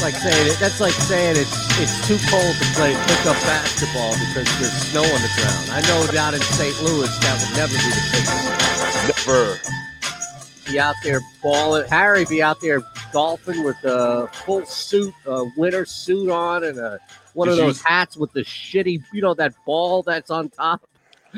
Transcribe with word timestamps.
That's 0.00 0.14
like 0.14 0.14
saying 0.22 0.46
it. 0.46 0.58
That's 0.60 0.80
like 0.80 0.92
saying 0.92 1.36
it's 1.36 1.78
it's 1.80 2.06
too 2.06 2.18
cold 2.30 2.54
to 2.54 2.64
play 2.74 2.94
pickup 2.94 3.34
basketball 3.42 4.12
because 4.12 4.46
there's 4.60 4.72
snow 4.90 5.02
on 5.02 5.20
the 5.22 5.30
ground. 5.36 5.70
I 5.72 5.80
know 5.88 6.06
down 6.12 6.34
in 6.34 6.40
St. 6.40 6.80
Louis 6.82 7.08
that 7.20 7.34
would 7.42 7.56
never 7.56 7.72
be 7.72 7.90
the 7.90 8.04
case. 8.12 9.26
Never. 9.26 10.70
Be 10.70 10.78
out 10.78 10.94
there 11.02 11.20
balling. 11.42 11.88
Harry 11.88 12.24
be 12.26 12.42
out 12.42 12.60
there 12.60 12.80
golfing 13.12 13.64
with 13.64 13.76
a 13.84 14.28
full 14.44 14.64
suit, 14.66 15.12
a 15.26 15.44
winter 15.56 15.84
suit 15.84 16.30
on, 16.30 16.62
and 16.62 16.78
a 16.78 17.00
one 17.34 17.48
of 17.48 17.56
Did 17.56 17.60
you- 17.62 17.66
those 17.66 17.82
hats 17.82 18.16
with 18.16 18.32
the 18.32 18.42
shitty, 18.44 19.02
you 19.12 19.20
know, 19.22 19.34
that 19.34 19.54
ball 19.66 20.02
that's 20.04 20.30
on 20.30 20.48
top. 20.50 20.86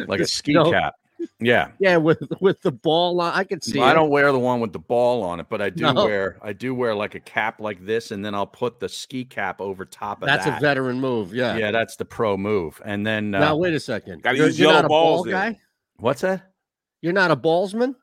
like 0.06 0.20
a 0.20 0.26
ski 0.26 0.52
no- 0.52 0.70
cap. 0.70 0.96
Yeah. 1.40 1.70
Yeah, 1.78 1.96
with 1.96 2.22
with 2.40 2.60
the 2.62 2.70
ball 2.70 3.20
on. 3.20 3.32
I 3.32 3.44
can 3.44 3.60
see. 3.60 3.80
I 3.80 3.90
it. 3.92 3.94
don't 3.94 4.10
wear 4.10 4.30
the 4.32 4.38
one 4.38 4.60
with 4.60 4.72
the 4.72 4.78
ball 4.78 5.22
on 5.22 5.40
it, 5.40 5.46
but 5.48 5.62
I 5.62 5.70
do 5.70 5.84
No. 5.92 6.04
wear 6.04 6.38
I 6.42 6.52
do 6.52 6.74
wear 6.74 6.94
like 6.94 7.14
a 7.14 7.20
cap 7.20 7.60
like 7.60 7.84
this, 7.84 8.10
and 8.10 8.24
then 8.24 8.34
I'll 8.34 8.46
put 8.46 8.78
the 8.80 8.88
ski 8.88 9.24
cap 9.24 9.60
over 9.60 9.84
top 9.84 10.22
of 10.22 10.26
that. 10.28 10.36
That's 10.36 10.44
that. 10.46 10.58
a 10.58 10.60
veteran 10.60 11.00
move. 11.00 11.32
Yeah. 11.34 11.56
Yeah, 11.56 11.70
that's 11.70 11.96
the 11.96 12.04
pro 12.04 12.36
move. 12.36 12.80
And 12.84 13.06
then 13.06 13.34
uh, 13.34 13.40
Now 13.40 13.56
wait 13.56 13.74
a 13.74 13.80
second. 13.80 14.22
Gotta 14.22 14.36
you're 14.38 14.46
use 14.48 14.58
you're 14.58 14.68
yellow 14.68 14.78
not 14.82 14.84
a 14.86 14.88
ball 14.88 15.16
balls 15.16 15.26
guy. 15.28 15.58
what's 15.96 16.20
that? 16.22 16.52
You're 17.00 17.12
not 17.14 17.30
a 17.30 17.36
ballsman. 17.36 17.94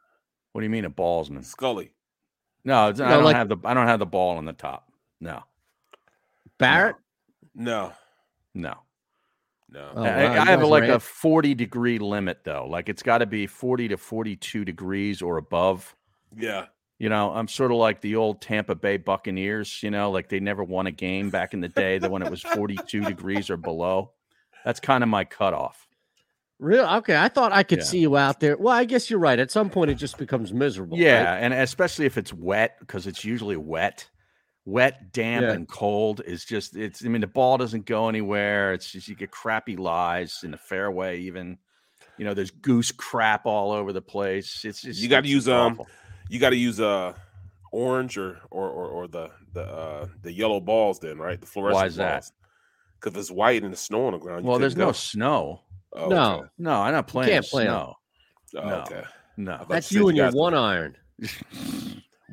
What 0.54 0.62
do 0.62 0.66
you 0.66 0.72
mean 0.72 0.86
a 0.86 0.90
ballsman? 0.90 1.46
Scully. 1.46 1.92
No, 2.66 2.90
it's- 2.90 3.00
I 3.00 3.12
don't 3.14 3.24
like- 3.24 3.36
have 3.36 3.50
the 3.50 3.58
I 3.64 3.74
don't 3.76 3.88
have 3.88 4.00
the 4.00 4.06
ball 4.08 4.38
on 4.38 4.46
the 4.46 4.54
top. 4.54 4.92
No, 5.22 5.44
Barrett. 6.58 6.96
No. 7.56 7.94
no. 8.54 8.70
No. 8.70 8.74
Oh, 9.76 9.80
I, 9.80 9.94
wow, 9.96 10.04
I 10.04 10.24
you 10.24 10.30
have 10.46 10.60
guys 10.62 10.70
like 10.70 10.82
ran- 10.84 10.92
a 10.92 11.00
40 11.00 11.54
degree 11.56 12.00
limit 12.00 12.40
though. 12.44 12.68
Like 12.70 12.90
it's 12.90 13.04
got 13.04 13.18
to 13.20 13.26
be 13.26 13.48
40 13.48 13.90
to 13.90 13.98
42 13.98 14.64
degrees 14.66 15.22
or 15.22 15.38
above. 15.38 15.96
Yeah. 16.38 16.66
You 17.00 17.10
know, 17.10 17.32
I'm 17.32 17.48
sort 17.48 17.72
of 17.72 17.78
like 17.78 18.02
the 18.02 18.16
old 18.16 18.42
Tampa 18.42 18.74
Bay 18.76 18.98
Buccaneers, 18.98 19.84
you 19.84 19.92
know, 19.92 20.10
like 20.10 20.30
they 20.30 20.40
never 20.40 20.64
won 20.64 20.88
a 20.88 20.92
game 20.92 21.30
back 21.30 21.54
in 21.54 21.62
the 21.62 21.68
day 21.70 22.00
that 22.00 22.10
when 22.10 22.22
it 22.24 22.32
was 22.32 22.42
42 22.42 23.02
degrees 23.02 23.50
or 23.50 23.58
below. 23.58 24.12
That's 24.66 24.80
kind 24.80 25.04
of 25.04 25.10
my 25.10 25.24
cutoff. 25.24 25.88
Real 26.60 26.86
okay. 26.96 27.16
I 27.16 27.28
thought 27.28 27.52
I 27.52 27.62
could 27.62 27.80
Yeah. 27.80 27.84
see 27.84 28.00
you 28.00 28.18
out 28.18 28.40
there. 28.40 28.58
Well, 28.58 28.74
I 28.74 28.86
guess 28.86 29.10
you're 29.12 29.20
right. 29.20 29.38
At 29.38 29.52
some 29.52 29.70
point, 29.70 29.92
it 29.92 29.96
just 29.96 30.18
becomes 30.18 30.52
miserable. 30.52 30.98
Yeah, 30.98 31.34
right? 31.36 31.38
and 31.44 31.54
especially 31.54 32.06
if 32.08 32.18
it's 32.18 32.34
wet 32.34 32.78
because 32.80 33.06
it's 33.06 33.24
usually 33.24 33.58
wet. 33.58 34.10
Wet, 34.68 35.14
damp, 35.14 35.44
Yeah. 35.46 35.54
and 35.54 35.66
cold 35.66 36.22
is 36.26 36.44
just 36.44 36.76
it's 36.76 37.04
I 37.06 37.08
mean 37.08 37.22
the 37.22 37.28
ball 37.28 37.58
doesn't 37.58 37.86
go 37.86 38.10
anywhere. 38.10 38.74
It's 38.74 38.92
just 38.92 39.08
you 39.08 39.16
get 39.16 39.32
crappy 39.32 39.78
lies 39.78 40.42
in 40.44 40.52
the 40.52 40.58
fairway 40.58 41.22
even. 41.22 41.58
You 42.18 42.26
know, 42.26 42.34
there's 42.34 42.52
goose 42.52 42.92
crap 42.92 43.46
all 43.46 43.72
over 43.72 43.94
the 43.94 44.02
place. 44.02 44.66
It's 44.66 44.82
just 44.82 45.00
You 45.00 45.08
gotta 45.08 45.20
it's 45.26 45.30
use, 45.30 45.48
um. 45.48 45.82
You 46.30 46.38
got 46.40 46.50
to 46.50 46.58
use 46.58 46.82
uh 46.82 47.14
orange 47.72 48.18
or 48.18 48.40
or 48.52 48.70
or, 48.70 48.88
or 48.90 49.08
the 49.08 49.30
the 49.54 49.62
uh 49.64 50.08
the 50.22 50.34
yellow 50.34 50.60
balls 50.60 51.00
then, 51.00 51.18
right? 51.18 51.40
The 51.40 51.48
fluorescent 51.48 51.76
Why 51.82 51.86
is 51.86 51.96
that? 51.96 52.26
Because 53.00 53.18
it's 53.18 53.32
white 53.32 53.64
and 53.64 53.72
the 53.72 53.78
snow 53.78 54.08
on 54.08 54.12
the 54.14 54.20
ground. 54.20 54.44
Well, 54.46 54.60
there's 54.60 54.74
couldn't 54.74 54.88
no 54.88 54.92
snow. 54.92 55.62
Oh, 55.94 56.10
No. 56.10 56.34
okay. 56.40 56.48
No, 56.58 56.74
I'm 56.74 56.92
not 56.92 57.08
playing 57.08 57.30
can't 57.32 57.46
play 57.46 57.64
snow. 57.64 57.96
Oh, 58.58 58.68
No. 58.68 58.76
okay. 58.82 59.04
No. 59.38 59.58
thought 59.60 59.70
That's 59.70 59.92
you 59.94 60.02
you 60.02 60.08
and 60.10 60.18
you 60.18 60.24
your 60.24 60.32
one 60.34 60.54
iron. 60.54 60.98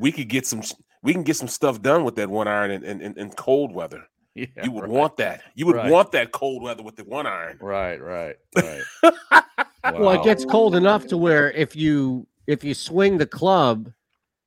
We 0.01 0.11
could 0.11 0.29
get 0.29 0.45
some. 0.45 0.63
We 1.05 1.13
can 1.13 1.23
get 1.23 1.37
some 1.37 1.47
stuff 1.49 1.81
done 1.83 2.03
with 2.03 2.17
that 2.17 2.29
one 2.29 2.49
iron 2.49 2.73
in, 2.73 2.83
in, 2.83 3.01
in, 3.01 3.19
in 3.19 3.31
cold 3.31 3.73
weather. 3.73 4.03
Yeah, 4.37 4.47
you 4.65 4.73
would 4.73 4.83
right. 4.83 4.91
want 4.91 5.17
that. 5.19 5.43
You 5.55 5.65
would 5.67 5.77
Right. 5.77 5.89
want 5.93 6.11
that 6.11 6.33
cold 6.33 6.61
weather 6.61 6.83
with 6.83 6.97
the 6.97 7.05
one 7.05 7.25
iron. 7.25 7.57
Right, 7.61 8.03
right, 8.03 8.35
right. 8.57 8.83
Well, 9.93 10.11
it 10.11 10.25
gets 10.25 10.45
cold 10.45 10.75
enough 10.75 11.07
to 11.07 11.17
where 11.17 11.53
if 11.53 11.77
you 11.77 12.27
if 12.49 12.65
you 12.65 12.75
swing 12.75 13.17
the 13.17 13.27
club, 13.27 13.93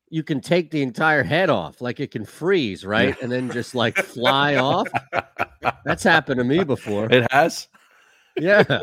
you 0.10 0.24
can 0.24 0.42
take 0.42 0.72
the 0.72 0.82
entire 0.82 1.24
head 1.24 1.50
off, 1.50 1.80
like 1.80 2.02
it 2.02 2.12
can 2.12 2.26
freeze, 2.26 2.84
right, 2.86 3.16
and 3.22 3.32
then 3.32 3.50
just 3.50 3.76
like 3.76 3.96
fly 3.96 4.56
off. 4.56 4.90
That's 5.86 6.04
happened 6.04 6.40
to 6.40 6.44
me 6.44 6.66
before. 6.66 7.08
It 7.10 7.26
has. 7.32 7.70
Yeah, 8.36 8.82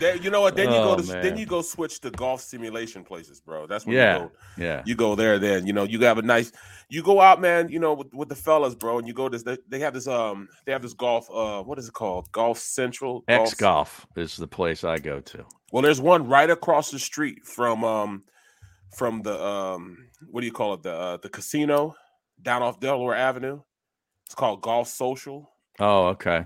You 0.00 0.30
know 0.30 0.40
what? 0.40 0.54
Then 0.56 0.70
you 0.70 0.76
Oh, 0.78 0.96
go 0.96 1.02
to 1.02 1.12
man. 1.12 1.22
then 1.22 1.36
you 1.38 1.46
go 1.46 1.62
switch 1.62 2.00
to 2.00 2.10
golf 2.10 2.40
simulation 2.40 3.04
places, 3.04 3.40
bro. 3.40 3.66
That's 3.66 3.84
when 3.86 3.96
Yeah. 3.96 4.14
you 4.14 4.20
go. 4.20 4.32
Yeah. 4.56 4.82
You 4.86 4.94
go 4.94 5.14
there, 5.14 5.38
then 5.38 5.66
you 5.66 5.72
know 5.72 5.84
you 5.84 6.00
have 6.00 6.18
a 6.18 6.22
nice. 6.22 6.52
You 6.88 7.02
go 7.02 7.20
out, 7.20 7.40
man. 7.40 7.68
You 7.68 7.78
know 7.80 7.94
with, 7.94 8.12
with 8.14 8.28
the 8.28 8.34
fellas, 8.34 8.74
bro, 8.74 8.98
and 8.98 9.06
you 9.08 9.14
go 9.14 9.28
this. 9.28 9.42
They, 9.42 9.58
they 9.68 9.80
have 9.80 9.94
this 9.94 10.06
um. 10.06 10.48
They 10.66 10.72
have 10.72 10.82
this 10.82 10.94
golf. 10.94 11.28
Uh, 11.30 11.62
what 11.62 11.78
is 11.78 11.88
it 11.88 11.94
called? 11.94 12.30
Golf 12.32 12.58
Central. 12.58 13.24
X 13.28 13.54
Golf 13.54 14.06
is 14.16 14.36
the 14.36 14.46
place 14.48 14.84
I 14.84 14.98
go 14.98 15.20
to. 15.20 15.44
Well, 15.72 15.82
there's 15.82 16.00
one 16.00 16.26
right 16.28 16.48
across 16.48 16.90
the 16.90 16.98
street 16.98 17.44
from 17.46 17.84
um 17.84 18.24
from 18.96 19.22
the 19.22 19.38
um 19.44 20.08
what 20.30 20.40
do 20.40 20.46
you 20.46 20.52
call 20.52 20.74
it 20.74 20.82
the 20.82 20.92
uh, 20.94 21.16
the 21.18 21.28
casino 21.28 21.94
down 22.40 22.62
off 22.62 22.80
Delaware 22.80 23.14
Avenue. 23.16 23.60
It's 24.26 24.34
called 24.34 24.60
Golf 24.62 24.88
Social, 24.88 25.50
Oh, 25.80 26.08
okay. 26.08 26.44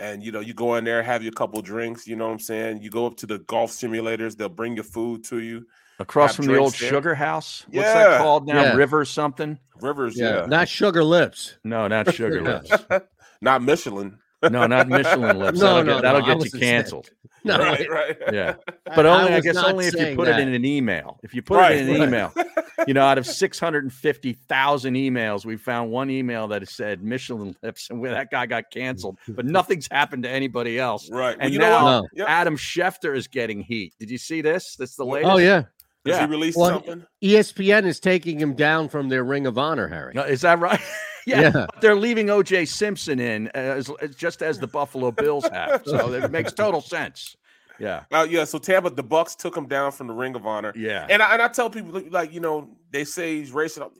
And 0.00 0.22
you 0.22 0.32
know 0.32 0.40
you 0.40 0.54
go 0.54 0.74
in 0.76 0.84
there, 0.84 1.02
have 1.02 1.22
your 1.22 1.32
couple 1.32 1.60
drinks. 1.62 2.06
You 2.06 2.16
know 2.16 2.26
what 2.26 2.32
I'm 2.32 2.38
saying? 2.40 2.82
You 2.82 2.90
go 2.90 3.06
up 3.06 3.16
to 3.18 3.26
the 3.26 3.38
golf 3.40 3.70
simulators. 3.70 4.36
They'll 4.36 4.48
bring 4.48 4.74
your 4.74 4.84
food 4.84 5.24
to 5.24 5.38
you. 5.40 5.66
Across 5.98 6.36
from 6.36 6.46
the 6.46 6.56
old 6.56 6.72
there. 6.72 6.88
sugar 6.88 7.14
house. 7.14 7.64
What's 7.66 7.76
Yeah. 7.86 7.92
that 7.92 8.20
called 8.22 8.46
now? 8.46 8.62
Yeah. 8.62 8.74
River 8.74 9.04
something? 9.04 9.58
Rivers, 9.82 10.16
yeah, 10.18 10.40
yeah, 10.40 10.46
not 10.46 10.68
sugar 10.68 11.04
lips. 11.04 11.56
No, 11.64 11.88
not 11.88 12.14
sugar 12.14 12.40
lips. 12.42 12.70
not 13.42 13.62
Michelin. 13.62 14.18
No, 14.42 14.66
not 14.66 14.88
Michelin 14.88 15.38
lips. 15.38 15.58
No, 15.60 15.66
that'll 15.82 15.84
no, 15.84 15.92
get, 15.94 16.02
that'll 16.02 16.20
no, 16.20 16.26
get 16.26 16.32
you 16.32 16.36
wasn't 16.38 16.52
saying- 16.52 16.62
canceled. 16.82 17.10
No, 17.42 17.56
right, 17.58 17.88
right. 17.90 18.16
Yeah. 18.32 18.54
But 18.96 19.06
only 19.06 19.32
I, 19.32 19.36
was 19.36 19.44
guess 19.44 19.56
only 19.56 19.86
if 19.86 19.94
you 19.94 20.16
put 20.16 20.26
that. 20.26 20.40
it 20.40 20.48
in 20.48 20.52
an 20.52 20.64
email. 20.64 21.20
If 21.22 21.32
you 21.32 21.42
put 21.42 21.58
Right, 21.58 21.76
it 21.76 21.88
in 21.88 21.94
an 21.94 22.00
right. 22.00 22.08
email, 22.08 22.32
you 22.88 22.92
know, 22.92 23.02
out 23.04 23.18
of 23.18 23.24
650,000 23.26 24.94
emails, 24.94 25.44
we 25.44 25.56
found 25.56 25.90
one 25.92 26.10
email 26.10 26.48
that 26.48 26.68
said 26.68 27.02
Michelin 27.02 27.54
lips 27.62 27.88
and 27.90 28.00
where 28.00 28.10
that 28.10 28.30
guy 28.32 28.46
got 28.46 28.70
canceled, 28.72 29.18
but 29.28 29.46
nothing's 29.46 29.88
happened 29.90 30.24
to 30.24 30.28
anybody 30.28 30.78
else. 30.78 31.08
Right. 31.10 31.36
Well, 31.36 31.44
And 31.44 31.52
you 31.52 31.60
now 31.60 32.00
know? 32.00 32.08
No. 32.14 32.26
Adam 32.26 32.56
Schefter 32.56 33.16
is 33.16 33.28
getting 33.28 33.60
heat. 33.60 33.94
Did 34.00 34.10
you 34.10 34.18
see 34.18 34.40
this? 34.40 34.74
That's 34.76 34.96
the 34.96 35.04
latest. 35.04 35.30
Oh 35.32 35.38
yeah, 35.38 35.60
Does 35.62 35.66
yeah. 36.04 36.20
he 36.26 36.30
release 36.30 36.56
Well, 36.56 36.70
something? 36.70 37.04
ESPN 37.22 37.84
is 37.86 38.00
taking 38.00 38.38
him 38.38 38.54
down 38.54 38.88
from 38.88 39.08
their 39.08 39.24
Ring 39.24 39.46
of 39.46 39.58
Honor, 39.58 39.88
Harry. 39.88 40.12
No, 40.14 40.22
is 40.22 40.40
that 40.42 40.58
right? 40.58 40.80
yeah. 41.26 41.40
Yeah. 41.42 41.50
but 41.52 41.80
They're 41.80 41.94
leaving 41.96 42.26
OJ 42.28 42.68
Simpson 42.68 43.20
in 43.20 43.48
as, 43.48 43.90
as- 44.00 44.14
just 44.16 44.42
as 44.42 44.58
the 44.58 44.66
Buffalo 44.66 45.10
Bills 45.10 45.46
have. 45.48 45.82
So 45.84 46.12
it 46.12 46.30
makes 46.30 46.52
total 46.52 46.80
sense. 46.80 47.36
Yeah. 47.78 48.04
Uh, 48.12 48.26
yeah. 48.28 48.44
So 48.44 48.58
Tampa, 48.58 48.90
the 48.90 49.02
Bucks 49.02 49.34
took 49.34 49.56
him 49.56 49.66
down 49.66 49.92
from 49.92 50.06
the 50.06 50.14
Ring 50.14 50.34
of 50.36 50.46
Honor. 50.46 50.72
Yeah. 50.76 51.06
And 51.08 51.22
I, 51.22 51.32
and 51.34 51.42
I 51.42 51.48
tell 51.48 51.70
people 51.70 51.92
like- 51.92 52.12
like 52.12 52.32
you 52.32 52.40
know 52.40 52.68
they 52.90 53.04
say 53.04 53.38
he's 53.38 53.52
racist. 53.52 53.90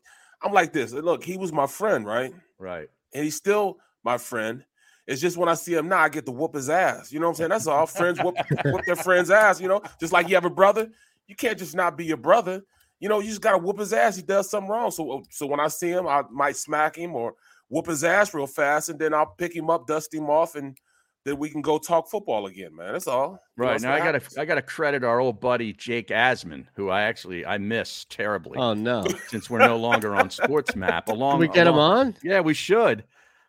I'm 0.42 0.52
like 0.52 0.72
this. 0.72 0.92
Look, 0.92 1.22
he 1.24 1.36
was 1.36 1.52
my 1.52 1.66
friend, 1.66 2.06
right? 2.06 2.32
right. 2.58 2.88
And 3.14 3.24
he's 3.24 3.36
still 3.36 3.78
my 4.04 4.16
friend. 4.16 4.64
It's 5.06 5.20
just 5.20 5.36
when 5.36 5.48
I 5.48 5.54
see 5.54 5.74
him 5.74 5.88
now, 5.88 5.98
I 5.98 6.08
get 6.08 6.24
to 6.26 6.32
whoop 6.32 6.54
his 6.54 6.70
ass. 6.70 7.12
You 7.12 7.18
know 7.20 7.26
what 7.26 7.32
I'm 7.32 7.36
saying? 7.36 7.50
That's 7.50 7.66
all. 7.66 7.84
Friends 7.86 8.22
whoop, 8.22 8.36
whoop 8.64 8.84
their 8.86 8.96
friend's 8.96 9.30
ass. 9.30 9.60
You 9.60 9.66
know, 9.68 9.82
just 9.98 10.12
like 10.12 10.28
you 10.28 10.36
have 10.36 10.44
a 10.44 10.50
brother, 10.50 10.88
you 11.30 11.36
can't 11.36 11.56
just 11.56 11.76
not 11.76 11.96
be 11.96 12.04
your 12.04 12.16
brother. 12.16 12.62
You 12.98 13.08
know, 13.08 13.20
you 13.20 13.28
just 13.28 13.40
gotta 13.40 13.56
whoop 13.56 13.78
his 13.78 13.92
ass. 13.92 14.16
He 14.16 14.22
does 14.22 14.50
something 14.50 14.68
wrong. 14.68 14.90
So, 14.90 15.22
so 15.30 15.46
when 15.46 15.60
I 15.60 15.68
see 15.68 15.88
him, 15.88 16.08
I 16.08 16.24
might 16.30 16.56
smack 16.56 16.96
him 16.96 17.14
or 17.14 17.34
whoop 17.68 17.86
his 17.86 18.02
ass 18.02 18.34
real 18.34 18.48
fast, 18.48 18.88
and 18.88 18.98
then 18.98 19.14
I'll 19.14 19.34
pick 19.38 19.54
him 19.54 19.70
up, 19.70 19.86
dust 19.86 20.12
him 20.12 20.28
off, 20.28 20.56
and 20.56 20.76
then 21.24 21.38
we 21.38 21.48
can 21.48 21.62
go 21.62 21.78
talk 21.78 22.10
football 22.10 22.46
again, 22.46 22.74
man. 22.74 22.92
That's 22.92 23.06
all. 23.06 23.38
You 23.56 23.64
Right 23.64 23.80
now, 23.80 23.94
I 23.94 23.98
got 23.98 24.14
happens. 24.14 24.34
to 24.34 24.40
I 24.40 24.44
got 24.44 24.56
to 24.56 24.62
credit 24.62 25.04
our 25.04 25.20
old 25.20 25.40
buddy 25.40 25.72
Jake 25.72 26.08
Asman, 26.08 26.66
who 26.74 26.90
I 26.90 27.02
actually 27.02 27.46
I 27.46 27.58
miss 27.58 28.06
terribly 28.06 28.58
Oh 28.58 28.74
no, 28.74 29.04
since 29.28 29.48
we're 29.48 29.58
no 29.60 29.76
longer 29.76 30.16
on 30.16 30.28
Sports 30.28 30.74
Map. 30.74 31.08
Along, 31.08 31.34
can 31.34 31.40
we 31.40 31.48
get 31.48 31.68
him 31.68 31.78
on? 31.78 32.16
Yeah, 32.24 32.40
we 32.40 32.54
should. 32.54 33.04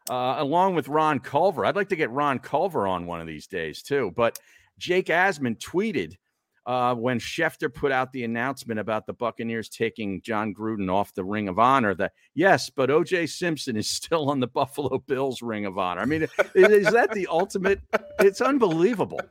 Uh, 0.10 0.36
along 0.38 0.76
with 0.76 0.88
Ron 0.88 1.20
Culver, 1.20 1.66
I'd 1.66 1.76
like 1.76 1.90
to 1.90 1.96
get 1.96 2.12
Ron 2.12 2.38
Culver 2.38 2.88
on 2.88 3.08
one 3.08 3.20
of 3.20 3.28
these 3.28 3.48
days 3.48 3.82
too. 3.82 4.14
But 4.16 4.40
Jake 4.78 5.08
Asman 5.08 5.58
tweeted 5.58 6.16
uh, 6.66 6.94
when 6.94 7.20
Schefter 7.20 7.74
put 7.74 7.92
out 7.92 8.12
the 8.14 8.24
announcement 8.24 8.80
about 8.80 9.06
the 9.08 9.14
Buccaneers 9.14 9.68
taking 9.68 10.22
Jon 10.22 10.54
Gruden 10.54 10.92
off 10.92 11.14
the 11.14 11.24
Ring 11.24 11.48
of 11.48 11.58
Honor 11.58 11.96
that 11.96 12.14
yes, 12.36 12.70
but 12.70 12.90
OJ 12.90 13.30
Simpson 13.30 13.76
is 13.76 13.88
still 13.90 14.30
on 14.30 14.40
the 14.40 14.48
Buffalo 14.48 15.00
Bills 15.00 15.42
Ring 15.42 15.66
of 15.66 15.78
Honor. 15.78 16.02
I 16.02 16.06
mean, 16.06 16.28
is 16.54 16.92
that 16.92 17.12
the 17.14 17.28
ultimate? 17.28 17.82
It's 18.20 18.42
unbelievable. 18.42 19.22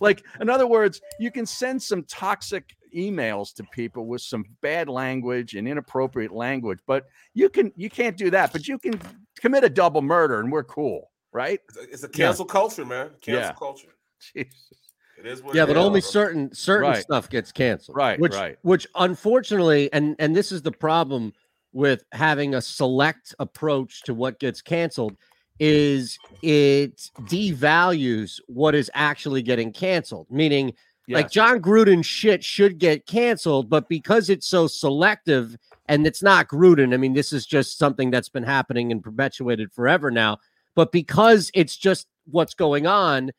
Like, 0.00 0.24
in 0.40 0.50
other 0.50 0.66
words, 0.66 1.00
you 1.20 1.30
can 1.30 1.46
send 1.46 1.80
some 1.80 2.02
toxic 2.04 2.74
emails 2.96 3.54
to 3.54 3.64
people 3.72 4.06
with 4.06 4.20
some 4.22 4.44
bad 4.60 4.88
language 4.88 5.54
and 5.54 5.66
inappropriate 5.68 6.32
language, 6.32 6.78
but 6.86 7.06
you 7.34 7.48
can 7.48 7.72
you 7.76 7.90
can't 7.90 8.16
do 8.16 8.30
that. 8.30 8.52
But 8.52 8.66
you 8.66 8.78
can 8.78 9.00
commit 9.38 9.64
a 9.64 9.68
double 9.68 10.02
murder 10.02 10.40
and 10.40 10.50
we're 10.50 10.64
cool, 10.64 11.10
right? 11.32 11.60
It's 11.90 12.02
a, 12.02 12.08
cancel 12.08 12.44
culture, 12.44 12.84
man. 12.84 13.10
Cancel 13.20 13.42
Yeah. 13.42 13.52
culture. 13.52 13.88
Jesus. 14.34 14.83
It 15.18 15.26
is 15.26 15.42
what 15.42 15.54
yeah, 15.54 15.64
it 15.64 15.68
but 15.68 15.76
is, 15.76 15.82
only 15.82 16.00
certain 16.00 16.52
certain 16.54 16.90
Right. 16.90 17.02
stuff 17.02 17.28
gets 17.30 17.52
canceled. 17.52 17.96
Right, 17.96 18.18
Which 18.18 18.32
right. 18.34 18.58
which 18.62 18.86
unfortunately, 18.94 19.92
and 19.92 20.16
and 20.18 20.34
this 20.34 20.52
is 20.52 20.62
the 20.62 20.72
problem 20.72 21.32
with 21.72 22.04
having 22.12 22.54
a 22.54 22.60
select 22.60 23.34
approach 23.38 24.02
to 24.04 24.14
what 24.14 24.38
gets 24.38 24.62
canceled 24.62 25.16
is 25.58 26.18
it 26.42 27.10
devalues 27.22 28.40
what 28.46 28.74
is 28.74 28.90
actually 28.94 29.42
getting 29.42 29.72
canceled. 29.72 30.26
Meaning, 30.30 30.72
like 31.08 31.26
Yes. 31.26 31.32
Jon 31.32 31.60
Gruden 31.60 32.04
shit 32.04 32.42
should 32.42 32.78
get 32.78 33.06
canceled, 33.06 33.68
but 33.68 33.88
because 33.88 34.30
it's 34.30 34.46
so 34.46 34.66
selective 34.66 35.56
and 35.86 36.06
it's 36.06 36.22
not 36.22 36.48
Gruden, 36.48 36.94
I 36.94 36.96
mean, 36.96 37.12
this 37.12 37.32
is 37.32 37.46
just 37.46 37.78
something 37.78 38.10
that's 38.10 38.28
been 38.30 38.42
happening 38.42 38.90
and 38.90 39.02
perpetuated 39.02 39.72
forever 39.72 40.10
now. 40.10 40.38
But 40.74 40.92
because 40.92 41.50
it's 41.54 41.76
just 41.76 42.08
what's 42.30 42.54
going 42.54 42.86
on, 42.86 43.30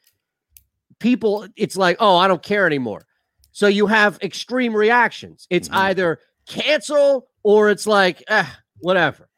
people, 0.99 1.47
it's 1.55 1.77
like, 1.77 1.97
oh, 1.99 2.17
I 2.17 2.27
don't 2.27 2.43
care 2.43 2.65
anymore. 2.65 3.05
So 3.51 3.67
you 3.67 3.87
have 3.87 4.19
extreme 4.21 4.75
reactions. 4.75 5.47
It's 5.49 5.69
Mhm. 5.69 5.75
either 5.75 6.19
cancel 6.47 7.27
or 7.43 7.69
it's 7.69 7.87
like, 7.87 8.23
eh, 8.27 8.45
whatever. 8.79 9.29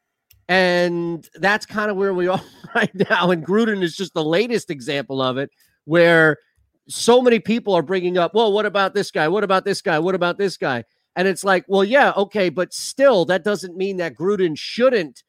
And 0.50 1.28
that's 1.36 1.66
kind 1.66 1.92
of 1.92 1.98
where 1.98 2.14
we 2.14 2.28
are 2.28 2.42
right 2.76 2.94
now. 3.10 3.32
And 3.32 3.46
Gruden 3.46 3.84
is 3.84 3.96
just 3.96 4.14
the 4.14 4.24
latest 4.24 4.70
example 4.72 5.22
of 5.22 5.38
it, 5.38 5.50
where 5.86 6.38
so 6.88 7.22
many 7.22 7.40
people 7.40 7.74
are 7.74 7.82
bringing 7.82 8.18
up, 8.18 8.34
well, 8.34 8.54
what 8.54 8.66
about 8.66 8.94
this 8.94 9.12
guy? 9.12 9.28
What 9.28 9.44
about 9.44 9.66
this 9.66 9.82
guy? 9.82 10.00
What 10.00 10.16
about 10.16 10.38
this 10.38 10.58
guy? 10.58 10.84
And 11.16 11.28
it's 11.28 11.44
like, 11.44 11.66
well, 11.68 11.84
yeah, 11.84 12.14
okay, 12.16 12.50
but 12.50 12.74
still, 12.74 13.26
that 13.26 13.44
doesn't 13.44 13.76
mean 13.76 13.98
that 13.98 14.16
Gruden 14.16 14.58
shouldn't 14.58 15.24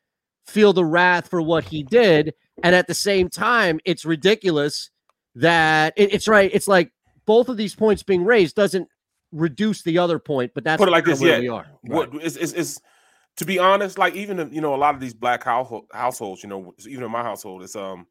feel 0.46 0.72
the 0.72 0.84
wrath 0.84 1.28
for 1.28 1.42
what 1.42 1.64
he 1.64 1.82
did. 1.82 2.34
And 2.62 2.74
at 2.74 2.86
the 2.86 2.94
same 2.94 3.28
time, 3.28 3.80
it's 3.84 4.04
ridiculous 4.04 4.90
that 5.34 5.94
it- 5.96 6.12
it's 6.12 6.28
right. 6.28 6.50
It's 6.52 6.68
like 6.68 6.92
both 7.26 7.48
of 7.48 7.56
these 7.56 7.74
points 7.74 8.02
being 8.02 8.24
raised 8.24 8.56
doesn't 8.56 8.88
reduce 9.32 9.82
the 9.82 9.98
other 9.98 10.18
point, 10.18 10.52
but 10.54 10.64
that's 10.64 10.78
Put 10.80 10.88
it 10.88 10.92
like 10.92 11.04
this, 11.04 11.20
where 11.20 11.34
yeah. 11.34 11.38
we 11.40 11.48
are. 11.48 11.66
What 11.82 12.14
is 12.22 12.36
is 12.36 12.52
is 12.54 12.80
to 13.36 13.44
be 13.44 13.58
honest, 13.58 13.98
like 13.98 14.14
even 14.14 14.38
if, 14.40 14.52
you 14.52 14.60
know 14.60 14.74
a 14.74 14.76
lot 14.76 14.94
of 14.94 15.00
these 15.00 15.14
black 15.14 15.44
household, 15.44 15.86
households, 15.92 16.42
you 16.42 16.48
know, 16.48 16.74
even 16.86 17.04
in 17.04 17.10
my 17.10 17.22
household, 17.22 17.62
it's 17.62 17.76
um, 17.76 18.06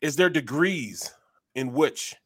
is 0.00 0.16
there 0.16 0.30
degrees 0.30 1.12
in 1.54 1.72
which 1.72 2.16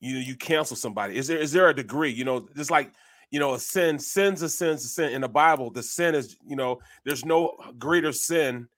you 0.00 0.14
know 0.14 0.20
you 0.20 0.36
cancel 0.36 0.76
somebody? 0.76 1.16
Is 1.16 1.26
there 1.26 1.38
is 1.38 1.50
there 1.52 1.68
a 1.70 1.74
degree? 1.74 2.10
You 2.12 2.24
know, 2.24 2.46
just 2.56 2.70
like 2.70 2.92
you 3.30 3.40
know, 3.40 3.54
a 3.54 3.58
sin, 3.58 3.98
sins 3.98 4.42
a 4.42 4.48
sin's 4.50 4.84
a 4.84 4.88
sin. 4.88 5.12
In 5.14 5.22
the 5.22 5.28
Bible, 5.28 5.70
the 5.70 5.82
sin 5.82 6.14
is 6.14 6.36
you 6.46 6.54
know, 6.56 6.78
there's 7.04 7.24
no 7.24 7.54
greater 7.78 8.12
sin 8.12 8.68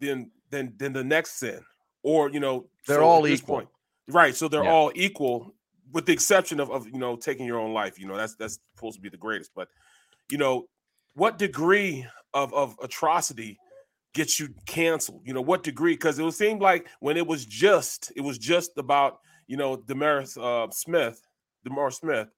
than 0.00 0.30
than 0.50 0.74
than 0.76 0.92
the 0.92 1.02
next 1.02 1.38
sin, 1.38 1.60
or 2.02 2.28
you 2.30 2.38
know, 2.40 2.66
They're 2.86 2.98
so 2.98 3.04
all 3.04 3.24
at 3.24 3.32
equal. 3.32 3.56
point- 3.56 3.68
right? 4.08 4.34
So 4.34 4.48
they're 4.48 4.64
Yeah. 4.64 4.70
all 4.72 4.92
equal, 4.94 5.54
with 5.92 6.06
the 6.06 6.12
exception 6.12 6.60
of 6.60 6.70
of 6.70 6.86
you 6.86 6.98
know 6.98 7.16
taking 7.16 7.46
your 7.46 7.58
own 7.58 7.72
life. 7.72 7.98
You 7.98 8.06
know, 8.06 8.16
that's 8.16 8.34
that's 8.36 8.58
supposed 8.74 8.96
to 8.96 9.00
be 9.02 9.08
the 9.08 9.16
greatest, 9.16 9.50
but 9.54 9.68
you 10.30 10.38
know, 10.38 10.68
what 11.14 11.38
degree 11.38 12.06
of 12.32 12.52
of 12.54 12.76
atrocity 12.82 13.58
gets 14.14 14.38
you 14.40 14.48
canceled? 14.66 15.22
You 15.24 15.34
know, 15.34 15.42
what 15.42 15.62
degree? 15.62 15.94
Because 15.94 16.18
it 16.18 16.22
would 16.24 16.34
seem 16.34 16.58
like 16.58 16.88
when 17.00 17.16
it 17.16 17.26
was 17.26 17.44
just, 17.44 18.12
it 18.16 18.20
was 18.22 18.38
just 18.38 18.72
about 18.78 19.18
you 19.46 19.56
know 19.56 19.76
DeMaurice 19.76 20.36
uh, 20.38 20.70
Smith, 20.70 21.20
Demar 21.64 21.90
Smith. 21.90 22.28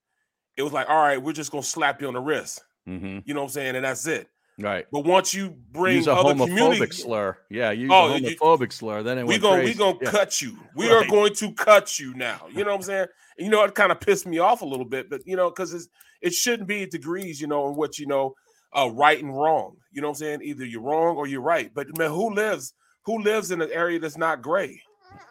It 0.56 0.62
was 0.62 0.72
like, 0.72 0.88
all 0.88 0.96
right, 0.96 1.22
we're 1.22 1.32
just 1.32 1.50
gonna 1.52 1.62
slap 1.62 2.00
you 2.00 2.08
on 2.08 2.14
the 2.14 2.20
wrist. 2.20 2.62
Mhm. 2.88 3.22
You 3.26 3.34
know 3.34 3.40
what 3.40 3.46
I'm 3.46 3.52
saying? 3.52 3.76
And 3.76 3.84
that's 3.84 4.06
it. 4.06 4.28
Right. 4.58 4.86
But 4.90 5.04
once 5.04 5.34
you 5.34 5.50
bring 5.72 5.96
Use 5.96 6.06
a 6.06 6.14
other 6.14 6.34
homophobic 6.34 6.94
slur. 6.94 7.36
Yeah, 7.50 7.72
use 7.72 7.90
Oh, 7.92 8.08
a 8.14 8.18
you- 8.18 8.36
homophobic 8.36 8.72
slur. 8.72 9.02
Then 9.02 9.18
it 9.18 9.22
we 9.26 9.34
went 9.34 9.42
gonna 9.42 9.56
we 9.56 9.62
crazy. 9.64 9.78
gonna 9.78 9.98
Yeah. 10.02 10.10
cut 10.10 10.40
you. 10.40 10.56
We 10.74 10.90
are 10.90 11.06
going 11.06 11.34
to 11.34 11.52
cut 11.52 11.98
you 11.98 12.14
now. 12.14 12.46
You 12.50 12.64
know 12.64 12.70
what 12.70 12.76
I'm 12.76 12.82
saying? 12.82 13.06
You 13.38 13.50
know, 13.50 13.62
it 13.64 13.74
kind 13.74 13.92
of 13.92 14.00
pissed 14.00 14.26
me 14.26 14.38
off 14.38 14.62
a 14.62 14.64
little 14.64 14.86
bit, 14.86 15.10
but 15.10 15.20
you 15.26 15.36
know, 15.36 15.50
because 15.50 15.74
it's 15.74 15.88
it 16.22 16.32
shouldn't 16.32 16.68
be 16.68 16.86
degrees, 16.86 17.38
you 17.40 17.46
know, 17.46 17.68
in 17.68 17.76
what 17.76 17.98
you 17.98 18.06
know, 18.06 18.34
uh, 18.74 18.90
right 18.94 19.22
and 19.22 19.36
wrong. 19.36 19.76
You 19.92 20.00
know 20.00 20.08
what 20.08 20.12
I'm 20.16 20.18
saying? 20.20 20.40
Either 20.42 20.64
you're 20.64 20.80
wrong 20.80 21.16
or 21.16 21.26
you're 21.26 21.42
right. 21.42 21.70
But 21.74 21.96
man, 21.98 22.10
who 22.10 22.32
lives 22.34 22.72
who 23.04 23.20
lives 23.22 23.50
in 23.50 23.60
an 23.60 23.70
area 23.70 23.98
that's 23.98 24.16
not 24.16 24.40
gray? 24.40 24.80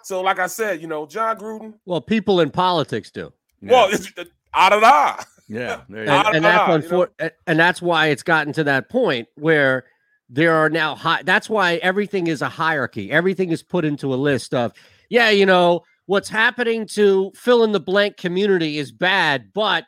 So, 0.04 0.21
like 0.21 0.38
I 0.38 0.48
said, 0.48 0.81
you 0.81 0.88
know, 0.88 1.07
Jon 1.07 1.38
Gruden. 1.38 1.74
Well, 1.86 2.00
people 2.01 2.42
in 2.42 2.51
politics 2.51 3.10
do. 3.10 3.33
Yeah. 3.62 3.71
Well, 3.71 3.89
it's 3.92 4.12
out 4.54 4.74
of 4.74 4.81
da. 4.81 5.24
Yeah. 5.47 5.81
There 5.89 6.03
you 6.03 6.09
and, 6.09 6.36
and 6.38 6.45
that's 6.45 6.92
know, 6.92 7.00
you 7.00 7.07
unfor- 7.07 7.31
and 7.47 7.59
that's 7.59 7.81
why 7.81 8.07
it's 8.07 8.24
gotten 8.24 8.53
to 8.53 8.63
that 8.65 8.89
point 8.89 9.27
where 9.36 9.86
there 10.30 10.53
are 10.56 10.69
now 10.69 10.95
high 10.95 11.21
that's 11.24 11.50
why 11.50 11.75
everything 11.75 12.27
is 12.27 12.42
a 12.42 12.50
hierarchy. 12.50 13.12
Everything 13.12 13.51
is 13.51 13.62
put 13.62 13.86
into 13.86 14.13
a 14.13 14.15
list 14.15 14.53
of 14.53 14.74
yeah 15.09 15.30
you 15.30 15.45
know 15.45 15.83
what's 16.07 16.30
happening 16.30 16.88
to 16.88 17.31
fill 17.36 17.63
in 17.63 17.71
the 17.71 17.80
blank 17.80 18.18
community 18.18 18.77
is 18.77 18.92
bad 18.92 19.51
but 19.53 19.86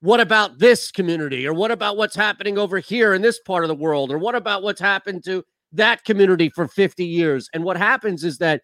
what 0.00 0.20
about 0.20 0.58
this 0.58 0.90
community? 0.90 1.46
Or 1.46 1.54
what 1.54 1.70
about 1.70 1.96
what's 1.96 2.14
happening 2.14 2.58
over 2.58 2.78
here 2.78 3.14
in 3.14 3.22
this 3.22 3.40
part 3.40 3.64
of 3.64 3.68
the 3.68 3.74
world? 3.74 4.12
Or 4.12 4.18
what 4.18 4.34
about 4.34 4.62
what's 4.62 4.80
happened 4.80 5.24
to 5.24 5.44
that 5.72 6.04
community 6.04 6.50
for 6.50 6.68
50 6.68 7.04
years? 7.04 7.48
And 7.52 7.64
what 7.64 7.76
happens 7.76 8.22
is 8.22 8.38
that 8.38 8.62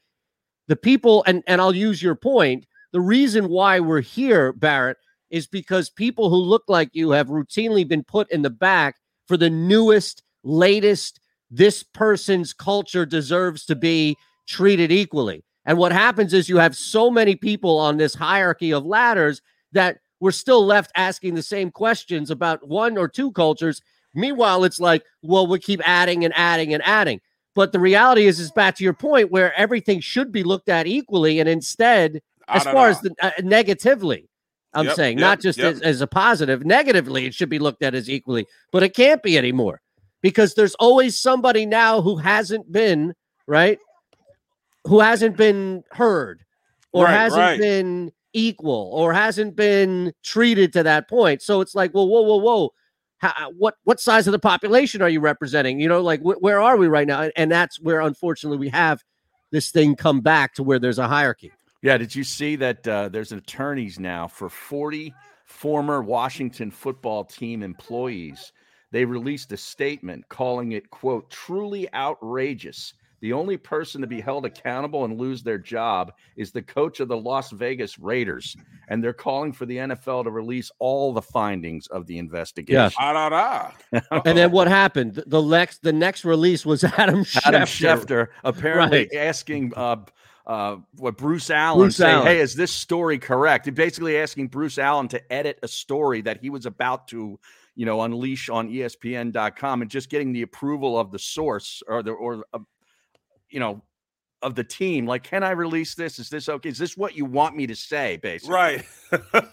the 0.69 0.77
people 0.77 1.25
and 1.27 1.43
and 1.47 1.61
I'll 1.61 1.75
use 1.75 2.03
your 2.03 2.15
point 2.15 2.67
the 2.93 3.01
reason 3.01 3.49
why 3.49 3.81
we're 3.81 4.01
here 4.01 4.53
Barrett 4.53 4.99
is 5.33 5.47
because 5.49 5.91
people 5.91 6.29
who 6.29 6.37
look 6.37 6.65
like 6.69 6.91
you 6.93 7.11
have 7.11 7.29
routinely 7.29 7.89
been 7.89 8.05
put 8.05 8.31
in 8.31 8.43
the 8.43 8.51
back 8.51 8.97
for 9.27 9.37
the 9.37 9.51
newest, 9.51 10.23
latest, 10.45 11.19
this 11.51 11.83
person's 11.83 12.53
culture 12.53 13.07
deserves 13.07 13.65
to 13.65 13.75
be 13.75 14.17
treated 14.47 14.93
equally. 14.93 15.43
And 15.65 15.79
what 15.79 15.91
happens 15.91 16.35
is 16.35 16.49
you 16.49 16.59
have 16.59 16.77
so 16.77 17.11
many 17.11 17.35
people 17.35 17.79
on 17.79 17.97
this 17.97 18.15
hierarchy 18.15 18.73
of 18.73 18.85
ladders 18.85 19.41
that 19.73 19.99
we're 20.21 20.33
still 20.33 20.65
left 20.65 20.93
asking 20.97 21.35
the 21.35 21.43
same 21.43 21.71
questions 21.71 22.31
about 22.31 22.69
one 22.69 22.99
or 22.99 23.09
two 23.09 23.33
cultures. 23.33 23.81
Meanwhile, 24.15 24.65
it's 24.65 24.81
like, 24.81 25.03
well, 25.23 25.47
we 25.47 25.59
keep 25.59 25.81
adding 25.89 26.25
and 26.25 26.35
adding 26.37 26.75
and 26.75 26.83
adding. 26.85 27.21
But 27.55 27.73
the 27.73 27.81
reality 27.81 28.27
is, 28.27 28.39
is 28.39 28.51
back 28.51 28.77
to 28.77 28.85
your 28.85 28.93
point 28.93 29.31
where 29.31 29.55
everything 29.55 30.01
should 30.01 30.31
be 30.31 30.43
looked 30.43 30.69
at 30.69 30.87
equally. 30.87 31.41
And 31.41 31.49
instead, 31.49 32.21
as 32.49 32.65
far 32.65 32.75
da. 32.75 32.85
as 32.91 33.01
the 33.01 33.15
uh, 33.23 33.31
negatively, 33.43 34.29
I'm 34.75 34.87
Yep, 34.87 34.97
saying 34.97 35.19
yep, 35.19 35.25
not 35.27 35.41
just 35.41 35.59
yep. 35.59 35.75
as, 35.75 35.81
as 35.83 36.01
a 36.01 36.07
positive. 36.07 36.65
Negatively, 36.65 37.27
it 37.27 37.35
should 37.35 37.49
be 37.51 37.59
looked 37.59 37.83
at 37.83 37.95
as 37.95 38.09
equally, 38.09 38.47
but 38.71 38.83
it 38.83 38.95
can't 38.95 39.23
be 39.23 39.37
anymore 39.37 39.81
because 40.23 40.55
there's 40.55 40.75
always 40.77 41.19
somebody 41.19 41.67
now 41.67 42.01
who 42.01 42.17
hasn't 42.17 42.71
been 42.73 43.15
right, 43.47 43.79
who 44.87 45.01
hasn't 45.01 45.37
been 45.37 45.85
heard, 45.93 46.45
or 46.93 47.05
Right, 47.05 47.13
hasn't 47.13 47.41
right. 47.41 47.59
been 47.59 48.13
equal, 48.33 48.91
or 48.95 49.13
hasn't 49.13 49.55
been 49.57 50.13
treated 50.23 50.73
to 50.73 50.83
that 50.85 51.09
point. 51.09 51.43
So 51.43 51.61
it's 51.61 51.75
like, 51.75 51.93
well, 51.95 52.09
whoa, 52.09 52.23
whoa, 52.23 52.37
whoa. 52.37 52.73
How, 53.19 53.29
uh, 53.39 53.51
what 53.57 53.77
what 53.85 54.01
size 54.01 54.27
of 54.27 54.33
the 54.33 54.39
population 54.39 55.01
are 55.03 55.09
you 55.09 55.21
representing? 55.21 55.79
You 55.81 55.89
know, 55.89 56.01
like 56.01 56.21
wh- 56.23 56.43
where 56.43 56.61
are 56.61 56.77
we 56.77 56.89
right 56.89 57.07
now? 57.07 57.23
And, 57.23 57.33
and 57.37 57.53
that's 57.53 57.79
where, 57.81 58.01
unfortunately, 58.01 58.59
we 58.59 58.71
have 58.71 59.03
this 59.51 59.71
thing 59.71 59.95
come 59.97 60.21
back 60.23 60.55
to 60.55 60.63
where 60.63 60.79
there's 60.79 60.99
a 60.99 61.07
hierarchy. 61.07 61.53
Yeah, 61.83 61.99
did 61.99 62.15
you 62.15 62.25
see 62.25 62.57
that 62.57 62.87
uh, 62.87 63.09
there's 63.09 63.33
attorneys 63.33 63.99
now 63.99 64.29
for 64.29 64.49
40 64.49 65.13
former 65.45 66.03
Washington 66.03 66.71
football 66.71 67.25
team 67.25 67.63
employees? 67.63 68.53
They 68.93 69.05
released 69.05 69.51
a 69.53 69.57
statement 69.57 70.29
calling 70.29 70.73
it, 70.73 70.91
quote, 70.91 71.29
truly 71.31 71.93
outrageous. 71.95 72.95
The 73.21 73.33
only 73.33 73.57
person 73.57 74.01
to 74.01 74.07
be 74.09 74.21
held 74.21 74.45
accountable 74.47 75.05
and 75.05 75.17
lose 75.19 75.43
their 75.45 75.57
job 75.59 76.13
is 76.37 76.51
the 76.51 76.61
coach 76.63 76.99
of 77.01 77.07
the 77.09 77.17
Las 77.17 77.53
Vegas 77.53 77.99
Raiders. 77.99 78.57
And 78.89 79.03
they're 79.03 79.13
calling 79.13 79.53
for 79.53 79.65
the 79.65 79.77
NFL 79.77 80.25
to 80.25 80.31
release 80.31 80.71
all 80.81 81.13
the 81.13 81.23
findings 81.23 81.87
of 81.87 82.07
the 82.07 82.19
investigation. 82.19 82.93
Ah, 82.99 83.13
da, 83.13 83.71
da. 83.93 84.21
And 84.25 84.37
then 84.37 84.51
what 84.51 84.67
happened? 84.69 85.15
The- 85.15 85.25
The 85.27 85.41
next 85.43 85.83
the 85.83 85.93
next 85.93 86.25
release 86.25 86.67
was 86.67 86.83
Adam 86.99 87.25
Schefter. 87.25 87.47
Adam 87.47 87.63
Schefter 87.63 88.27
apparently 88.45 89.09
Right. 89.13 89.15
asking 89.17 89.73
uh, 89.77 89.97
uh, 90.47 90.77
what 90.97 91.17
Bruce 91.17 91.51
Allen 91.51 91.87
Bruce 91.87 91.97
saying, 91.97 92.15
Allen. 92.15 92.27
"Hey, 92.27 92.41
is 92.41 92.55
this 92.55 92.73
story 92.73 93.19
correct?" 93.19 93.73
Basically 93.75 94.19
asking 94.19 94.49
Bruce 94.49 94.79
Allen 94.79 95.09
to 95.09 95.33
edit 95.33 95.59
a 95.63 95.69
story 95.69 96.21
that 96.23 96.41
he 96.41 96.51
was 96.51 96.67
about 96.67 97.09
to, 97.09 97.39
you 97.77 97.87
know, 97.87 98.03
unleash 98.03 98.49
on 98.49 98.69
ESPN.com, 98.69 99.83
and 99.83 99.91
just 99.91 100.09
getting 100.11 100.33
the 100.33 100.43
approval 100.43 100.99
of 100.99 101.13
the 101.13 101.19
source 101.19 101.83
or 101.87 102.03
the 102.03 102.11
or, 102.11 102.45
uh, 102.53 102.59
you 103.51 103.61
know, 103.61 103.83
of 104.43 104.55
the 104.55 104.65
team. 104.65 105.07
Like, 105.07 105.23
can 105.23 105.43
I 105.45 105.51
release 105.51 105.95
this? 105.95 106.19
Is 106.19 106.29
this 106.29 106.49
okay? 106.49 106.69
Is 106.69 106.79
this 106.79 106.97
what 106.97 107.17
you 107.17 107.25
want 107.25 107.57
me 107.57 107.67
to 107.69 107.77
say? 107.77 108.17
Basically, 108.17 108.55
Right. 108.55 108.85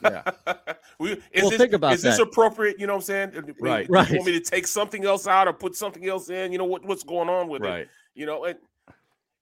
Yeah. 0.01 0.23
we, 0.99 1.11
is 1.11 1.21
Well, 1.41 1.49
this, 1.51 1.59
think 1.59 1.73
about 1.73 1.93
is 1.93 2.01
this 2.01 2.19
appropriate? 2.19 2.79
You 2.79 2.87
know 2.87 2.93
what 2.93 3.09
I'm 3.09 3.33
saying? 3.33 3.53
Right. 3.59 3.87
do 3.87 3.93
Right. 3.93 4.09
You 4.09 4.15
want 4.17 4.25
me 4.25 4.39
to 4.39 4.41
take 4.41 4.67
something 4.67 5.05
else 5.05 5.27
out 5.27 5.47
or 5.47 5.53
put 5.53 5.75
something 5.75 6.07
else 6.07 6.29
in? 6.29 6.51
You 6.51 6.57
know 6.57 6.65
what, 6.65 6.83
what's 6.83 7.03
going 7.03 7.29
on 7.29 7.47
with 7.47 7.63
it? 7.63 7.89
You 8.15 8.25
know, 8.25 8.45
and 8.45 8.57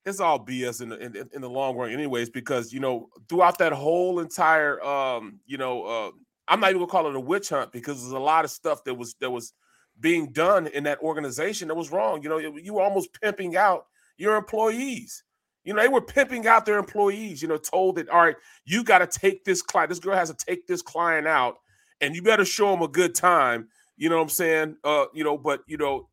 it's 0.07 0.19
all 0.19 0.43
BS 0.43 0.81
in 0.81 0.89
the 0.89 0.97
in, 0.99 1.29
in 1.33 1.41
the 1.41 1.49
long 1.49 1.75
run, 1.75 1.91
anyways. 1.91 2.29
Because 2.29 2.71
you 2.71 2.79
know, 2.79 3.09
throughout 3.27 3.57
that 3.59 3.73
whole 3.73 4.19
entire, 4.19 4.81
um, 4.83 5.39
you 5.45 5.57
know, 5.57 5.83
uh, 5.83 6.11
I'm 6.47 6.59
not 6.59 6.69
even 6.69 6.79
gonna 6.79 6.91
call 6.91 7.07
it 7.07 7.15
a 7.15 7.19
witch 7.19 7.49
hunt 7.49 7.71
because 7.71 8.01
there's 8.01 8.13
a 8.13 8.19
lot 8.19 8.45
of 8.45 8.51
stuff 8.51 8.83
that 8.85 8.95
was 8.95 9.15
that 9.19 9.29
was 9.29 9.53
being 9.99 10.31
done 10.31 10.67
in 10.67 10.83
that 10.83 10.99
organization 10.99 11.67
that 11.67 11.75
was 11.75 11.91
wrong. 11.91 12.23
You 12.23 12.29
know, 12.29 12.37
you, 12.37 12.73
were 12.73 12.81
almost 12.81 13.09
pimping 13.21 13.57
out 13.57 13.85
your 14.17 14.35
employees. 14.35 15.23
You 15.63 15.73
know, 15.73 15.81
they 15.81 15.87
were 15.87 16.01
pimping 16.01 16.47
out 16.47 16.65
their 16.65 16.77
employees, 16.77 17.41
you 17.41 17.47
know, 17.47 17.57
told 17.57 17.97
that, 17.97 18.07
all 18.09 18.21
right, 18.21 18.35
you 18.63 18.83
got 18.83 18.99
to 18.99 19.07
take 19.07 19.43
this 19.43 19.61
client. 19.61 19.89
This 19.89 19.99
girl 19.99 20.15
has 20.15 20.29
to 20.29 20.45
take 20.45 20.65
this 20.65 20.81
client 20.81 21.27
out 21.27 21.57
and 21.99 22.15
you 22.15 22.21
better 22.21 22.45
show 22.45 22.71
them 22.71 22.81
a 22.83 22.87
good 22.87 23.13
time. 23.13 23.67
You 23.97 24.09
know 24.09 24.17
what 24.17 24.23
I'm 24.23 24.29
saying? 24.29 24.77
Uh, 24.83 25.05
you 25.13 25.23
know, 25.23 25.37
but 25.37 25.61
you 25.67 25.77
know, 25.77 26.07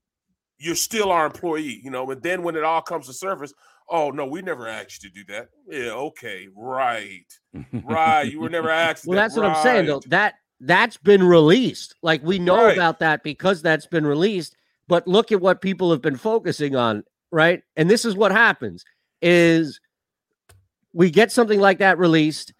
you're 0.59 0.75
still 0.75 1.13
our 1.13 1.27
employee, 1.27 1.81
you 1.85 1.91
know, 1.91 2.11
and 2.11 2.23
then 2.23 2.43
when 2.43 2.57
it 2.57 2.65
all 2.65 2.81
comes 2.81 3.07
to 3.07 3.13
surface, 3.13 3.53
oh 3.91 4.11
no, 4.11 4.27
we 4.27 4.43
never 4.43 4.67
asked 4.69 5.03
you 5.05 5.11
to 5.11 5.15
do 5.25 5.33
that. 5.33 5.49
Yeah, 5.69 5.91
okay, 5.93 6.49
right. 6.57 7.25
Right. 7.73 8.23
You 8.31 8.41
were 8.41 8.49
never 8.51 8.71
asked. 8.87 9.07
Well, 9.07 9.17
that. 9.17 9.23
that's 9.23 9.37
what 9.37 9.47
I'm 9.47 9.63
saying 9.63 9.87
though. 9.87 10.01
That 10.09 10.35
that's 10.61 10.97
been 10.97 11.23
released. 11.23 11.95
Like 12.03 12.23
we 12.23 12.39
know 12.39 12.65
Right. 12.67 12.75
about 12.77 13.01
that 13.01 13.23
because 13.23 13.63
that's 13.63 13.87
been 13.87 14.07
released. 14.07 14.57
But 14.89 15.07
look 15.09 15.33
at 15.33 15.41
what 15.41 15.61
people 15.61 15.91
have 15.91 16.03
been 16.03 16.17
focusing 16.17 16.77
on, 16.77 17.05
right? 17.31 17.63
And 17.77 17.91
this 17.91 18.05
is 18.05 18.15
what 18.15 18.33
happens 18.33 18.85
is 19.23 19.81
we 20.93 21.11
get 21.11 21.33
something 21.33 21.59
like 21.61 21.79
that 21.79 21.99
released. 21.99 22.53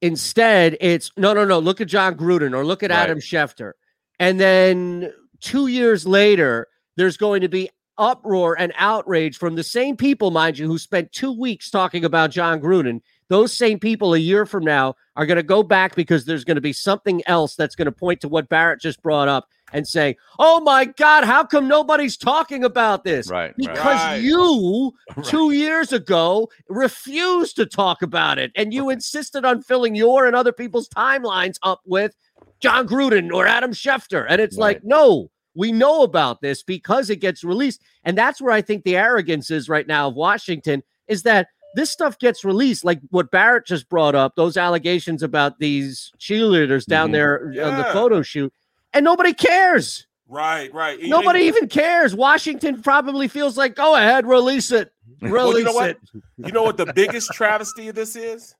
Instead, 0.00 0.76
it's 0.80 1.10
no, 1.16 1.32
no, 1.32 1.44
no. 1.44 1.58
Look 1.58 1.80
at 1.80 1.88
Jon 1.88 2.16
Gruden 2.16 2.54
or 2.56 2.64
look 2.64 2.82
at 2.82 2.90
Right. 2.90 2.98
Adam 2.98 3.18
Schefter. 3.18 3.72
And 4.18 4.38
then 4.40 5.12
two 5.40 5.66
years 5.68 6.06
later, 6.06 6.66
there's 6.96 7.16
going 7.16 7.40
to 7.42 7.48
be 7.48 7.70
uproar 7.98 8.58
and 8.58 8.72
outrage 8.76 9.36
from 9.36 9.54
the 9.54 9.64
same 9.64 9.96
people, 9.96 10.30
mind 10.30 10.58
you, 10.58 10.66
who 10.66 10.78
spent 10.78 11.12
two 11.12 11.32
weeks 11.32 11.70
talking 11.70 12.04
about 12.04 12.30
Jon 12.30 12.60
Gruden. 12.60 13.00
Those 13.28 13.56
same 13.56 13.78
people 13.78 14.14
a 14.14 14.18
year 14.18 14.44
from 14.44 14.64
now 14.64 14.94
are 15.16 15.26
going 15.26 15.36
to 15.36 15.42
go 15.42 15.62
back 15.62 15.94
because 15.94 16.24
there's 16.24 16.44
going 16.44 16.56
to 16.56 16.60
be 16.60 16.72
something 16.72 17.22
else 17.26 17.54
that's 17.54 17.74
going 17.74 17.86
to 17.86 17.92
point 17.92 18.20
to 18.20 18.28
what 18.28 18.48
Barrett 18.48 18.80
just 18.80 19.02
brought 19.02 19.28
up 19.28 19.48
and 19.72 19.88
say, 19.88 20.16
"Oh 20.38 20.60
my 20.60 20.84
God, 20.84 21.24
how 21.24 21.44
come 21.44 21.66
nobody's 21.66 22.16
talking 22.16 22.62
about 22.62 23.04
this?" 23.04 23.28
Right, 23.28 23.46
right. 23.46 23.54
Because 23.56 24.04
Right. 24.04 24.20
you 24.20 24.92
Right. 25.16 25.26
two 25.26 25.50
years 25.52 25.92
ago 25.92 26.48
refused 26.68 27.56
to 27.56 27.66
talk 27.66 28.02
about 28.02 28.38
it, 28.38 28.52
and 28.54 28.72
you 28.74 28.90
insisted 28.90 29.44
on 29.44 29.62
filling 29.62 29.94
your 29.94 30.26
and 30.26 30.36
other 30.36 30.52
people's 30.52 30.88
timelines 30.88 31.56
up 31.62 31.80
with 31.86 32.14
Jon 32.60 32.86
Gruden 32.86 33.32
or 33.32 33.46
Adam 33.46 33.72
Schefter, 33.72 34.26
and 34.28 34.40
it's 34.40 34.56
like, 34.56 34.80
no. 34.84 35.30
We 35.54 35.72
know 35.72 36.02
about 36.02 36.40
this 36.40 36.62
because 36.62 37.10
it 37.10 37.16
gets 37.16 37.44
released. 37.44 37.82
And 38.04 38.16
that's 38.16 38.40
where 38.40 38.52
I 38.52 38.62
think 38.62 38.84
the 38.84 38.96
arrogance 38.96 39.50
is 39.50 39.68
right 39.68 39.86
now 39.86 40.08
of 40.08 40.14
Washington 40.14 40.82
is 41.08 41.22
that 41.24 41.48
this 41.74 41.90
stuff 41.90 42.18
gets 42.18 42.44
released, 42.44 42.84
like 42.84 43.00
what 43.10 43.30
Barrett 43.30 43.66
just 43.66 43.88
brought 43.88 44.14
up, 44.14 44.34
those 44.36 44.56
allegations 44.56 45.22
about 45.22 45.58
these 45.58 46.12
cheerleaders 46.18 46.84
down 46.86 47.08
Mhm. 47.08 47.12
there 47.12 47.46
on 47.66 47.78
the 47.78 47.84
photo 47.92 48.22
shoot, 48.22 48.52
and 48.92 49.04
nobody 49.04 49.32
cares. 49.32 50.06
Right, 50.28 50.72
right. 50.72 50.98
And- 50.98 51.10
Nobody 51.10 51.40
and- 51.46 51.56
even 51.56 51.68
cares. 51.68 52.14
Washington 52.14 52.80
probably 52.82 53.28
feels 53.28 53.56
like, 53.58 53.74
go 53.74 53.94
ahead, 53.94 54.26
release 54.26 54.70
it. 54.70 54.92
Release 55.20 55.32
Well, 55.32 55.58
you 55.58 55.64
know 55.64 55.72
what? 55.72 55.90
it. 55.90 55.98
You 56.38 56.52
know 56.52 56.62
what 56.62 56.76
the 56.78 56.92
biggest 56.94 57.32
travesty 57.32 57.88
of 57.88 57.94
this 57.94 58.16
is? 58.16 58.54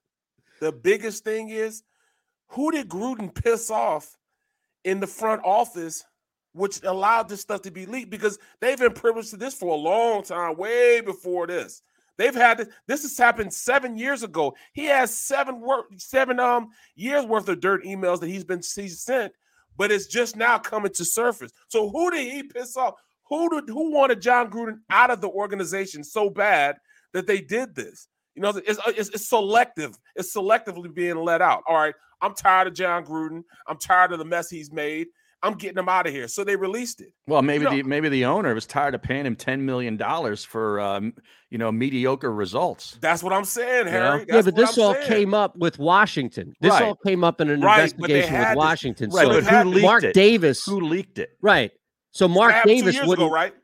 The 0.60 0.72
biggest 0.72 1.24
thing 1.24 1.48
is 1.48 1.82
who 2.48 2.70
did 2.70 2.88
Gruden 2.88 3.34
piss 3.34 3.70
off 3.70 4.16
in 4.84 5.00
the 5.00 5.06
front 5.06 5.42
office, 5.44 6.04
which 6.52 6.82
allowed 6.82 7.28
this 7.28 7.40
stuff 7.40 7.62
to 7.62 7.70
be 7.70 7.86
leaked? 7.86 8.10
Because 8.10 8.38
they've 8.60 8.78
been 8.78 8.92
privileged 8.92 9.30
to 9.30 9.36
this 9.36 9.54
for 9.54 9.74
a 9.74 9.78
long 9.78 10.22
time, 10.22 10.56
way 10.56 11.00
before 11.00 11.46
this. 11.46 11.82
They've 12.18 12.34
had 12.34 12.58
this, 12.58 12.68
this 12.86 13.02
has 13.02 13.16
happened 13.16 13.52
seven 13.52 13.96
years 13.96 14.22
ago. 14.22 14.54
He 14.74 14.84
has 14.84 15.14
seven 15.14 15.60
work 15.60 15.86
seven 15.96 16.38
um 16.38 16.68
years 16.94 17.24
worth 17.24 17.48
of 17.48 17.60
dirt 17.60 17.84
emails 17.84 18.20
that 18.20 18.28
he's 18.28 18.44
been 18.44 18.60
he's 18.74 19.00
sent, 19.00 19.32
but 19.76 19.90
it's 19.90 20.06
just 20.06 20.36
now 20.36 20.58
coming 20.58 20.92
to 20.94 21.04
surface. 21.04 21.52
So 21.68 21.88
who 21.88 22.10
did 22.10 22.30
he 22.30 22.42
piss 22.42 22.76
off? 22.76 22.94
Who 23.28 23.48
did 23.48 23.70
who 23.70 23.92
wanted 23.92 24.20
Jon 24.20 24.50
Gruden 24.50 24.80
out 24.90 25.10
of 25.10 25.20
the 25.20 25.30
organization 25.30 26.04
so 26.04 26.28
bad 26.28 26.76
that 27.12 27.26
they 27.26 27.40
did 27.40 27.74
this? 27.74 28.08
You 28.34 28.42
know, 28.42 28.50
it's, 28.50 28.78
it's, 28.86 29.08
it's 29.10 29.28
selective. 29.28 29.96
It's 30.16 30.34
selectively 30.34 30.92
being 30.92 31.16
let 31.16 31.42
out. 31.42 31.62
All 31.66 31.76
right, 31.76 31.94
I'm 32.20 32.34
tired 32.34 32.68
of 32.68 32.74
Jon 32.74 33.04
Gruden. 33.04 33.42
I'm 33.66 33.78
tired 33.78 34.12
of 34.12 34.18
the 34.18 34.24
mess 34.24 34.48
he's 34.48 34.72
made. 34.72 35.08
I'm 35.44 35.54
getting 35.54 35.78
him 35.78 35.88
out 35.88 36.06
of 36.06 36.12
here. 36.12 36.28
So 36.28 36.44
they 36.44 36.54
released 36.56 37.00
it. 37.00 37.12
Well, 37.26 37.42
maybe 37.42 37.64
know- 37.64 37.70
the 37.72 37.82
maybe 37.82 38.08
the 38.08 38.24
owner 38.26 38.54
was 38.54 38.66
tired 38.66 38.94
of 38.94 39.02
paying 39.02 39.26
him 39.26 39.34
ten 39.36 39.64
million 39.64 39.96
dollars 39.96 40.44
for 40.44 40.78
um, 40.80 41.14
you 41.50 41.58
know 41.58 41.72
mediocre 41.72 42.32
results. 42.32 42.96
That's 43.00 43.22
what 43.22 43.32
I'm 43.32 43.44
saying, 43.44 43.86
Yeah. 43.86 43.92
Harry. 43.92 44.18
Yeah, 44.20 44.34
That's 44.34 44.44
but 44.46 44.54
this 44.56 44.78
I'm 44.78 44.84
all 44.84 44.94
saying. 44.94 45.06
came 45.08 45.34
up 45.34 45.56
with 45.56 45.78
Washington. 45.78 46.54
This 46.60 46.70
Right. 46.70 46.82
all 46.84 46.94
came 46.96 47.24
up 47.24 47.40
in 47.40 47.50
an 47.50 47.60
Right, 47.60 47.82
investigation 47.92 48.38
with 48.38 48.48
to- 48.50 48.54
Washington. 48.56 49.10
Right, 49.10 49.26
so 49.26 49.40
but 49.40 49.44
who 49.64 49.70
leaked 49.70 49.82
Mark 49.82 50.04
it? 50.04 50.14
Davis, 50.14 50.64
Who 50.64 50.80
leaked 50.80 51.18
it? 51.18 51.30
right? 51.40 51.72
So 52.12 52.28
Mark 52.28 52.52
happened 52.52 52.76
Davis 52.76 53.00
wouldn't. 53.04 53.32
right? 53.32 53.54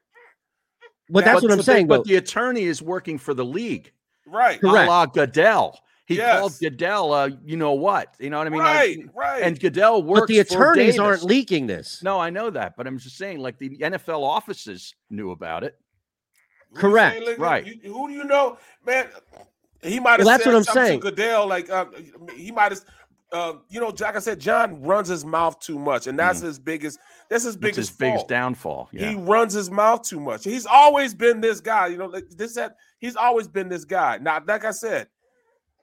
But 1.11 1.25
that's 1.25 1.37
But- 1.37 1.43
what 1.45 1.53
I'm 1.53 1.59
but 1.59 1.65
saying. 1.65 1.87
The, 1.87 1.97
but 1.99 2.05
the 2.07 2.17
attorney 2.17 2.63
is 2.65 2.83
working 2.83 3.19
for 3.19 3.35
the 3.35 3.45
league. 3.45 3.93
Right. 4.27 4.61
Correct. 4.61 4.87
A 4.87 4.91
la 4.91 5.07
Goodell. 5.07 5.79
He 6.09 6.17
Yes. 6.17 6.41
called 6.41 6.59
Goodell, 6.59 7.13
uh, 7.13 7.29
you 7.45 7.59
know 7.59 7.73
what? 7.73 8.15
You 8.19 8.31
know 8.31 8.39
what 8.39 8.47
I 8.47 8.51
mean? 8.51 8.61
right, 8.61 8.99
Like, 8.99 9.07
right. 9.15 9.43
and 9.43 9.61
Goodell 9.61 10.03
works. 10.03 10.21
but 10.23 10.29
the 10.29 10.39
attorneys 10.39 10.95
Davis. 10.95 10.99
aren't 10.99 11.23
leaking 11.23 11.67
this. 11.67 12.03
No, 12.03 12.19
I 12.19 12.31
know 12.31 12.49
that, 12.49 12.77
but 12.79 12.87
I'm 12.87 12.99
just 12.99 13.19
saying, 13.19 13.41
like 13.41 13.59
the 13.59 13.77
NFL 13.83 14.23
offices 14.25 14.95
knew 15.11 15.33
about 15.33 15.65
it. 15.65 15.79
Who 16.73 16.81
Correct, 16.81 17.17
saying, 17.17 17.29
look, 17.29 17.39
right. 17.39 17.67
you- 17.67 17.93
who 17.93 18.09
do 18.09 18.15
you 18.15 18.25
know, 18.25 18.57
man? 18.87 19.09
He 19.83 20.01
might 20.01 20.13
have 20.13 20.21
Well, 20.21 20.29
that's 20.29 20.45
said 20.45 20.51
what 20.51 20.57
I'm 20.57 20.65
something 20.65 20.83
saying. 20.87 21.01
to 21.03 21.11
Goodell, 21.11 21.47
like 21.47 21.69
uh, 21.71 21.85
he 22.35 22.51
might 22.53 22.73
have. 22.73 22.81
Uh, 23.31 23.53
you 23.69 23.79
know, 23.79 23.89
like 24.01 24.17
I 24.17 24.21
said, 24.21 24.41
Jon 24.41 24.81
runs 24.81 25.09
his 25.09 25.23
mouth 25.27 25.61
too 25.61 25.79
much, 25.79 26.07
and 26.07 26.19
that's 26.19 26.41
his 26.41 26.59
biggest. 26.59 26.99
That's 27.29 27.45
his 27.45 27.55
It's 27.57 27.61
biggest. 27.61 27.77
his 27.91 27.91
biggest 27.91 28.27
downfall. 28.29 28.89
Yeah. 28.93 29.11
He 29.11 29.17
runs 29.17 29.53
his 29.53 29.71
mouth 29.71 30.01
too 30.03 30.19
much. 30.19 30.45
He's 30.45 30.65
always 30.65 31.13
been 31.15 31.43
this 31.43 31.61
guy. 31.61 31.89
You 31.89 31.99
know, 31.99 32.07
like 32.07 32.31
this 32.31 32.55
that 32.55 32.77
he's 32.99 33.17
always 33.17 33.47
been 33.47 33.69
this 33.69 33.85
guy. 33.85 34.17
Now, 34.23 34.41
like 34.47 34.65
I 34.65 34.71
said, 34.71 35.09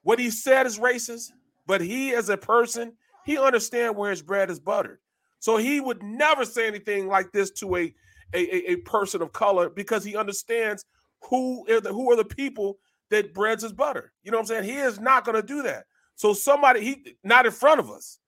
what 0.06 0.20
he 0.20 0.30
said 0.30 0.68
is 0.68 0.78
racist, 0.78 1.32
but 1.66 1.82
he 1.82 2.14
as 2.14 2.30
a 2.30 2.38
person, 2.38 2.94
he 3.26 3.40
understands 3.40 3.98
where 3.98 4.12
his 4.12 4.22
bread 4.22 4.52
is 4.52 4.60
buttered. 4.60 5.00
So 5.40 5.58
he 5.58 5.82
would 5.82 6.04
never 6.04 6.46
say 6.46 6.68
anything 6.68 7.08
like 7.08 7.32
this 7.32 7.50
to 7.54 7.76
a 7.76 7.94
a, 8.34 8.72
a, 8.72 8.76
person 8.78 9.22
of 9.22 9.32
color 9.32 9.70
because 9.70 10.04
he 10.04 10.16
understands 10.16 10.86
who 11.30 11.66
are 11.70 11.82
the 11.82 11.92
who 11.92 12.12
are 12.12 12.16
the 12.16 12.26
people 12.26 12.78
that 13.10 13.34
breads 13.34 13.64
his 13.64 13.74
butter. 13.74 14.12
You 14.24 14.30
know 14.30 14.38
what 14.38 14.44
I'm 14.44 14.64
saying? 14.64 14.64
He 14.66 14.76
is 14.76 15.00
not 15.00 15.26
going 15.26 15.42
to 15.42 15.46
do 15.46 15.64
that. 15.64 15.86
So 16.16 16.34
somebody 16.34 16.82
he 16.82 17.18
not 17.24 17.48
in 17.48 17.52
front 17.52 17.80
of 17.80 17.90
us. 17.90 18.20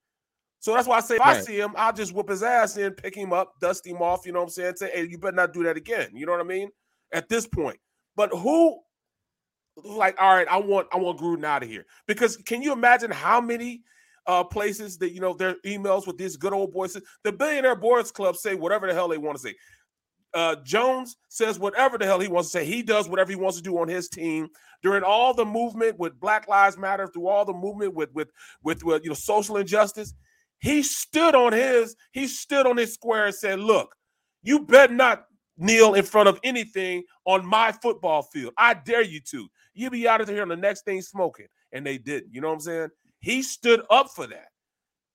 So 0.60 0.74
that's 0.74 0.88
why 0.88 0.98
I 0.98 1.02
say 1.02 1.16
if 1.18 1.22
I 1.22 1.40
see 1.40 1.60
him, 1.60 1.74
I'll 1.78 1.94
just 1.94 2.12
whip 2.12 2.30
his 2.30 2.42
ass 2.42 2.76
in, 2.78 2.94
pick 2.94 3.14
him 3.14 3.34
up, 3.34 3.54
dust 3.62 3.86
him 3.86 4.02
off. 4.02 4.26
You 4.26 4.32
know 4.32 4.40
what 4.40 4.46
I'm 4.46 4.50
saying? 4.50 4.78
Say, 4.78 4.90
hey, 4.92 5.08
you 5.08 5.20
better 5.20 5.36
not 5.36 5.54
do 5.54 5.64
that 5.64 5.78
again. 5.78 6.10
You 6.14 6.26
know 6.26 6.32
what 6.32 6.42
I 6.42 6.46
mean? 6.46 6.70
At 7.12 7.30
this 7.30 7.46
point, 7.46 7.80
but 8.16 8.32
who, 8.34 8.80
like, 9.84 10.16
all 10.20 10.34
right, 10.34 10.48
I 10.50 10.58
want 10.58 10.88
I 10.92 10.98
want 10.98 11.20
Gruden 11.20 11.44
out 11.44 11.64
of 11.64 11.70
here 11.70 11.86
because 12.08 12.38
can 12.38 12.62
you 12.62 12.74
imagine 12.74 13.12
how 13.12 13.40
many 13.40 13.84
uh 14.26 14.44
places 14.44 14.98
that 14.98 15.14
you 15.14 15.22
know 15.22 15.34
their 15.34 15.56
emails 15.66 16.08
with 16.08 16.18
these 16.18 16.36
good 16.36 16.54
old 16.54 16.72
boys? 16.74 16.98
The 17.24 17.32
Billionaire 17.32 17.76
Boys 17.76 18.12
Club 18.12 18.36
say 18.36 18.56
whatever 18.56 18.88
the 18.88 18.94
hell 18.94 19.08
they 19.08 19.18
want 19.18 19.38
to 19.38 19.42
say. 19.42 19.56
Uh, 20.34 20.56
Jones 20.64 21.16
says 21.30 21.58
whatever 21.58 21.98
the 21.98 22.06
hell 22.06 22.20
he 22.20 22.28
wants 22.28 22.52
to 22.52 22.60
say. 22.60 22.66
He 22.66 22.84
does 22.84 23.08
whatever 23.08 23.32
he 23.32 23.38
wants 23.38 23.58
to 23.58 23.64
do 23.64 23.78
on 23.80 23.88
his 23.88 24.10
team 24.10 24.50
during 24.84 25.02
all 25.02 25.34
the 25.34 25.46
movement 25.46 25.98
with 25.98 26.20
Black 26.20 26.48
Lives 26.48 26.78
Matter, 26.78 27.08
through 27.08 27.28
all 27.28 27.46
the 27.46 27.54
movement 27.54 27.94
with 27.94 28.12
with 28.14 28.30
with, 28.64 28.84
with 28.84 29.04
you 29.04 29.10
know 29.10 29.16
social 29.16 29.58
injustice. 29.58 30.14
He 30.60 30.84
stood 30.84 31.36
on 31.36 31.54
his 31.54 31.96
he 32.12 32.28
stood 32.28 32.66
on 32.66 32.78
his 32.78 32.94
square 32.94 33.28
and 33.28 33.36
said, 33.36 33.60
"Look, 33.60 33.96
you 34.44 34.66
better 34.66 34.94
not 34.94 35.26
kneel 35.58 35.94
in 35.96 36.04
front 36.04 36.30
of 36.30 36.40
anything 36.44 37.04
on 37.26 37.46
my 37.46 37.72
football 37.72 38.24
field. 38.24 38.54
I 38.58 38.76
dare 38.76 39.02
you 39.02 39.20
to. 39.32 39.48
You 39.78 39.90
be 39.90 40.08
out 40.08 40.22
of 40.22 40.28
here 40.28 40.42
on 40.42 40.50
the 40.50 40.56
next 40.56 40.84
thing 40.86 41.02
smoking." 41.02 41.48
And 41.74 41.86
they 41.86 41.98
didn't. 41.98 42.34
You 42.34 42.42
know 42.42 42.48
what 42.48 42.56
I'm 42.56 42.60
saying? 42.62 42.90
He 43.20 43.42
stood 43.42 43.82
up 43.90 44.10
for 44.10 44.28
that. 44.28 44.50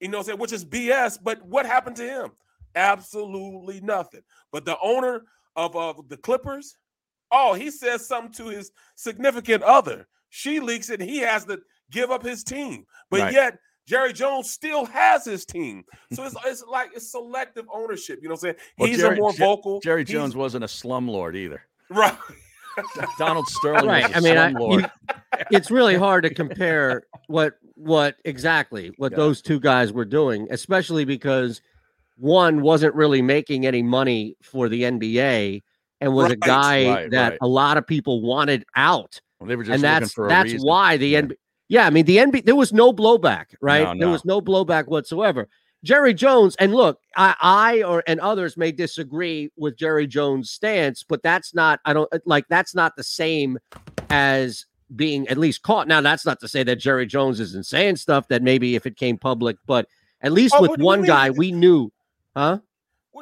You 0.00 0.08
know 0.08 0.18
what 0.18 0.22
I'm 0.22 0.26
saying? 0.26 0.38
Which 0.38 0.52
is 0.52 0.64
BS. 0.64 1.18
But 1.22 1.42
what 1.46 1.64
happened 1.66 1.96
to 1.96 2.02
him? 2.04 2.30
Absolutely 2.74 3.80
nothing. 3.80 4.22
But 4.50 4.64
the 4.64 4.76
owner 4.82 5.22
of 5.56 5.76
uh, 5.76 5.94
the 6.08 6.16
Clippers, 6.16 6.76
oh, 7.30 7.54
he 7.54 7.70
says 7.70 8.06
something 8.06 8.32
to 8.34 8.50
his 8.50 8.70
significant 8.96 9.62
other. 9.62 10.08
She 10.30 10.60
leaks 10.60 10.90
it. 10.90 11.00
He 11.00 11.18
has 11.18 11.44
to 11.46 11.60
give 11.90 12.10
up 12.10 12.22
his 12.22 12.42
team. 12.42 12.84
But 13.10 13.20
Right. 13.20 13.32
yet 13.32 13.58
Jerry 13.86 14.12
Jones 14.12 14.50
still 14.50 14.84
has 14.86 15.24
his 15.24 15.44
team. 15.44 15.84
So 16.12 16.24
it's, 16.24 16.36
it's 16.46 16.64
like 16.68 16.90
it's 16.94 17.10
selective 17.10 17.66
ownership. 17.72 18.18
You 18.22 18.28
know 18.28 18.34
what 18.34 18.38
I'm 18.38 18.40
saying? 18.40 18.56
Well, 18.78 18.88
He's 18.88 18.98
Jerry- 18.98 19.16
a 19.16 19.20
more 19.20 19.32
vocal. 19.32 19.80
Jerry 19.80 20.04
Jones 20.04 20.34
wasn't 20.36 20.64
a 20.64 20.68
slumlord 20.68 21.36
either. 21.36 21.62
Right. 21.90 22.16
Donald 23.18 23.46
Sterling 23.48 23.86
Right. 23.86 24.16
I 24.16 24.20
mean, 24.20 24.36
I, 24.36 24.50
you, 24.50 24.84
it's 25.50 25.70
really 25.70 25.96
hard 25.96 26.24
to 26.24 26.32
compare 26.34 27.04
what 27.26 27.54
what 27.74 28.16
exactly 28.24 28.92
what 28.96 29.12
Yeah. 29.12 29.16
those 29.18 29.42
two 29.42 29.58
guys 29.60 29.92
were 29.92 30.04
doing, 30.04 30.46
especially 30.50 31.04
because 31.04 31.60
one 32.16 32.60
wasn't 32.62 32.94
really 32.94 33.22
making 33.22 33.66
any 33.66 33.82
money 33.82 34.36
for 34.42 34.68
the 34.68 34.82
NBA 34.82 35.62
and 36.00 36.14
was 36.14 36.30
a 36.30 36.36
guy 36.36 36.88
right, 36.88 37.10
that 37.10 37.30
right. 37.30 37.38
a 37.40 37.46
lot 37.46 37.76
of 37.76 37.86
people 37.86 38.22
wanted 38.22 38.64
out. 38.76 39.20
Well, 39.40 39.48
they 39.48 39.56
were 39.56 39.64
just 39.64 39.74
and 39.74 39.82
that's 39.82 40.14
that's 40.14 40.52
reason. 40.52 40.66
why 40.66 40.96
the 40.96 41.08
Yeah. 41.08 41.22
NBA. 41.22 41.32
Yeah, 41.68 41.86
I 41.86 41.90
mean 41.90 42.04
the 42.04 42.18
NBA. 42.18 42.44
There 42.44 42.54
was 42.56 42.72
no 42.72 42.92
blowback, 42.92 43.46
right? 43.62 43.96
No, 43.96 43.98
There 43.98 44.08
was 44.12 44.24
no 44.26 44.40
blowback 44.42 44.86
whatsoever. 44.88 45.48
Jerry 45.84 46.14
Jones, 46.14 46.54
and 46.56 46.74
look, 46.74 47.00
I, 47.16 47.34
I 47.40 47.82
or 47.82 48.04
and 48.06 48.20
others 48.20 48.56
may 48.56 48.70
disagree 48.70 49.50
with 49.56 49.76
Jerry 49.76 50.06
Jones' 50.06 50.50
stance, 50.50 51.02
but 51.02 51.22
that's 51.22 51.54
not. 51.54 51.80
I 51.84 51.92
don't 51.92 52.08
like. 52.24 52.46
That's 52.48 52.74
not 52.74 52.94
the 52.96 53.02
same 53.02 53.58
as 54.10 54.66
being 54.94 55.26
at 55.28 55.38
least 55.38 55.62
caught. 55.62 55.88
Now, 55.88 56.00
that's 56.00 56.24
not 56.24 56.38
to 56.40 56.48
say 56.48 56.62
that 56.62 56.76
Jerry 56.76 57.06
Jones 57.06 57.40
isn't 57.40 57.66
saying 57.66 57.96
stuff 57.96 58.28
that 58.28 58.42
maybe 58.42 58.76
if 58.76 58.86
it 58.86 58.96
came 58.96 59.18
public, 59.18 59.56
but 59.66 59.88
at 60.20 60.32
least 60.32 60.54
Oh, 60.56 60.62
with 60.62 60.70
what 60.70 60.76
do 60.76 60.82
you 60.82 60.86
one 60.86 61.02
guy, 61.02 61.30
we 61.30 61.50
knew, 61.50 61.90
huh? 62.36 62.58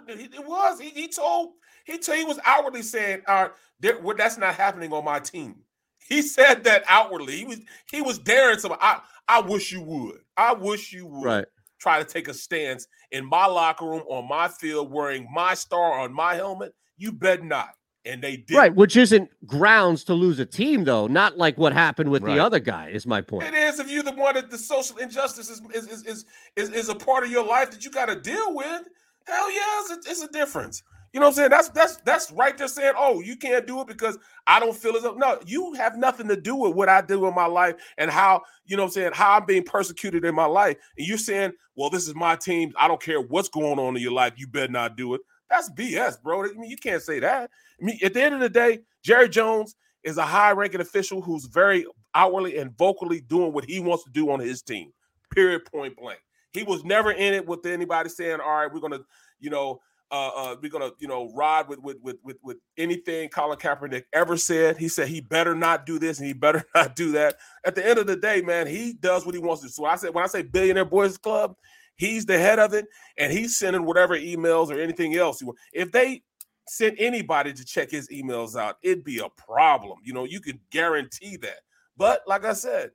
It 0.09 0.47
was. 0.47 0.81
He, 0.81 0.91
he 0.91 1.09
told. 1.09 1.53
He 1.85 1.99
told. 1.99 2.19
He 2.19 2.25
was 2.25 2.39
outwardly 2.45 2.83
saying, 2.83 3.23
"All 3.27 3.43
right, 3.45 3.53
there, 3.81 3.99
well, 4.01 4.17
that's 4.17 4.37
not 4.37 4.55
happening 4.55 4.93
on 4.93 5.05
my 5.05 5.19
team." 5.19 5.57
He 5.99 6.21
said 6.23 6.65
that 6.65 6.85
outwardly. 6.89 7.37
He 7.37 7.45
was. 7.45 7.61
He 7.91 8.03
was 8.03 8.19
daring 8.19 8.59
some. 8.59 8.77
I. 8.81 9.01
I 9.27 9.41
wish 9.41 9.71
you 9.71 9.81
would. 9.81 10.21
I 10.37 10.53
wish 10.55 10.93
you 10.93 11.07
would. 11.07 11.25
Right. 11.25 11.45
Try 11.81 11.99
to 11.99 12.05
take 12.05 12.29
a 12.29 12.35
stance 12.35 12.87
in 13.11 13.25
my 13.25 13.47
locker 13.47 13.87
room 13.87 14.03
on 14.09 14.29
my 14.29 14.49
field, 14.49 14.93
wearing 14.93 15.27
my 15.33 15.55
star 15.55 15.99
on 16.01 16.13
my 16.13 16.35
helmet. 16.35 16.75
You 16.99 17.13
bet 17.13 17.43
not. 17.43 17.71
And 18.05 18.23
they 18.23 18.37
did. 18.39 18.57
Right, 18.57 18.75
which 18.75 18.97
isn't 18.97 19.29
grounds 19.47 20.05
to 20.05 20.15
lose 20.15 20.39
a 20.39 20.47
team, 20.47 20.85
though. 20.85 21.07
Not 21.07 21.37
like 21.37 21.59
what 21.59 21.73
happened 21.75 22.11
with 22.11 22.23
Right. 22.23 22.35
the 22.35 22.43
other 22.43 22.59
guy. 22.59 22.89
Is 22.89 23.07
my 23.07 23.21
point. 23.21 23.47
It 23.49 23.55
is 23.55 23.79
if 23.79 23.91
you're 23.91 24.03
the 24.03 24.13
one 24.13 24.35
that 24.35 24.51
the 24.51 24.57
social 24.57 24.97
injustice 24.97 25.51
is 25.51 25.61
is 25.75 25.87
is 25.87 26.07
is, 26.07 26.25
is, 26.57 26.71
is 26.71 26.89
a 26.89 26.95
part 26.95 27.25
of 27.25 27.31
your 27.31 27.45
life 27.47 27.71
that 27.71 27.85
you 27.85 27.91
got 27.91 28.07
to 28.07 28.17
deal 28.17 28.55
with. 28.55 28.83
Hell 29.27 29.53
yeah, 29.53 29.81
it's 29.81 29.91
a, 29.91 30.11
it's 30.11 30.23
a 30.23 30.29
difference. 30.29 30.83
You 31.13 31.19
know 31.19 31.27
what 31.27 31.31
I'm 31.31 31.37
saying? 31.37 31.51
That's 31.51 31.69
that's 31.71 31.97
that's 31.99 32.31
right 32.31 32.57
there 32.57 32.69
saying, 32.69 32.95
oh, 32.97 33.21
you 33.21 33.37
can't 33.37 33.67
do 33.67 33.81
it 33.81 33.89
because 33.89 34.17
I 34.47 34.61
don't 34.61 34.77
feel 34.77 34.97
as 34.97 35.03
though 35.03 35.15
no, 35.15 35.41
you 35.45 35.75
have 35.75 35.97
nothing 35.97 36.29
to 36.29 36.37
do 36.37 36.55
with 36.55 36.75
what 36.75 36.89
I 36.89 37.01
do 37.01 37.27
in 37.27 37.35
my 37.35 37.47
life 37.47 37.75
and 37.99 38.11
how 38.11 38.43
you 38.65 38.77
know 38.77 38.85
what 38.85 38.89
I'm 38.89 38.93
saying, 38.93 39.11
how 39.15 39.33
I'm 39.33 39.45
being 39.45 39.65
persecuted 39.65 40.25
in 40.25 40.35
my 40.35 40.45
life. 40.45 40.77
And 40.97 41.07
you're 41.07 41.19
saying, 41.19 41.53
well, 41.75 41.91
this 41.91 42.07
is 42.07 42.15
my 42.15 42.37
team. 42.37 42.73
I 42.79 42.87
don't 42.87 43.03
care 43.03 43.21
what's 43.21 43.49
going 43.49 43.79
on 43.81 43.97
in 43.97 44.03
your 44.03 44.13
life. 44.13 44.35
You 44.37 44.47
better 44.47 44.71
not 44.71 44.97
do 44.97 45.15
it. 45.15 45.21
That's 45.49 45.69
BS, 45.71 46.23
bro. 46.23 46.45
I 46.45 46.53
mean, 46.53 46.71
you 46.71 46.77
can't 46.77 47.03
say 47.03 47.19
that. 47.19 47.51
I 47.81 47.85
mean, 47.85 47.99
at 48.05 48.15
the 48.15 48.23
end 48.23 48.35
of 48.35 48.41
the 48.41 48.49
day, 48.49 48.81
Jerry 49.03 49.29
Jones 49.29 49.75
is 50.05 50.17
a 50.17 50.23
high-ranking 50.23 50.81
official 50.81 51.21
who's 51.21 51.47
very 51.47 51.87
outwardly 52.15 52.59
and 52.59 52.77
vocally 52.79 53.21
doing 53.21 53.53
what 53.53 53.65
he 53.65 53.81
wants 53.81 54.05
to 54.05 54.11
do 54.11 54.31
on 54.31 54.39
his 54.39 54.63
team. 54.63 54.93
Period. 55.35 55.65
Point 55.65 55.97
blank. 55.97 56.21
He 56.53 56.63
was 56.63 56.85
never 56.85 57.13
in 57.13 57.35
it 57.35 57.47
with 57.47 57.67
anybody 57.67 58.09
saying, 58.09 58.41
"All 58.41 58.59
right, 58.59 58.73
we're 58.73 58.81
gonna, 58.81 59.01
you 59.41 59.51
know, 59.51 59.81
uh, 60.11 60.31
uh, 60.35 60.57
we're 60.63 60.71
gonna, 60.71 60.91
you 60.99 61.07
know, 61.09 61.31
ride 61.35 61.69
with 61.69 61.79
with 61.81 61.99
with 62.03 62.17
with 62.25 62.37
with 62.43 62.57
anything 62.77 63.29
Colin 63.29 63.59
Kaepernick 63.59 64.05
ever 64.13 64.37
said." 64.37 64.77
He 64.77 64.89
said 64.89 65.09
he 65.09 65.21
better 65.21 65.55
not 65.55 65.87
do 65.87 65.99
this 65.99 66.19
and 66.19 66.27
he 66.27 66.33
better 66.33 66.65
not 66.75 66.97
do 66.97 67.13
that. 67.13 67.37
At 67.65 67.75
the 67.75 67.87
end 67.87 67.99
of 67.99 68.07
the 68.07 68.17
day, 68.17 68.41
man, 68.43 68.67
he 68.67 68.93
does 68.95 69.25
what 69.27 69.35
he 69.35 69.41
wants 69.41 69.63
to. 69.63 69.69
do. 69.69 69.73
So 69.73 69.85
I 69.85 69.97
said, 69.97 70.13
when 70.15 70.25
I 70.25 70.29
say 70.29 70.43
Billionaire 70.43 70.85
Boys 70.85 71.17
Club, 71.19 71.55
he's 71.97 72.25
the 72.27 72.39
head 72.39 72.59
of 72.59 72.75
it, 72.75 72.87
and 73.19 73.33
he's 73.33 73.57
sending 73.57 73.85
whatever 73.85 74.17
emails 74.17 74.71
or 74.71 74.81
anything 74.81 75.15
else. 75.17 75.39
he 75.41 75.45
wa- 75.47 75.55
If 75.73 75.93
they 75.93 76.23
sent 76.69 76.97
anybody 76.99 77.53
to 77.53 77.65
check 77.65 77.91
his 77.91 78.09
emails 78.09 78.55
out, 78.61 78.77
it'd 78.83 79.05
be 79.05 79.19
a 79.19 79.29
problem. 79.31 79.99
You 80.05 80.13
know, 80.13 80.25
you 80.25 80.41
could 80.41 80.59
guarantee 80.71 81.37
that. 81.39 81.61
But 81.97 82.23
like 82.27 82.45
I 82.45 82.53
said, 82.53 82.93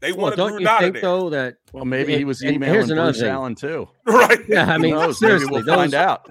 they 0.00 0.12
Well, 0.12 0.22
wanted 0.24 0.36
don't 0.36 0.60
you 0.60 0.68
think 0.78 0.92
there, 0.94 1.02
though 1.02 1.30
that 1.30 1.56
Well, 1.72 1.86
maybe 1.86 2.12
And- 2.12 2.18
he 2.18 2.24
was 2.26 2.44
emailing 2.44 2.86
Bruce 2.88 3.18
thing. 3.20 3.30
Allen 3.30 3.54
too. 3.54 3.88
right? 4.06 4.38
yeah, 4.48 4.70
I 4.70 4.74
Who 4.76 4.82
mean 4.82 4.94
knows? 4.94 5.20
Maybe 5.22 5.30
seriously, 5.30 5.48
we'll 5.50 5.62
those, 5.64 5.74
find 5.74 5.94
out. 5.94 6.30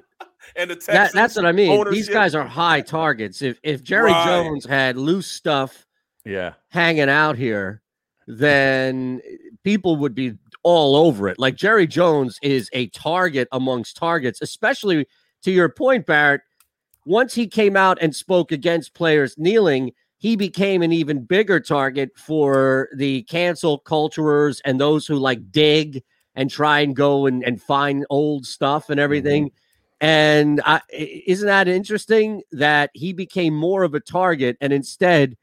And 0.56 0.70
the 0.70 0.76
that, 0.88 1.14
that's 1.14 1.36
what 1.36 1.46
I 1.46 1.52
mean. 1.52 1.90
These 1.92 2.10
guys 2.10 2.36
are 2.36 2.46
high 2.46 2.82
targets. 3.00 3.42
If 3.42 3.60
if 3.64 3.84
Jerry 3.84 4.12
Right. 4.12 4.26
Jones 4.26 4.66
had 4.66 4.98
loose 4.98 5.28
stuff 5.28 5.86
Yeah. 6.26 6.54
hanging 6.70 7.10
out 7.10 7.38
here, 7.38 7.82
then 8.28 9.22
people 9.64 9.96
would 9.98 10.16
be 10.16 10.34
all 10.64 10.96
over 10.96 11.28
it. 11.30 11.38
Like 11.40 11.56
Jerry 11.56 11.88
Jones 11.88 12.40
is 12.42 12.70
a 12.74 12.88
target 12.88 13.48
amongst 13.52 13.98
targets, 13.98 14.42
especially 14.42 15.06
to 15.44 15.52
your 15.52 15.70
point, 15.70 16.06
Barrett. 16.06 16.42
Once 17.06 17.36
he 17.36 17.48
came 17.48 17.78
out 17.78 18.00
and 18.02 18.16
spoke 18.16 18.52
against 18.52 18.96
players 18.96 19.38
kneeling, 19.38 19.92
he 20.18 20.36
became 20.36 20.82
an 20.82 20.92
even 20.92 21.24
bigger 21.24 21.60
target 21.60 22.10
for 22.18 22.90
the 22.96 23.22
cancel 23.24 23.78
culturers 23.78 24.60
and 24.66 24.80
those 24.82 25.06
who 25.06 25.18
like 25.18 25.52
dig 25.52 26.02
and 26.34 26.50
try 26.50 26.80
and 26.80 26.96
go 26.96 27.28
and, 27.28 27.44
and 27.44 27.62
find 27.62 28.06
old 28.10 28.46
stuff 28.46 28.90
and 28.90 29.00
everything. 29.00 29.46
Mm-hmm. 29.50 29.56
And 30.02 30.62
I, 30.66 30.82
isn't 30.92 31.48
that 31.48 31.68
interesting 31.68 32.44
that 32.52 32.92
he 32.94 33.14
became 33.14 33.56
more 33.56 33.84
of 33.84 33.94
a 33.94 34.00
target 34.00 34.58
and 34.62 34.74
instead 34.74 35.38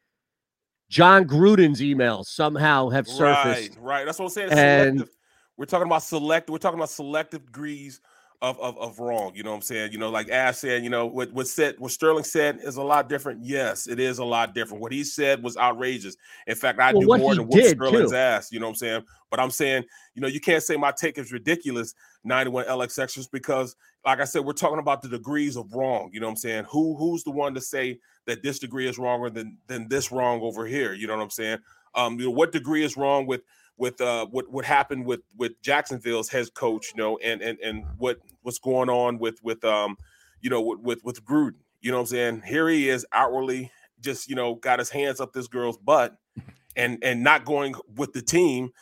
Jon 0.88 1.25
Gruden's 1.25 1.81
emails 1.81 2.27
somehow 2.27 2.91
have 2.91 3.09
surfaced. 3.09 3.77
Right, 3.77 3.83
right. 3.83 4.05
That's 4.05 4.19
what 4.19 4.27
I'm 4.27 4.31
saying. 4.31 4.53
And- 4.53 4.99
Selective. 4.99 5.17
We're 5.59 5.67
talking 5.67 5.87
about 5.87 6.03
select. 6.03 6.51
We're 6.51 6.59
talking 6.59 6.79
about 6.79 6.88
selective 6.91 7.45
degrees 7.47 8.01
of, 8.41 8.59
of 8.59 8.77
of 8.79 8.99
wrong. 8.99 9.33
You 9.35 9.43
know 9.43 9.51
what 9.51 9.57
I'm 9.57 9.62
saying? 9.62 9.93
You 9.93 9.99
know, 9.99 10.09
like 10.11 10.29
Ash 10.31 10.57
said. 10.57 10.83
You 10.83 10.88
know 10.91 11.07
what 11.07 11.31
what 11.33 11.47
said 11.47 11.77
what 11.79 11.93
Sterling 11.93 12.25
said 12.25 12.59
is 12.62 12.77
a 12.77 12.83
lot 12.83 13.09
different. 13.09 13.45
Yes, 13.45 13.87
it 13.87 14.01
is 14.01 14.19
a 14.19 14.25
lot 14.25 14.55
different. 14.55 14.81
What 14.83 14.93
he 14.93 15.05
said 15.05 15.43
was 15.43 15.57
outrageous. 15.59 16.17
In 16.47 16.57
fact, 16.57 16.81
I 16.81 16.93
Well, 16.93 17.03
do 17.03 17.23
more 17.23 17.35
than 17.35 17.47
what 17.47 17.65
Sterling's 17.67 18.11
too. 18.11 18.17
ass. 18.17 18.51
You 18.51 18.61
know 18.61 18.67
what 18.67 18.71
I'm 18.71 18.77
saying? 18.77 19.05
But 19.31 19.41
I'm 19.41 19.51
saying, 19.51 19.85
you 20.15 20.23
know, 20.23 20.27
you 20.29 20.41
can't 20.41 20.62
say 20.62 20.77
my 20.77 20.91
take 20.91 21.19
is 21.19 21.33
ridiculous. 21.33 21.95
91 22.25 22.65
LX 22.65 22.99
extras 22.99 23.29
because, 23.29 23.77
like 24.05 24.21
I 24.21 24.25
said, 24.25 24.45
we're 24.45 24.53
talking 24.53 24.79
about 24.79 25.03
the 25.03 25.09
degrees 25.09 25.57
of 25.57 25.73
wrong. 25.73 26.11
You 26.12 26.21
know 26.21 26.27
what 26.27 26.33
I'm 26.33 26.37
saying? 26.37 26.65
Who 26.71 26.97
who's 26.97 27.25
the 27.25 27.31
one 27.31 27.55
to 27.55 27.61
say 27.61 27.99
that 28.27 28.43
this 28.43 28.59
degree 28.59 28.88
is 28.88 28.99
wronger 28.99 29.31
than 29.31 29.59
than 29.67 29.88
this 29.88 30.11
wrong 30.11 30.41
over 30.43 30.67
here? 30.67 30.93
You 30.93 31.07
know 31.07 31.17
what 31.17 31.23
I'm 31.23 31.31
saying? 31.31 31.59
Um, 31.95 32.19
you 32.19 32.27
know, 32.27 32.33
what 32.33 32.53
degree 32.53 32.85
is 32.85 32.97
wrong 32.97 33.27
with 33.27 33.43
with 33.77 34.01
uh 34.01 34.27
what 34.27 34.51
what 34.51 34.65
happened 34.65 35.07
with 35.07 35.21
with 35.37 35.61
Jacksonville's 35.62 36.29
head 36.29 36.53
coach, 36.55 36.93
you 36.95 37.03
know, 37.03 37.19
and 37.19 37.43
and 37.43 37.59
and 37.61 37.85
what 37.99 38.19
what's 38.43 38.59
going 38.59 38.91
on 38.91 39.19
with 39.19 39.43
with 39.43 39.65
um 39.65 39.97
you 40.41 40.51
know 40.51 40.61
with 40.61 40.81
with, 40.81 41.05
with 41.05 41.25
Gruden. 41.25 41.55
You 41.81 41.91
know 41.91 41.99
what 41.99 42.03
I'm 42.03 42.07
saying? 42.07 42.43
Here 42.47 42.69
he 42.69 42.88
is 42.88 43.07
outwardly 43.12 43.71
just 44.01 44.29
you 44.29 44.35
know 44.35 44.57
got 44.57 44.79
his 44.79 44.91
hands 44.91 45.21
up 45.21 45.33
this 45.33 45.49
girl's 45.49 45.79
butt 45.79 46.17
and 46.77 46.99
and 47.03 47.23
not 47.23 47.45
going 47.45 47.75
with 47.97 48.12
the 48.12 48.23
team. 48.23 48.73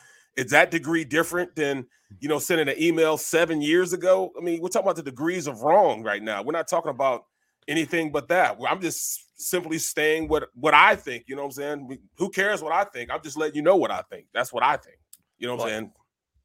Is 0.40 0.50
that 0.52 0.70
degree 0.70 1.04
different 1.04 1.54
than 1.54 1.86
you 2.20 2.28
know 2.28 2.38
sending 2.38 2.68
an 2.68 2.74
email 2.82 3.16
seven 3.16 3.60
years 3.60 3.92
ago? 3.92 4.30
I 4.36 4.40
mean, 4.42 4.60
we're 4.60 4.68
talking 4.68 4.86
about 4.86 4.96
the 4.96 5.02
degrees 5.02 5.46
of 5.46 5.60
wrong 5.62 6.02
right 6.02 6.22
now. 6.22 6.42
We're 6.42 6.52
not 6.52 6.68
talking 6.68 6.90
about 6.90 7.24
anything 7.68 8.10
but 8.10 8.28
that. 8.28 8.58
I'm 8.68 8.80
just 8.80 9.24
simply 9.40 9.78
staying 9.78 10.28
what 10.28 10.48
what 10.54 10.74
I 10.74 10.96
think. 10.96 11.24
You 11.28 11.36
know 11.36 11.42
what 11.42 11.48
I'm 11.48 11.52
saying? 11.52 11.86
We- 11.88 12.00
Who 12.18 12.30
cares 12.30 12.62
what 12.62 12.72
I 12.72 12.84
think? 12.84 13.10
I'm 13.10 13.22
just 13.22 13.36
letting 13.36 13.56
you 13.56 13.62
know 13.62 13.76
what 13.76 13.90
I 13.90 14.02
think. 14.10 14.26
That's 14.34 14.52
what 14.52 14.62
I 14.62 14.76
think. 14.76 14.96
You 15.38 15.46
know 15.46 15.56
what 15.56 15.64
I'm 15.64 15.68
saying? 15.68 15.92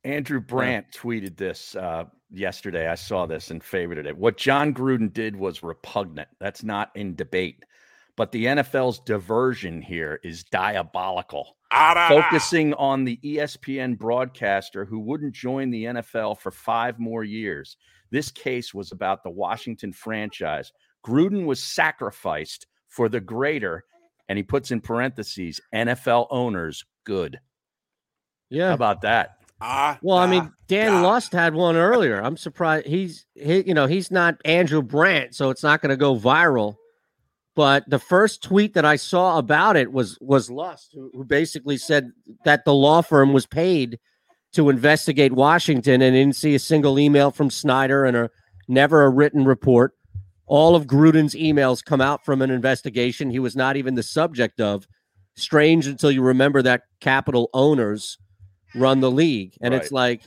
Andrew 0.03 0.39
Brandt 0.39 0.85
tweeted 0.91 1.35
this 1.35 1.75
uh, 1.75 2.03
yesterday. 2.31 2.87
I 2.87 2.95
saw 2.95 3.25
this 3.25 3.49
and 3.49 3.61
favorited 3.61 4.05
it. 4.05 4.15
What 4.15 4.37
Jon 4.37 4.73
Gruden 4.73 5.11
did 5.11 5.35
was 5.35 5.63
repugnant. 5.63 6.27
That's 6.39 6.63
not 6.63 6.91
in 6.95 7.15
debate. 7.15 7.63
But 8.17 8.31
the 8.31 8.45
NFL's 8.45 8.99
diversion 8.99 9.81
here 9.81 10.19
is 10.23 10.43
diabolical. 10.45 11.57
Ah, 11.71 11.93
da, 11.93 12.09
da. 12.09 12.21
Focusing 12.21 12.73
on 12.75 13.03
the 13.03 13.19
ESPN 13.23 13.97
broadcaster 13.97 14.85
who 14.85 14.99
wouldn't 14.99 15.33
join 15.33 15.69
the 15.69 15.85
NFL 15.85 16.39
for 16.39 16.51
five 16.51 16.97
more 16.97 17.23
years. 17.23 17.75
This 18.11 18.31
case 18.31 18.73
was 18.73 18.91
about 18.91 19.23
the 19.23 19.29
Washington 19.29 19.91
franchise. 19.91 20.71
Gruden 21.05 21.45
was 21.45 21.61
sacrificed 21.61 22.67
for 22.87 23.09
the 23.09 23.19
greater, 23.19 23.83
and 24.29 24.37
he 24.37 24.43
puts 24.43 24.71
in 24.71 24.79
parentheses, 24.79 25.59
NFL 25.73 26.27
owners, 26.29 26.85
good. 27.03 27.39
Yeah. 28.49 28.69
How 28.69 28.73
about 28.75 29.01
that? 29.01 29.31
Ah, 29.59 29.97
Well, 30.01 30.17
I 30.17 30.27
mean, 30.27 30.51
Dan 30.67 30.91
da. 30.91 31.01
Lust 31.01 31.33
had 31.33 31.53
one 31.53 31.75
earlier. 31.75 32.21
I'm 32.21 32.37
surprised 32.37 32.87
he's 32.87 33.25
he, 33.35 33.63
you 33.67 33.73
know, 33.73 33.87
he's 33.87 34.11
not 34.11 34.35
Andrew 34.45 34.81
Brandt, 34.81 35.35
so 35.35 35.49
it's 35.49 35.63
not 35.63 35.81
going 35.81 35.89
to 35.89 35.97
go 35.97 36.15
viral. 36.15 36.75
But 37.55 37.89
the 37.89 37.99
first 37.99 38.43
tweet 38.43 38.73
that 38.73 38.83
I 38.83 38.97
saw 38.97 39.37
about 39.37 39.77
it 39.77 39.91
was 39.91 40.17
was 40.19 40.51
Lust, 40.51 40.91
who, 40.93 41.09
who 41.13 41.23
basically 41.23 41.77
said 41.77 42.11
that 42.43 42.65
the 42.65 42.73
law 42.73 43.01
firm 43.01 43.31
was 43.31 43.45
paid 43.45 43.97
to 44.53 44.69
investigate 44.69 45.31
Washington 45.31 46.01
and 46.01 46.13
didn't 46.13 46.35
see 46.35 46.55
a 46.55 46.59
single 46.59 46.99
email 46.99 47.31
from 47.31 47.49
Snyder 47.49 48.05
and 48.05 48.15
a 48.17 48.29
never 48.67 49.03
a 49.03 49.09
written 49.09 49.45
report. 49.45 49.93
All 50.47 50.75
of 50.75 50.85
Gruden's 50.85 51.33
emails 51.33 51.83
come 51.83 52.01
out 52.01 52.23
from 52.23 52.41
an 52.41 52.51
investigation 52.51 53.29
he 53.29 53.39
was 53.39 53.55
not 53.55 53.77
even 53.77 53.95
the 53.95 54.03
subject 54.03 54.59
of. 54.61 54.87
Strange 55.35 55.87
until 55.87 56.11
you 56.11 56.21
remember 56.21 56.61
that 56.61 56.83
capital 57.01 57.49
owners 57.53 58.17
run 58.73 59.01
the 59.01 59.11
league. 59.11 59.53
And 59.61 59.73
it's 59.73 59.91
like, 59.91 60.21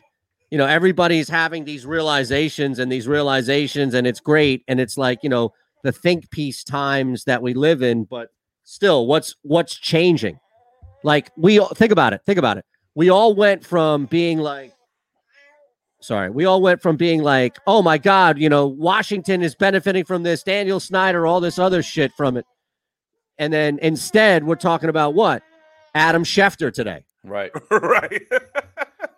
you 0.50 0.58
know, 0.58 0.66
everybody's 0.66 1.28
having 1.28 1.64
these 1.64 1.86
realizations 1.86 2.78
and 2.78 2.90
these 2.90 3.08
realizations, 3.08 3.94
and 3.94 4.06
it's 4.06 4.20
great. 4.20 4.64
And 4.68 4.80
it's 4.80 4.98
like, 4.98 5.20
you 5.22 5.30
know, 5.30 5.52
the 5.84 5.92
think 5.92 6.30
piece 6.30 6.64
times 6.64 7.24
that 7.24 7.42
we 7.42 7.54
live 7.54 7.82
in, 7.82 8.04
but 8.04 8.28
still, 8.64 9.06
what's 9.06 9.34
what's 9.42 9.74
changing? 9.74 10.38
Like 11.04 11.30
we 11.36 11.58
all 11.58 11.68
think 11.68 11.92
about 11.92 12.12
it, 12.12 12.22
think 12.26 12.38
about 12.38 12.58
it. 12.58 12.64
We 12.94 13.10
all 13.10 13.34
went 13.34 13.64
from 13.64 14.06
being 14.06 14.38
like 14.38 14.72
sorry, 16.00 16.30
we 16.30 16.44
all 16.44 16.62
went 16.62 16.80
from 16.80 16.96
being 16.96 17.22
like, 17.22 17.58
oh 17.66 17.82
my 17.82 17.98
God, 17.98 18.38
you 18.38 18.48
know, 18.48 18.66
Washington 18.66 19.42
is 19.42 19.54
benefiting 19.56 20.04
from 20.04 20.22
this, 20.22 20.42
Daniel 20.44 20.78
Snyder, 20.80 21.26
all 21.26 21.40
this 21.40 21.58
other 21.58 21.82
shit 21.82 22.12
from 22.16 22.36
it. 22.36 22.46
And 23.38 23.52
then 23.52 23.78
instead, 23.80 24.44
we're 24.44 24.54
talking 24.56 24.88
about 24.90 25.14
what? 25.14 25.42
Adam 25.94 26.22
Schefter 26.22 26.72
today. 26.72 27.04
Right. 27.24 27.50
right. 27.70 28.22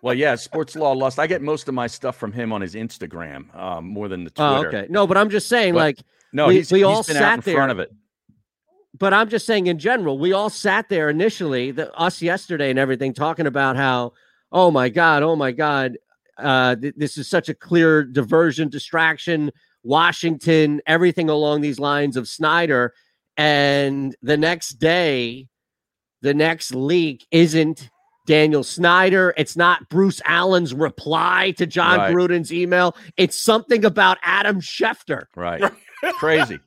Well, 0.03 0.15
yeah, 0.15 0.33
sports 0.33 0.75
law 0.75 0.93
lust. 0.93 1.19
I 1.19 1.27
get 1.27 1.43
most 1.43 1.67
of 1.67 1.75
my 1.75 1.85
stuff 1.85 2.17
from 2.17 2.31
him 2.31 2.51
on 2.51 2.59
his 2.59 2.73
Instagram, 2.73 3.55
um, 3.55 3.85
more 3.87 4.07
than 4.07 4.23
the 4.23 4.31
Oh, 4.37 4.63
Twitter. 4.63 4.77
okay. 4.79 4.87
No, 4.91 5.05
but 5.05 5.15
I'm 5.15 5.29
just 5.29 5.47
saying, 5.47 5.75
But 5.75 5.79
like, 5.79 5.97
No, 6.33 6.47
We- 6.47 6.55
he's, 6.57 6.71
we 6.71 6.79
he's 6.79 6.85
all 6.85 7.03
been 7.03 7.15
sat 7.15 7.23
out 7.23 7.33
in 7.35 7.39
there. 7.41 7.55
front 7.55 7.71
of 7.71 7.79
it. 7.79 7.91
but 8.97 9.13
I'm 9.13 9.29
just 9.29 9.45
saying 9.45 9.67
in 9.67 9.79
general, 9.79 10.17
we 10.19 10.33
all 10.33 10.49
sat 10.49 10.89
there 10.89 11.09
initially, 11.09 11.71
the, 11.71 11.93
us 11.95 12.21
yesterday 12.21 12.69
and 12.69 12.77
everything, 12.79 13.13
talking 13.13 13.47
about 13.47 13.75
how, 13.75 14.13
oh 14.51 14.69
my 14.71 14.89
God, 14.89 15.23
oh 15.23 15.35
my 15.35 15.51
God, 15.51 15.97
uh, 16.37 16.75
th- 16.75 16.93
this 16.97 17.17
is 17.17 17.27
such 17.29 17.49
a 17.49 17.53
clear 17.53 18.03
diversion, 18.03 18.69
distraction, 18.69 19.51
Washington, 19.83 20.81
everything 20.85 21.29
along 21.29 21.61
these 21.61 21.79
lines 21.79 22.15
of 22.17 22.27
Snyder. 22.27 22.93
And 23.37 24.15
the 24.21 24.37
next 24.37 24.73
day, 24.73 25.47
the 26.21 26.33
next 26.33 26.75
leak 26.75 27.25
isn't 27.31 27.89
Daniel 28.27 28.63
Snyder. 28.63 29.33
It's 29.37 29.57
not 29.57 29.89
Bruce 29.89 30.21
Allen's 30.25 30.73
reply 30.73 31.51
to 31.57 31.65
Jon 31.65 31.97
Right. 31.97 32.13
Gruden's 32.13 32.53
email. 32.53 32.95
It's 33.17 33.39
something 33.39 33.83
about 33.83 34.17
Adam 34.21 34.61
Schefter. 34.61 35.25
Right. 35.35 35.63
Crazy. 36.13 36.59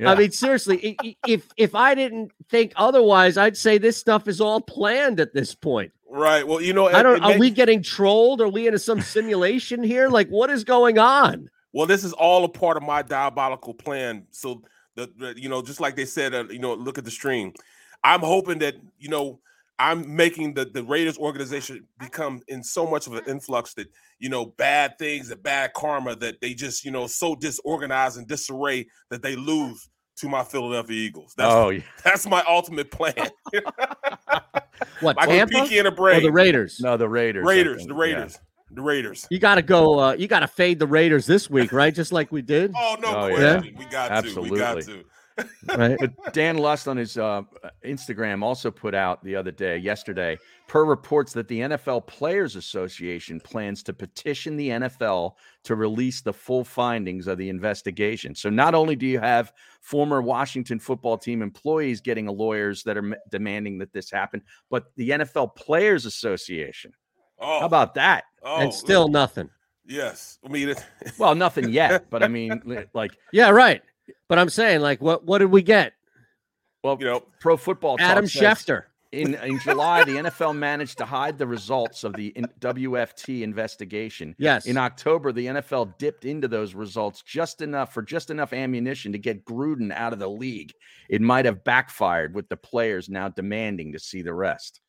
Yeah. 0.00 0.10
I 0.10 0.14
mean, 0.16 0.30
seriously, 0.32 0.96
i- 1.02 1.06
i- 1.06 1.16
if 1.28 1.46
if 1.56 1.74
I 1.74 1.94
didn't 1.94 2.32
think 2.48 2.72
otherwise, 2.76 3.36
I'd 3.36 3.56
say 3.56 3.78
this 3.78 3.96
stuff 3.96 4.26
is 4.28 4.40
all 4.40 4.60
planned 4.60 5.20
at 5.20 5.34
this 5.34 5.54
point. 5.54 5.92
Right. 6.08 6.46
Well, 6.46 6.60
you 6.60 6.72
know, 6.72 6.86
I 6.88 7.02
don't. 7.02 7.16
it 7.16 7.22
Are 7.22 7.30
may- 7.30 7.38
we 7.38 7.50
getting 7.50 7.82
trolled? 7.82 8.40
Are 8.40 8.48
we 8.48 8.66
into 8.66 8.78
some 8.78 9.00
simulation 9.00 9.82
here? 9.82 10.08
Like, 10.08 10.28
what 10.28 10.50
is 10.50 10.64
going 10.64 10.98
on? 10.98 11.48
Well, 11.72 11.86
this 11.86 12.02
is 12.04 12.12
all 12.12 12.44
a 12.44 12.48
part 12.48 12.76
of 12.76 12.82
my 12.82 13.02
diabolical 13.02 13.74
plan. 13.74 14.26
So 14.30 14.62
the, 14.94 15.10
the 15.18 15.34
you 15.36 15.48
know, 15.48 15.60
just 15.60 15.80
like 15.80 15.96
they 15.96 16.04
said, 16.06 16.34
uh, 16.34 16.44
you 16.50 16.60
know, 16.60 16.74
look 16.74 16.98
at 16.98 17.04
the 17.04 17.10
stream. 17.10 17.52
I'm 18.02 18.20
hoping 18.20 18.58
that 18.60 18.76
you 18.98 19.08
know 19.08 19.40
I'm 19.78 20.14
making 20.14 20.54
the 20.54 20.66
the 20.66 20.84
Raiders 20.84 21.18
organization 21.18 21.86
become 21.98 22.40
in 22.48 22.62
so 22.62 22.86
much 22.86 23.06
of 23.06 23.14
an 23.14 23.24
influx 23.26 23.74
that 23.74 23.88
you 24.18 24.28
know 24.28 24.46
bad 24.46 24.98
things 24.98 25.30
and 25.30 25.42
bad 25.42 25.72
karma 25.74 26.14
that 26.16 26.40
they 26.40 26.54
just 26.54 26.84
you 26.84 26.90
know 26.90 27.06
so 27.06 27.34
disorganized 27.34 28.16
and 28.18 28.28
disarray 28.28 28.86
that 29.10 29.22
they 29.22 29.36
lose 29.36 29.88
to 30.16 30.28
my 30.28 30.44
Philadelphia 30.44 30.96
Eagles. 30.96 31.34
That's 31.36 31.52
oh, 31.52 31.70
yeah. 31.70 31.82
that's 32.04 32.26
my 32.26 32.44
ultimate 32.48 32.90
plan. 32.90 33.14
What 35.00 35.16
like 35.16 35.28
Tampa 35.28 35.52
Pinky 35.52 35.78
in 35.78 35.86
a 35.86 35.88
or 35.88 35.92
brain. 35.92 36.22
the 36.22 36.32
Raiders? 36.32 36.80
no, 36.80 36.96
the 36.96 37.08
Raiders. 37.08 37.44
Raiders, 37.44 37.78
think, 37.78 37.88
the 37.88 37.94
yeah. 37.94 38.00
Raiders, 38.00 38.38
the 38.70 38.82
Raiders. 38.82 39.26
You 39.30 39.38
got 39.38 39.54
to 39.56 39.62
go. 39.62 39.98
Uh, 39.98 40.12
you 40.14 40.26
got 40.26 40.40
to 40.40 40.48
fade 40.48 40.78
the 40.78 40.86
Raiders 40.86 41.26
this 41.26 41.48
week, 41.48 41.72
right? 41.72 41.94
Just 41.94 42.12
like 42.12 42.32
we 42.32 42.42
did, 42.42 42.72
Oh 42.76 42.96
no 43.00 43.14
Oh, 43.16 43.26
yeah. 43.28 43.60
We 43.60 43.84
got 43.86 44.24
to. 44.24 44.40
We 44.40 44.58
got 44.58 44.78
Absolutely. 44.78 45.02
to. 45.02 45.04
Right? 45.76 45.96
But 45.98 46.32
Dan 46.32 46.58
Lust 46.58 46.86
on 46.88 46.96
his 46.96 47.16
uh, 47.16 47.42
Instagram 47.84 48.42
also 48.42 48.70
put 48.70 48.94
out 48.94 49.22
the 49.24 49.34
other 49.36 49.50
day, 49.50 49.76
yesterday, 49.78 50.38
per 50.68 50.84
reports 50.84 51.32
that 51.32 51.48
the 51.48 51.60
NFL 51.60 52.06
Players 52.06 52.56
Association 52.56 53.40
plans 53.40 53.82
to 53.84 53.92
petition 53.92 54.56
the 54.56 54.68
NFL 54.68 55.32
to 55.64 55.74
release 55.74 56.20
the 56.20 56.32
full 56.32 56.64
findings 56.64 57.26
of 57.26 57.38
the 57.38 57.48
investigation. 57.48 58.34
So 58.34 58.48
not 58.50 58.74
only 58.74 58.96
do 58.96 59.06
you 59.06 59.18
have 59.20 59.52
former 59.80 60.22
Washington 60.22 60.78
football 60.78 61.18
team 61.18 61.42
employees 61.42 62.00
getting 62.00 62.26
lawyers 62.26 62.82
that 62.84 62.96
are 62.96 63.04
m- 63.04 63.14
demanding 63.30 63.78
that 63.78 63.92
this 63.92 64.10
happen, 64.10 64.42
but 64.70 64.84
the 64.96 65.10
NFL 65.10 65.56
Players 65.56 66.06
Association. 66.06 66.92
Oh, 67.40 67.60
How 67.60 67.66
about 67.66 67.94
that? 67.94 68.24
oh, 68.44 68.60
and 68.60 68.72
still 68.72 69.08
nothing. 69.08 69.50
yes. 69.86 70.38
I 70.44 70.48
mean, 70.48 70.68
it, 70.70 70.84
Well, 71.18 71.34
nothing 71.34 71.68
yet, 71.70 72.08
but 72.10 72.22
I 72.22 72.28
mean, 72.28 72.62
like, 72.94 73.12
Yeah, 73.32 73.50
right. 73.50 73.82
But 74.28 74.38
I'm 74.38 74.48
saying, 74.50 74.80
like, 74.80 75.00
what 75.00 75.24
what 75.24 75.38
did 75.38 75.50
we 75.50 75.62
get? 75.62 75.92
well, 76.82 76.96
you 77.00 77.06
know, 77.06 77.22
Pro 77.40 77.56
Football 77.56 77.96
Talk 77.96 78.06
Adam 78.06 78.24
Schefter. 78.26 78.82
in 79.12 79.34
in 79.36 79.58
July, 79.60 80.04
the 80.04 80.16
NFL 80.16 80.54
managed 80.56 80.98
to 80.98 81.06
hide 81.06 81.38
the 81.38 81.46
results 81.46 82.04
of 82.04 82.12
the 82.14 82.26
in- 82.28 82.46
WFT 82.60 83.42
investigation. 83.42 84.34
Yes. 84.38 84.66
In 84.66 84.76
October, 84.76 85.32
the 85.32 85.46
NFL 85.46 85.96
dipped 85.98 86.24
into 86.26 86.46
those 86.48 86.74
results 86.74 87.22
just 87.22 87.62
enough 87.62 87.94
for 87.94 88.02
just 88.02 88.28
enough 88.30 88.52
ammunition 88.52 89.12
to 89.12 89.18
get 89.18 89.44
Gruden 89.46 89.92
out 89.92 90.12
of 90.12 90.18
the 90.18 90.28
league. 90.28 90.72
It 91.08 91.22
might 91.22 91.44
have 91.46 91.64
backfired 91.64 92.34
with 92.34 92.48
the 92.50 92.56
players 92.56 93.08
now 93.08 93.28
demanding 93.30 93.92
to 93.92 93.98
see 93.98 94.20
the 94.20 94.34
rest. 94.34 94.80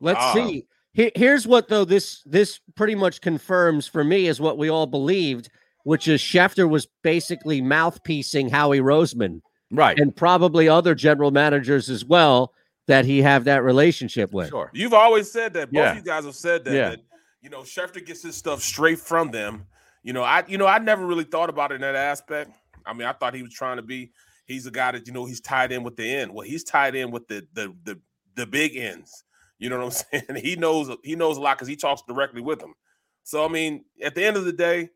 Let's 0.00 0.20
Ah. 0.20 0.34
see. 0.34 0.66
Here's 0.94 1.46
what 1.46 1.68
though 1.68 1.86
this 1.86 2.22
this 2.26 2.60
pretty 2.76 2.94
much 2.94 3.20
confirms 3.22 3.88
for 3.88 4.04
me 4.04 4.26
is 4.26 4.40
what 4.40 4.58
we 4.58 4.68
all 4.68 4.86
believed, 4.86 5.48
which 5.84 6.08
is 6.08 6.20
Schefter 6.20 6.68
was 6.68 6.86
basically 7.02 7.60
mouthpiecing 7.60 8.50
Howie 8.50 8.80
Roseman 8.80 9.40
Right. 9.70 9.98
and 9.98 10.14
probably 10.14 10.68
other 10.68 10.94
general 10.94 11.30
managers 11.30 11.88
as 11.88 12.04
well 12.04 12.52
that 12.88 13.04
he 13.04 13.22
have 13.22 13.44
that 13.44 13.62
relationship 13.62 14.32
with. 14.32 14.50
sure. 14.50 14.70
you've 14.74 14.92
always 14.94 15.30
said 15.30 15.54
that. 15.54 15.72
Both 15.72 15.78
Yeah. 15.82 15.94
you 15.94 16.02
guys 16.02 16.24
have 16.24 16.34
said 16.34 16.64
that. 16.64 16.74
Yeah. 16.74 16.90
That 16.90 17.00
you 17.40 17.48
know, 17.50 17.60
Schefter 17.62 18.04
gets 18.04 18.22
his 18.22 18.36
stuff 18.36 18.60
straight 18.62 18.98
from 19.00 19.30
them. 19.30 19.66
You 20.02 20.12
know, 20.12 20.22
I 20.22 20.44
you 20.46 20.58
know 20.58 20.66
I 20.66 20.78
never 20.78 21.06
really 21.06 21.24
thought 21.24 21.48
about 21.48 21.72
it 21.72 21.76
in 21.76 21.80
that 21.82 21.94
aspect. 21.96 22.50
I 22.84 22.92
mean, 22.92 23.06
I 23.06 23.12
thought 23.12 23.34
he 23.34 23.42
was 23.42 23.52
trying 23.54 23.76
to 23.76 23.82
be. 23.82 24.10
He's 24.46 24.66
a 24.66 24.70
guy 24.70 24.90
that 24.92 25.06
you 25.06 25.12
know 25.12 25.24
he's 25.24 25.40
tied 25.40 25.70
in 25.72 25.82
with 25.84 25.96
the 25.96 26.04
end. 26.16 26.34
Well, 26.34 26.46
he's 26.46 26.64
tied 26.64 26.94
in 26.94 27.10
with 27.10 27.26
the 27.28 27.46
the 27.54 27.74
the 27.84 28.00
the 28.34 28.46
big 28.46 28.76
ends. 28.76 29.24
You 29.58 29.70
know 29.70 29.78
what 29.78 30.02
I'm 30.12 30.22
saying? 30.28 30.44
He 30.44 30.56
knows 30.56 30.90
he 31.04 31.14
knows 31.16 31.36
a 31.36 31.40
lot 31.40 31.56
because 31.56 31.68
he 31.68 31.76
talks 31.76 32.02
directly 32.06 32.40
with 32.42 32.58
them. 32.58 32.74
So 33.22 33.44
I 33.44 33.48
mean, 33.48 33.84
at 34.02 34.14
the 34.16 34.24
end 34.24 34.36
of 34.36 34.44
the 34.44 34.52
day, 34.52 34.90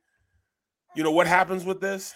you 0.97 1.03
know 1.05 1.13
what 1.13 1.27
happens 1.27 1.65
with 1.65 1.81
this? 1.81 2.15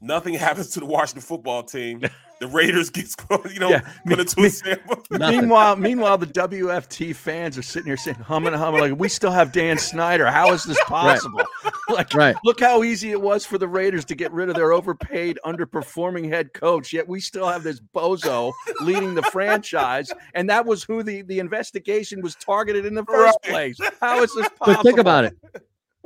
Nothing 0.00 0.34
happens 0.46 0.68
to 0.70 0.80
the 0.80 0.86
Washington 0.86 1.22
football 1.22 1.62
team. 1.62 2.02
The 2.40 2.46
Raiders 2.46 2.88
gets 2.90 3.16
you 3.52 3.58
know 3.58 3.70
Yeah. 3.70 3.80
put 4.06 4.20
into 4.20 4.40
a 4.44 4.48
sample. 4.50 5.02
Nothing. 5.10 5.40
Meanwhile, 5.40 5.74
meanwhile, 5.76 6.16
the 6.18 6.26
WFT 6.26 7.12
fans 7.16 7.58
are 7.58 7.62
sitting 7.62 7.86
here 7.88 7.96
saying, 7.96 8.16
humming, 8.18 8.52
humming, 8.52 8.80
like, 8.80 8.96
we 8.96 9.08
still 9.08 9.32
have 9.32 9.50
Dan 9.50 9.76
Snyder. 9.76 10.26
How 10.30 10.52
is 10.52 10.62
this 10.62 10.78
possible? 10.84 11.42
like, 11.88 12.14
Right. 12.14 12.36
look 12.44 12.60
how 12.60 12.84
easy 12.84 13.10
it 13.10 13.20
was 13.20 13.44
for 13.44 13.58
the 13.58 13.66
Raiders 13.66 14.04
to 14.04 14.14
get 14.14 14.30
rid 14.30 14.48
of 14.48 14.54
their 14.54 14.72
overpaid, 14.72 15.40
underperforming 15.44 16.28
head 16.28 16.52
coach. 16.54 16.92
Yet 16.92 17.08
we 17.08 17.18
still 17.18 17.48
have 17.48 17.64
this 17.64 17.80
bozo 17.80 18.52
leading 18.82 19.16
the 19.16 19.22
franchise, 19.24 20.12
and 20.34 20.48
that 20.48 20.64
was 20.64 20.84
who 20.84 21.02
the, 21.02 21.22
the 21.22 21.40
investigation 21.40 22.22
was 22.22 22.36
targeted 22.36 22.86
in 22.86 22.94
the 22.94 23.04
first 23.04 23.36
Right. 23.48 23.74
place. 23.74 23.90
How 24.00 24.22
is 24.22 24.32
this 24.32 24.48
possible? 24.50 24.74
But 24.76 24.82
think 24.84 24.98
about 24.98 25.24
it. 25.24 25.36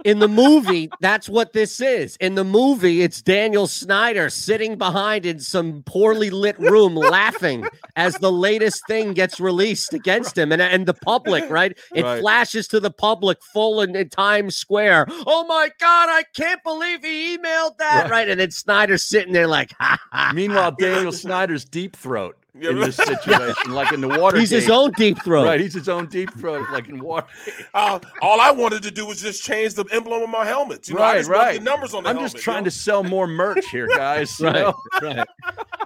In 0.04 0.18
the 0.18 0.26
movie, 0.28 0.90
that's 1.00 1.28
what 1.28 1.52
this 1.52 1.80
is. 1.80 2.16
In 2.16 2.34
the 2.34 2.42
movie, 2.44 3.02
it's 3.02 3.22
Daniel 3.22 3.68
Snyder 3.68 4.30
sitting 4.30 4.76
behind 4.76 5.24
in 5.24 5.38
some 5.38 5.84
poorly 5.84 6.28
lit 6.30 6.58
room 6.58 6.96
laughing 6.96 7.68
as 7.94 8.18
the 8.18 8.32
latest 8.32 8.86
thing 8.86 9.14
gets 9.14 9.38
released 9.38 9.94
against 9.94 10.36
him 10.36 10.50
and, 10.50 10.60
and 10.60 10.86
the 10.86 10.94
public, 10.94 11.48
right? 11.48 11.78
It 11.94 12.02
Right. 12.02 12.20
flashes 12.20 12.66
to 12.68 12.80
the 12.80 12.90
public 12.90 13.38
full 13.42 13.80
in, 13.80 13.94
in 13.94 14.08
Times 14.08 14.56
Square. 14.56 15.06
Oh 15.26 15.44
my 15.46 15.70
God, 15.78 16.08
I 16.10 16.24
can't 16.34 16.62
believe 16.64 17.04
he 17.04 17.36
emailed 17.36 17.78
that, 17.78 18.02
Right. 18.04 18.10
right? 18.10 18.28
And 18.28 18.40
then 18.40 18.50
Snyder's 18.50 19.04
sitting 19.04 19.32
there 19.32 19.46
like, 19.46 19.72
ha, 19.78 19.98
ha. 20.12 20.32
Meanwhile, 20.34 20.72
Daniel 20.72 21.12
Snyder's 21.12 21.64
deep 21.64 21.94
throat 21.94 22.36
in 22.54 22.78
this 22.80 22.96
situation, 23.08 23.72
like 23.72 23.92
in 23.92 24.00
the 24.02 24.08
water. 24.08 24.38
he's 24.38 24.50
his 24.50 24.68
own 24.68 24.90
deep 24.92 25.22
throat. 25.22 25.44
Right, 25.46 25.58
he's 25.60 25.72
his 25.74 25.88
own 25.88 26.06
deep 26.06 26.32
throat, 26.38 26.66
like 26.70 26.88
in 26.88 26.98
water. 27.02 27.26
Uh, 27.74 27.98
all 28.20 28.40
I 28.40 28.50
wanted 28.50 28.82
to 28.82 28.90
do 28.90 29.06
was 29.06 29.20
just 29.22 29.42
change 29.42 29.72
the 29.74 29.84
emblem 29.90 30.22
of 30.22 30.28
my 30.28 30.44
helmet. 30.44 30.86
You 30.88 30.94
know, 30.96 31.00
I 31.00 31.12
Right, 31.12 31.18
just 31.18 31.30
want 31.30 31.40
right. 31.42 31.58
The 31.58 31.64
numbers 31.64 31.94
on 31.94 32.02
the 32.02 32.10
I'm 32.10 32.16
helmet. 32.16 32.32
just 32.32 32.44
trying 32.44 32.64
to 32.64 32.70
sell 32.70 33.02
more 33.02 33.26
merch 33.26 33.64
here, 33.70 33.86
guys. 33.96 34.38
you 34.38 34.46
Right, 34.46 34.54
know? 34.56 34.74
right. 35.00 35.26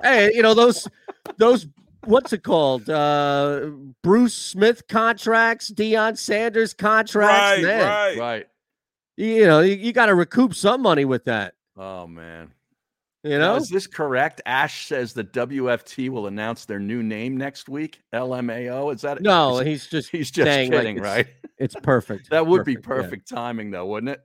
Hey, 0.03 0.31
you 0.35 0.43
know 0.43 0.55
those 0.55 0.89
those 1.37 1.67
what's 2.05 2.33
it 2.33 2.43
called? 2.43 2.91
Uh 2.91 3.71
Bruce 4.03 4.35
Smith 4.35 4.89
contracts, 4.89 5.71
Deion 5.71 6.19
Sanders 6.19 6.75
contracts. 6.75 7.15
Right, 7.15 7.63
man. 7.63 7.89
right. 7.89 8.19
Right. 8.19 8.47
You 9.17 9.47
know, 9.47 9.61
you, 9.61 9.77
you 9.77 9.93
got 9.93 10.07
to 10.07 10.15
recoup 10.15 10.55
some 10.55 10.83
money 10.83 11.05
with 11.05 11.25
that. 11.27 11.55
Oh 11.77 12.07
man. 12.09 12.53
You 13.27 13.39
Now, 13.39 13.53
know, 13.53 13.57
is 13.57 13.69
this 13.69 13.87
correct? 13.87 14.41
Ash 14.47 14.87
says 14.87 15.13
the 15.13 15.25
WFT 15.25 16.09
will 16.11 16.27
announce 16.29 16.65
their 16.65 16.79
new 16.79 17.03
name 17.03 17.37
next 17.37 17.69
week. 17.69 18.01
LMAO. 18.15 18.95
Is 18.95 19.03
that 19.03 19.21
no, 19.21 19.59
is- 19.59 19.67
he's 19.67 19.87
just 19.89 20.11
he's 20.11 20.31
just 20.31 20.47
like, 20.49 20.71
kidding, 20.71 20.97
it's- 20.99 21.17
right? 21.17 21.27
it's 21.59 21.75
perfect. 21.83 22.31
That 22.31 22.47
would 22.47 22.65
be 22.65 22.73
yeah. 22.75 22.79
perfect 22.83 23.29
timing, 23.29 23.71
though, 23.71 23.87
wouldn't 23.87 24.11
it? 24.11 24.21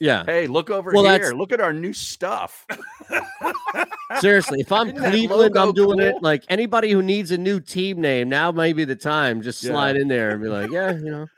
Yeah, 0.00 0.24
Hey, 0.24 0.48
look 0.48 0.68
over 0.68 0.90
Well, 0.92 1.04
here. 1.04 1.12
that's- 1.12 1.32
Look 1.32 1.52
at 1.52 1.60
our 1.60 1.72
new 1.72 1.92
stuff. 1.92 2.66
seriously. 4.18 4.58
If 4.60 4.72
I'm 4.72 4.88
Isn't 4.88 4.98
Cleveland, 4.98 5.56
I'm 5.56 5.72
doing 5.72 6.00
it. 6.00 6.16
Like 6.22 6.42
anybody 6.48 6.90
who 6.90 7.02
needs 7.02 7.30
a 7.30 7.38
new 7.38 7.60
team 7.60 8.00
name, 8.00 8.28
now 8.28 8.50
may 8.50 8.72
be 8.72 8.84
the 8.84 8.96
time. 8.96 9.42
Just 9.42 9.62
Yeah. 9.62 9.70
slide 9.70 9.96
in 9.96 10.08
there 10.08 10.30
and 10.30 10.42
be 10.42 10.48
like, 10.48 10.72
yeah, 10.72 10.92
you 10.92 11.10
know. 11.10 11.26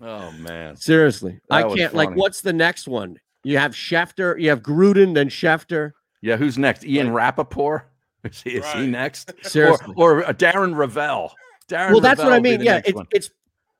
Oh 0.00 0.30
man. 0.32 0.76
Seriously, 0.76 1.40
I 1.50 1.62
That 1.62 1.68
was 1.70 1.78
can't. 1.78 1.94
Like, 1.94 2.14
what's 2.14 2.42
the 2.42 2.52
next 2.52 2.86
one? 2.86 3.16
You 3.44 3.58
have 3.58 3.72
Schefter, 3.72 4.40
you 4.40 4.48
have 4.48 4.62
Gruden, 4.62 5.14
then 5.14 5.28
Schefter. 5.28 5.92
Yeah, 6.22 6.36
who's 6.36 6.58
next? 6.58 6.84
Ian 6.84 7.12
Rapoport? 7.12 7.90
Is 8.24 8.40
he, 8.40 8.50
is 8.52 8.72
he 8.72 8.86
next? 8.86 9.34
Seriously. 9.42 9.92
Or, 9.98 10.20
or 10.20 10.26
uh, 10.26 10.32
Darren 10.32 10.74
Rovell. 10.74 11.30
Darren 11.68 11.90
well, 11.90 12.00
that's 12.00 12.22
what 12.22 12.32
I 12.32 12.40
mean. 12.40 12.62
Yeah, 12.62 12.76
next 12.76 12.88
it's 12.88 13.00
it's 13.10 13.30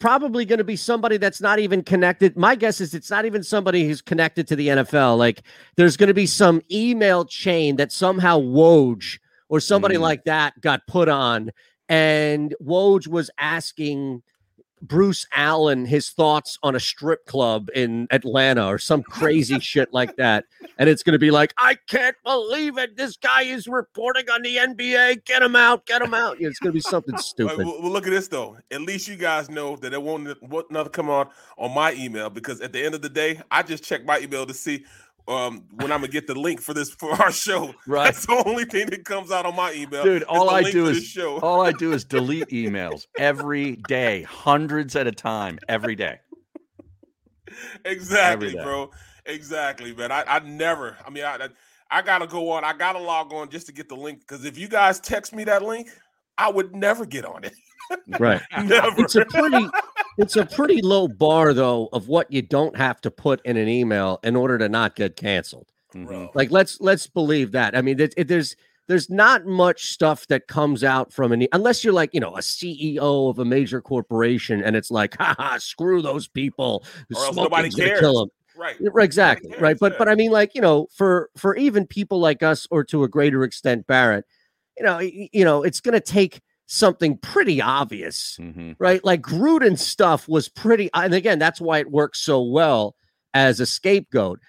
probably 0.00 0.44
going 0.44 0.58
to 0.58 0.64
be 0.64 0.76
somebody 0.76 1.16
that's 1.16 1.40
not 1.40 1.58
even 1.58 1.82
connected. 1.82 2.36
My 2.36 2.54
guess 2.54 2.78
is 2.78 2.92
it's 2.92 3.10
not 3.10 3.24
even 3.24 3.42
somebody 3.42 3.88
who's 3.88 4.02
connected 4.02 4.46
to 4.48 4.56
the 4.56 4.68
NFL. 4.68 5.16
Like, 5.16 5.44
there's 5.76 5.96
going 5.96 6.08
to 6.08 6.14
be 6.14 6.26
some 6.26 6.60
email 6.70 7.24
chain 7.24 7.76
that 7.76 7.90
somehow 7.90 8.38
Woj 8.38 9.18
or 9.48 9.60
somebody 9.60 9.96
Mm. 9.96 10.00
like 10.00 10.24
that 10.24 10.60
got 10.60 10.86
put 10.86 11.08
on, 11.08 11.50
and 11.88 12.54
Woj 12.62 13.08
was 13.08 13.30
asking 13.38 14.22
Bruce 14.84 15.26
Allen 15.34 15.86
his 15.86 16.10
thoughts 16.10 16.58
on 16.62 16.76
a 16.76 16.80
strip 16.80 17.24
club 17.26 17.70
in 17.74 18.06
Atlanta 18.10 18.66
or 18.66 18.78
some 18.78 19.02
crazy 19.02 19.58
shit 19.60 19.92
like 19.92 20.16
that. 20.16 20.44
And 20.78 20.88
it's 20.88 21.02
going 21.02 21.14
to 21.14 21.18
be 21.18 21.30
like, 21.30 21.54
I 21.56 21.76
can't 21.88 22.16
believe 22.24 22.76
it. 22.78 22.96
This 22.96 23.16
guy 23.16 23.42
is 23.42 23.66
reporting 23.66 24.28
on 24.30 24.42
the 24.42 24.56
NBA. 24.56 25.24
Get 25.24 25.42
him 25.42 25.56
out. 25.56 25.86
Get 25.86 26.02
him 26.02 26.12
out. 26.12 26.36
It's 26.40 26.58
going 26.58 26.72
to 26.72 26.74
be 26.74 26.80
something 26.80 27.16
stupid. 27.18 27.58
well, 27.58 27.80
well, 27.80 27.90
look 27.90 28.06
at 28.06 28.10
this 28.10 28.28
though. 28.28 28.58
At 28.70 28.82
least 28.82 29.08
you 29.08 29.16
guys 29.16 29.48
know 29.48 29.76
that 29.76 29.92
it 29.92 30.02
won't 30.02 30.40
won't 30.42 30.70
nothing 30.70 30.92
come 30.92 31.08
on 31.08 31.28
on 31.56 31.72
my 31.72 31.92
email 31.94 32.28
because 32.28 32.60
at 32.60 32.72
the 32.72 32.84
end 32.84 32.94
of 32.94 33.02
the 33.02 33.08
day, 33.08 33.40
I 33.50 33.62
just 33.62 33.84
check 33.84 34.04
my 34.04 34.18
email 34.18 34.44
to 34.44 34.54
see 34.54 34.84
um 35.26 35.64
when 35.72 35.90
I'm 35.90 36.00
gonna 36.00 36.08
get 36.08 36.26
the 36.26 36.34
link 36.34 36.60
for 36.60 36.74
this 36.74 36.90
for 36.90 37.10
our 37.12 37.32
show. 37.32 37.74
Right. 37.86 38.04
That's 38.04 38.26
the 38.26 38.42
only 38.46 38.64
thing 38.64 38.90
that 38.90 39.04
comes 39.04 39.30
out 39.30 39.46
on 39.46 39.56
my 39.56 39.72
email. 39.72 40.04
Dude, 40.04 40.22
all 40.28 40.50
I 40.50 40.70
do 40.70 40.86
is- 40.86 41.04
show. 41.04 41.38
All 41.40 41.62
I 41.62 41.72
do 41.72 41.92
is 41.92 42.04
delete 42.04 42.48
emails 42.48 43.06
every 43.18 43.76
day, 43.88 44.22
hundreds 44.22 44.96
at 44.96 45.06
a 45.06 45.12
time, 45.12 45.58
every 45.68 45.94
day. 45.96 46.20
exactly, 47.84 48.52
day. 48.52 48.62
bro. 48.62 48.90
Exactly, 49.26 49.94
man. 49.94 50.12
I, 50.12 50.24
I 50.26 50.38
never. 50.40 50.96
I 51.06 51.10
mean, 51.10 51.24
I, 51.24 51.36
I 51.36 51.48
I 51.90 52.02
gotta 52.02 52.26
go 52.26 52.50
on. 52.50 52.64
I 52.64 52.72
gotta 52.74 52.98
log 52.98 53.32
on 53.32 53.48
just 53.50 53.66
to 53.66 53.72
get 53.72 53.88
the 53.88 53.94
link 53.94 54.20
because 54.20 54.44
if 54.44 54.58
you 54.58 54.68
guys 54.68 55.00
text 55.00 55.34
me 55.34 55.44
that 55.44 55.62
link, 55.62 55.88
I 56.36 56.50
would 56.50 56.74
never 56.74 57.06
get 57.06 57.24
on 57.24 57.44
it. 57.44 57.54
Right. 58.18 58.40
Never. 58.64 59.02
It's 59.02 59.14
a 59.16 59.24
pretty 59.26 59.68
it's 60.18 60.36
a 60.36 60.46
pretty 60.46 60.80
low 60.82 61.08
bar 61.08 61.52
though 61.52 61.88
of 61.92 62.08
what 62.08 62.30
you 62.30 62.42
don't 62.42 62.76
have 62.76 63.00
to 63.02 63.10
put 63.10 63.40
in 63.44 63.56
an 63.56 63.68
email 63.68 64.20
in 64.22 64.36
order 64.36 64.58
to 64.58 64.68
not 64.68 64.94
get 64.96 65.16
canceled. 65.16 65.68
Mhm. 65.94 66.06
Bro. 66.06 66.30
Like 66.34 66.50
let's 66.50 66.80
let's 66.80 67.06
believe 67.06 67.52
that. 67.52 67.76
I 67.76 67.82
mean, 67.82 68.00
it, 68.00 68.14
it- 68.16 68.28
there's 68.28 68.56
there's 68.86 69.08
not 69.08 69.46
much 69.46 69.86
stuff 69.86 70.26
that 70.26 70.46
comes 70.46 70.84
out 70.84 71.10
from 71.12 71.32
an 71.32 71.46
unless 71.52 71.82
you're 71.84 71.94
like 71.94 72.10
you 72.12 72.20
know 72.20 72.36
a 72.36 72.40
CEO 72.40 73.30
of 73.30 73.38
a 73.38 73.44
major 73.44 73.80
corporation 73.80 74.62
and 74.62 74.76
it's 74.76 74.90
like, 74.90 75.16
haha, 75.18 75.56
screw 75.58 76.02
those 76.02 76.28
people. 76.28 76.84
Or 77.14 77.24
else 77.24 77.36
nobody 77.36 77.70
cares. 77.70 78.00
Kill 78.00 78.22
'em." 78.22 78.28
right. 78.56 78.76
Right, 78.80 79.04
exactly. 79.04 79.50
cares, 79.50 79.62
Right. 79.62 79.76
But 79.80 79.92
yeah. 79.92 79.98
but 79.98 80.08
I 80.08 80.14
mean, 80.14 80.30
like, 80.30 80.54
you 80.54 80.60
know, 80.60 80.86
for 80.94 81.30
for 81.36 81.56
even 81.56 81.86
people 81.86 82.20
like 82.20 82.42
us 82.42 82.66
or 82.70 82.84
to 82.84 83.04
a 83.04 83.08
greater 83.08 83.42
extent, 83.42 83.86
Barrett, 83.86 84.26
you 84.76 84.84
know, 84.84 84.98
you 84.98 85.44
know, 85.44 85.62
it's 85.62 85.80
gonna 85.80 86.00
take 86.00 86.40
something 86.74 87.16
pretty 87.18 87.60
obvious, 87.62 88.36
Mhm. 88.40 88.74
right? 88.78 89.04
Like 89.04 89.22
Gruden 89.22 89.78
stuff 89.78 90.28
was 90.28 90.48
pretty, 90.48 90.90
and 90.94 91.14
again, 91.14 91.38
that's 91.38 91.60
why 91.60 91.78
it 91.78 91.90
works 91.90 92.20
so 92.20 92.42
well 92.42 92.96
as 93.32 93.60
a 93.60 93.66
scapegoat. 93.66 94.40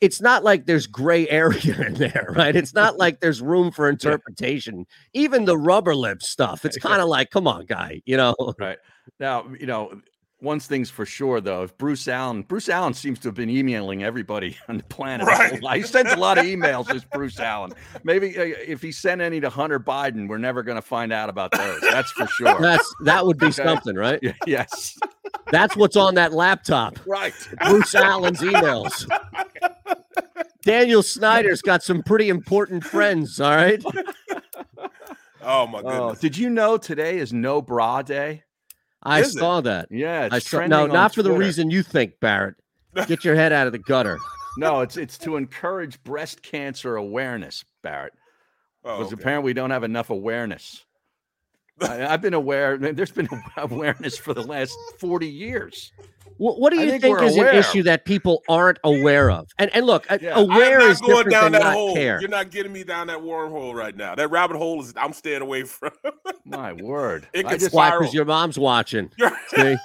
It's 0.00 0.20
not 0.20 0.44
like 0.44 0.66
there's 0.66 0.86
gray 0.86 1.28
area 1.30 1.80
in 1.86 1.94
there, 1.94 2.26
right? 2.36 2.54
It's 2.54 2.74
not 2.74 2.98
like 2.98 3.20
there's 3.20 3.40
room 3.40 3.70
for 3.70 3.88
interpretation. 4.34 4.86
Even 5.14 5.44
the 5.44 5.56
rubber 5.56 5.94
lip 5.94 6.22
stuff, 6.22 6.64
it's 6.64 6.76
kind 6.88 7.00
of 7.00 7.08
like, 7.08 7.30
come 7.30 7.46
on, 7.46 7.66
guy, 7.66 8.02
you 8.04 8.16
know. 8.16 8.34
Right. 8.58 8.78
Now, 9.20 9.46
you 9.58 9.66
know, 9.66 10.00
one 10.44 10.60
thing's 10.60 10.90
for 10.90 11.04
sure 11.04 11.40
though, 11.40 11.64
if 11.64 11.76
Bruce 11.78 12.06
Allen, 12.06 12.42
Bruce 12.42 12.68
Allen 12.68 12.94
seems 12.94 13.18
to 13.20 13.28
have 13.28 13.34
been 13.34 13.50
emailing 13.50 14.04
everybody 14.04 14.56
on 14.68 14.76
the 14.76 14.84
planet. 14.84 15.26
Right. 15.26 15.60
He 15.78 15.82
sends 15.82 16.12
a 16.12 16.16
lot 16.16 16.38
of 16.38 16.44
emails, 16.54 16.86
this 16.86 17.04
Bruce 17.04 17.40
Allen. 17.40 17.72
Maybe 18.04 18.38
uh, 18.38 18.42
if 18.44 18.80
he 18.82 18.92
sent 18.92 19.20
any 19.20 19.40
to 19.40 19.50
Hunter 19.50 19.80
Biden, 19.80 20.28
we're 20.28 20.38
never 20.38 20.62
going 20.62 20.76
to 20.76 20.82
find 20.82 21.12
out 21.12 21.28
about 21.28 21.50
those. 21.52 21.80
That's 21.80 22.10
for 22.12 22.26
sure. 22.28 22.60
That's 22.60 22.94
that 23.04 23.26
would 23.26 23.38
be 23.38 23.46
Okay. 23.54 23.64
something, 23.64 23.96
right? 23.96 24.20
Yeah, 24.22 24.32
yes. 24.46 24.96
That's 25.50 25.76
what's 25.76 25.96
on 25.96 26.14
that 26.14 26.32
laptop. 26.32 26.98
Right. 27.06 27.34
Bruce 27.66 27.94
Allen's 27.94 28.40
emails. 28.40 29.08
Daniel 30.62 31.02
Snyder's 31.02 31.60
got 31.62 31.82
some 31.82 32.02
pretty 32.02 32.28
important 32.28 32.84
friends, 32.84 33.40
all 33.40 33.50
right? 33.54 33.82
Oh 35.42 35.66
my 35.66 35.80
Oh, 35.80 35.82
goodness. 35.82 36.20
did 36.20 36.38
you 36.38 36.48
know 36.48 36.76
today 36.78 37.18
is 37.18 37.32
no 37.32 37.60
bra 37.60 38.00
day? 38.02 38.44
I 39.04 39.20
Is 39.20 39.34
it? 39.36 39.38
saw 39.38 39.60
that. 39.62 39.88
Yeah, 39.90 40.26
it's 40.26 40.34
I 40.34 40.38
saw, 40.38 40.56
trending 40.58 40.78
no, 40.78 40.84
on 40.84 40.92
not 40.92 41.14
for 41.14 41.22
the 41.22 41.32
reason 41.32 41.70
you 41.70 41.82
think, 41.82 42.18
Barrett. 42.20 42.54
Get 43.06 43.24
your 43.24 43.34
head 43.34 43.52
out 43.52 43.66
of 43.66 43.72
the 43.72 43.78
gutter. 43.78 44.18
No, 44.56 44.80
it's 44.80 44.96
it's 44.96 45.18
to 45.18 45.36
encourage 45.36 46.02
breast 46.04 46.42
cancer 46.42 46.96
awareness, 46.96 47.64
Barrett. 47.82 48.12
Oh, 48.84 48.98
Because 48.98 49.12
okay. 49.12 49.20
apparently 49.20 49.46
we 49.50 49.52
don't 49.54 49.70
have 49.70 49.82
enough 49.84 50.10
awareness. 50.10 50.84
I, 51.80 52.06
I've 52.06 52.20
been 52.22 52.34
aware. 52.34 52.76
There's 52.92 53.10
been 53.10 53.28
awareness 53.56 54.16
for 54.16 54.34
the 54.34 54.42
last 54.42 54.76
forty 54.98 55.28
years. 55.28 55.92
What, 56.36 56.58
what 56.58 56.72
do 56.72 56.80
I 56.80 56.84
you 56.84 56.90
think 56.90 57.02
think, 57.02 57.22
is 57.22 57.36
aware. 57.36 57.50
an 57.50 57.56
issue 57.56 57.84
that 57.84 58.04
people 58.04 58.42
aren't 58.48 58.78
aware 58.82 59.30
of? 59.30 59.48
And 59.58 59.70
and 59.74 59.86
look, 59.86 60.10
uh, 60.10 60.18
Yeah. 60.20 60.36
Aware 60.38 60.80
is 60.80 61.00
going 61.00 61.28
different 61.28 61.30
down 61.30 61.42
than 61.44 61.52
that 61.52 61.62
not 61.62 61.74
hole. 61.74 61.94
care. 61.94 62.20
You're 62.20 62.28
not 62.28 62.50
getting 62.50 62.72
me 62.72 62.82
down 62.82 63.06
that 63.06 63.18
wormhole 63.18 63.72
right 63.74 63.96
now. 63.96 64.16
That 64.16 64.30
rabbit 64.30 64.56
hole 64.56 64.80
is 64.82 64.92
I'm 64.96 65.12
staying 65.12 65.42
away 65.42 65.62
from. 65.62 65.92
My 66.44 66.72
word! 66.72 67.28
It 67.32 67.46
I 67.46 67.50
could 67.50 67.60
just, 67.60 67.70
spy- 67.72 67.90
Why? 67.90 67.98
Because 67.98 68.12
your 68.14 68.24
mom's 68.24 68.58
watching. 68.58 69.10
See? 69.48 69.76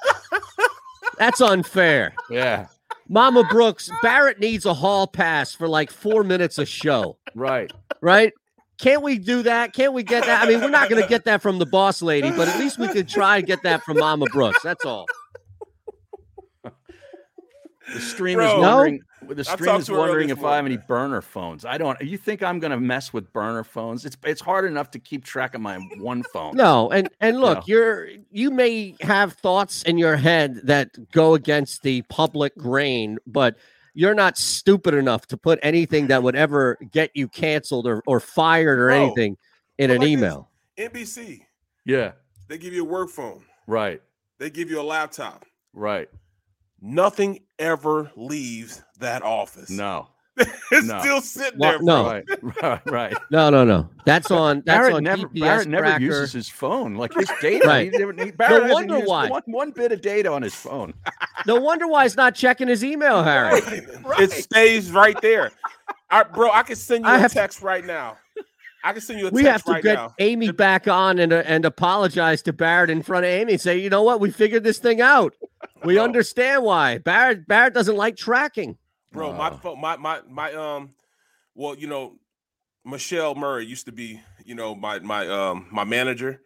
That's 1.20 1.40
unfair. 1.42 2.14
yeah, 2.30 2.68
Mama 3.08 3.44
Brooks, 3.50 3.92
Barrett 4.02 4.40
needs 4.40 4.66
a 4.66 4.74
hall 4.74 5.06
pass 5.06 5.54
for 5.54 5.68
like 5.68 5.92
four 5.92 6.24
minutes 6.24 6.58
a 6.58 6.66
show. 6.66 7.18
right. 7.36 7.72
right? 8.02 8.34
Can't 8.80 9.02
we 9.04 9.18
do 9.20 9.44
that? 9.44 9.74
Can't 9.74 9.94
we 9.94 10.04
get 10.04 10.26
that? 10.26 10.44
I 10.44 10.48
mean, 10.50 10.62
we're 10.62 10.70
not 10.70 10.90
going 10.90 11.02
to 11.02 11.08
get 11.08 11.26
that 11.26 11.42
from 11.42 11.60
the 11.60 11.66
boss 11.66 12.02
lady, 12.02 12.32
but 12.32 12.48
at 12.48 12.58
least 12.60 12.80
we 12.80 12.88
could 12.88 13.08
try 13.10 13.38
and 13.38 13.46
get 13.46 13.62
that 13.64 13.84
from 13.84 13.98
Mama 13.98 14.26
Brooks. 14.32 14.62
That's 14.64 14.86
all. 14.86 15.06
The 16.64 18.00
stream 18.00 18.36
Bro. 18.38 18.46
is 18.58 18.62
No? 18.62 18.76
wondering. 18.78 19.02
The 19.28 19.44
stream 19.44 19.76
is 19.76 19.86
to 19.88 19.92
her 19.94 19.98
earlier 19.98 20.08
wondering 20.10 20.28
this 20.30 20.38
if 20.40 20.44
I 20.44 20.56
have 20.56 20.66
any 20.66 20.78
burner 20.78 21.22
phones. 21.22 21.66
I 21.66 21.78
don't. 21.78 22.00
You 22.02 22.18
think 22.18 22.42
I'm 22.42 22.60
going 22.60 22.72
to 22.72 22.80
mess 22.80 23.12
with 23.14 23.32
burner 23.34 23.64
phones? 23.64 24.06
It's 24.06 24.18
it's 24.24 24.42
hard 24.42 24.66
enough 24.66 24.90
to 24.92 25.00
keep 25.00 25.24
track 25.26 25.54
of 25.56 25.62
my 25.62 25.78
one 25.98 26.24
phone. 26.34 26.56
No, 26.56 26.90
and 26.90 27.10
and 27.20 27.40
look, 27.40 27.60
No. 27.60 27.64
you're 27.68 28.08
you 28.32 28.50
may 28.50 28.96
have 29.02 29.34
thoughts 29.34 29.84
in 29.84 29.98
your 29.98 30.16
head 30.16 30.62
that 30.64 31.12
go 31.12 31.34
against 31.36 31.84
the 31.84 32.02
public 32.04 32.56
grain, 32.58 33.20
but 33.28 33.56
you're 33.94 34.14
not 34.14 34.38
stupid 34.38 34.94
enough 34.94 35.28
to 35.28 35.38
put 35.38 35.60
anything 35.62 36.08
that 36.08 36.22
would 36.24 36.36
ever 36.36 36.78
get 36.92 37.12
you 37.16 37.28
canceled 37.28 37.88
or, 37.88 38.02
or 38.08 38.20
fired 38.20 38.80
or 38.80 38.88
Bro, 38.88 39.06
anything 39.06 39.38
in 39.78 39.92
an 39.92 39.98
like 39.98 40.06
this- 40.06 40.12
email. 40.12 40.50
NBC. 40.78 41.42
Yeah. 41.86 42.14
They 42.48 42.58
give 42.58 42.74
you 42.74 42.82
a 42.84 42.88
work 42.88 43.10
phone. 43.10 43.44
Right. 43.68 44.02
They 44.38 44.50
give 44.50 44.70
you 44.70 44.80
a 44.80 44.84
laptop. 44.84 45.46
Right. 45.74 46.10
Nothing 46.82 47.42
ever 47.60 48.12
leaves 48.16 48.82
that 49.00 49.22
office. 49.22 49.70
No. 49.70 50.08
it's 50.72 50.88
no. 50.88 51.00
still 51.00 51.22
sitting 51.22 51.60
Well, 51.60 51.72
there. 51.74 51.82
no. 51.82 52.04
bro. 52.04 52.12
Right. 52.12 52.62
Right. 52.62 52.92
Right. 52.92 53.18
No, 53.32 53.50
no, 53.50 53.64
no. 53.66 53.90
That's 54.06 54.32
on 54.32 54.64
that's 54.66 54.78
Barrett 54.80 54.94
on 54.96 55.04
never, 55.04 55.28
GPS 55.28 55.40
Barrett 55.42 55.68
never 55.68 55.86
tracker. 55.86 56.04
uses 56.04 56.34
his 56.34 56.50
phone. 56.50 56.96
Like 56.96 57.14
his 57.14 57.30
data. 57.42 57.68
Right. 57.68 57.92
He, 57.94 57.98
he- 58.26 58.32
Barrett 58.32 58.64
hasn't 58.64 58.74
wonder 58.74 58.96
used 58.98 59.08
why. 59.08 59.28
One, 59.30 59.44
one 59.46 59.72
bit 59.72 59.92
of 59.92 60.02
data 60.02 60.32
on 60.32 60.42
his 60.42 60.56
phone. 60.56 60.94
No 61.46 61.56
wonder 61.56 61.88
why 61.88 62.04
he's 62.04 62.18
not 62.18 62.34
checking 62.36 62.68
his 62.68 62.84
email, 62.84 63.24
Harry. 63.24 63.62
It 64.20 64.32
stays 64.32 64.92
right 64.92 65.20
there. 65.22 65.52
I, 66.10 66.24
bro, 66.24 66.50
I 66.52 66.64
can 66.64 66.76
send 66.76 67.06
you 67.06 67.12
I 67.12 67.18
a 67.18 67.20
have- 67.20 67.34
text 67.34 67.62
right 67.62 67.86
now. 67.86 68.18
I 68.84 68.94
can 68.94 69.02
send 69.02 69.20
you 69.20 69.28
a 69.28 69.32
We 69.32 69.44
have 69.44 69.56
text 69.56 69.66
to 69.66 69.72
right 69.74 69.84
get 69.84 69.94
now. 69.96 70.16
Amy 70.20 70.52
back 70.54 70.88
on 70.88 71.20
and 71.20 71.34
uh, 71.34 71.44
and 71.46 71.66
apologize 71.66 72.42
to 72.44 72.54
Barrett 72.54 72.90
in 72.90 73.02
front 73.04 73.26
of 73.26 73.30
Amy 73.30 73.52
and 73.54 73.62
say, 73.62 73.78
you 73.78 73.90
know 73.90 74.04
what, 74.04 74.22
we 74.22 74.32
figured 74.32 74.64
this 74.64 74.80
thing 74.80 75.02
out. 75.02 75.34
We 75.84 76.00
Oh. 76.00 76.04
understand 76.06 76.64
why 76.64 76.98
Barrett 77.00 77.46
Barrett 77.46 77.74
doesn't 77.74 77.98
like 77.98 78.16
tracking. 78.16 78.78
Bro. 79.12 79.34
My 79.34 79.58
Oh. 79.64 79.76
my 79.76 79.98
my 79.98 80.22
my 80.28 80.54
um, 80.54 80.94
well, 81.56 81.76
you 81.76 81.88
know, 81.88 82.18
Michelle 82.86 83.36
Murray 83.36 83.66
used 83.66 83.86
to 83.86 83.92
be, 83.92 84.22
you 84.46 84.56
know, 84.56 84.76
my 84.76 85.00
my 85.00 85.28
um 85.28 85.68
my 85.72 85.84
manager. 85.84 86.42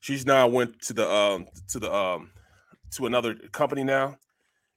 She's 0.00 0.26
now 0.26 0.46
went 0.46 0.80
to 0.82 0.92
the 0.92 1.10
um 1.10 1.46
to 1.68 1.78
the 1.78 1.92
um 1.92 2.30
to 2.92 3.06
another 3.06 3.34
company 3.52 3.84
now, 3.84 4.18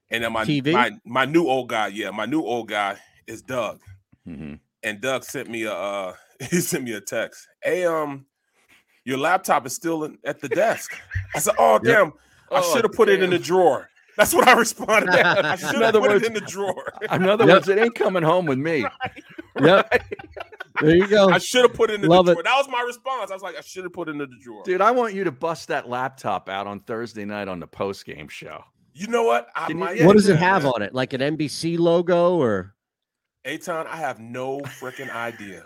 and 0.10 0.24
then 0.24 0.34
my 0.34 0.46
TV? 0.46 0.72
my 0.74 0.92
my 1.06 1.26
new 1.26 1.48
old 1.48 1.70
guy, 1.70 1.88
yeah, 1.88 2.12
my 2.12 2.26
new 2.26 2.42
old 2.42 2.68
guy 2.68 2.98
is 3.28 3.42
Doug, 3.42 3.80
Mhm. 4.28 4.60
and 4.84 5.02
Doug 5.02 5.24
sent 5.24 5.50
me 5.50 5.64
a 5.64 5.74
uh 5.74 6.16
he 6.50 6.62
sent 6.62 6.84
me 6.84 6.94
a 6.94 7.02
text. 7.02 7.48
Hey, 7.62 7.86
um, 7.86 8.26
your 9.04 9.18
laptop 9.18 9.66
is 9.66 9.76
still 9.76 10.04
in, 10.06 10.18
at 10.24 10.40
the 10.42 10.50
desk. 10.50 10.96
I 11.36 11.40
said, 11.40 11.56
oh 11.58 11.80
damn, 11.80 12.14
I 12.52 12.62
Oh, 12.62 12.74
should 12.74 12.84
have 12.84 12.94
put 12.94 13.10
it 13.10 13.22
in 13.22 13.30
the 13.30 13.40
drawer. 13.40 13.89
That's 14.20 14.34
what 14.34 14.48
I 14.48 14.54
responded. 14.54 15.10
I 15.10 15.56
should 15.56 15.76
In 15.76 15.82
have 15.82 15.96
other 15.96 16.00
put 16.02 16.10
words- 16.12 16.24
it 16.24 16.28
in 16.28 16.34
the 16.34 16.42
drawer. 16.42 16.94
In 17.12 17.24
other 17.28 17.46
Yep. 17.46 17.54
words, 17.56 17.70
it 17.70 17.78
ain't 17.80 17.96
coming 17.96 18.22
home 18.22 18.46
with 18.46 18.58
me. 18.60 18.86
Yep. 19.60 20.04
There 20.82 20.96
you 20.96 21.08
go. 21.08 21.30
I 21.30 21.38
should 21.38 21.64
have 21.64 21.74
put 21.74 21.90
it 21.90 21.96
in 21.96 22.02
the 22.02 22.08
Love 22.10 22.28
it. 22.30 22.34
drawer. 22.34 22.44
That 22.44 22.58
was 22.58 22.68
my 22.70 22.82
response. 22.82 23.32
I 23.32 23.34
was 23.34 23.42
like, 23.44 23.56
I 23.58 23.62
should 23.62 23.84
have 23.86 23.94
put 23.94 24.08
it 24.08 24.12
in 24.12 24.18
the 24.18 24.28
drawer. 24.42 24.62
Dude, 24.64 24.82
I 24.82 24.92
want 24.92 25.14
you 25.14 25.24
to 25.24 25.32
bust 25.32 25.70
that 25.70 25.90
laptop 25.90 26.50
out 26.50 26.68
on 26.68 26.82
Thursday 26.82 27.26
night 27.26 27.48
on 27.48 27.60
the 27.60 27.68
post 27.68 28.06
game 28.06 28.28
show. 28.28 28.64
You 28.94 29.08
know 29.08 29.24
what? 29.24 29.48
I 29.56 29.68
Can 29.68 29.78
you- 29.78 29.84
might 29.84 29.98
yeah, 29.98 30.06
what 30.06 30.14
do 30.14 30.20
does 30.20 30.28
it 30.30 30.38
have 30.38 30.64
man. 30.64 30.72
on 30.74 30.82
it? 30.82 30.94
Like 30.94 31.14
an 31.14 31.22
NBC 31.22 31.78
logo 31.80 32.36
or 32.36 32.76
Eytan, 33.46 33.88
I 33.88 33.96
have 33.96 34.20
no 34.20 34.60
freaking 34.60 35.10
idea. 35.16 35.64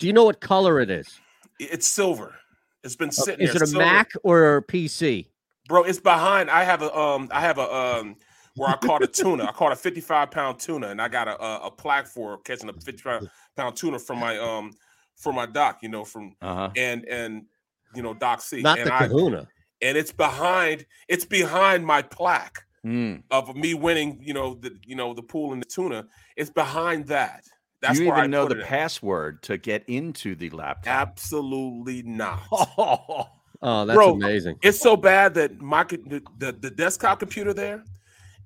do 0.00 0.06
you 0.06 0.12
know 0.14 0.24
what 0.24 0.40
color 0.40 0.80
it 0.80 0.90
is? 0.90 1.20
It's 1.60 1.86
silver. 1.86 2.34
It's 2.82 2.96
been 2.96 3.10
uh, 3.10 3.12
sitting 3.12 3.46
Is 3.46 3.52
there. 3.52 3.62
it 3.62 3.66
a 3.66 3.66
silver. 3.66 3.84
Mac 3.84 4.10
or 4.24 4.56
a 4.56 4.62
PC? 4.62 5.26
Bro? 5.68 5.82
It's 5.84 6.00
behind. 6.00 6.50
I 6.50 6.64
have 6.64 6.82
a 6.82 6.94
um. 6.96 7.28
I 7.30 7.40
have 7.40 7.58
a 7.58 7.72
um. 7.74 8.16
Where 8.56 8.68
I 8.70 8.76
caught 8.76 9.02
a 9.02 9.06
tuna. 9.22 9.44
I 9.44 9.52
caught 9.52 9.72
a 9.72 9.76
55 9.76 10.30
pound 10.30 10.60
tuna, 10.60 10.88
and 10.88 11.02
I 11.02 11.08
got 11.08 11.26
a 11.28 11.42
a, 11.42 11.66
a 11.66 11.70
plaque 11.70 12.06
for 12.06 12.38
catching 12.38 12.68
a 12.68 12.72
55 12.72 13.26
pound 13.56 13.76
tuna 13.76 13.98
from 13.98 14.18
my 14.20 14.38
um 14.38 14.72
for 15.16 15.32
my 15.32 15.46
doc. 15.46 15.78
You 15.82 15.88
know 15.88 16.04
from 16.04 16.34
Uh 16.40 16.54
huh. 16.54 16.70
and 16.76 17.04
and 17.06 17.46
you 17.94 18.02
know 18.02 18.14
Doc 18.14 18.40
C. 18.42 18.62
Not 18.62 18.78
and 18.78 18.88
the 18.88 18.94
I 18.94 19.06
Kahuna. 19.08 19.48
and 19.82 19.96
it's 19.98 20.12
behind 20.12 20.86
it's 21.08 21.24
behind 21.24 21.84
my 21.86 22.02
plaque 22.02 22.62
Mm. 22.84 23.22
of 23.30 23.56
me 23.56 23.72
winning. 23.72 24.18
You 24.22 24.34
know 24.34 24.54
the 24.54 24.78
you 24.84 24.94
know 24.94 25.14
the 25.14 25.22
pool 25.22 25.52
and 25.54 25.62
the 25.62 25.66
tuna. 25.66 26.06
It's 26.36 26.50
behind 26.50 27.06
that. 27.08 27.44
That's 27.80 27.98
you 27.98 28.06
even 28.06 28.18
I 28.20 28.26
know 28.26 28.46
the 28.46 28.56
it 28.56 28.60
at. 28.60 28.66
password 28.68 29.42
to 29.44 29.56
get 29.58 29.84
into 29.88 30.34
the 30.34 30.50
laptop. 30.50 31.08
Absolutely 31.08 32.02
not. 32.02 32.42
Oh, 33.66 33.86
that's 33.86 33.96
Bro, 33.96 34.16
amazing. 34.16 34.58
It's 34.62 34.78
so 34.78 34.94
bad 34.94 35.32
that 35.34 35.60
my 35.60 35.84
the, 35.84 36.22
the, 36.38 36.52
the 36.52 36.70
desktop 36.70 37.18
computer 37.18 37.54
there 37.54 37.82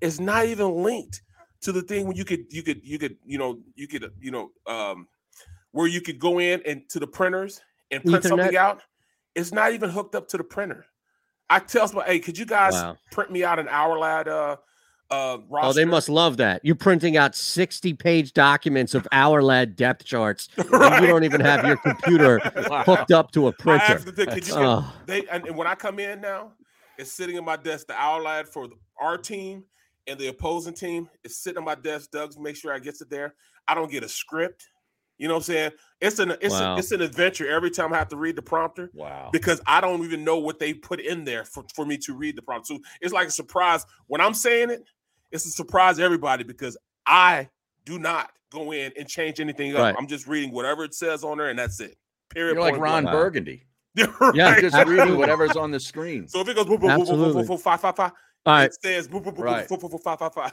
is 0.01 0.21
not 0.21 0.47
even 0.47 0.83
linked 0.85 1.23
to 1.63 1.73
the 1.73 1.83
thing 1.83 2.07
when 2.07 2.17
you 2.17 2.25
could 2.25 2.45
you 2.51 2.63
could 2.63 2.81
you 2.85 3.01
could 3.01 3.17
you 3.27 3.37
know 3.37 3.59
you 3.75 3.89
could 3.89 4.13
you 4.21 4.31
know 4.31 4.51
um 4.69 5.09
where 5.73 5.89
you 5.89 6.01
could 6.01 6.21
go 6.21 6.39
in 6.39 6.63
and 6.65 6.89
to 6.91 7.01
the 7.01 7.07
printers 7.07 7.61
and 7.91 8.05
print 8.05 8.23
Ethernet? 8.23 8.29
something 8.29 8.57
out. 8.57 8.83
It's 9.35 9.53
not 9.53 9.73
even 9.73 9.91
hooked 9.91 10.15
up 10.15 10.29
to 10.29 10.37
the 10.37 10.45
printer. 10.45 10.87
I 11.51 11.59
tell 11.59 11.89
somebody, 11.89 12.13
hey, 12.13 12.19
could 12.21 12.39
you 12.39 12.47
guys 12.47 12.75
Wow. 12.75 12.97
print 13.11 13.33
me 13.33 13.43
out 13.43 13.59
an 13.59 13.69
hour 13.69 13.99
lad 13.99 14.29
uh 14.29 14.57
uh 15.11 15.39
roster? 15.49 15.69
Oh, 15.69 15.73
they 15.73 15.85
must 15.85 16.09
love 16.09 16.37
that. 16.39 16.61
You're 16.65 16.75
printing 16.77 17.17
out 17.17 17.35
60 17.35 17.95
page 17.95 18.33
documents 18.33 18.95
of 18.95 19.07
hour 19.13 19.43
lad 19.43 19.77
depth 19.77 20.05
charts, 20.05 20.49
and 20.57 20.67
you 21.01 21.07
don't 21.07 21.25
even 21.25 21.41
have 21.41 21.65
your 21.65 21.77
computer 21.79 22.39
hooked 22.41 23.13
up 23.13 23.31
to 23.33 23.49
a 23.49 23.53
printer. 23.53 23.85
asked 23.85 24.15
them, 24.17 24.27
could 24.27 24.47
you 24.47 24.55
Oh. 24.57 24.93
they 25.07 25.27
and, 25.29 25.47
and 25.47 25.57
when 25.57 25.67
I 25.67 25.75
come 25.75 25.99
in 25.99 26.21
now, 26.21 26.53
it's 26.99 27.13
sitting 27.13 27.37
in 27.37 27.45
my 27.45 27.57
desk. 27.57 27.87
The 27.87 27.95
owl 27.95 28.23
lad 28.23 28.49
for 28.49 28.69
the- 28.69 28.75
our 29.01 29.17
team 29.17 29.65
and 30.07 30.19
the 30.19 30.29
opposing 30.29 30.75
team 30.75 31.09
is 31.25 31.39
sitting 31.39 31.59
on 31.59 31.65
my 31.65 31.75
desk. 31.77 32.11
Doug's 32.11 32.39
make 32.39 32.57
sure 32.57 32.73
I 32.73 32.79
gets 32.79 33.01
it 33.01 33.09
there. 33.11 33.35
I 33.67 33.75
don't 33.75 33.91
get 33.91 34.03
a 34.03 34.09
script. 34.09 34.67
You 35.19 35.27
know 35.29 35.35
what 35.35 35.39
I'm 35.41 35.45
saying? 35.45 35.71
It's 36.01 36.19
an 36.21 36.31
it's 36.41 36.55
Wow. 36.55 36.75
a, 36.77 36.79
it's 36.79 36.93
an 36.93 37.01
adventure 37.01 37.49
every 37.49 37.71
time 37.71 37.93
I 37.93 37.99
have 37.99 38.09
to 38.09 38.17
read 38.17 38.37
the 38.37 38.43
prompter 38.43 38.91
Wow. 38.95 39.31
because 39.33 39.61
I 39.67 39.81
don't 39.81 40.05
even 40.05 40.23
know 40.25 40.39
what 40.39 40.59
they 40.61 40.73
put 40.75 41.01
in 41.01 41.25
there 41.25 41.45
for, 41.45 41.65
for 41.75 41.85
me 41.85 41.97
to 41.99 42.15
read 42.15 42.37
the 42.37 42.43
prompt. 42.43 42.67
So 42.69 42.79
it's 43.01 43.13
like 43.13 43.29
a 43.29 43.33
surprise 43.33 43.85
when 44.07 44.21
I'm 44.21 44.35
saying 44.35 44.71
it. 44.71 44.85
It's 45.33 45.47
a 45.47 45.51
surprise 45.51 45.97
to 45.99 46.03
everybody 46.03 46.45
because 46.45 46.77
I 47.07 47.49
do 47.85 47.99
not 47.99 48.31
go 48.51 48.73
in 48.73 48.93
and 48.99 49.07
change 49.09 49.41
anything 49.41 49.75
up. 49.75 49.83
Right. 49.83 49.95
I'm 49.99 50.07
just 50.07 50.27
reading 50.27 50.53
whatever 50.53 50.85
it 50.85 50.95
says 50.95 51.25
on 51.25 51.39
there, 51.39 51.51
and 51.51 51.59
that's 51.59 51.81
it. 51.81 51.97
Period. 52.31 52.55
You're 52.55 52.63
like 52.63 52.77
Ron 52.77 53.05
blank. 53.05 53.07
Wow. 53.07 53.13
Burgundy. 53.13 53.65
Yeah, 54.35 54.61
Just 54.61 54.77
reading 54.87 55.17
whatever's 55.19 55.57
on 55.57 55.71
the 55.73 55.81
screen. 55.81 56.29
So 56.29 56.41
if 56.41 56.49
it 56.49 56.55
goes 56.55 56.67
boop, 56.67 56.79
boop, 56.79 56.83
boop, 56.83 56.83
boop, 56.83 56.89
boop, 56.89 57.01
Absolutely. 57.01 57.43
boop, 57.43 57.49
boop, 57.49 57.61
five, 57.61 57.81
five, 57.81 57.97
five, 57.97 58.13
All 58.47 58.55
right, 58.55 58.65
it 58.67 58.77
says 58.81 59.09
boop, 59.09 59.25
boop, 59.25 59.35
boop, 59.35 59.45
Right. 59.45 59.69
boop, 59.69 59.81
boop, 59.81 59.91
boop, 59.91 60.03
five, 60.03 60.19
five, 60.21 60.35
five. 60.35 60.53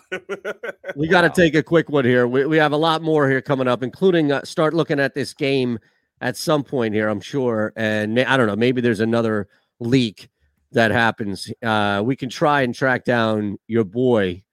we 0.95 1.07
got 1.07 1.21
to 1.21 1.27
Wow. 1.27 1.33
take 1.33 1.53
a 1.53 1.61
quick 1.61 1.89
one 1.89 2.05
here. 2.05 2.27
We, 2.27 2.45
we 2.47 2.57
have 2.57 2.71
a 2.71 2.77
lot 2.77 3.03
more 3.03 3.29
here 3.29 3.41
coming 3.41 3.67
up, 3.67 3.83
including 3.83 4.31
uh, 4.31 4.43
start 4.45 4.73
looking 4.73 4.99
at 4.99 5.13
this 5.13 5.33
game 5.33 5.77
at 6.21 6.37
some 6.37 6.63
point 6.63 6.95
here, 6.95 7.07
I'm 7.07 7.19
sure. 7.21 7.71
And 7.75 8.19
I 8.19 8.35
don't 8.35 8.47
know, 8.47 8.55
maybe 8.55 8.81
there's 8.81 9.01
another 9.01 9.47
leak 9.79 10.29
that 10.71 10.89
happens. 10.89 11.51
Uh, 11.61 12.01
we 12.03 12.15
can 12.15 12.29
try 12.29 12.61
and 12.61 12.73
track 12.73 13.03
down 13.05 13.59
your 13.67 13.83
boy 13.83 14.43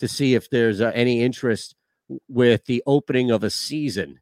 to 0.00 0.08
see 0.08 0.34
if 0.34 0.50
there's 0.50 0.80
uh, 0.80 0.92
any 0.94 1.22
interest 1.22 1.74
with 2.28 2.64
the 2.66 2.82
opening 2.86 3.30
of 3.30 3.42
a 3.42 3.50
season 3.50 4.20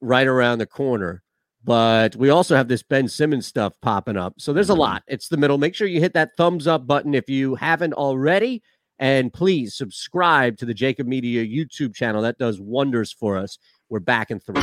right 0.00 0.26
around 0.26 0.58
the 0.58 0.66
corner. 0.66 1.22
But 1.64 2.14
we 2.14 2.30
also 2.30 2.54
have 2.54 2.68
this 2.68 2.82
Ben 2.82 3.08
Simmons 3.08 3.46
stuff 3.46 3.74
popping 3.82 4.16
up. 4.16 4.34
So 4.38 4.52
there's 4.52 4.70
a 4.70 4.74
Mhm. 4.74 4.78
lot. 4.78 5.02
It's 5.08 5.28
the 5.28 5.36
middle. 5.36 5.58
Make 5.58 5.74
sure 5.74 5.88
you 5.88 6.00
hit 6.00 6.14
that 6.14 6.36
thumbs 6.36 6.66
up 6.66 6.86
button 6.86 7.14
if 7.14 7.28
you 7.28 7.54
haven't 7.56 7.94
already. 7.94 8.62
And 8.98 9.32
please 9.32 9.74
subscribe 9.76 10.56
to 10.58 10.64
the 10.66 10.74
JAKIB 10.74 11.06
Media 11.06 11.44
YouTube 11.44 11.94
channel. 11.94 12.22
That 12.22 12.38
does 12.38 12.60
wonders 12.60 13.12
for 13.12 13.36
us. 13.36 13.58
We're 13.88 14.00
back 14.00 14.30
in 14.30 14.40
three. 14.40 14.62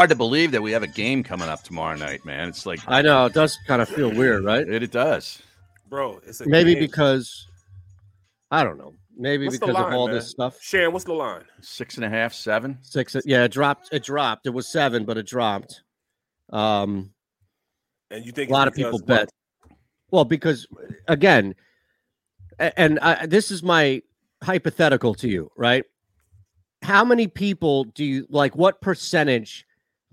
hard 0.00 0.08
to 0.08 0.16
believe 0.16 0.50
that 0.50 0.62
we 0.62 0.72
have 0.72 0.82
a 0.82 0.86
game 0.86 1.22
coming 1.22 1.50
up 1.50 1.62
tomorrow 1.62 1.94
night, 1.94 2.24
man. 2.24 2.48
It's 2.48 2.64
like 2.64 2.80
I 2.88 3.02
know 3.02 3.26
it 3.26 3.34
does 3.34 3.58
kind 3.66 3.82
of 3.82 3.88
feel 3.90 4.10
weird, 4.10 4.42
right? 4.44 4.66
It, 4.66 4.82
it 4.82 4.90
does. 4.90 5.42
Bro, 5.90 6.22
it's 6.26 6.40
a 6.40 6.48
Maybe 6.48 6.72
game. 6.72 6.84
because 6.84 7.46
I 8.50 8.64
don't 8.64 8.78
know. 8.78 8.94
Maybe 9.14 9.44
What's 9.44 9.58
the 9.58 9.66
because 9.66 9.84
of 9.84 9.92
all 9.92 10.06
man? 10.06 10.16
this 10.16 10.30
stuff. 10.30 10.56
Sharon, 10.62 10.94
what's 10.94 11.04
the 11.04 11.12
line? 11.12 11.42
Six 11.60 11.96
and 11.96 12.06
a 12.06 12.08
half, 12.08 12.32
seven. 12.32 12.78
Six. 12.80 13.14
Yeah, 13.26 13.44
it 13.44 13.52
dropped. 13.52 13.90
It 13.92 14.02
dropped. 14.02 14.46
It 14.46 14.50
was 14.54 14.66
seven, 14.72 15.04
but 15.04 15.18
it 15.18 15.26
dropped. 15.26 15.82
Um, 16.48 17.12
And 18.10 18.24
you 18.24 18.32
think 18.32 18.48
a 18.48 18.54
lot 18.54 18.68
of 18.68 18.74
people 18.74 18.92
because 19.00 19.02
bet. 19.26 19.30
Well, 20.10 20.24
because 20.24 20.66
again, 21.08 21.54
and 22.58 22.98
I, 23.00 23.26
this 23.26 23.50
is 23.50 23.62
my 23.62 24.00
hypothetical 24.42 25.14
to 25.16 25.28
you, 25.28 25.50
right? 25.58 25.84
How 26.80 27.04
many 27.04 27.26
people 27.26 27.84
do 27.84 28.02
you 28.02 28.26
like? 28.30 28.56
What 28.56 28.80
percentage 28.80 29.66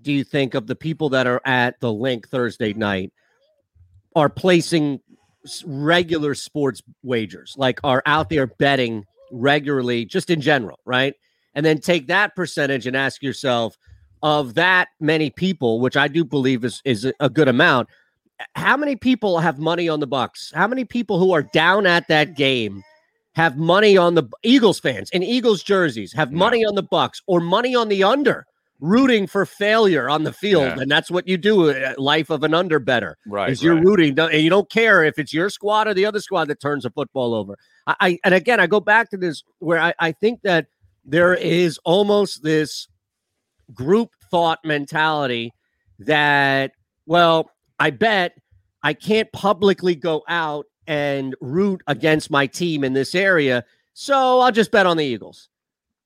do 0.08 0.14
you 0.14 0.24
think 0.24 0.54
of 0.54 0.66
the 0.66 0.74
people 0.74 1.10
that 1.10 1.26
are 1.26 1.42
at 1.44 1.78
the 1.80 1.92
Linc 1.92 2.26
Thursday 2.30 2.72
night 2.72 3.12
are 4.16 4.30
placing 4.30 5.00
regular 5.66 6.34
sports 6.34 6.80
wagers, 7.02 7.54
like 7.58 7.78
are 7.84 8.02
out 8.06 8.30
there 8.30 8.46
betting 8.46 9.04
regularly, 9.30 10.06
just 10.06 10.30
in 10.30 10.40
general, 10.40 10.78
right? 10.86 11.12
And 11.54 11.66
then 11.66 11.78
take 11.78 12.06
that 12.06 12.34
percentage 12.34 12.86
and 12.86 12.96
ask 12.96 13.22
yourself, 13.22 13.76
of 14.22 14.54
that 14.54 14.88
many 14.98 15.28
people, 15.28 15.78
which 15.78 15.94
I 15.94 16.08
do 16.08 16.24
believe 16.24 16.64
is 16.64 16.80
is 16.86 17.04
a- 17.04 17.12
a 17.20 17.28
good 17.28 17.46
amount, 17.46 17.90
how 18.54 18.78
many 18.78 18.96
people 18.96 19.40
have 19.40 19.58
money 19.58 19.90
on 19.90 20.00
the 20.00 20.06
Bucks? 20.06 20.50
How 20.54 20.66
many 20.66 20.86
people 20.86 21.18
who 21.18 21.32
are 21.32 21.42
down 21.42 21.84
at 21.84 22.08
that 22.08 22.34
game 22.34 22.82
have 23.34 23.58
money 23.58 23.98
on 23.98 24.14
the 24.14 24.24
Eagles 24.42 24.80
fans 24.80 25.10
in 25.10 25.22
Eagles 25.22 25.62
jerseys 25.62 26.14
have 26.14 26.32
money 26.32 26.64
on 26.64 26.76
the 26.76 26.82
Bucks 26.82 27.20
or 27.26 27.40
money 27.40 27.74
on 27.74 27.90
the 27.90 28.02
under, 28.02 28.46
rooting 28.80 29.26
for 29.26 29.44
failure 29.44 30.08
on 30.08 30.22
the 30.24 30.32
field, 30.32 30.62
Yeah. 30.64 30.80
and 30.80 30.90
that's 30.90 31.10
what 31.10 31.26
you 31.26 31.36
do. 31.36 31.70
uh, 31.70 31.94
Life 31.98 32.30
of 32.30 32.44
an 32.44 32.54
under 32.54 32.78
better 32.78 33.16
Right, 33.26 33.50
is 33.50 33.62
you're 33.62 33.74
right. 33.74 33.84
rooting, 33.84 34.18
and 34.18 34.40
you 34.42 34.50
don't 34.50 34.70
care 34.70 35.02
if 35.04 35.18
it's 35.18 35.32
your 35.32 35.50
squad 35.50 35.88
or 35.88 35.94
the 35.94 36.06
other 36.06 36.20
squad 36.20 36.46
that 36.48 36.60
turns 36.60 36.84
the 36.84 36.90
football 36.90 37.34
over. 37.34 37.56
I, 37.86 37.96
I 38.00 38.18
and 38.24 38.34
again, 38.34 38.60
I 38.60 38.66
go 38.66 38.80
back 38.80 39.10
to 39.10 39.16
this 39.16 39.42
where 39.58 39.80
I, 39.80 39.94
I 39.98 40.12
think 40.12 40.42
that 40.42 40.66
there 41.04 41.34
is 41.34 41.78
almost 41.84 42.42
this 42.42 42.86
group 43.74 44.10
thought 44.30 44.60
mentality 44.64 45.52
that, 46.00 46.72
well, 47.06 47.50
I 47.80 47.90
bet 47.90 48.32
I 48.82 48.94
can't 48.94 49.30
publicly 49.32 49.94
go 49.94 50.22
out 50.28 50.66
and 50.86 51.34
root 51.40 51.82
against 51.86 52.30
my 52.30 52.46
team 52.46 52.84
in 52.84 52.92
this 52.92 53.14
area. 53.14 53.64
So 53.94 54.40
I'll 54.40 54.52
just 54.52 54.70
bet 54.70 54.86
on 54.86 54.96
the 54.96 55.04
Eagles. 55.04 55.48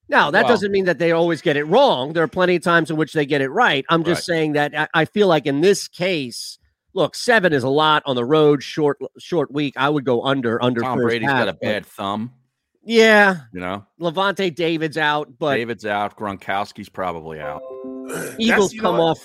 Now, 0.08 0.30
that 0.30 0.44
Well- 0.44 0.52
doesn't 0.52 0.72
mean 0.72 0.84
that 0.86 0.98
they 0.98 1.12
always 1.12 1.40
get 1.42 1.56
it 1.56 1.64
wrong. 1.64 2.12
There 2.12 2.22
are 2.22 2.28
plenty 2.28 2.56
of 2.56 2.62
times 2.62 2.90
in 2.90 2.96
which 2.96 3.12
they 3.12 3.24
get 3.26 3.40
it 3.40 3.48
right. 3.48 3.84
I'm 3.88 4.04
just 4.04 4.28
Right. 4.28 4.36
saying 4.36 4.52
that 4.54 4.74
I, 4.78 4.88
I 4.94 5.04
feel 5.06 5.28
like 5.28 5.46
in 5.46 5.60
this 5.60 5.88
case, 5.88 6.58
look, 6.92 7.14
seven 7.14 7.52
is 7.52 7.62
a 7.64 7.68
lot 7.70 8.02
on 8.04 8.16
the 8.16 8.24
road, 8.24 8.62
short, 8.62 8.98
short 9.18 9.50
week. 9.52 9.74
I 9.76 9.88
would 9.88 10.04
go 10.04 10.22
under, 10.22 10.62
under. 10.62 10.80
Tom 10.82 10.98
first 10.98 11.04
Brady's 11.06 11.28
half, 11.28 11.38
got 11.38 11.48
a 11.48 11.52
but- 11.52 11.60
bad 11.60 11.86
thumb. 11.86 12.32
Yeah, 12.84 13.42
You 13.52 13.60
know, 13.60 13.86
Lavonte 14.00 14.52
David's 14.52 14.98
out, 14.98 15.38
but 15.38 15.54
David's 15.54 15.86
out. 15.86 16.16
Gronkowski's 16.18 16.88
probably 16.88 17.38
out. 17.38 17.62
Eagles 18.38 18.72
you 18.72 18.82
know 18.82 18.90
come 18.90 18.98
off 19.00 19.24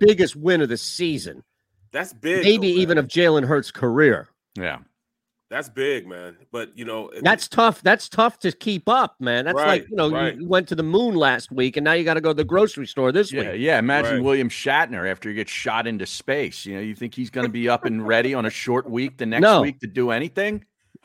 biggest 0.00 0.34
win 0.34 0.60
of 0.60 0.68
the 0.68 0.76
season, 0.76 1.44
That's 1.92 2.12
big. 2.12 2.42
maybe 2.42 2.66
even 2.66 2.96
man. 2.96 3.04
of 3.04 3.08
Jalen 3.08 3.44
Hurts' 3.46 3.70
career. 3.70 4.28
Yeah. 4.58 4.78
That's 5.48 5.68
big, 5.68 6.08
man. 6.08 6.36
But 6.50 6.76
you 6.76 6.84
know, 6.84 7.08
it- 7.10 7.22
That's 7.22 7.46
tough. 7.46 7.80
That's 7.82 8.08
tough 8.08 8.40
to 8.40 8.50
keep 8.50 8.88
up, 8.88 9.14
man. 9.20 9.44
That's 9.44 9.56
like 9.56 9.86
you 9.88 9.94
know, 9.96 10.10
right. 10.10 10.34
you, 10.34 10.40
you 10.42 10.48
went 10.48 10.66
to 10.68 10.74
the 10.74 10.82
moon 10.82 11.14
last 11.14 11.52
week, 11.52 11.76
and 11.76 11.84
now 11.84 11.92
you 11.92 12.02
got 12.02 12.14
to 12.14 12.20
go 12.20 12.30
to 12.30 12.34
the 12.34 12.44
grocery 12.44 12.86
store 12.86 13.12
this 13.12 13.32
Yeah, 13.32 13.52
week. 13.52 13.60
yeah. 13.60 13.78
Imagine 13.78 14.14
Right. 14.16 14.22
William 14.24 14.48
Shatner 14.48 15.08
after 15.08 15.28
he 15.28 15.36
gets 15.36 15.52
shot 15.52 15.86
into 15.86 16.04
space. 16.04 16.66
You 16.66 16.74
know, 16.74 16.80
you 16.80 16.96
think 16.96 17.14
he's 17.14 17.30
going 17.30 17.46
to 17.46 17.52
be 17.52 17.68
up 17.68 17.84
and 17.84 18.04
ready 18.06 18.34
on 18.34 18.44
a 18.46 18.50
short 18.50 18.90
week 18.90 19.18
the 19.18 19.26
next 19.26 19.42
No. 19.42 19.62
week 19.62 19.78
to 19.80 19.86
do 19.86 20.10
anything? 20.10 20.64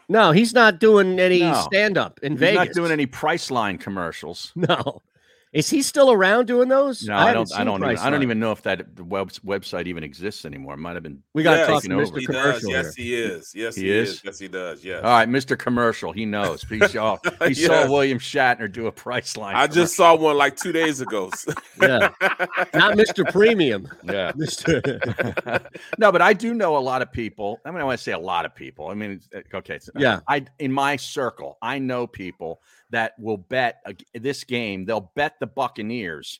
No, 0.10 0.32
he's 0.32 0.54
not 0.54 0.80
doing 0.80 1.20
any 1.20 1.42
No. 1.42 1.54
stand 1.62 1.98
up 1.98 2.20
in 2.24 2.34
He's 2.34 2.39
Vegas. 2.39 2.58
not 2.58 2.74
doing 2.74 2.92
any 2.92 3.06
Priceline 3.08 3.80
commercials. 3.80 4.52
No, 4.56 5.02
is 5.54 5.70
he 5.70 5.82
still 5.82 6.12
around 6.12 6.45
doing 6.45 6.70
those? 6.70 7.06
No, 7.06 7.14
I, 7.16 7.28
haven't 7.28 7.49
don't. 7.49 7.60
I 7.60 7.64
don't. 7.66 7.84
Even, 7.84 7.97
I 7.97 8.10
don't 8.10 8.24
even 8.24 8.39
know 8.39 8.54
if 8.54 8.62
that 8.62 8.97
web, 9.02 9.32
website 9.45 9.86
even 9.88 10.02
exists 10.02 10.45
anymore. 10.45 10.76
It 10.76 10.78
might 10.78 10.93
have 10.93 11.04
been. 11.04 11.22
We 11.34 11.43
got 11.43 11.52
to 11.54 11.58
Yes, 11.58 11.68
talk 11.68 11.82
to 11.82 11.89
taken 11.89 12.02
over. 12.02 12.18
Mr. 12.18 12.20
he 12.20 12.26
does. 12.28 12.70
Yes, 12.70 12.95
he 12.95 13.16
is. 13.16 13.52
Yes, 13.54 13.76
He 13.76 13.82
he, 13.84 13.91
is? 13.91 14.10
is. 14.12 14.22
Yes, 14.24 14.39
he 14.39 14.47
does. 14.47 14.86
Yes. 14.86 15.04
All 15.04 15.10
right, 15.12 15.28
Mr. 15.28 15.60
Commercial. 15.60 16.14
He 16.14 16.26
knows. 16.26 16.64
He 16.64 16.80
saw. 16.88 17.18
He 17.47 17.54
saw 17.56 17.89
William 17.89 18.20
Shatner 18.20 18.72
do 18.72 18.88
a 18.88 18.91
Priceline. 18.91 19.56
I 19.56 19.68
just 19.68 19.95
saw 19.95 20.16
one 20.16 20.38
like 20.38 20.56
two 20.56 20.72
days 20.72 21.02
ago. 21.02 21.30
Yeah, 21.82 22.10
not 22.76 22.95
Mr. 22.95 23.30
Premium. 23.32 23.88
Yeah. 24.04 24.32
Mr. 24.38 25.66
no, 25.97 26.12
but 26.12 26.22
I 26.22 26.34
do 26.34 26.54
know 26.54 26.78
a 26.78 26.80
lot 26.80 27.02
of 27.02 27.12
people. 27.12 27.60
I 27.66 27.72
mean, 27.72 27.82
I 27.82 27.84
want 27.84 27.97
to 27.97 28.04
say 28.04 28.12
a 28.12 28.20
lot 28.20 28.45
of 28.45 28.54
people. 28.54 28.88
I 28.89 28.93
mean, 28.93 29.20
uh, 29.36 29.39
okay, 29.58 29.76
it's- 29.76 29.89
Yeah. 29.97 30.20
I 30.28 30.45
in 30.60 30.72
my 30.72 30.95
circle, 30.95 31.58
I 31.62 31.80
know 31.80 32.06
people 32.06 32.62
that 32.92 33.14
will 33.18 33.38
bet 33.38 33.82
ag- 33.86 34.06
this 34.14 34.44
game. 34.44 34.86
They'll 34.86 35.12
bet 35.16 35.34
the 35.39 35.48
Buccaneers, 35.48 36.39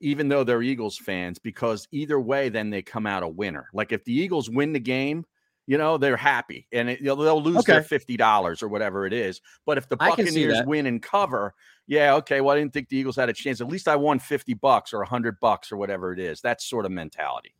even 0.00 0.28
though 0.28 0.44
they're 0.44 0.62
Eagles 0.62 0.96
fans, 0.96 1.38
because 1.38 1.86
either 1.92 2.18
way, 2.18 2.48
then 2.48 2.70
they 2.70 2.82
come 2.82 3.06
out 3.06 3.22
a 3.22 3.28
winner. 3.28 3.68
Like 3.72 3.92
if 3.92 4.04
the 4.04 4.12
Eagles 4.12 4.48
win 4.50 4.72
the 4.72 4.80
game. 4.80 5.24
You 5.70 5.76
know 5.76 5.98
they're 5.98 6.16
happy, 6.16 6.66
and 6.72 6.88
it, 6.88 7.04
they'll, 7.04 7.14
they'll 7.14 7.42
lose 7.42 7.62
their 7.66 7.82
fifty 7.82 8.16
dollars 8.16 8.62
or 8.62 8.68
whatever 8.68 9.04
it 9.04 9.12
is. 9.12 9.42
But 9.66 9.76
if 9.76 9.86
the 9.86 9.98
I 10.00 10.12
can 10.12 10.24
see 10.26 10.46
Buccaneers 10.46 10.66
win 10.66 10.86
and 10.86 11.02
cover, 11.02 11.52
yeah, 11.86 12.14
okay. 12.14 12.40
Well, 12.40 12.56
I 12.56 12.58
didn't 12.58 12.72
think 12.72 12.88
the 12.88 12.96
Eagles 12.96 13.16
had 13.16 13.28
a 13.28 13.34
chance. 13.34 13.60
At 13.60 13.68
least 13.68 13.86
I 13.86 13.94
won 13.94 14.18
fifty 14.18 14.54
bucks 14.54 14.94
or 14.94 15.04
hundred 15.04 15.38
bucks 15.40 15.70
or 15.70 15.76
whatever 15.76 16.14
it 16.14 16.20
is. 16.20 16.40
That 16.40 16.62
sort 16.62 16.86
of 16.86 16.92
mentality. 16.92 17.54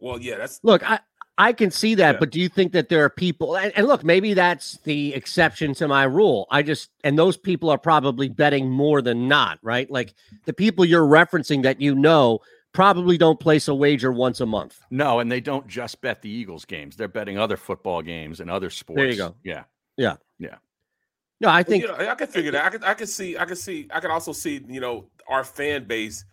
well, 0.00 0.18
yeah, 0.20 0.36
that's 0.36 0.58
Look, 0.64 0.82
I 0.82 0.98
I 1.38 1.52
can 1.52 1.70
see 1.70 1.94
that, 1.94 2.14
Yeah. 2.14 2.18
but 2.18 2.30
do 2.30 2.40
you 2.40 2.48
think 2.48 2.72
that 2.72 2.88
there 2.88 3.04
are 3.04 3.08
people 3.08 3.56
and, 3.56 3.72
and 3.76 3.86
look, 3.86 4.02
maybe 4.04 4.34
that's 4.34 4.78
the 4.78 5.14
exception 5.14 5.72
to 5.74 5.86
my 5.86 6.02
rule. 6.02 6.46
I 6.50 6.62
just 6.62 6.90
and 7.04 7.16
those 7.18 7.36
people 7.36 7.70
are 7.70 7.78
probably 7.78 8.28
betting 8.28 8.68
more 8.68 9.00
than 9.00 9.28
not, 9.28 9.60
right? 9.62 9.88
Like 9.90 10.14
the 10.46 10.52
people 10.52 10.84
you're 10.84 11.06
referencing 11.06 11.62
that 11.62 11.80
you 11.80 11.94
know 11.94 12.40
probably 12.72 13.16
don't 13.16 13.40
place 13.40 13.68
a 13.68 13.74
wager 13.74 14.12
once 14.12 14.40
a 14.40 14.46
month. 14.46 14.80
No, 14.90 15.20
and 15.20 15.30
they 15.30 15.40
don't 15.40 15.66
just 15.68 16.00
bet 16.00 16.20
the 16.22 16.28
Eagles 16.28 16.64
games. 16.64 16.96
They're 16.96 17.08
betting 17.08 17.38
other 17.38 17.56
football 17.56 18.02
games 18.02 18.40
and 18.40 18.50
other 18.50 18.68
sports. 18.68 18.98
There 18.98 19.08
you 19.08 19.16
go. 19.16 19.34
Yeah. 19.44 19.64
Yeah. 19.96 20.16
Yeah. 20.38 20.56
No, 21.40 21.48
I 21.48 21.62
think 21.62 21.82
you 21.84 21.88
know, 21.88 21.94
I 21.96 22.14
can 22.16 22.26
figure 22.26 22.50
that. 22.50 22.64
I 22.64 22.70
can 22.70 22.82
I 22.82 22.94
can 22.94 23.06
see 23.06 23.38
I 23.38 23.44
can 23.44 23.56
see 23.56 23.86
I 23.92 24.00
can 24.00 24.10
also 24.10 24.32
see, 24.32 24.60
you 24.66 24.80
know, 24.80 25.06
our 25.28 25.44
fan 25.44 25.84
base, 25.84 26.24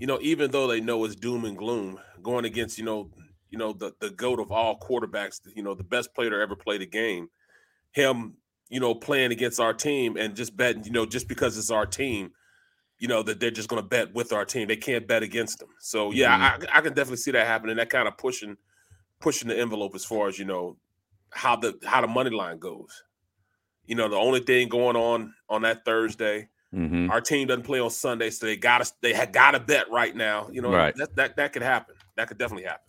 you 0.00 0.08
know, 0.08 0.18
even 0.20 0.50
though 0.50 0.66
they 0.66 0.80
know 0.80 1.04
it's 1.04 1.14
doom 1.14 1.44
and 1.44 1.56
gloom, 1.56 2.00
going 2.24 2.44
against, 2.44 2.76
you 2.76 2.84
know, 2.84 3.08
you 3.50 3.58
know, 3.58 3.72
the 3.72 3.92
the 4.00 4.10
goat 4.10 4.40
of 4.40 4.50
all 4.52 4.78
quarterbacks, 4.78 5.40
you 5.54 5.62
know, 5.62 5.74
the 5.74 5.84
best 5.84 6.14
player 6.14 6.30
to 6.30 6.36
ever 6.40 6.56
play 6.56 6.78
the 6.78 6.86
game, 6.86 7.28
him, 7.92 8.34
you 8.68 8.80
know, 8.80 8.94
playing 8.94 9.32
against 9.32 9.60
our 9.60 9.72
team 9.74 10.16
and 10.16 10.36
just 10.36 10.56
betting, 10.56 10.84
you 10.84 10.90
know, 10.92 11.06
just 11.06 11.28
because 11.28 11.56
it's 11.56 11.70
our 11.70 11.86
team, 11.86 12.32
you 12.98 13.08
know, 13.08 13.22
that 13.22 13.40
they're 13.40 13.50
just 13.50 13.68
gonna 13.68 13.82
bet 13.82 14.12
with 14.14 14.32
our 14.32 14.44
team. 14.44 14.68
They 14.68 14.76
can't 14.76 15.06
bet 15.08 15.22
against 15.22 15.58
them. 15.58 15.68
So 15.78 16.10
yeah, 16.12 16.34
I, 16.36 16.78
I 16.78 16.80
can 16.80 16.92
definitely 16.94 17.16
see 17.18 17.30
that 17.32 17.46
happening. 17.46 17.76
That 17.76 17.90
kind 17.90 18.06
of 18.08 18.16
pushing 18.18 18.56
pushing 19.20 19.48
the 19.48 19.58
envelope 19.58 19.94
as 19.94 20.04
far 20.04 20.28
as, 20.28 20.38
you 20.38 20.44
know, 20.44 20.76
how 21.30 21.56
the 21.56 21.78
how 21.84 22.00
the 22.00 22.06
money 22.06 22.30
line 22.30 22.58
goes. 22.58 23.02
You 23.86 23.94
know, 23.94 24.08
the 24.08 24.16
only 24.16 24.40
thing 24.40 24.68
going 24.68 24.96
on 24.96 25.34
on 25.48 25.62
that 25.62 25.84
Thursday, 25.84 26.48
Mm-hmm. 26.74 27.10
our 27.10 27.22
team 27.22 27.48
doesn't 27.48 27.62
play 27.62 27.80
on 27.80 27.88
Sunday, 27.88 28.28
so 28.28 28.44
they 28.44 28.54
got 28.54 28.84
to 28.84 28.92
they 29.00 29.14
had 29.14 29.32
got 29.32 29.52
to 29.52 29.60
bet 29.60 29.90
right 29.90 30.14
now. 30.14 30.50
You 30.52 30.60
know, 30.60 30.70
Right. 30.70 30.94
that 30.96 31.16
that 31.16 31.36
that 31.36 31.54
could 31.54 31.62
happen. 31.62 31.94
That 32.16 32.28
could 32.28 32.36
definitely 32.36 32.64
happen. 32.66 32.84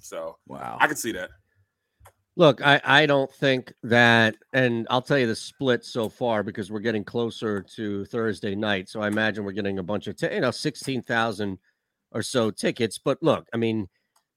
So 0.00 0.36
Wow. 0.46 0.78
I 0.80 0.86
can 0.86 0.96
see 0.96 1.12
that. 1.12 1.30
Look, 2.36 2.64
I, 2.64 2.80
I 2.84 3.06
don't 3.06 3.32
think 3.32 3.72
that, 3.82 4.36
and 4.52 4.86
I'll 4.90 5.02
tell 5.02 5.18
you 5.18 5.26
the 5.26 5.34
split 5.34 5.84
so 5.84 6.08
far 6.08 6.44
because 6.44 6.70
we're 6.70 6.78
getting 6.78 7.02
closer 7.02 7.62
to 7.74 8.04
Thursday 8.04 8.54
night. 8.54 8.88
So 8.88 9.00
I 9.00 9.08
imagine 9.08 9.42
we're 9.44 9.50
getting 9.50 9.80
a 9.80 9.82
bunch 9.82 10.06
of, 10.06 10.16
ti- 10.16 10.34
you 10.34 10.40
know, 10.40 10.52
16,000 10.52 11.58
or 12.12 12.22
so 12.22 12.52
tickets. 12.52 12.96
But 12.96 13.18
look, 13.22 13.48
I 13.52 13.56
mean, 13.56 13.88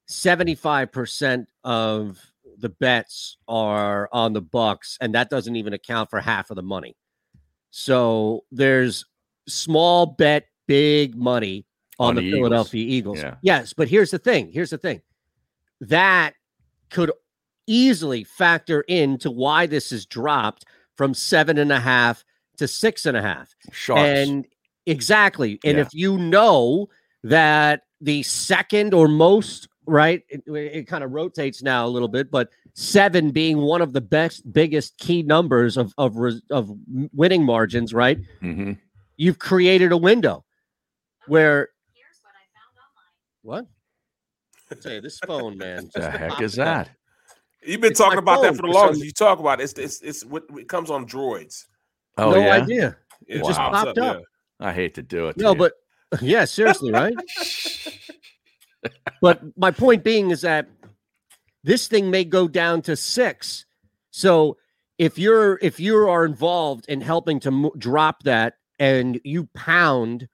75% 0.10 1.46
of 1.64 2.20
the 2.58 2.70
bets 2.70 3.38
are 3.48 4.10
on 4.12 4.34
the 4.34 4.42
Bucks, 4.42 4.98
and 5.00 5.14
that 5.14 5.30
doesn't 5.30 5.56
even 5.56 5.74
account 5.74 6.10
for 6.10 6.20
half 6.20 6.50
of 6.50 6.56
the 6.56 6.64
money. 6.64 6.96
So 7.70 8.46
there's 8.52 9.06
small 9.48 10.08
bet, 10.08 10.48
big 10.68 11.16
money 11.16 11.66
on, 12.00 12.10
On 12.10 12.16
the, 12.16 12.22
the 12.22 12.28
Eagles. 12.28 12.40
Philadelphia 12.40 12.86
Eagles. 12.88 13.20
Yeah. 13.20 13.36
Yes, 13.44 13.74
but 13.74 13.88
here's 13.88 14.10
the 14.10 14.20
thing. 14.20 14.52
Here's 14.52 14.72
the 14.72 14.78
thing. 14.80 15.02
That 15.82 16.34
could 16.90 17.12
easily 17.68 18.24
factor 18.24 18.82
into 18.82 19.30
why 19.30 19.66
this 19.66 19.92
is 19.92 20.06
dropped 20.06 20.66
from 20.96 21.14
seven 21.14 21.58
and 21.58 21.72
a 21.72 21.80
half 21.80 22.24
to 22.58 22.68
six 22.68 23.06
and 23.06 23.18
a 23.18 23.22
half. 23.22 23.54
Sharps. 23.72 24.02
And 24.02 24.48
exactly. 24.86 25.60
And 25.66 25.78
Yeah. 25.78 25.82
if 25.84 25.90
you 25.94 26.18
know 26.18 26.88
that 27.24 27.82
the 28.00 28.24
second 28.24 28.94
or 28.94 29.08
most, 29.08 29.68
right, 29.86 30.24
it, 30.30 30.44
it 30.48 30.88
kind 30.88 31.04
of 31.04 31.12
rotates 31.12 31.62
now 31.64 31.86
a 31.86 31.90
little 31.90 32.08
bit, 32.08 32.30
but 32.32 32.50
seven 32.74 33.32
being 33.32 33.58
one 33.60 33.82
of 33.82 33.94
the 33.94 34.02
best, 34.02 34.52
biggest 34.52 34.98
key 34.98 35.24
numbers 35.24 35.78
of 35.78 35.94
of 35.98 36.16
of 36.50 36.72
winning 37.14 37.44
margins, 37.46 37.94
right? 37.94 38.20
Mhm. 38.42 38.78
You've 39.18 39.40
created 39.40 39.92
a 39.92 39.98
window 39.98 40.46
where 41.28 41.70
What? 43.44 43.66
Say 44.80 45.00
this 45.00 45.20
phone, 45.20 45.58
man. 45.58 45.90
The 45.94 46.10
heck 46.10 46.30
popped 46.32 46.42
is 46.44 46.58
up. 46.60 46.66
that? 46.66 46.90
You've 47.64 47.82
been 47.82 47.92
It's 47.92 48.00
talking 48.00 48.20
about 48.20 48.42
that 48.42 48.56
for 48.56 48.64
the 48.64 48.68
for 48.70 48.74
longest. 48.74 49.04
You 49.04 49.12
talk 49.12 49.40
about 49.40 49.60
it. 49.62 49.64
It's 49.66 49.74
it's 49.80 50.02
it's 50.02 50.26
what 50.26 50.44
it 50.58 50.68
comes 50.68 50.90
on 50.90 51.06
droids. 51.06 51.66
Oh 52.18 52.32
no 52.32 52.38
yeah, 52.38 52.54
idea. 52.56 52.98
It 53.28 53.38
It 53.38 53.46
just 53.46 53.60
pops 53.60 53.84
popped 53.84 53.98
up. 54.00 54.18
yeah. 54.18 54.68
I 54.68 54.74
hate 54.74 54.94
to 54.96 55.02
do 55.04 55.28
it. 55.28 55.38
to 55.38 55.44
No, 55.44 55.50
you. 55.52 55.56
but 55.58 55.74
yeah, 56.22 56.46
seriously, 56.46 56.92
right? 56.92 57.14
but 59.22 59.42
my 59.58 59.72
point 59.72 60.04
being 60.04 60.32
is 60.32 60.42
that 60.42 60.68
this 61.64 61.88
thing 61.88 62.10
may 62.10 62.24
go 62.24 62.48
down 62.48 62.82
to 62.84 62.96
six. 62.96 63.66
So 64.10 64.58
if 64.98 65.20
you're 65.20 65.60
if 65.62 65.80
you 65.80 65.98
are 66.10 66.26
involved 66.26 66.86
in 66.90 67.02
helping 67.02 67.40
to 67.42 67.52
mo- 67.52 67.74
drop 67.78 68.24
that 68.24 68.56
and 68.80 69.20
you 69.24 69.48
pound 69.54 70.28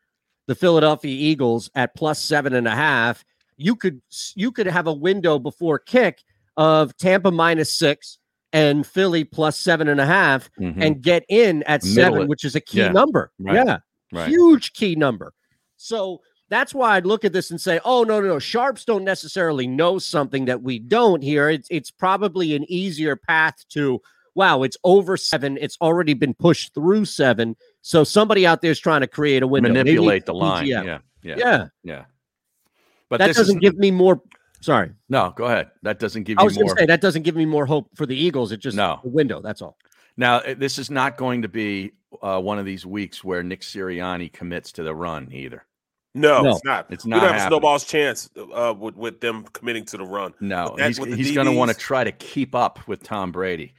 the 0.48 0.56
Philadelphia 0.56 1.12
Eagles 1.14 1.70
at 1.76 1.94
plus 1.96 2.22
seven 2.22 2.54
and 2.54 2.68
a 2.68 2.76
half, 2.76 3.26
you 3.58 3.76
could 3.76 4.02
you 4.36 4.52
could 4.52 4.68
have 4.68 4.88
a 4.88 4.94
window 4.94 5.40
before 5.40 5.80
kick 5.80 6.24
of 6.58 6.96
Tampa 6.98 7.32
minus 7.32 7.74
six 7.74 8.18
and 8.54 8.86
Philly 8.88 9.24
plus 9.24 9.60
seven 9.60 9.88
and 9.90 10.00
a 10.00 10.06
half 10.06 10.50
Mhm. 10.60 10.82
and 10.82 11.02
get 11.02 11.26
in 11.28 11.64
at 11.64 11.84
Middle 11.84 11.96
seven, 11.96 12.22
it. 12.24 12.28
which 12.30 12.44
is 12.46 12.56
a 12.56 12.62
key 12.62 12.80
Yeah. 12.80 12.92
number. 12.92 13.32
Right. 13.40 13.56
Yeah 13.66 13.78
right. 14.14 14.30
huge 14.30 14.74
key 14.74 14.96
number. 14.96 15.34
So 15.76 16.22
that's 16.50 16.74
why 16.74 16.96
I'd 16.96 17.06
look 17.06 17.26
at 17.26 17.34
this 17.34 17.52
and 17.52 17.60
say, 17.60 17.80
oh, 17.84 18.04
no, 18.04 18.22
no, 18.22 18.28
no. 18.28 18.40
Sharps 18.40 18.86
don't 18.86 19.04
necessarily 19.04 19.68
know 19.68 20.00
something 20.00 20.46
that 20.46 20.62
we 20.62 20.80
don't 20.80 21.22
here. 21.22 21.50
It's, 21.50 21.68
it's 21.70 21.92
probably 21.92 22.56
an 22.56 22.64
easier 22.72 23.16
path 23.18 23.66
to, 23.72 24.02
wow, 24.34 24.64
it's 24.64 24.78
over 24.86 25.18
seven. 25.18 25.58
It's 25.60 25.78
already 25.82 26.14
been 26.14 26.34
pushed 26.34 26.74
through 26.74 27.04
seven. 27.06 27.58
So 27.82 28.04
somebody 28.06 28.48
out 28.48 28.62
there 28.62 28.72
is 28.72 28.80
trying 28.80 29.02
to 29.02 29.08
create 29.08 29.44
a 29.44 29.48
window. 29.48 29.70
Manipulate 29.70 30.26
the 30.26 30.34
line. 30.34 30.66
Yeah, 30.68 31.00
yeah, 31.22 31.36
Yeah. 31.38 31.66
yeah. 31.84 32.06
But 33.10 33.18
that 33.20 33.28
this 33.28 33.38
doesn't 33.38 33.58
is, 33.58 33.62
give 33.72 33.78
me 33.78 33.92
more. 33.92 34.22
Sorry. 34.62 34.92
no. 35.10 35.34
Go 35.36 35.46
ahead. 35.46 35.70
That 35.84 36.00
doesn't 36.00 36.24
give 36.24 36.38
I 36.40 36.44
was 36.44 36.56
going 36.56 36.66
more. 36.68 36.76
to 36.76 36.82
say 36.82 36.86
that 36.88 37.02
doesn't 37.02 37.24
give 37.24 37.36
me 37.36 37.46
more 37.46 37.66
hope 37.66 37.90
for 37.96 38.06
the 38.06 38.16
Eagles. 38.16 38.52
It 38.52 38.58
just 38.58 38.76
No. 38.76 39.00
a 39.04 39.08
window. 39.08 39.42
That's 39.42 39.62
all. 39.62 39.78
Now, 40.18 40.38
uh, 40.38 40.56
this 40.58 40.80
is 40.80 40.90
not 40.90 41.16
going 41.18 41.44
to 41.44 41.48
be 41.48 41.92
uh, 42.22 42.42
one 42.42 42.58
of 42.58 42.66
these 42.66 42.86
weeks 42.86 43.24
where 43.24 43.44
Nick 43.44 43.62
Sirianni 43.62 44.34
commits 44.34 44.72
to 44.74 44.84
the 44.84 44.96
run 44.96 45.30
either. 45.32 45.64
No, 46.16 46.42
No. 46.42 46.50
it's 46.56 46.64
not. 46.66 46.88
It's 46.90 47.06
we 47.06 47.12
not 47.12 47.20
don't 47.22 47.34
have 47.34 47.42
a 47.44 47.48
snowball's 47.48 47.86
chance 47.86 48.30
uh, 48.56 48.74
with 48.78 48.96
with 48.96 49.22
them 49.22 49.44
committing 49.54 49.86
to 49.86 49.98
the 49.98 50.06
run. 50.06 50.34
No, 50.40 50.76
he's, 50.80 50.98
he's 50.98 51.36
going 51.36 51.46
to 51.46 51.54
want 51.54 51.70
to 51.70 51.78
try 51.78 52.04
to 52.04 52.12
keep 52.12 52.56
up 52.56 52.88
with 52.88 53.04
Tom 53.04 53.32
Brady. 53.32 53.76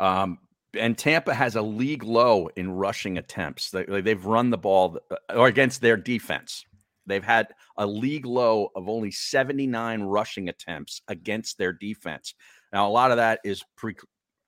Um, 0.00 0.38
and 0.74 0.96
Tampa 0.96 1.34
has 1.34 1.54
a 1.56 1.60
league 1.60 2.02
low 2.02 2.48
in 2.56 2.72
rushing 2.72 3.18
attempts. 3.18 3.70
They, 3.70 3.84
they've 4.00 4.24
run 4.24 4.48
the 4.48 4.56
ball 4.56 4.98
uh, 5.10 5.16
or 5.36 5.48
against 5.48 5.82
their 5.82 5.98
defense. 5.98 6.64
They've 7.06 7.24
had 7.24 7.48
a 7.76 7.86
league 7.86 8.26
low 8.26 8.70
of 8.76 8.88
only 8.88 9.10
79 9.10 10.02
rushing 10.02 10.48
attempts 10.48 11.02
against 11.08 11.58
their 11.58 11.72
defense. 11.72 12.34
Now, 12.72 12.88
a 12.88 12.90
lot 12.90 13.10
of 13.10 13.16
that 13.18 13.40
is 13.44 13.64
pre, 13.76 13.94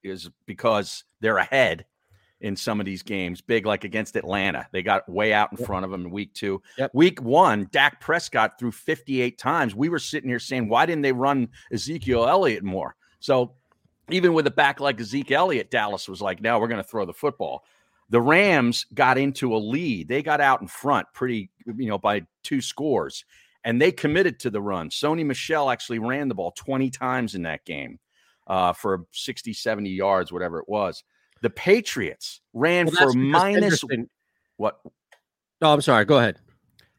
is 0.02 0.30
because 0.46 1.04
they're 1.20 1.38
ahead 1.38 1.84
in 2.40 2.56
some 2.56 2.78
of 2.78 2.86
these 2.86 3.02
games, 3.02 3.40
big 3.40 3.64
like 3.64 3.84
against 3.84 4.16
Atlanta. 4.16 4.66
They 4.70 4.82
got 4.82 5.08
way 5.08 5.32
out 5.32 5.50
in 5.52 5.64
front 5.64 5.84
of 5.84 5.90
them 5.90 6.06
in 6.06 6.10
week 6.10 6.34
two. 6.34 6.60
Yep. 6.76 6.90
Week 6.92 7.22
one, 7.22 7.68
Dak 7.72 8.00
Prescott 8.00 8.58
threw 8.58 8.70
58 8.70 9.38
times. 9.38 9.74
We 9.74 9.88
were 9.88 9.98
sitting 9.98 10.28
here 10.28 10.38
saying, 10.38 10.68
why 10.68 10.84
didn't 10.84 11.02
they 11.02 11.12
run 11.12 11.48
Ezekiel 11.72 12.26
Elliott 12.28 12.62
more? 12.62 12.96
So 13.20 13.54
even 14.10 14.34
with 14.34 14.46
a 14.46 14.50
back 14.50 14.80
like 14.80 15.00
Ezekiel 15.00 15.40
Elliott, 15.40 15.70
Dallas 15.70 16.08
was 16.08 16.20
like, 16.20 16.42
now 16.42 16.60
we're 16.60 16.68
going 16.68 16.82
to 16.82 16.88
throw 16.88 17.06
the 17.06 17.14
football. 17.14 17.64
The 18.10 18.20
Rams 18.20 18.84
got 18.92 19.16
into 19.16 19.56
a 19.56 19.58
lead. 19.58 20.08
They 20.08 20.22
got 20.22 20.42
out 20.42 20.60
in 20.60 20.68
front 20.68 21.06
pretty, 21.14 21.50
you 21.66 21.88
know, 21.88 21.98
by 21.98 22.22
two 22.42 22.60
scores, 22.60 23.24
and 23.64 23.80
they 23.80 23.92
committed 23.92 24.38
to 24.40 24.50
the 24.50 24.60
run. 24.60 24.90
Sony 24.90 25.24
Michel 25.24 25.70
actually 25.70 25.98
ran 25.98 26.28
the 26.28 26.34
ball 26.34 26.52
20 26.52 26.90
times 26.90 27.34
in 27.34 27.42
that 27.42 27.64
game 27.64 27.98
uh, 28.46 28.72
for 28.72 29.06
60, 29.12 29.52
70 29.52 29.90
yards, 29.90 30.32
whatever 30.32 30.58
it 30.58 30.68
was. 30.68 31.02
The 31.42 31.50
Patriots 31.50 32.40
ran 32.52 32.86
Well, 32.86 33.12
for 33.12 33.18
minus 33.18 33.82
what? 34.56 34.80
No, 35.60 35.72
I'm 35.72 35.80
sorry. 35.80 36.04
Go 36.04 36.18
ahead. 36.18 36.38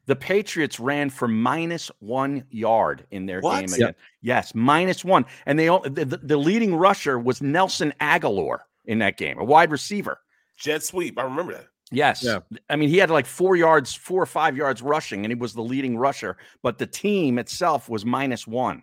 The 0.06 0.16
Patriots 0.16 0.78
ran 0.78 1.10
for 1.10 1.26
minus 1.26 1.90
one 1.98 2.44
yard 2.50 3.06
in 3.10 3.26
their 3.26 3.40
What? 3.40 3.66
game. 3.66 3.74
Yep. 3.78 3.96
Yes, 4.22 4.54
minus 4.54 5.04
one. 5.04 5.24
And 5.46 5.58
they 5.58 5.68
all- 5.68 5.80
the, 5.80 6.04
the, 6.04 6.16
the 6.18 6.36
leading 6.36 6.76
rusher 6.76 7.18
was 7.18 7.42
Nelson 7.42 7.92
Agholor 8.00 8.58
in 8.84 9.00
that 9.00 9.16
game, 9.16 9.38
a 9.38 9.44
wide 9.44 9.72
receiver. 9.72 10.20
Jet 10.56 10.84
sweep. 10.84 11.18
I 11.18 11.24
remember 11.24 11.54
that. 11.54 11.66
Yes. 11.92 12.22
Yeah. 12.22 12.40
I 12.68 12.76
mean, 12.76 12.88
he 12.88 12.96
had 12.98 13.10
like 13.10 13.26
four 13.26 13.56
yards, 13.56 13.94
four 13.94 14.20
or 14.22 14.26
five 14.26 14.56
yards 14.56 14.82
rushing, 14.82 15.24
and 15.24 15.30
he 15.30 15.36
was 15.36 15.54
the 15.54 15.62
leading 15.62 15.96
rusher, 15.96 16.36
but 16.62 16.78
the 16.78 16.86
team 16.86 17.38
itself 17.38 17.88
was 17.88 18.04
minus 18.04 18.46
one. 18.46 18.82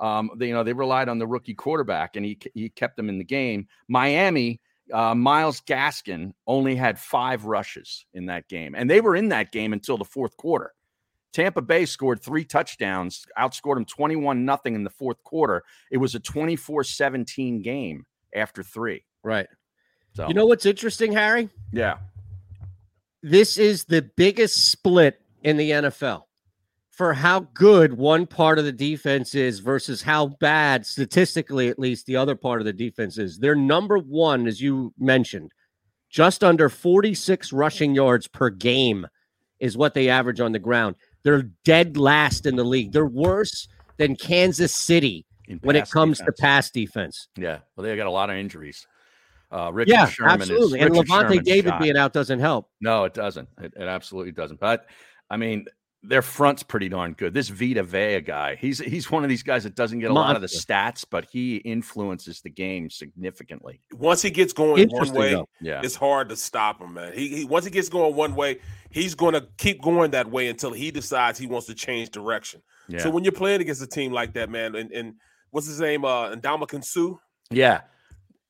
Um, 0.00 0.30
they, 0.36 0.48
you 0.48 0.54
know, 0.54 0.64
they 0.64 0.72
relied 0.72 1.08
on 1.08 1.18
the 1.18 1.26
rookie 1.26 1.54
quarterback, 1.54 2.16
and 2.16 2.24
he 2.24 2.38
he 2.54 2.68
kept 2.70 2.96
them 2.96 3.08
in 3.08 3.18
the 3.18 3.24
game. 3.24 3.66
Miami, 3.88 4.60
uh, 4.92 5.14
Myles 5.14 5.60
Gaskin 5.60 6.32
only 6.46 6.74
had 6.74 6.98
five 6.98 7.44
rushes 7.44 8.06
in 8.14 8.26
that 8.26 8.48
game, 8.48 8.74
and 8.74 8.88
they 8.88 9.00
were 9.00 9.16
in 9.16 9.28
that 9.30 9.52
game 9.52 9.72
until 9.72 9.98
the 9.98 10.04
fourth 10.04 10.36
quarter. 10.36 10.72
Tampa 11.32 11.60
Bay 11.60 11.84
scored 11.84 12.22
three 12.22 12.44
touchdowns, 12.44 13.26
outscored 13.38 13.74
them 13.74 13.84
21 13.84 14.44
nothing 14.46 14.74
in 14.74 14.82
the 14.82 14.90
fourth 14.90 15.22
quarter. 15.24 15.62
It 15.90 15.98
was 15.98 16.14
a 16.14 16.20
24-17 16.20 17.62
game 17.62 18.06
after 18.34 18.62
three. 18.62 19.04
Right. 19.22 19.46
So 20.14 20.26
You 20.26 20.34
know 20.34 20.46
what's 20.46 20.64
interesting, 20.64 21.12
Harry? 21.12 21.50
yeah. 21.72 21.98
This 23.22 23.58
is 23.58 23.84
the 23.84 24.02
biggest 24.16 24.70
split 24.70 25.20
in 25.42 25.56
the 25.56 25.70
NFL 25.70 26.22
for 26.90 27.14
how 27.14 27.40
good 27.54 27.96
one 27.96 28.26
part 28.26 28.58
of 28.58 28.64
the 28.64 28.72
defense 28.72 29.34
is 29.36 29.60
versus 29.60 30.02
how 30.02 30.26
bad, 30.40 30.84
statistically 30.84 31.68
at 31.68 31.78
least, 31.78 32.06
the 32.06 32.16
other 32.16 32.34
part 32.34 32.60
of 32.60 32.64
the 32.64 32.72
defense 32.72 33.18
is. 33.18 33.38
They're 33.38 33.54
number 33.54 33.98
one, 33.98 34.48
as 34.48 34.60
you 34.60 34.92
mentioned, 34.98 35.52
just 36.10 36.42
under 36.42 36.68
46 36.68 37.52
rushing 37.52 37.94
yards 37.94 38.26
per 38.26 38.50
game 38.50 39.06
is 39.60 39.76
what 39.76 39.94
they 39.94 40.08
average 40.08 40.40
on 40.40 40.50
the 40.50 40.58
ground. 40.58 40.96
They're 41.22 41.50
dead 41.64 41.96
last 41.96 42.46
in 42.46 42.56
the 42.56 42.64
league. 42.64 42.90
They're 42.90 43.06
worse 43.06 43.68
than 43.96 44.16
Kansas 44.16 44.74
City 44.74 45.24
when 45.62 45.76
it 45.76 45.88
comes 45.90 46.18
defense. 46.18 46.36
to 46.36 46.42
pass 46.42 46.70
defense. 46.70 47.28
Yeah, 47.36 47.58
well, 47.76 47.84
they 47.84 47.94
got 47.96 48.06
a 48.06 48.10
lot 48.10 48.30
of 48.30 48.36
injuries. 48.36 48.86
Uh, 49.50 49.70
Richard 49.72 49.90
yeah, 49.90 50.08
Sherman 50.08 50.42
absolutely. 50.42 50.80
Is, 50.80 50.86
and 50.86 50.94
Richard 50.94 51.08
Lavonte 51.08 51.20
Sherman's 51.20 51.46
David 51.46 51.70
shot. 51.70 51.80
being 51.80 51.96
out 51.96 52.12
doesn't 52.12 52.40
help. 52.40 52.70
No, 52.80 53.04
it 53.04 53.14
doesn't. 53.14 53.48
It, 53.60 53.72
it 53.76 53.88
absolutely 53.88 54.32
doesn't. 54.32 54.60
But 54.60 54.86
I 55.30 55.36
mean, 55.36 55.66
their 56.02 56.22
front's 56.22 56.62
pretty 56.62 56.88
darn 56.88 57.12
good. 57.14 57.34
This 57.34 57.48
Vita 57.48 57.82
Vea 57.82 58.20
guy, 58.20 58.54
he's 58.54 58.78
he's 58.78 59.10
one 59.10 59.24
of 59.24 59.28
these 59.28 59.42
guys 59.42 59.64
that 59.64 59.74
doesn't 59.74 59.98
get 59.98 60.10
a 60.10 60.14
lot 60.14 60.36
of 60.36 60.42
the 60.42 60.48
stats, 60.48 61.04
but 61.08 61.26
he 61.30 61.56
influences 61.56 62.40
the 62.40 62.50
game 62.50 62.88
significantly. 62.88 63.80
Once 63.92 64.22
he 64.22 64.30
gets 64.30 64.52
going 64.52 64.88
one 64.90 65.12
way, 65.12 65.32
though. 65.32 65.48
Yeah, 65.60 65.80
it's 65.82 65.96
hard 65.96 66.28
to 66.28 66.36
stop 66.36 66.80
him, 66.80 66.94
man. 66.94 67.12
He, 67.14 67.28
he 67.28 67.44
once 67.44 67.64
he 67.64 67.70
gets 67.70 67.88
going 67.88 68.14
one 68.14 68.34
way, 68.34 68.60
he's 68.90 69.14
going 69.14 69.34
to 69.34 69.48
keep 69.56 69.82
going 69.82 70.12
that 70.12 70.30
way 70.30 70.48
until 70.48 70.72
he 70.72 70.90
decides 70.90 71.38
he 71.38 71.46
wants 71.46 71.66
to 71.66 71.74
change 71.74 72.10
direction. 72.10 72.62
yeah, 72.86 73.00
So 73.00 73.10
when 73.10 73.24
you're 73.24 73.32
playing 73.32 73.60
against 73.60 73.82
a 73.82 73.86
team 73.86 74.12
like 74.12 74.34
that, 74.34 74.50
man, 74.50 74.76
and, 74.76 74.92
and 74.92 75.14
what's 75.50 75.66
his 75.66 75.80
name, 75.80 76.04
uh, 76.04 76.30
Ndamukong 76.30 76.84
Suh, 76.84 77.14
yeah. 77.50 77.80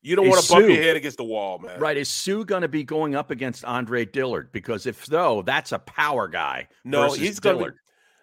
You 0.02 0.14
don't 0.16 0.28
want 0.28 0.42
to 0.44 0.48
bump 0.52 0.64
Suh. 0.64 0.68
your 0.68 0.82
head 0.82 0.96
against 0.96 1.16
the 1.16 1.24
wall, 1.24 1.58
man. 1.58 1.78
Right. 1.80 1.96
Is 1.96 2.08
Suh 2.08 2.44
going 2.44 2.62
to 2.62 2.68
be 2.68 2.84
going 2.84 3.14
up 3.16 3.30
against 3.30 3.64
Andre 3.64 4.04
Dillard? 4.04 4.52
Because 4.52 4.86
if 4.86 5.04
so, 5.04 5.42
that's 5.42 5.72
a 5.72 5.78
power 5.80 6.28
guy. 6.28 6.68
No, 6.84 7.12
he's 7.12 7.40
Dillard. 7.40 7.74
be. 7.74 7.80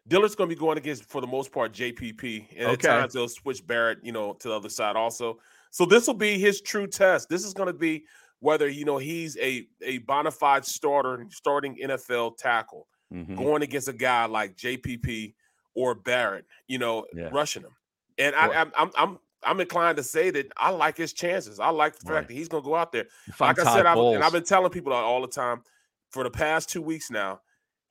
Dillard's 0.07 0.35
going 0.35 0.49
to 0.49 0.55
be 0.55 0.59
going 0.59 0.77
against, 0.77 1.03
for 1.05 1.19
the 1.19 1.27
most 1.27 1.51
part, 1.51 1.73
JPP, 1.73 2.47
and 2.55 2.67
Okay. 2.67 2.87
at 2.87 2.99
times 3.01 3.13
they'll 3.13 3.27
switch 3.27 3.65
Barrett, 3.65 3.97
you 4.03 4.11
know, 4.11 4.33
to 4.33 4.49
the 4.49 4.53
other 4.55 4.69
side 4.69 4.95
also. 4.95 5.39
So 5.71 5.85
this 5.85 6.05
will 6.07 6.13
be 6.13 6.37
his 6.37 6.61
true 6.61 6.87
test. 6.87 7.27
This 7.27 7.43
is 7.43 7.53
going 7.53 7.67
to 7.67 7.73
be 7.73 8.05
whether 8.39 8.67
you 8.69 8.85
know 8.85 8.97
he's 8.97 9.35
a 9.39 9.67
a 9.81 9.97
bona 9.99 10.29
fide 10.31 10.63
starter, 10.65 11.25
starting 11.31 11.75
NFL 11.83 12.37
tackle, 12.37 12.87
Mhm. 13.13 13.35
going 13.35 13.63
against 13.63 13.87
a 13.87 13.93
guy 13.93 14.25
like 14.25 14.55
JPP 14.55 15.33
or 15.73 15.95
Barrett, 15.95 16.45
you 16.67 16.77
know, 16.77 17.05
Yeah. 17.13 17.29
rushing 17.33 17.63
him. 17.63 17.75
And 18.17 18.35
I, 18.35 18.61
I'm 18.61 18.71
I'm 18.77 18.91
I'm 18.95 19.19
I'm 19.45 19.59
inclined 19.59 19.97
to 19.97 20.03
say 20.03 20.31
that 20.31 20.51
I 20.57 20.71
like 20.71 20.97
his 20.97 21.13
chances. 21.13 21.59
I 21.59 21.69
like 21.69 21.93
the 21.93 21.99
fact 21.99 22.09
Right. 22.09 22.27
that 22.27 22.33
he's 22.33 22.47
going 22.47 22.63
to 22.63 22.67
go 22.67 22.75
out 22.75 22.91
there. 22.91 23.05
If 23.27 23.39
Like 23.39 23.59
I 23.59 23.63
said, 23.75 23.85
I've, 23.85 23.97
and 23.97 24.23
I've 24.23 24.31
been 24.31 24.43
telling 24.43 24.71
people 24.71 24.91
all 24.93 25.21
the 25.21 25.27
time 25.27 25.61
for 26.09 26.23
the 26.23 26.31
past 26.31 26.69
two 26.69 26.81
weeks 26.81 27.11
now, 27.11 27.41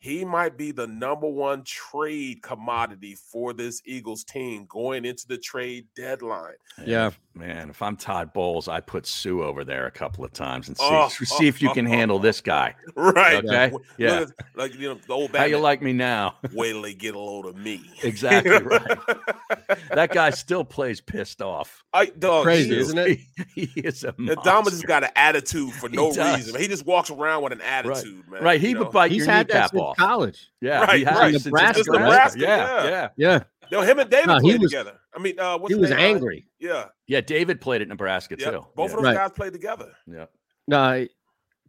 he 0.05 0.23
might 0.23 0.59
be 0.59 0.71
the 0.71 0.87
number 0.87 1.27
one 1.27 1.63
trade 1.65 2.43
commodity 2.43 3.15
for 3.15 3.55
this 3.55 3.81
Eagles 3.87 4.23
team 4.23 4.67
going 4.69 5.07
into 5.07 5.27
the 5.27 5.39
trade 5.39 5.87
deadline. 5.97 6.53
Yeah. 6.85 7.13
Man, 7.37 7.71
if 7.71 7.81
I'm 7.81 7.97
Todd 7.97 8.33
Bowles, 8.35 8.69
I 8.69 8.81
put 8.81 9.07
Suh 9.07 9.41
over 9.43 9.65
there 9.65 9.87
a 9.87 9.91
couple 9.91 10.23
of 10.25 10.33
times 10.35 10.69
and 10.69 10.77
see, 10.77 10.85
Oh, 10.87 11.09
see 11.25 11.49
if 11.49 11.63
you 11.63 11.71
can 11.71 11.87
oh, 11.87 11.91
handle 11.91 12.19
this 12.19 12.43
guy. 12.43 12.75
Right. 12.97 13.43
Okay. 13.45 13.71
Look 13.71 13.83
Yeah. 13.97 14.21
at- 14.21 14.29
like 14.55 14.75
you 14.79 14.91
know, 14.91 15.01
the 15.07 15.13
old 15.15 15.35
How 15.35 15.45
you 15.45 15.59
like 15.59 15.81
me 15.81 15.95
now? 15.95 16.37
wait 16.53 16.73
till 16.73 16.83
they 16.83 16.93
get 16.95 17.15
a 17.15 17.19
load 17.19 17.47
of 17.47 17.57
me. 17.57 17.81
Exactly 18.03 18.53
right. 18.59 18.99
that 19.91 20.11
guy 20.13 20.31
still 20.31 20.65
plays 20.65 21.01
pissed 21.01 21.41
off. 21.43 21.83
I 21.95 22.07
dog, 22.07 22.45
Crazy, 22.45 22.69
he 22.69 22.77
is- 22.77 22.89
isn't 22.89 22.99
it? 22.99 23.19
He, 23.55 23.65
he 23.67 23.81
is 23.81 24.05
a 24.05 24.13
Indominus 24.13 24.45
monster. 24.45 24.87
got 24.87 25.05
an 25.05 25.11
attitude 25.17 25.73
for 25.73 25.89
no 25.89 26.13
does. 26.13 26.37
reason. 26.47 26.61
He 26.61 26.69
just 26.69 26.85
walks 26.87 27.11
around 27.11 27.43
with 27.43 27.53
an 27.55 27.63
attitude, 27.63 28.29
man. 28.29 28.43
right. 28.45 28.61
He 28.61 28.71
you 28.71 28.79
would 28.79 28.85
know? 28.85 28.91
bite 28.91 29.11
He's 29.11 29.25
your 29.27 29.35
had 29.35 29.49
that 29.49 29.73
kneecap 29.73 29.83
off. 29.83 29.94
Off. 30.03 30.09
college. 30.09 30.51
Yeah, 30.61 30.85
Right, 30.85 30.99
he 30.99 31.05
has 31.05 31.19
right. 31.19 31.33
since 31.33 31.47
Nebraska, 31.47 31.83
right? 31.91 32.01
Nebraska, 32.01 32.41
Yeah, 32.41 32.57
yeah. 32.85 32.91
yeah, 32.91 33.09
Yeah, 33.17 33.43
No, 33.73 33.81
him 33.83 33.99
and 33.99 34.11
David 34.11 34.27
No, 34.29 34.41
played 34.41 34.61
was- 34.61 34.71
together. 34.71 34.99
I 35.15 35.19
mean, 35.21 35.39
uh, 35.39 35.59
what's 35.59 35.73
he 35.75 35.81
was 35.81 35.91
name? 35.91 35.99
Uh, 35.99 36.03
angry. 36.03 36.47
Yeah, 36.59 36.87
yeah. 37.07 37.21
David 37.21 37.61
played 37.61 37.83
at 37.83 37.89
Nebraska 37.89 38.37
yeah. 38.39 38.51
too. 38.51 38.67
Both 38.75 38.91
yeah. 38.91 38.97
of 38.97 39.03
those 39.03 39.05
Right. 39.05 39.17
guys 39.17 39.31
played 39.33 39.53
together. 39.53 39.93
yeah. 40.07 40.27
Now, 40.67 41.05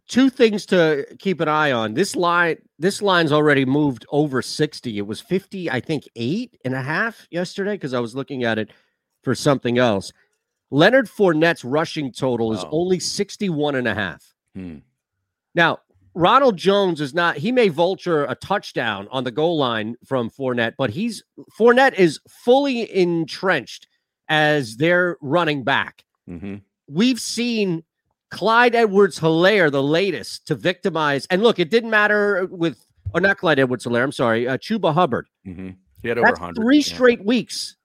two 0.08 0.30
things 0.30 0.66
to 0.66 1.06
keep 1.18 1.40
an 1.40 1.48
eye 1.48 1.72
on. 1.72 1.94
This 1.94 2.14
line, 2.16 2.56
this 2.78 3.02
line's 3.02 3.32
already 3.32 3.64
moved 3.64 4.06
over 4.10 4.40
60. 4.42 4.98
It 4.98 5.06
was 5.06 5.20
50, 5.20 5.70
I 5.70 5.80
think, 5.80 6.04
eight 6.16 6.56
and 6.64 6.74
a 6.74 6.82
half 6.82 7.26
yesterday 7.30 7.72
because 7.74 7.92
I 7.94 8.00
was 8.00 8.14
looking 8.14 8.42
at 8.44 8.58
it 8.58 8.70
for 9.22 9.34
something 9.34 9.78
else. 9.78 10.12
Leonard 10.70 11.06
Fournette's 11.08 11.64
rushing 11.64 12.10
total 12.12 12.52
is 12.52 12.64
Oh. 12.64 12.68
only 12.72 12.98
61 12.98 13.74
and 13.76 13.86
a 13.86 13.94
half. 13.94 14.34
Hmm. 14.54 14.78
Now, 15.54 15.78
Ronald 16.16 16.56
Jones 16.56 17.02
is 17.02 17.12
not, 17.12 17.36
he 17.36 17.52
may 17.52 17.68
vulture 17.68 18.24
a 18.24 18.34
touchdown 18.34 19.06
on 19.10 19.24
the 19.24 19.30
goal 19.30 19.58
line 19.58 19.96
from 20.02 20.30
Fournette, 20.30 20.72
but 20.78 20.88
he's 20.88 21.22
Fournette 21.58 21.92
is 21.92 22.18
fully 22.26 22.90
entrenched 22.96 23.86
as 24.30 24.78
their 24.78 25.18
running 25.20 25.62
back. 25.62 26.04
Mm-hmm. 26.28 26.56
We've 26.88 27.20
seen 27.20 27.84
Clyde 28.30 28.74
Edwards 28.74 29.20
Helaire, 29.20 29.70
the 29.70 29.82
latest 29.82 30.46
to 30.46 30.54
victimize. 30.54 31.26
And 31.26 31.42
look, 31.42 31.58
it 31.58 31.68
didn't 31.68 31.90
matter 31.90 32.46
with, 32.50 32.78
or 33.12 33.20
not 33.20 33.36
Clyde 33.36 33.58
Edwards 33.58 33.84
Helaire, 33.84 34.02
I'm 34.02 34.10
sorry, 34.10 34.48
uh, 34.48 34.56
Chuba 34.56 34.94
Hubbard. 34.94 35.28
Mm-hmm. 35.46 35.70
He 36.00 36.08
had 36.08 36.16
over 36.16 36.28
That's 36.28 36.40
100. 36.40 36.62
three 36.62 36.78
yeah. 36.78 36.82
straight 36.82 37.24
weeks. 37.26 37.76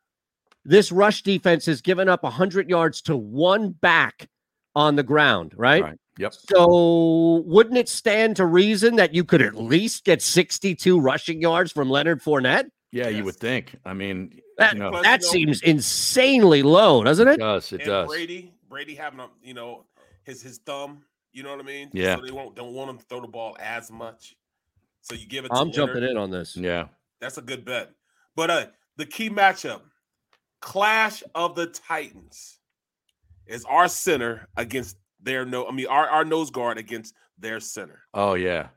This 0.64 0.90
rush 0.90 1.22
defense 1.24 1.66
has 1.66 1.82
given 1.82 2.08
up 2.08 2.24
100 2.24 2.70
yards 2.70 3.02
to 3.04 3.18
one 3.18 3.72
back 3.72 4.30
on 4.74 4.96
the 4.96 5.04
ground, 5.04 5.54
right? 5.58 5.84
Right. 5.84 5.98
Yep. 6.22 6.34
So 6.34 7.44
wouldn't 7.48 7.78
it 7.78 7.90
stand 7.90 8.36
to 8.36 8.46
reason 8.46 8.96
that 8.98 9.12
you 9.12 9.24
could 9.24 9.42
at 9.42 9.56
least 9.56 10.06
get 10.06 10.22
62 10.22 11.00
rushing 11.00 11.42
yards 11.42 11.72
from 11.72 11.90
Leonard 11.90 12.22
Fournette? 12.22 12.70
Yeah, 12.92 13.08
you 13.08 13.24
would 13.24 13.38
think. 13.38 13.76
I 13.86 13.94
mean, 13.94 14.40
That, 14.60 14.74
you 14.74 14.80
know, 14.80 15.02
that 15.02 15.24
seems 15.24 15.62
insanely 15.64 16.62
low, 16.62 17.04
doesn't 17.04 17.28
it 17.28 17.34
it? 17.34 17.40
does. 17.40 17.74
It 17.74 17.82
and 17.82 17.88
does. 17.88 18.08
Brady, 18.08 18.54
Brady 18.70 18.94
having 18.94 19.20
a, 19.20 19.30
you 19.42 19.56
know, 19.56 19.86
his 20.24 20.44
his 20.44 20.60
thumb. 20.60 21.04
You 21.34 21.42
know 21.42 21.50
what 21.52 21.60
I 21.60 21.64
mean? 21.64 21.90
Yeah. 21.94 22.18
So 22.18 22.22
they 22.22 22.32
won't 22.32 22.56
don't 22.56 22.74
want 22.74 22.92
him 22.92 22.98
to 23.00 23.06
throw 23.06 23.22
the 23.22 23.28
ball 23.28 23.58
as 23.60 23.90
much. 23.90 24.36
So 25.02 25.16
you 25.16 25.26
give 25.26 25.46
it. 25.46 25.48
To 25.48 25.56
I'm 25.56 25.72
jumping 25.72 26.04
in 26.04 26.18
on 26.18 26.30
this. 26.30 26.56
Yeah. 26.56 26.88
That's 27.20 27.40
a 27.40 27.42
good 27.42 27.66
bet. 27.66 27.92
But 28.36 28.50
uh 28.52 28.66
the 28.98 29.06
key 29.06 29.30
matchup, 29.30 29.82
Clash 30.60 31.24
of 31.34 31.56
the 31.56 31.68
Titans, 31.68 32.60
is 33.48 33.66
our 33.66 33.88
center 33.88 34.48
against 34.58 34.98
their 35.22 35.46
no. 35.46 35.68
I 35.68 35.72
mean, 35.72 35.88
our, 35.88 36.08
our 36.10 36.26
nose 36.26 36.50
guard 36.52 36.78
against 36.78 37.14
their 37.38 37.60
center. 37.60 38.02
Oh 38.14 38.34
yeah. 38.34 38.68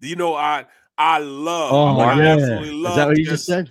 Do 0.00 0.08
you 0.08 0.16
know 0.16 0.34
I 0.34 0.66
I 0.98 1.18
love 1.18 1.72
Oh, 1.72 2.00
I 2.00 2.16
yeah. 2.22 2.32
absolutely 2.32 2.72
love 2.72 2.92
Is 2.92 2.96
that 2.96 3.08
what 3.08 3.18
you 3.18 3.24
just 3.24 3.46
said? 3.46 3.70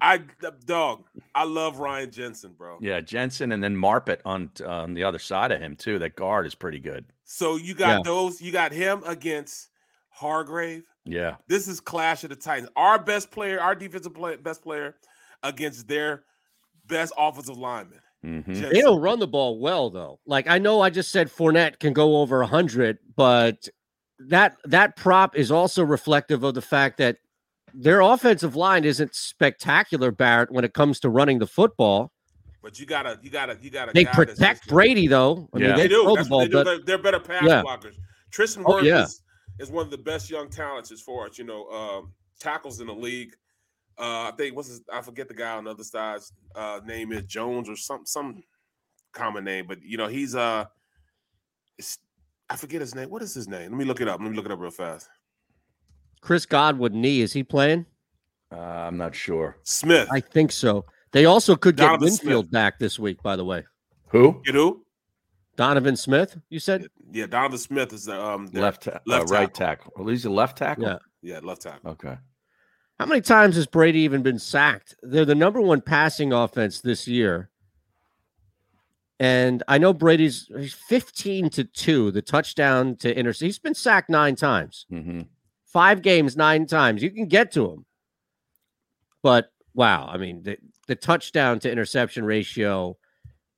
I 0.00 0.22
the 0.40 0.52
dog. 0.64 1.04
I 1.34 1.44
love 1.44 1.78
Ryan 1.80 2.10
Jensen, 2.10 2.52
bro. 2.56 2.78
Yeah, 2.80 3.00
Jensen 3.00 3.50
and 3.52 3.62
then 3.62 3.76
Marpet 3.76 4.20
on 4.24 4.50
on 4.66 4.94
the 4.94 5.04
other 5.04 5.18
side 5.18 5.50
of 5.52 5.60
him 5.60 5.74
too. 5.76 5.98
That 5.98 6.14
guard 6.16 6.46
is 6.46 6.54
pretty 6.54 6.78
good. 6.78 7.04
So 7.24 7.56
you 7.56 7.74
got 7.74 7.88
Yeah. 7.98 8.02
those, 8.04 8.40
you 8.40 8.52
got 8.52 8.72
him 8.72 9.02
against 9.04 9.70
Hargrave. 10.10 10.84
Yeah. 11.04 11.36
This 11.46 11.68
is 11.68 11.80
Clash 11.80 12.24
of 12.24 12.30
the 12.30 12.36
Titans. 12.36 12.70
Our 12.76 12.98
best 12.98 13.30
player, 13.30 13.60
our 13.60 13.74
defensive 13.74 14.14
play, 14.14 14.36
best 14.36 14.62
player 14.62 14.94
against 15.42 15.88
their 15.88 16.24
best 16.86 17.12
offensive 17.18 17.56
lineman. 17.58 18.00
Mm-hmm. 18.24 18.52
Jensen. 18.52 18.72
They 18.72 18.80
don't 18.80 19.00
run 19.00 19.18
the 19.20 19.26
ball 19.28 19.58
well, 19.60 19.90
though. 19.90 20.18
Like 20.26 20.48
I 20.48 20.58
know 20.58 20.80
I 20.80 20.90
just 20.90 21.10
said 21.10 21.28
Fournette 21.28 21.78
can 21.78 21.92
go 21.92 22.16
over 22.18 22.38
100, 22.40 22.98
but 23.16 23.68
that 24.20 24.56
that 24.64 24.96
prop 24.96 25.36
is 25.36 25.50
also 25.52 25.84
reflective 25.84 26.42
of 26.42 26.54
the 26.54 26.62
fact 26.62 26.98
that 26.98 27.18
their 27.74 28.00
offensive 28.00 28.56
line 28.56 28.84
isn't 28.84 29.14
spectacular, 29.14 30.10
Barrett, 30.10 30.50
when 30.50 30.64
it 30.64 30.74
comes 30.74 30.98
to 31.00 31.10
running 31.10 31.38
the 31.38 31.46
football. 31.46 32.12
But 32.60 32.80
you 32.80 32.86
gotta, 32.86 33.20
you 33.22 33.30
gotta, 33.30 33.56
you 33.62 33.70
gotta. 33.70 33.92
They 33.92 34.04
protect 34.04 34.66
Brady, 34.68 35.06
though. 35.06 35.48
I 35.54 35.58
Yeah. 35.58 35.66
mean, 35.68 35.76
They, 35.76 35.82
they, 35.82 35.88
do. 35.88 36.02
throw 36.02 36.16
the 36.16 36.24
ball, 36.24 36.38
they 36.40 36.46
do. 36.48 36.52
but 36.54 36.64
They're, 36.64 36.78
they're 36.80 36.98
better 36.98 37.20
pass 37.20 37.44
Yeah. 37.46 37.62
blockers. 37.62 37.94
Tristan 38.32 38.64
Oh, 38.66 38.72
Wirfs 38.74 38.84
yeah. 38.84 39.04
is, 39.04 39.22
is 39.60 39.70
one 39.70 39.84
of 39.84 39.90
the 39.92 39.98
best 39.98 40.28
young 40.28 40.48
talents 40.50 40.90
as 40.90 41.00
far 41.00 41.26
as 41.26 41.38
you 41.38 41.44
know 41.44 41.68
um, 41.70 42.12
tackles 42.40 42.80
in 42.80 42.88
the 42.88 42.94
league. 42.94 43.34
Uh, 43.98 44.30
I 44.30 44.32
think 44.36 44.54
what's 44.54 44.68
his, 44.68 44.82
I 44.92 45.02
forget 45.02 45.26
the 45.28 45.34
guy 45.34 45.56
on 45.56 45.64
the 45.64 45.70
other 45.70 45.82
side. 45.82 46.20
Uh, 46.54 46.80
name 46.86 47.12
is 47.12 47.24
Jones 47.24 47.68
or 47.68 47.76
some 47.76 48.06
some 48.06 48.42
common 49.12 49.44
name, 49.44 49.66
but 49.66 49.82
you 49.82 49.96
know 49.96 50.06
he's 50.06 50.34
uh, 50.36 50.66
it's, 51.76 51.98
I 52.48 52.56
forget 52.56 52.80
his 52.80 52.94
name. 52.94 53.10
What 53.10 53.22
is 53.22 53.34
his 53.34 53.48
name? 53.48 53.70
Let 53.72 53.78
me 53.78 53.84
look 53.84 54.00
it 54.00 54.08
up. 54.08 54.20
Let 54.20 54.30
me 54.30 54.36
look 54.36 54.46
it 54.46 54.52
up 54.52 54.60
real 54.60 54.70
fast. 54.70 55.08
Chris 56.20 56.46
Godwin 56.46 57.00
knee 57.00 57.20
is 57.20 57.32
he 57.32 57.42
playing? 57.42 57.86
Uh, 58.52 58.56
I'm 58.58 58.96
not 58.96 59.14
sure. 59.14 59.58
Smith. 59.64 60.08
I 60.10 60.20
think 60.20 60.52
so. 60.52 60.84
They 61.12 61.24
also 61.24 61.56
could 61.56 61.76
get 61.76 61.86
Donovan 61.86 62.08
Winfield 62.08 62.46
Smith. 62.46 62.52
back 62.52 62.78
this 62.78 62.98
week, 62.98 63.22
by 63.22 63.36
the 63.36 63.44
way. 63.44 63.64
Who? 64.08 64.40
You 64.44 64.52
know? 64.52 64.80
Donovan 65.56 65.96
Smith, 65.96 66.36
you 66.50 66.60
said? 66.60 66.86
Yeah, 67.10 67.26
Donovan 67.26 67.58
Smith 67.58 67.92
is 67.92 68.04
the 68.04 68.22
um 68.22 68.46
their 68.46 68.62
Left, 68.62 68.82
ta- 68.82 69.00
left 69.06 69.30
uh, 69.30 69.34
right 69.34 69.52
tackle. 69.52 69.90
tackle. 69.90 69.92
Well, 69.96 70.08
he's 70.08 70.24
a 70.24 70.30
left 70.30 70.56
tackle. 70.58 70.84
Yeah. 70.84 70.98
Yeah, 71.20 71.40
left 71.42 71.62
tackle. 71.62 71.90
Okay. 71.90 72.16
How 72.98 73.06
many 73.06 73.20
times 73.20 73.56
has 73.56 73.66
Brady 73.66 74.00
even 74.00 74.22
been 74.22 74.38
sacked? 74.38 74.94
They're 75.02 75.24
the 75.24 75.34
number 75.34 75.60
one 75.60 75.80
passing 75.80 76.32
offense 76.32 76.80
this 76.80 77.06
year. 77.06 77.50
And 79.20 79.62
I 79.66 79.78
know 79.78 79.92
Brady's 79.92 80.48
he's 80.56 80.74
15 80.74 81.50
to 81.50 81.64
2, 81.64 82.10
the 82.12 82.22
touchdown 82.22 82.96
to 82.96 83.16
intercept. 83.16 83.44
He's 83.46 83.58
been 83.58 83.74
sacked 83.74 84.10
nine 84.10 84.36
times. 84.36 84.86
Mm-hmm. 84.92 85.22
Five 85.66 86.02
games, 86.02 86.36
nine 86.36 86.66
times. 86.66 87.02
You 87.02 87.10
can 87.10 87.26
get 87.26 87.52
to 87.52 87.70
him. 87.70 87.84
But 89.22 89.50
wow, 89.74 90.08
I 90.10 90.16
mean, 90.18 90.42
the, 90.44 90.56
the 90.86 90.94
touchdown 90.94 91.58
to 91.60 91.70
interception 91.70 92.24
ratio, 92.24 92.96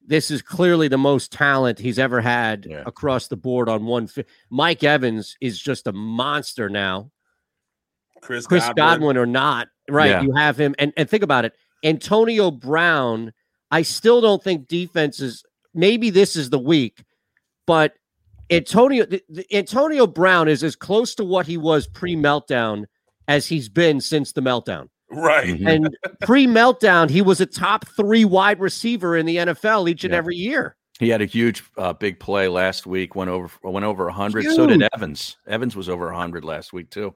this 0.07 0.31
is 0.31 0.41
clearly 0.43 0.89
the 0.89 0.99
most 0.99 1.31
talent 1.31 1.79
he's 1.79 1.99
ever 1.99 2.21
had 2.23 2.67
Yeah. 2.69 2.83
across 2.87 3.29
the 3.29 3.37
board 3.37 3.69
on 3.69 3.85
one. 3.85 4.09
Mike 4.49 4.83
Evans 4.83 5.37
is 5.41 5.59
just 5.61 5.87
a 5.87 5.93
monster 5.93 6.69
now. 6.71 7.11
Chris, 8.21 8.47
Chris 8.47 8.65
Godwin. 8.65 8.77
Godwin, 8.77 9.17
or 9.17 9.27
not, 9.27 9.69
right? 9.89 10.11
Yeah. 10.11 10.23
You 10.23 10.33
have 10.35 10.59
him, 10.59 10.75
and 10.79 10.93
and 10.97 11.09
think 11.09 11.23
about 11.23 11.45
it. 11.45 11.53
Antonio 11.85 12.51
Brown. 12.51 13.33
I 13.71 13.83
still 13.83 14.21
don't 14.21 14.43
think 14.43 14.67
defenses. 14.69 15.45
Maybe 15.75 16.11
this 16.11 16.35
is 16.35 16.51
the 16.51 16.59
week, 16.59 17.05
but 17.67 17.95
Antonio 18.51 19.05
the- 19.07 19.23
the- 19.29 19.57
Antonio 19.57 20.07
Brown 20.07 20.49
is 20.49 20.65
as 20.65 20.75
close 20.75 21.15
to 21.17 21.25
what 21.25 21.47
he 21.47 21.57
was 21.57 21.87
pre 21.87 22.17
meltdown 22.17 22.87
as 23.29 23.47
he's 23.47 23.69
been 23.69 24.01
since 24.01 24.33
the 24.33 24.41
meltdown. 24.41 24.89
Right. 25.13 25.47
Mhm. 25.57 25.69
And 25.69 25.97
pre 26.23 26.47
meltdown, 26.47 27.09
he 27.11 27.23
was 27.23 27.41
a 27.41 27.47
top 27.47 27.87
three 27.97 28.25
wide 28.25 28.59
receiver 28.61 29.17
in 29.17 29.25
the 29.27 29.37
NFL 29.37 29.89
each 29.89 30.03
and 30.05 30.13
Yeah. 30.13 30.19
every 30.19 30.37
year. 30.37 30.77
He 30.99 31.09
had 31.09 31.23
a 31.23 31.27
huge, 31.27 31.63
uh, 31.79 31.93
big 31.95 32.19
play 32.21 32.49
last 32.49 32.87
week. 32.87 33.15
Went 33.15 33.31
over, 33.31 33.51
went 33.63 33.87
over 33.87 34.11
hundred. 34.11 34.45
So 34.47 34.67
did 34.67 34.83
Evans. 34.95 35.37
Evans 35.47 35.75
was 35.77 35.89
over 35.89 36.13
hundred 36.13 36.45
last 36.45 36.73
week 36.73 36.91
too. 36.91 37.15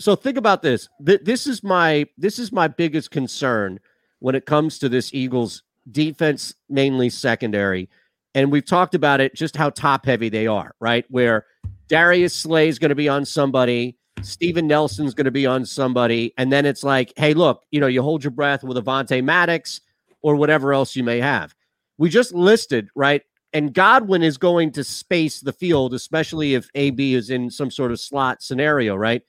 So 0.00 0.14
think 0.14 0.36
about 0.36 0.62
this. 0.62 0.88
Th- 1.04 1.20
This 1.22 1.46
is 1.46 1.62
my 1.62 2.06
this 2.16 2.38
is 2.38 2.52
my 2.52 2.68
biggest 2.68 3.10
concern 3.10 3.80
when 4.20 4.34
it 4.34 4.46
comes 4.46 4.78
to 4.78 4.88
this 4.88 5.12
Eagles 5.14 5.62
defense, 5.90 6.54
mainly 6.68 7.10
secondary. 7.10 7.88
And 8.34 8.52
we've 8.52 8.64
talked 8.64 8.94
about 8.94 9.20
it, 9.20 9.34
just 9.34 9.56
how 9.56 9.70
top 9.70 10.06
heavy 10.06 10.28
they 10.28 10.46
are, 10.46 10.74
right? 10.80 11.04
Where 11.08 11.46
Darius 11.88 12.34
Slay 12.34 12.68
is 12.68 12.78
going 12.78 12.90
to 12.90 12.94
be 12.94 13.08
on 13.08 13.24
somebody, 13.24 13.96
Steven 14.22 14.66
Nelson's 14.66 15.14
going 15.14 15.24
to 15.24 15.30
be 15.30 15.46
on 15.46 15.64
somebody, 15.64 16.34
and 16.36 16.52
then 16.52 16.66
it's 16.66 16.84
like, 16.84 17.12
hey, 17.16 17.34
look, 17.34 17.64
you 17.70 17.80
know, 17.80 17.86
you 17.86 18.02
hold 18.02 18.22
your 18.22 18.30
breath 18.30 18.62
with 18.62 18.76
Avonte 18.76 19.24
Maddox 19.24 19.80
or 20.20 20.36
whatever 20.36 20.72
else 20.72 20.94
you 20.94 21.02
may 21.02 21.18
have. 21.20 21.54
We 21.96 22.10
just 22.10 22.34
listed, 22.34 22.88
right? 22.94 23.22
And 23.54 23.72
Godwin 23.72 24.22
is 24.22 24.36
going 24.36 24.72
to 24.72 24.84
space 24.84 25.40
the 25.40 25.52
field, 25.52 25.94
especially 25.94 26.54
if 26.54 26.68
AB 26.74 27.14
is 27.14 27.30
in 27.30 27.50
some 27.50 27.70
sort 27.70 27.92
of 27.92 27.98
slot 28.00 28.42
scenario, 28.42 28.94
right? 28.94 29.22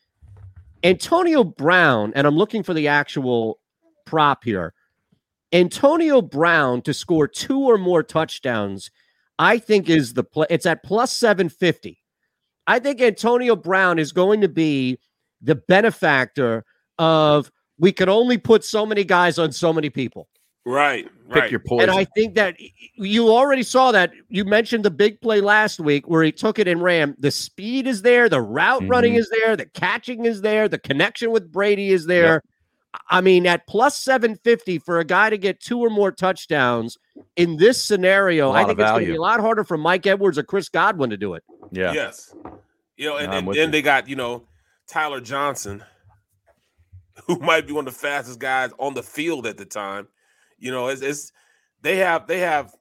Antonio 0.83 1.43
Brown, 1.43 2.13
and 2.15 2.25
I'm 2.25 2.37
looking 2.37 2.63
for 2.63 2.73
the 2.73 2.87
actual 2.87 3.59
prop 4.05 4.43
here. 4.43 4.73
Antonio 5.51 6.21
Brown 6.21 6.81
to 6.83 6.93
score 6.93 7.27
two 7.27 7.59
or 7.59 7.77
more 7.77 8.03
touchdowns, 8.03 8.91
I 9.39 9.57
think 9.57 9.89
is 9.89 10.13
the 10.13 10.23
play. 10.23 10.47
It's 10.49 10.65
at 10.65 10.83
plus 10.83 11.11
750. 11.11 11.97
I 12.67 12.79
think 12.79 13.01
Antonio 13.01 13.55
Brown 13.55 13.97
is 13.97 14.11
going 14.11 14.41
to 14.41 14.49
be 14.49 14.99
the 15.41 15.55
benefactor 15.55 16.65
of 16.97 17.51
we 17.79 17.91
can 17.91 18.09
only 18.09 18.37
put 18.37 18.63
so 18.63 18.85
many 18.85 19.03
guys 19.03 19.39
on 19.39 19.51
so 19.51 19.73
many 19.73 19.89
people. 19.89 20.27
Right. 20.69 21.07
Pick 21.29 21.35
Right. 21.35 21.51
your 21.51 21.59
poison. 21.61 21.89
And 21.89 21.99
I 21.99 22.03
think 22.03 22.35
that 22.35 22.55
you 22.95 23.29
already 23.29 23.63
saw 23.63 23.91
that. 23.91 24.11
You 24.29 24.45
mentioned 24.45 24.85
the 24.85 24.91
big 24.91 25.19
play 25.19 25.41
last 25.41 25.79
week 25.79 26.07
where 26.07 26.21
he 26.23 26.31
took 26.31 26.59
it 26.59 26.67
and 26.67 26.81
ran. 26.83 27.15
The 27.17 27.31
speed 27.31 27.87
is 27.87 28.03
there, 28.03 28.29
the 28.29 28.41
route 28.41 28.87
running 28.87 29.13
Mhm. 29.13 29.19
is 29.19 29.29
there, 29.31 29.55
the 29.55 29.65
catching 29.65 30.25
is 30.25 30.41
there, 30.41 30.67
the 30.67 30.77
connection 30.77 31.31
with 31.31 31.51
Brady 31.51 31.89
is 31.91 32.05
there. 32.05 32.43
I 33.09 33.21
mean, 33.21 33.47
at 33.47 33.65
plus 33.67 33.97
750 33.97 34.77
for 34.79 34.99
a 34.99 35.03
guy 35.05 35.29
to 35.31 35.37
get 35.39 35.59
two 35.59 35.79
or 35.79 35.89
more 35.89 36.11
touchdowns 36.11 36.97
in 37.35 37.57
this 37.57 37.83
scenario, 37.83 38.51
I 38.51 38.63
think 38.65 38.79
it's 38.79 38.89
going 38.91 39.05
to 39.05 39.11
be 39.11 39.17
a 39.17 39.21
lot 39.21 39.39
harder 39.39 39.63
for 39.63 39.77
Mike 39.77 40.05
Edwards 40.05 40.37
or 40.37 40.43
Chris 40.43 40.69
Godwin 40.69 41.09
to 41.09 41.17
do 41.17 41.33
it. 41.33 41.43
yeah. 41.71 41.93
Yes. 41.93 42.33
You 42.97 43.09
know, 43.09 43.17
and, 43.17 43.31
I'm 43.31 43.47
and 43.47 43.57
then 43.57 43.67
you. 43.67 43.71
they 43.71 43.81
got, 43.81 44.07
you 44.09 44.15
know, 44.15 44.43
Tyler 44.87 45.21
Johnson, 45.21 45.83
who 47.27 47.37
might 47.39 47.65
be 47.67 47.73
one 47.73 47.87
of 47.87 47.93
the 47.93 47.99
fastest 47.99 48.39
guys 48.39 48.71
on 48.77 48.93
the 48.93 49.03
field 49.03 49.47
at 49.47 49.57
the 49.57 49.65
time. 49.65 50.07
You 50.59 50.71
know, 50.71 50.87
it's, 50.87 51.01
it's 51.01 51.31
they 51.81 51.97
have 51.97 52.27
they 52.27 52.39
have 52.39 52.73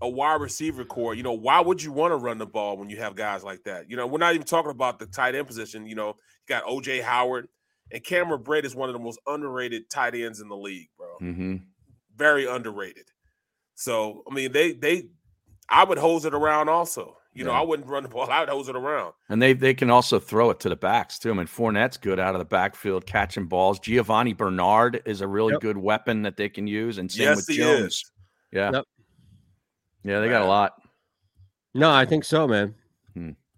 a 0.00 0.08
wide 0.08 0.40
receiver 0.40 0.84
core. 0.84 1.14
You 1.14 1.22
know, 1.22 1.32
why 1.32 1.60
would 1.60 1.82
you 1.82 1.92
want 1.92 2.12
to 2.12 2.16
run 2.16 2.38
the 2.38 2.46
ball 2.46 2.76
when 2.76 2.88
you 2.88 2.98
have 2.98 3.16
guys 3.16 3.42
like 3.42 3.64
that? 3.64 3.90
You 3.90 3.96
know, 3.96 4.06
we're 4.06 4.18
not 4.18 4.34
even 4.34 4.46
talking 4.46 4.70
about 4.70 4.98
the 4.98 5.06
tight 5.06 5.34
end 5.34 5.46
position. 5.46 5.86
You 5.86 5.96
know, 5.96 6.08
you 6.08 6.14
got 6.48 6.64
OJ 6.64 7.02
Howard 7.02 7.48
and 7.90 8.04
Cameron 8.04 8.42
Brate 8.42 8.64
is 8.64 8.74
one 8.74 8.88
of 8.88 8.92
the 8.92 8.98
most 8.98 9.18
underrated 9.26 9.88
tight 9.90 10.14
ends 10.14 10.40
in 10.40 10.48
the 10.48 10.56
league, 10.56 10.88
bro. 10.96 11.18
Mm-hmm. 11.20 11.56
Very 12.16 12.46
underrated. 12.46 13.10
So, 13.74 14.22
I 14.30 14.34
mean, 14.34 14.52
they 14.52 14.72
they 14.72 15.08
I 15.68 15.84
would 15.84 15.98
hose 15.98 16.24
it 16.24 16.34
around 16.34 16.68
also. 16.68 17.17
You 17.38 17.44
know, 17.44 17.52
I 17.52 17.60
wouldn't 17.62 17.88
run 17.88 18.02
the 18.02 18.08
ball. 18.10 18.30
I 18.30 18.40
would 18.40 18.48
hose 18.48 18.68
it 18.68 18.76
around. 18.76 19.12
And 19.28 19.40
they 19.40 19.52
they 19.52 19.74
can 19.74 19.90
also 19.90 20.18
throw 20.18 20.50
it 20.50 20.60
to 20.60 20.68
the 20.68 20.76
backs 20.76 21.18
too. 21.18 21.30
I 21.30 21.34
mean, 21.34 21.46
Fournette's 21.46 21.96
good 21.96 22.18
out 22.18 22.34
of 22.34 22.38
the 22.40 22.44
backfield 22.44 23.06
catching 23.06 23.46
balls. 23.46 23.78
Giovani 23.80 24.32
Bernard 24.32 25.02
is 25.06 25.20
a 25.20 25.26
really 25.28 25.52
Yep. 25.52 25.60
good 25.62 25.76
weapon 25.78 26.22
that 26.22 26.36
they 26.36 26.48
can 26.48 26.66
use, 26.66 26.98
and 26.98 27.10
same 27.10 27.24
Yes, 27.26 27.36
with 27.48 27.56
Jones. 27.56 27.84
is. 27.94 28.12
Yeah, 28.52 28.70
Yep. 28.72 28.84
yeah, 30.04 30.20
they 30.20 30.28
got 30.28 30.42
a 30.42 30.46
lot. 30.46 30.72
No, 31.74 31.90
I 31.90 32.04
think 32.06 32.24
so, 32.24 32.46
man. 32.48 32.74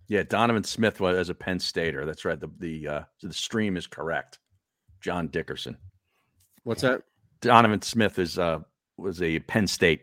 Yeah, 0.09 0.24
Donovan 0.24 0.64
Smith 0.64 0.99
was 0.99 1.16
as 1.16 1.28
a 1.28 1.35
Penn 1.35 1.61
Stater. 1.61 2.05
That's 2.05 2.24
right. 2.24 2.39
The 2.41 2.51
the 2.59 2.89
uh, 2.89 3.03
the 3.22 3.33
stream 3.33 3.76
is 3.76 3.87
correct. 3.87 4.41
John 5.01 5.28
Dickerson. 5.28 5.76
What's 6.64 6.83
that? 6.83 7.03
Donovan 7.41 7.81
Smith 7.83 8.18
is 8.18 8.37
uh 8.37 8.59
was 8.97 9.22
a 9.22 9.39
Penn 9.39 9.68
State 9.68 10.03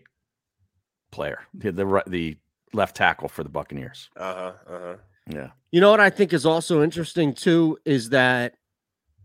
player. 1.11 1.39
The 1.53 1.73
the, 1.73 2.03
the 2.07 2.37
left 2.73 2.95
tackle 2.95 3.27
for 3.29 3.43
the 3.43 3.49
Buccaneers. 3.49 4.09
Uh 4.15 4.33
huh. 4.33 4.53
Uh 4.67 4.79
huh. 4.79 4.95
Yeah. 5.29 5.49
You 5.71 5.81
know 5.81 5.91
what 5.91 5.99
I 5.99 6.09
think 6.09 6.33
is 6.33 6.45
also 6.45 6.81
interesting 6.83 7.33
too 7.33 7.77
is 7.85 8.09
that, 8.09 8.53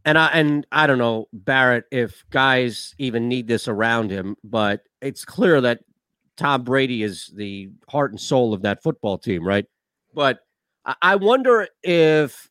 and 0.05 0.18
I 0.18 0.26
and 0.28 0.66
I 0.72 0.86
don't 0.86 0.99
know 0.99 1.28
Barrett 1.32 1.84
if 1.93 2.24
guys 2.30 2.95
even 2.99 3.28
need 3.28 3.47
this 3.47 3.68
around 3.68 4.11
him, 4.11 4.36
but 4.43 4.82
it's 5.01 5.24
clear 5.24 5.61
that 5.61 5.80
Tom 6.36 6.64
Brady 6.64 7.03
is 7.03 7.30
the 7.36 7.70
heart 7.88 8.11
and 8.11 8.20
soul 8.20 8.53
of 8.55 8.62
that 8.62 8.82
football 8.82 9.18
team, 9.18 9.47
right? 9.47 9.66
But 10.14 10.40
I- 10.84 10.97
I 11.03 11.16
wonder 11.16 11.68
if 11.84 12.51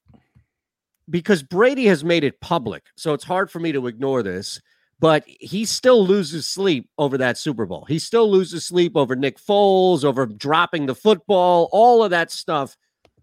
because 1.10 1.44
Brady 1.44 1.88
has 1.88 2.04
made 2.06 2.24
it 2.24 2.40
public, 2.40 2.84
so 2.96 3.14
it's 3.14 3.26
hard 3.26 3.52
for 3.52 3.60
me 3.60 3.72
to 3.74 3.88
ignore 3.88 4.24
this. 4.24 4.62
But 5.02 5.24
he 5.26 5.66
still 5.66 6.06
loses 6.06 6.48
sleep 6.48 6.88
over 7.00 7.18
that 7.18 7.36
Super 7.36 7.66
Bowl. 7.66 7.86
He 7.88 7.98
still 7.98 8.30
loses 8.30 8.64
sleep 8.64 8.96
over 8.96 9.16
Nick 9.16 9.40
Foles, 9.40 10.04
over 10.04 10.28
dropping 10.28 10.86
the 10.86 10.94
football, 10.94 11.70
all 11.72 12.04
of 12.04 12.12
that 12.12 12.30
stuff 12.32 12.78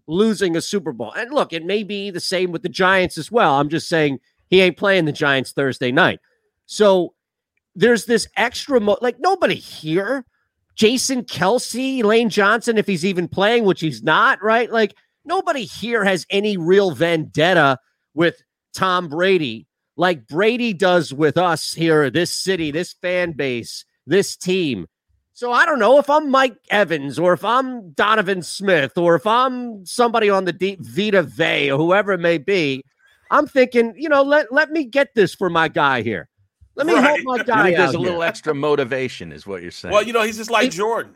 losing 0.05 0.57
a 0.57 0.61
Super 0.61 0.91
Bowl. 0.91 1.13
And 1.13 1.31
look, 1.31 1.53
it 1.53 1.63
may 1.63 1.83
be 1.83 2.11
the 2.11 2.19
same 2.19 2.51
with 2.51 2.63
the 2.63 2.69
Giants 2.69 3.17
as 3.17 3.31
well. 3.31 3.53
I'm 3.55 3.69
just 3.69 3.87
saying 3.87 4.19
he 4.49 4.59
ain't 4.59 4.75
playing 4.75 5.05
the 5.05 5.13
Giants 5.13 5.53
Thursday 5.53 5.89
night. 5.89 6.19
So 6.65 7.13
there's 7.75 8.03
this 8.03 8.27
extra, 8.35 8.81
mo- 8.81 8.97
like 9.01 9.15
nobody 9.19 9.55
here. 9.55 10.25
Jason 10.75 11.23
Kelce, 11.23 12.03
Lane 12.03 12.29
Johnson, 12.29 12.77
if 12.77 12.87
he's 12.87 13.05
even 13.05 13.29
playing, 13.29 13.63
which 13.63 13.79
he's 13.79 14.03
not, 14.03 14.43
right? 14.43 14.69
Like 14.69 14.95
nobody 15.23 15.63
here 15.63 16.03
has 16.03 16.25
any 16.29 16.57
real 16.57 16.91
vendetta 16.91 17.77
with 18.13 18.41
Tom 18.73 19.07
Brady 19.07 19.65
like 19.99 20.27
Brady 20.27 20.71
does 20.73 21.13
with 21.13 21.37
us 21.37 21.73
here, 21.73 22.09
this 22.09 22.33
city, 22.33 22.71
this 22.71 22.93
fan 22.93 23.33
base, 23.33 23.83
this 24.07 24.37
team. 24.37 24.87
So 25.33 25.51
I 25.51 25.65
don't 25.65 25.77
know 25.79 25.99
if 25.99 26.09
I'm 26.09 26.31
Mike 26.31 26.55
Evans 26.69 27.19
or 27.19 27.33
if 27.33 27.43
I'm 27.43 27.91
Donovan 27.91 28.41
Smith 28.41 28.97
or 28.97 29.15
if 29.15 29.27
I'm 29.27 29.85
somebody 29.85 30.29
on 30.29 30.45
the 30.45 30.53
deep 30.53 30.79
Vita 30.81 31.21
Vea 31.23 31.71
or 31.71 31.77
whoever 31.77 32.13
it 32.13 32.19
may 32.19 32.37
be. 32.37 32.81
I'm 33.29 33.45
thinking, 33.45 33.93
you 33.97 34.07
know, 34.09 34.23
let 34.23 34.51
let 34.53 34.71
me 34.71 34.85
get 34.85 35.09
this 35.15 35.35
for 35.35 35.49
my 35.49 35.67
guy 35.67 36.01
here. 36.01 36.29
Let 36.75 36.87
me 36.87 36.93
Right. 36.93 37.03
help 37.03 37.19
my 37.23 37.43
guy 37.43 37.63
think 37.65 37.77
there's 37.77 37.89
out 37.89 37.95
a 37.95 37.99
little 37.99 38.21
here. 38.21 38.27
extra 38.29 38.53
motivation, 38.55 39.33
is 39.33 39.45
what 39.45 39.61
you're 39.61 39.69
saying. 39.71 39.93
Well, 39.93 40.03
you 40.03 40.13
know, 40.13 40.23
he's 40.23 40.37
just 40.37 40.49
like 40.49 40.71
Jordan. 40.71 41.13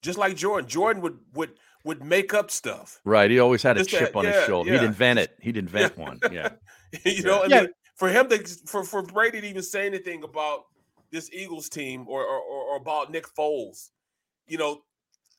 Just 0.00 0.18
like 0.18 0.34
Jordan. 0.34 0.68
Jordan 0.68 1.02
would 1.02 1.18
would 1.34 1.50
would 1.84 2.02
make 2.04 2.32
up 2.32 2.50
stuff. 2.50 3.00
right. 3.04 3.30
He 3.30 3.38
always 3.38 3.62
had 3.62 3.76
a 3.76 3.80
Just 3.80 3.90
that- 3.92 3.98
chip 3.98 4.16
on 4.16 4.24
his 4.24 4.44
shoulder. 4.46 4.72
yeah. 4.72 4.80
He'd 4.80 4.86
invent 4.86 5.18
it. 5.18 5.36
He'd 5.40 5.56
invent 5.56 5.96
one. 5.98 6.18
Yeah. 6.32 6.50
you 7.04 7.22
know, 7.22 7.42
I 7.42 7.46
Yeah. 7.46 7.66
For 7.94 8.08
him 8.08 8.28
to 8.28 8.38
for 8.66 8.84
for 8.84 9.02
Brady 9.02 9.40
to 9.40 9.46
even 9.46 9.62
say 9.62 9.86
anything 9.86 10.24
about 10.24 10.64
this 11.10 11.30
Eagles 11.32 11.68
team 11.68 12.06
or 12.08 12.22
or, 12.22 12.38
or, 12.38 12.64
or 12.72 12.76
about 12.76 13.10
Nick 13.10 13.26
Foles, 13.34 13.90
you 14.46 14.58
know, 14.58 14.82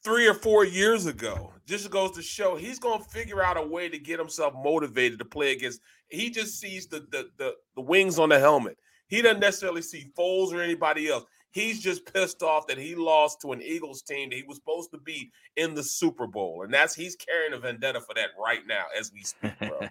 three 0.03 0.27
or 0.27 0.33
four 0.33 0.65
years 0.65 1.05
ago, 1.05 1.51
just 1.65 1.89
goes 1.89 2.11
to 2.11 2.21
show 2.21 2.55
he's 2.55 2.79
going 2.79 3.01
to 3.01 3.09
figure 3.09 3.41
out 3.41 3.57
a 3.57 3.61
way 3.65 3.89
to 3.89 3.97
get 3.97 4.19
himself 4.19 4.53
motivated 4.53 5.19
to 5.19 5.25
play 5.25 5.53
against. 5.53 5.81
He 6.09 6.29
just 6.29 6.59
sees 6.59 6.87
the 6.87 7.01
the 7.11 7.29
the, 7.37 7.53
the 7.75 7.81
wings 7.81 8.19
on 8.19 8.29
the 8.29 8.39
helmet. 8.39 8.77
He 9.07 9.21
doesn't 9.21 9.39
necessarily 9.39 9.81
see 9.81 10.11
Foles 10.17 10.53
or 10.53 10.61
anybody 10.61 11.09
else. 11.09 11.25
He's 11.51 11.79
just 11.79 12.11
pissed 12.11 12.41
off 12.41 12.65
that 12.65 12.79
he 12.79 12.95
lost 12.95 13.41
to 13.41 13.51
an 13.51 13.61
Eagles 13.61 14.01
team 14.01 14.29
that 14.29 14.35
he 14.35 14.43
was 14.43 14.57
supposed 14.57 14.89
to 14.91 14.97
beat 14.97 15.31
in 15.55 15.75
the 15.75 15.83
Super 15.83 16.25
Bowl, 16.25 16.63
and 16.63 16.73
that's 16.73 16.95
he's 16.95 17.15
carrying 17.15 17.53
a 17.53 17.59
vendetta 17.59 18.01
for 18.01 18.15
that 18.15 18.29
right 18.43 18.65
now 18.67 18.85
as 18.97 19.11
we 19.13 19.21
speak, 19.21 19.51
bro. 19.59 19.87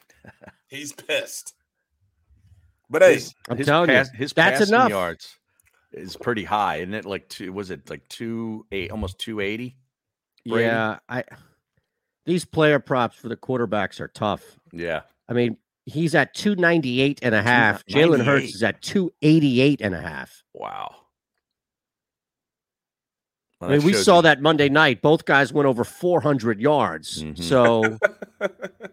he's 0.68 0.92
pissed. 0.92 1.54
But 2.88 3.02
hey, 3.02 3.14
His, 3.14 3.34
I'm 3.48 3.56
his 3.56 3.66
telling 3.66 3.90
you, 3.90 3.96
his 4.14 4.32
that's 4.32 4.58
passing 4.60 4.74
enough. 4.74 4.90
yards 4.90 5.36
is 5.92 6.16
pretty 6.16 6.44
high, 6.44 6.76
isn't 6.76 6.94
it? 6.94 7.04
Like 7.04 7.28
two 7.28 7.52
was 7.52 7.70
it 7.70 7.88
like 7.90 8.06
two 8.08 8.66
eight 8.72 8.90
almost 8.90 9.18
two 9.18 9.40
eighty? 9.40 9.76
Yeah, 10.44 10.98
I 11.08 11.24
these 12.26 12.44
player 12.44 12.78
props 12.78 13.16
for 13.16 13.28
the 13.28 13.36
quarterbacks 13.36 14.00
are 14.00 14.08
tough. 14.08 14.42
Yeah. 14.72 15.02
I 15.28 15.32
mean, 15.32 15.56
he's 15.86 16.14
at 16.14 16.34
298 16.34 17.20
and 17.22 17.34
a 17.34 17.42
half. 17.42 17.84
Jalen 17.86 18.24
Hurts 18.24 18.54
is 18.54 18.62
at 18.62 18.82
288 18.82 19.80
and 19.80 19.94
a 19.94 20.00
half. 20.00 20.42
Wow. 20.52 20.94
I 23.60 23.68
mean, 23.68 23.84
we 23.84 23.92
saw 23.94 24.20
that 24.20 24.42
Monday 24.42 24.68
night. 24.68 25.00
Both 25.02 25.24
guys 25.24 25.52
went 25.52 25.66
over 25.66 25.82
400 25.82 26.60
yards. 26.60 27.22
Mhm. 27.22 27.42
So, 27.42 27.98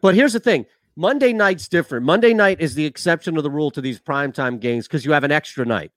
but 0.02 0.16
here's 0.16 0.34
the 0.34 0.40
thing 0.40 0.66
Monday 0.96 1.34
night's 1.34 1.68
different. 1.68 2.06
Monday 2.06 2.34
night 2.34 2.62
is 2.62 2.76
the 2.76 2.86
exception 2.86 3.38
of 3.38 3.44
the 3.44 3.50
rule 3.52 3.72
to 3.72 3.82
these 3.82 4.00
primetime 4.00 4.60
games 4.60 4.88
because 4.88 5.04
you 5.06 5.12
have 5.12 5.24
an 5.24 5.32
extra 5.32 5.66
night, 5.66 5.92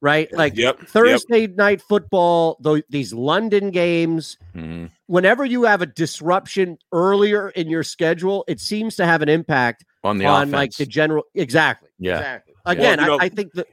right? 0.00 0.32
Like 0.32 0.56
Yep, 0.56 0.80
yep. 0.80 0.88
Thursday 0.88 1.46
night 1.46 1.80
football, 1.80 2.58
though 2.60 2.80
these 2.90 3.12
London 3.14 3.70
games, 3.70 4.36
Mhm. 4.54 4.90
whenever 5.06 5.44
you 5.44 5.62
have 5.64 5.80
a 5.82 5.86
disruption 5.86 6.76
earlier 6.92 7.48
in 7.50 7.68
your 7.70 7.82
schedule, 7.82 8.44
it 8.46 8.60
seems 8.60 8.96
to 8.96 9.06
have 9.06 9.22
an 9.22 9.28
impact 9.28 9.84
on 10.04 10.18
the 10.18 10.26
on 10.26 10.50
like 10.50 10.72
the 10.76 10.84
general. 10.86 11.24
Exactly. 11.34 11.88
Yeah. 11.98 12.18
Exactly. 12.18 12.54
Well, 12.66 12.72
Again, 12.74 12.98
you 13.00 13.06
know- 13.06 13.18
I, 13.18 13.24
I 13.24 13.28
think 13.30 13.52
that. 13.54 13.68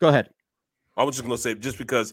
Go 0.00 0.08
ahead. 0.08 0.30
I 0.96 1.04
was 1.04 1.14
just 1.16 1.24
gonna 1.24 1.38
say 1.38 1.54
just 1.54 1.78
because 1.78 2.12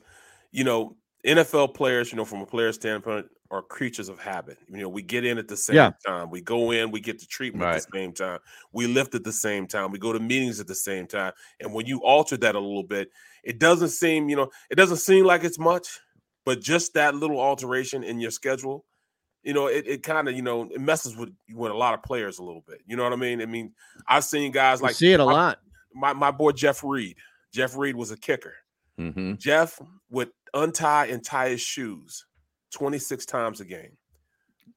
you 0.52 0.64
know 0.64 0.96
NFL 1.26 1.70
players, 1.74 2.12
you 2.12 2.18
know, 2.18 2.26
from 2.26 2.42
a 2.42 2.46
player 2.46 2.72
standpoint, 2.72 3.28
are 3.52 3.62
creatures 3.62 4.08
of 4.10 4.18
habit. 4.18 4.58
You 4.70 4.78
know, 4.78 4.90
we 4.90 5.02
get 5.02 5.26
in 5.26 5.38
at 5.38 5.48
the 5.48 5.58
same 5.58 5.76
Yeah. 5.76 5.92
time. 6.06 6.30
We 6.32 6.42
go 6.42 6.72
in, 6.72 6.90
we 6.90 7.02
get 7.02 7.20
the 7.20 7.26
treatment 7.26 7.66
at 7.66 7.84
the 7.84 7.88
same 8.00 8.14
time. 8.14 8.40
We 8.72 8.88
lift 8.88 9.14
at 9.14 9.24
the 9.26 9.32
same 9.34 9.68
time. 9.68 9.92
We 9.92 10.00
go 10.00 10.14
to 10.14 10.20
meetings 10.20 10.60
at 10.62 10.68
the 10.68 10.76
same 10.76 11.06
time. 11.06 11.34
And 11.60 11.74
when 11.74 11.86
you 11.86 12.02
alter 12.04 12.38
that 12.38 12.56
a 12.56 12.60
little 12.60 12.84
bit, 12.84 13.10
it 13.44 13.60
doesn't 13.60 13.90
seem, 13.90 14.30
you 14.30 14.38
know, 14.38 14.50
it 14.70 14.76
doesn't 14.76 14.98
seem 14.98 15.26
like 15.26 15.44
it's 15.44 15.60
much, 15.60 16.00
but 16.46 16.62
just 16.62 16.94
that 16.94 17.14
little 17.14 17.40
alteration 17.42 18.04
in 18.04 18.20
your 18.22 18.32
schedule, 18.32 18.86
you 19.44 19.54
know, 19.54 19.68
it, 19.68 19.86
it 19.86 20.04
kind 20.04 20.30
of, 20.30 20.36
you 20.36 20.42
know, 20.44 20.70
it 20.72 20.80
messes 20.80 21.18
with 21.18 21.30
with 21.54 21.72
a 21.72 21.76
lot 21.76 21.94
of 21.94 22.02
players 22.04 22.40
a 22.40 22.44
little 22.44 22.64
bit. 22.66 22.80
You 22.88 22.96
know 22.96 23.04
what 23.04 23.12
I 23.14 23.18
mean? 23.18 23.42
I 23.42 23.46
mean, 23.48 23.74
I've 24.08 24.24
seen 24.24 24.52
guys 24.52 24.80
You 24.80 24.84
like 24.86 24.96
see 24.96 25.12
it 25.14 25.20
a 25.20 25.26
my- 25.26 25.32
lot. 25.32 25.60
My 25.94 26.14
my 26.14 26.32
boy 26.32 26.52
Jeff 26.54 26.84
Reed. 26.86 27.18
Jeff 27.54 27.76
Reed 27.76 27.98
was 27.98 28.12
a 28.12 28.18
kicker. 28.18 28.54
Mhm. 28.98 29.38
Jeff 29.40 29.78
would 30.10 30.30
untie 30.54 31.08
and 31.08 31.22
tie 31.26 31.50
his 31.50 31.60
shoes 31.62 32.26
26 32.72 33.26
times 33.26 33.62
a 33.62 33.66
game. 33.66 33.98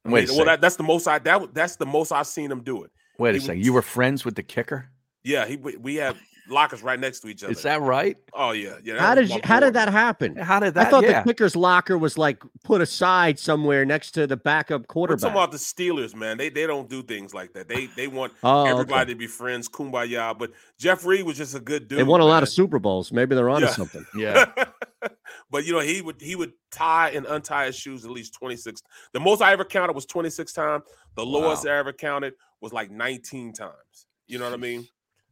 I 0.05 0.11
Wait 0.11 0.25
a 0.25 0.27
mean, 0.27 0.27
well, 0.27 0.27
second. 0.27 0.47
that, 0.47 0.61
that's 0.61 0.77
the 0.77 0.83
most 0.83 1.07
I 1.09 1.19
that 1.21 1.55
that's 1.55 1.77
the 1.77 1.87
most 1.87 2.13
I've 2.13 2.27
seen 2.27 2.51
him 2.51 2.63
do 2.63 2.85
it. 2.85 2.91
Wait 3.19 3.35
a 3.37 3.41
second. 3.41 3.59
would- 3.59 3.67
You 3.67 3.73
were 3.73 3.83
friends 3.83 4.25
with 4.25 4.35
the 4.35 4.43
kicker? 4.43 4.91
Yeah, 5.23 5.47
he 5.47 5.57
we 5.57 5.77
we 5.79 5.95
have 5.97 6.19
lockers 6.51 6.83
right 6.83 7.01
next 7.01 7.21
to 7.21 7.29
each 7.29 7.43
other. 7.43 7.53
Is 7.53 7.63
that 7.63 7.81
right? 7.81 8.19
Oh 8.35 8.51
yeah, 8.51 8.75
yeah. 8.85 8.99
How 8.99 9.15
did 9.15 9.31
my 9.31 9.37
you, 9.37 9.41
how 9.45 9.61
did 9.61 9.73
that 9.73 9.89
happen? 9.91 10.37
How 10.37 10.61
did 10.61 10.77
I 10.77 10.85
thought 10.85 11.03
yeah. 11.05 11.23
the 11.23 11.31
kicker's 11.33 11.57
locker 11.57 11.97
was 11.97 12.19
like 12.19 12.43
put 12.65 12.83
aside 12.83 13.39
somewhere 13.39 13.87
next 13.87 14.11
to 14.13 14.27
the 14.27 14.37
backup 14.37 14.83
We're 14.83 14.87
quarterback. 14.89 15.21
talking 15.23 15.37
about 15.39 15.53
the 15.53 15.57
Steelers, 15.57 16.15
man. 16.15 16.37
They 16.37 16.51
they 16.51 16.67
don't 16.67 16.91
do 16.91 17.03
things 17.03 17.33
like 17.33 17.55
that. 17.55 17.67
They 17.69 17.87
they 17.97 18.09
want 18.09 18.35
Oh, 18.43 18.67
everybody 18.67 19.03
okay. 19.05 19.13
to 19.13 19.17
be 19.19 19.27
friends, 19.27 19.71
kumbaya. 19.71 20.37
But 20.39 20.51
Jeff 20.79 21.07
Reed 21.07 21.25
was 21.25 21.39
just 21.39 21.55
a 21.55 21.61
good 21.61 21.89
dude. 21.89 21.99
They 22.01 22.03
won 22.03 22.21
a 22.21 22.27
lot 22.27 22.43
of 22.43 22.51
Super 22.51 22.79
Bowls. 22.79 23.11
Maybe 23.11 23.35
they're 23.35 23.49
onto 23.49 23.65
Yeah. 23.69 23.73
something. 23.73 24.05
yeah. 24.15 24.53
but 25.51 25.65
you 25.65 25.73
know, 25.73 25.81
he 25.81 26.01
would 26.03 26.21
he 26.21 26.37
would 26.37 26.53
tie 26.71 27.11
and 27.11 27.27
untie 27.27 27.67
his 27.67 27.77
shoes 27.77 28.05
at 28.05 28.11
least 28.11 28.35
26. 28.35 28.83
The 29.13 29.21
most 29.21 29.43
I 29.43 29.53
ever 29.53 29.65
counted 29.65 29.95
was 29.95 30.07
26 30.07 30.53
times. 30.53 30.85
The 31.17 31.25
lowest 31.25 31.65
Wow. 31.65 31.73
I 31.73 31.79
ever 31.79 31.93
counted 31.93 32.35
was 32.61 32.73
like 32.73 32.91
19 32.91 33.53
times. 33.53 34.07
You 34.27 34.39
know 34.39 34.45
what 34.45 34.55
I 34.55 34.59
mean? 34.59 34.87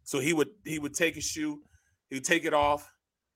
So 0.05 0.18
he 0.18 0.33
would 0.33 0.49
he 0.64 0.79
would 0.79 0.95
take 0.95 1.14
his 1.14 1.25
shoe, 1.25 1.61
he 2.11 2.16
would 2.16 2.25
take 2.25 2.45
it 2.45 2.55
off, 2.55 2.93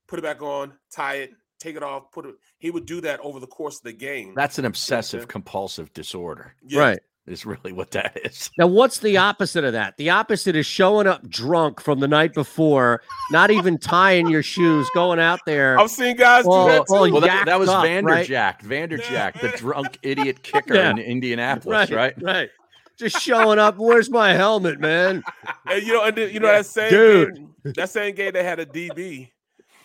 put 0.07 0.19
it 0.19 0.21
back 0.23 0.41
on, 0.41 0.73
tie 0.91 1.15
it, 1.15 1.31
take 1.59 1.75
it 1.75 1.83
off, 1.83 2.11
put 2.11 2.25
it. 2.25 2.35
He 2.57 2.71
would 2.71 2.85
do 2.85 3.01
that 3.01 3.19
over 3.21 3.39
the 3.39 3.47
course 3.47 3.77
of 3.77 3.83
the 3.83 3.93
game. 3.93 4.33
That's 4.35 4.59
an 4.59 4.65
obsessive 4.65 5.27
compulsive 5.27 5.93
disorder. 5.93 6.55
Yeah. 6.65 6.79
Right. 6.79 6.99
Is 7.27 7.45
really 7.45 7.73
what 7.73 7.91
that 7.91 8.17
is. 8.23 8.49
Now, 8.57 8.67
what's 8.67 8.99
the 8.99 9.17
opposite 9.17 9.65
of 9.65 9.73
that? 9.73 9.97
The 9.97 10.09
opposite 10.09 10.55
is 10.55 10.65
showing 10.65 11.07
up 11.07 11.27
drunk 11.27 11.81
from 11.81 11.99
the 11.99 12.07
night 12.07 12.33
before, 12.33 13.01
not 13.31 13.51
even 13.51 13.77
tying 13.77 14.27
your 14.29 14.41
shoes, 14.41 14.89
going 14.95 15.19
out 15.19 15.41
there. 15.45 15.77
I've 15.77 15.91
seen 15.91 16.15
guys 16.15 16.45
do 16.45 16.49
that 16.51 16.85
too. 16.87 16.93
Well, 17.11 17.19
that, 17.21 17.45
that 17.45 17.59
was 17.59 17.67
up, 17.67 17.83
right? 17.83 18.03
Vanderjagt, 18.03 18.61
Vanderjagt, 18.61 19.41
the 19.41 19.49
drunk 19.57 19.97
idiot 20.03 20.41
kicker 20.41 20.75
Yeah. 20.75 20.91
in 20.91 20.99
Indianapolis, 20.99 21.91
right? 21.91 22.13
Right. 22.21 22.49
Just 22.97 23.21
showing 23.21 23.59
up. 23.59 23.77
Where's 23.77 24.09
my 24.09 24.33
helmet, 24.33 24.79
man? 24.79 25.21
And 25.65 25.85
you 25.85 25.93
know, 25.93 26.03
and 26.05 26.15
then, 26.15 26.33
you 26.33 26.39
know 26.39 26.47
that 26.47 26.65
same 26.65 26.89
Dude. 26.89 27.35
game, 27.35 27.55
that 27.75 27.89
same 27.89 28.15
game 28.15 28.31
they 28.31 28.43
had 28.43 28.59
a 28.59 28.65
DB 28.65 29.31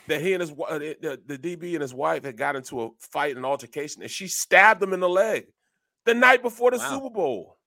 that 0.06 0.20
he 0.20 0.32
and 0.32 0.40
his 0.40 0.50
wi- 0.50 0.68
uh, 0.70 0.78
the, 0.78 1.20
the 1.26 1.38
DB 1.38 1.72
and 1.72 1.82
his 1.82 1.92
wife 1.92 2.24
had 2.24 2.36
got 2.36 2.54
into 2.56 2.82
a 2.82 2.88
fight 3.00 3.36
and 3.36 3.44
altercation, 3.44 4.00
and 4.02 4.10
she 4.10 4.28
stabbed 4.28 4.82
him 4.82 4.92
in 4.92 5.00
the 5.00 5.08
leg 5.08 5.46
the 6.04 6.14
night 6.14 6.42
before 6.42 6.70
the 6.70 6.78
Wow. 6.78 6.90
Super 6.90 7.10
Bowl. 7.10 7.58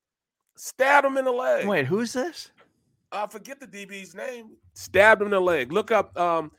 Stabbed 0.58 1.06
him 1.06 1.18
in 1.18 1.26
the 1.26 1.32
leg. 1.32 1.68
Wait, 1.68 1.86
who's 1.86 2.14
this? 2.14 2.52
I 3.12 3.28
forget 3.28 3.60
the 3.60 3.68
DB's 3.68 4.16
name. 4.16 4.52
Stabbed 4.74 5.22
him 5.22 5.28
in 5.28 5.32
the 5.32 5.40
leg. 5.40 5.72
Look 5.72 5.92
up. 5.92 6.18
Um, 6.18 6.52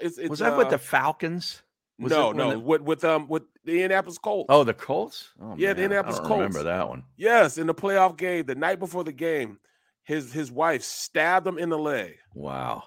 it's, 0.00 0.18
it's 0.18 0.30
Was 0.30 0.38
that 0.40 0.56
with 0.56 0.68
uh, 0.68 0.70
the 0.70 0.78
Falcons? 0.78 1.62
Was 1.98 2.10
no, 2.10 2.32
no, 2.32 2.50
the- 2.50 2.58
with 2.58 2.82
with 2.82 3.04
um 3.04 3.26
with 3.28 3.44
the 3.64 3.72
Indianapolis 3.72 4.18
Colts. 4.18 4.46
oh, 4.50 4.64
the 4.64 4.74
Colts. 4.74 5.30
Oh, 5.40 5.54
Yeah, 5.56 5.72
the 5.72 5.76
man, 5.76 5.84
Indianapolis 5.84 6.16
I 6.16 6.18
don't 6.20 6.28
Colts. 6.28 6.38
Remember 6.40 6.62
that 6.64 6.88
one? 6.88 7.04
Yes, 7.16 7.56
in 7.56 7.66
the 7.66 7.74
playoff 7.74 8.16
game, 8.18 8.44
the 8.44 8.54
night 8.54 8.78
before 8.78 9.04
the 9.04 9.12
game, 9.12 9.58
his 10.04 10.32
his 10.32 10.50
wife 10.52 10.82
stabbed 10.82 11.46
him 11.46 11.56
in 11.58 11.70
the 11.70 11.78
leg. 11.78 12.16
Wow. 12.34 12.84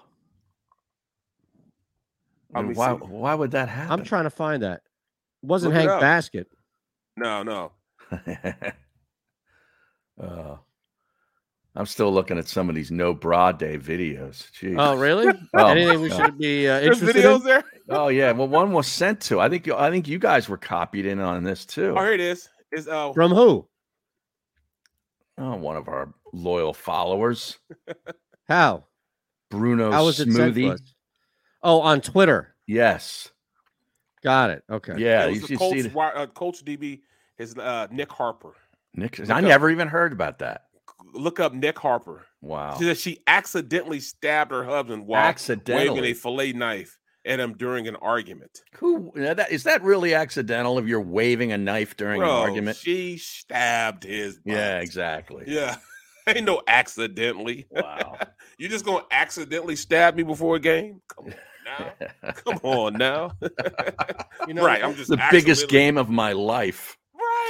I 2.54 2.62
mean, 2.62 2.74
why? 2.74 2.92
see. 2.92 2.98
Why 3.04 3.34
would 3.34 3.52
that 3.52 3.68
happen? 3.68 3.92
I'm 3.92 4.04
trying 4.04 4.24
to 4.24 4.30
find 4.30 4.62
that. 4.62 4.82
It 5.42 5.46
wasn't 5.46 5.74
Look 5.74 5.80
Hank 5.80 5.90
up. 5.90 6.00
Basket. 6.00 6.48
No, 7.16 7.42
no. 7.42 7.72
uh, 10.22 10.56
I'm 11.76 11.86
still 11.86 12.12
looking 12.12 12.36
at 12.38 12.48
some 12.48 12.68
of 12.68 12.74
these 12.74 12.90
no 12.90 13.14
bra 13.14 13.52
day 13.52 13.78
videos. 13.78 14.50
Jeez. 14.52 14.74
Oh, 14.78 14.96
really? 14.96 15.32
Oh, 15.54 15.66
Anything 15.68 16.00
we 16.00 16.08
God. 16.08 16.16
should 16.26 16.38
be 16.38 16.68
uh, 16.68 16.80
There's 16.80 17.00
videos 17.00 17.40
in? 17.40 17.44
there. 17.44 17.64
Oh 17.92 18.06
yeah. 18.08 18.30
Well, 18.32 18.46
one 18.46 18.72
was 18.72 18.86
sent 18.86 19.20
to. 19.22 19.40
I 19.40 19.48
think. 19.48 19.66
you- 19.66 19.74
I 19.74 19.90
think 19.90 20.06
you 20.06 20.18
guys 20.20 20.48
were 20.48 20.56
copied 20.56 21.06
in 21.06 21.18
on 21.18 21.42
this 21.42 21.64
too. 21.66 21.94
Oh, 21.96 22.00
here 22.02 22.12
it 22.12 22.20
is. 22.20 22.48
It's 22.70 22.86
uh 22.86 23.12
From 23.12 23.32
who? 23.32 23.66
Oh, 25.38 25.56
one 25.56 25.76
of 25.76 25.88
our 25.88 26.12
loyal 26.32 26.72
followers, 26.74 27.58
How? 28.48 28.84
Bruno 29.50 29.90
How 29.90 30.04
was 30.04 30.20
it 30.20 30.30
sent 30.30 30.54
Smoothie. 30.54 30.70
us? 30.74 30.80
Oh, 31.64 31.80
on 31.80 32.00
Twitter. 32.00 32.54
Yes. 32.68 33.30
Got 34.22 34.50
it. 34.50 34.62
Okay. 34.70 34.94
Yeah. 34.98 35.24
it 35.24 35.28
You 35.28 35.32
was 35.32 35.40
the 35.40 35.46
should 35.48 35.58
Colts, 35.58 35.82
see. 35.82 35.88
the- 35.88 35.98
uh, 35.98 36.26
Colts 36.26 36.62
DB 36.62 37.00
is 37.40 37.56
uh, 37.56 37.86
Nick 37.90 38.12
Harper. 38.12 38.54
Nick, 38.94 39.18
Look 39.18 39.30
I 39.30 39.38
up- 39.38 39.44
never 39.44 39.70
even 39.70 39.88
heard 39.88 40.12
about 40.12 40.38
that. 40.40 40.64
Look 41.14 41.40
up 41.40 41.54
Nick 41.54 41.78
Harper. 41.78 42.26
Wow. 42.40 42.76
She 42.78 42.84
said 42.84 42.98
she 42.98 43.18
accidentally 43.26 44.00
stabbed 44.00 44.52
her 44.52 44.64
husband 44.64 45.06
while 45.06 45.20
waving 45.22 45.28
Accidentally. 45.30 46.10
a 46.10 46.14
fillet 46.14 46.52
knife 46.52 46.98
at 47.24 47.40
him 47.40 47.54
during 47.56 47.88
an 47.88 47.96
argument. 47.96 48.60
Who 48.76 49.10
that 49.16 49.50
is 49.50 49.64
that 49.64 49.82
really 49.82 50.14
accidental 50.14 50.78
if 50.78 50.86
you're 50.86 51.00
waving 51.00 51.52
a 51.52 51.58
knife 51.58 51.96
during 51.96 52.20
Bro, 52.20 52.28
an 52.28 52.42
argument? 52.48 52.76
she 52.76 53.18
stabbed 53.18 54.04
his. 54.04 54.36
Butt. 54.38 54.54
Yeah, 54.54 54.78
exactly. 54.80 55.44
Yeah. 55.46 55.76
Ain't 56.26 56.44
no 56.44 56.62
accidentally. 56.68 57.66
Wow. 57.70 58.18
you 58.58 58.68
just 58.68 58.84
gonna 58.84 59.04
accidentally 59.10 59.76
stab 59.76 60.14
me 60.14 60.22
before 60.22 60.56
a 60.56 60.60
game? 60.60 61.00
Come 61.08 61.26
on 61.26 61.34
now. 61.64 62.32
Come 62.44 62.58
on 62.62 62.92
now. 62.94 63.32
You 64.46 64.54
know, 64.54 64.64
right. 64.64 64.84
I'm 64.84 64.94
just 64.94 65.10
the 65.10 65.22
biggest 65.30 65.68
game 65.68 65.96
of 65.98 66.08
my 66.10 66.32
life. 66.32 66.96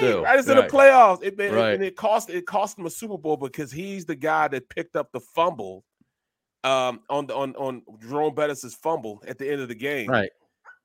Right. 0.03 0.12
too. 0.12 0.22
Right. 0.22 0.38
It's 0.38 0.48
in 0.48 0.57
the 0.57 0.62
playoffs. 0.64 1.22
It, 1.22 1.36
made- 1.38 1.53
Right. 1.53 1.74
and 1.74 1.82
it 1.84 1.96
cost 1.96 2.30
it 2.30 2.46
cost 2.46 2.78
him 2.78 2.86
a 2.86 2.90
Super 2.90 3.18
Bowl 3.18 3.36
because 3.36 3.70
he's 3.72 4.05
the 4.05 4.16
guy 4.16 4.48
that 4.48 4.68
picked 4.68 4.96
up 4.96 5.11
the 5.12 5.20
fumble 5.20 5.84
um 6.64 7.01
on 7.09 7.26
the 7.26 7.34
on 7.34 7.55
on 7.57 7.82
Jerome 8.01 8.34
Bettis' 8.34 8.74
fumble 8.74 9.22
at 9.26 9.38
the 9.38 9.51
end 9.51 9.61
of 9.62 9.68
the 9.68 9.74
game. 9.74 10.09
Right. 10.11 10.30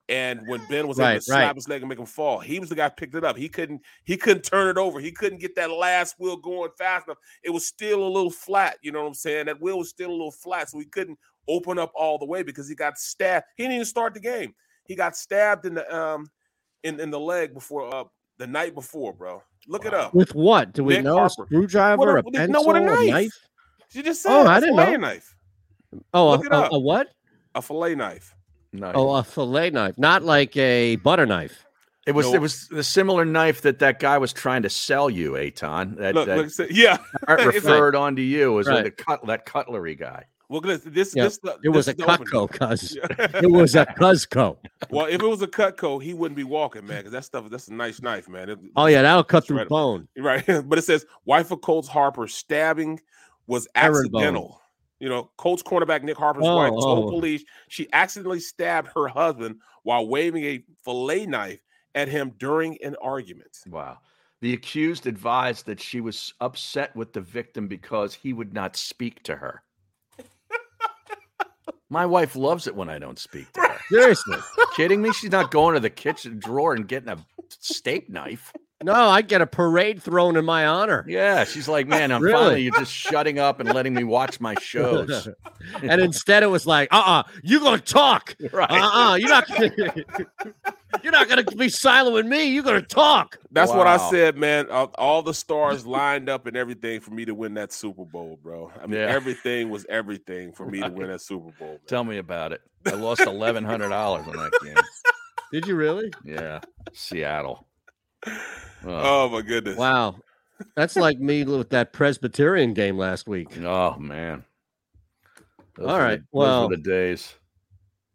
And 0.08 0.46
when 0.46 0.60
Ben 0.70 0.86
was 0.86 0.98
Right, 0.98 1.10
able 1.12 1.18
to 1.18 1.24
slap 1.24 1.38
right. 1.48 1.54
his 1.56 1.68
leg 1.68 1.82
and 1.82 1.88
make 1.88 1.98
him 1.98 2.06
fall, 2.06 2.38
he 2.38 2.60
was 2.60 2.68
the 2.68 2.76
guy 2.76 2.84
who 2.84 2.94
picked 2.96 3.16
it 3.16 3.24
up. 3.24 3.36
He 3.36 3.48
couldn't 3.48 3.82
he 4.04 4.16
couldn't 4.16 4.42
turn 4.44 4.68
it 4.68 4.78
over. 4.78 5.00
He 5.00 5.10
couldn't 5.10 5.40
get 5.40 5.54
that 5.56 5.70
last 5.70 6.14
wheel 6.18 6.36
going 6.36 6.70
fast 6.78 7.08
enough. 7.08 7.18
It 7.42 7.50
was 7.50 7.66
still 7.66 8.06
a 8.06 8.08
little 8.08 8.30
flat. 8.30 8.78
You 8.82 8.92
know 8.92 9.00
what 9.02 9.08
I'm 9.08 9.14
saying? 9.14 9.46
That 9.46 9.60
wheel 9.60 9.78
was 9.78 9.90
still 9.90 10.10
a 10.10 10.12
little 10.12 10.30
flat, 10.30 10.70
so 10.70 10.78
he 10.78 10.84
couldn't 10.86 11.18
open 11.48 11.78
up 11.78 11.90
all 11.94 12.18
the 12.18 12.24
way 12.26 12.42
because 12.44 12.68
he 12.68 12.74
got 12.76 12.98
stabbed. 12.98 13.46
He 13.56 13.64
didn't 13.64 13.74
even 13.74 13.84
start 13.84 14.14
the 14.14 14.20
game. 14.20 14.54
He 14.86 14.94
got 14.94 15.16
stabbed 15.16 15.66
in 15.66 15.74
the 15.74 15.94
um 15.96 16.30
in, 16.84 17.00
in 17.00 17.10
the 17.10 17.18
leg 17.20 17.52
before 17.52 17.92
uh 17.92 18.04
the 18.38 18.46
night 18.46 18.74
before, 18.74 19.12
bro. 19.12 19.42
Look 19.68 19.84
it 19.84 19.94
up. 19.94 20.14
With 20.14 20.34
what? 20.34 20.72
Do 20.72 20.84
we 20.84 20.94
Nick 20.94 21.04
know? 21.04 21.24
A 21.24 21.30
screwdriver, 21.30 21.98
What 21.98 22.08
a- 22.08 22.14
a, 22.14 22.18
a- 22.18 22.32
pencil, 22.32 22.52
no, 22.52 22.62
with 22.62 22.76
a 22.76 22.80
a 23.02 23.10
knife. 23.10 23.32
She 23.88 24.02
just 24.02 24.24
oh, 24.26 24.30
said 24.30 24.36
Oh, 24.36 24.42
a 24.42 24.48
I 24.48 24.60
didn't 24.60 24.76
fillet 24.76 24.90
know. 24.92 24.96
knife. 24.98 25.34
Oh, 26.14 26.30
Look 26.30 26.42
a, 26.42 26.46
it 26.46 26.52
a, 26.52 26.56
up. 26.56 26.72
a 26.72 26.78
what? 26.78 27.08
A 27.54 27.62
fillet 27.62 27.94
knife. 27.94 28.34
Nice. 28.72 28.92
Oh, 28.94 29.14
a 29.14 29.24
fillet 29.24 29.70
knife, 29.70 29.96
not 29.96 30.22
like 30.22 30.56
a 30.56 30.96
butter 30.96 31.24
knife. 31.26 31.64
It 32.06 32.12
was 32.14 32.26
No. 32.26 32.34
it 32.34 32.40
was 32.40 32.68
the 32.68 32.84
similar 32.84 33.24
knife 33.24 33.62
that 33.62 33.78
that 33.80 33.98
guy 33.98 34.18
was 34.18 34.32
trying 34.32 34.62
to 34.62 34.68
sell 34.68 35.08
you, 35.10 35.32
Eytan. 35.32 35.96
That, 35.96 36.14
Look, 36.14 36.26
that 36.26 36.36
look, 36.38 36.50
say- 36.50 36.68
yeah. 36.70 36.98
Art 37.26 37.40
It's 37.46 37.54
referred 37.54 37.96
on 37.96 38.14
to 38.16 38.22
you 38.22 38.60
as 38.60 38.66
Right. 38.68 38.84
the 38.84 38.90
cut 38.92 39.26
that 39.26 39.46
cutlery 39.46 39.94
guy. 39.96 40.24
Well, 40.48 40.60
this 40.60 40.82
this 40.84 41.14
Yeah, 41.16 41.24
this, 41.24 41.40
uh, 41.44 41.56
it 41.64 41.68
was 41.70 41.86
this 41.86 41.94
a 41.94 41.98
is 42.00 42.06
the 42.06 42.12
opening. 42.12 42.28
Cutco, 42.28 42.50
cuz 42.50 42.96
it 43.42 43.50
was 43.50 43.74
a 43.74 43.84
Cuzco. 43.86 44.56
well, 44.90 45.06
if 45.06 45.20
it 45.20 45.26
was 45.26 45.42
a 45.42 45.46
Cutco, 45.48 46.02
he 46.02 46.14
wouldn't 46.14 46.36
be 46.36 46.44
walking, 46.44 46.86
man, 46.86 46.98
because 46.98 47.12
that 47.12 47.24
stuff 47.24 47.48
that's 47.50 47.68
a 47.68 47.74
nice 47.74 48.00
knife, 48.00 48.28
man. 48.28 48.50
It- 48.50 48.58
Oh 48.76 48.86
yeah, 48.86 49.02
that'll 49.02 49.24
cut 49.24 49.38
it's 49.38 49.46
through 49.48 49.58
right- 49.58 49.68
bone. 49.68 50.08
Right. 50.16 50.44
but 50.68 50.78
it 50.78 50.82
says 50.84 51.04
wife 51.24 51.50
of 51.50 51.60
Colts 51.62 51.88
Harper 51.88 52.26
stabbing 52.28 53.00
was 53.46 53.66
Herringbone. 53.74 54.20
accidental. 54.22 54.60
You 54.98 55.08
know, 55.10 55.30
Colts 55.36 55.62
cornerback 55.62 56.02
Nick 56.04 56.16
Harper's 56.16 56.44
Oh, 56.46 56.56
wife 56.56 56.70
told 56.70 57.06
oh. 57.06 57.10
police 57.10 57.44
she 57.68 57.86
accidentally 57.92 58.40
stabbed 58.40 58.88
her 58.94 59.08
husband 59.08 59.56
while 59.82 60.06
waving 60.08 60.44
a 60.44 60.64
fillet 60.84 61.26
knife 61.26 61.60
at 61.94 62.08
him 62.08 62.32
during 62.38 62.78
an 62.82 62.96
argument. 63.02 63.58
Wow. 63.68 63.98
The 64.42 64.52
accused 64.54 65.06
advised 65.06 65.66
that 65.66 65.80
she 65.80 66.00
was 66.00 66.32
upset 66.40 66.94
with 66.96 67.12
the 67.12 67.20
victim 67.20 67.68
because 67.68 68.14
he 68.14 68.32
would 68.32 68.52
not 68.54 68.76
speak 68.76 69.22
to 69.24 69.34
her. 69.36 69.62
My 71.88 72.04
wife 72.04 72.34
loves 72.34 72.66
it 72.66 72.74
when 72.74 72.88
I 72.90 72.98
don't 72.98 73.18
speak. 73.18 73.46
Seriously. 73.90 74.38
Kidding 74.74 75.02
me? 75.02 75.12
She's 75.12 75.30
not 75.30 75.50
going 75.50 75.74
to 75.74 75.80
the 75.80 75.90
kitchen 75.90 76.38
drawer 76.38 76.74
and 76.74 76.86
getting 76.88 77.08
a 77.08 77.18
steak 77.48 78.08
knife. 78.10 78.52
No, 78.84 78.92
I'd 78.92 79.26
get 79.26 79.40
a 79.40 79.46
parade 79.46 80.02
thrown 80.02 80.36
in 80.36 80.44
my 80.44 80.66
honor. 80.66 81.02
Yeah, 81.08 81.44
she's 81.44 81.66
like, 81.66 81.86
man, 81.88 82.12
I'm 82.12 82.20
Really? 82.20 82.36
finally 82.36 82.62
you're 82.62 82.74
just 82.74 82.92
shutting 82.92 83.38
up 83.38 83.58
and 83.58 83.72
letting 83.72 83.94
me 83.94 84.04
watch 84.04 84.38
my 84.38 84.54
shows. 84.60 85.28
and 85.82 85.98
instead 85.98 86.42
it 86.42 86.48
was 86.48 86.66
like, 86.66 86.88
uh-uh, 86.92 87.22
you 87.42 87.58
gonna 87.60 87.78
talk. 87.78 88.36
Right. 88.52 88.70
Uh-uh, 88.70 89.14
you're 89.16 89.30
not 89.30 89.48
you're 91.02 91.12
not 91.12 91.28
gonna 91.28 91.42
be 91.44 91.70
silent 91.70 92.14
with 92.14 92.26
me. 92.26 92.44
You're 92.52 92.62
gonna 92.64 92.82
talk. 92.82 93.38
That's 93.50 93.72
what 93.72 93.86
I 93.86 93.96
said, 94.10 94.36
man. 94.36 94.70
All, 94.70 94.90
all 94.96 95.22
the 95.22 95.34
stars 95.34 95.86
lined 95.86 96.28
up 96.28 96.46
and 96.46 96.54
everything 96.56 97.00
for 97.00 97.12
me 97.12 97.24
to 97.24 97.34
win 97.34 97.54
that 97.54 97.72
Super 97.72 98.04
Bowl, 98.04 98.38
bro. 98.42 98.70
I 98.82 98.86
mean, 98.86 99.00
Yeah. 99.00 99.06
everything 99.06 99.70
was 99.70 99.86
everything 99.88 100.52
for 100.52 100.66
me 100.66 100.80
to 100.82 100.88
win 100.90 101.08
that 101.08 101.22
Super 101.22 101.50
Bowl. 101.58 101.68
Man. 101.68 101.78
Tell 101.86 102.04
me 102.04 102.18
about 102.18 102.52
it. 102.52 102.60
I 102.86 102.94
lost 102.94 103.20
eleven 103.22 103.64
hundred 103.64 103.88
dollars 103.90 104.26
on 104.26 104.34
that 104.36 104.52
game. 104.62 104.74
Did 105.52 105.66
you 105.66 105.74
really? 105.76 106.12
Yeah, 106.24 106.60
Seattle. 106.92 107.66
Oh 108.84 109.28
my 109.28 109.42
goodness. 109.42 109.76
Wow. 109.76 110.16
That's 110.74 110.96
like 110.96 111.18
me 111.18 111.44
with 111.44 111.70
that 111.70 111.92
Presbyterian 111.92 112.72
game 112.74 112.96
last 112.96 113.28
week. 113.28 113.56
Oh 113.60 113.96
man. 113.98 114.44
Those 115.76 115.86
All 115.88 115.96
were 115.98 116.02
right, 116.02 116.20
the- 116.20 116.26
well, 116.32 116.68
were 116.68 116.76
the 116.76 116.82
days. 116.82 117.34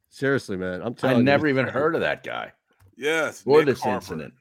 Seriously, 0.09 0.57
man. 0.57 0.81
I'm 0.81 0.95
telling. 0.95 1.17
I 1.17 1.21
never 1.21 1.47
even 1.47 1.67
heard 1.67 1.95
of 1.95 2.01
that 2.01 2.23
guy 2.23 2.51
Yes. 2.97 3.43
or 3.45 3.59
Nick 3.59 3.67
this 3.67 3.81
Harper. 3.81 3.95
incident. 3.97 4.33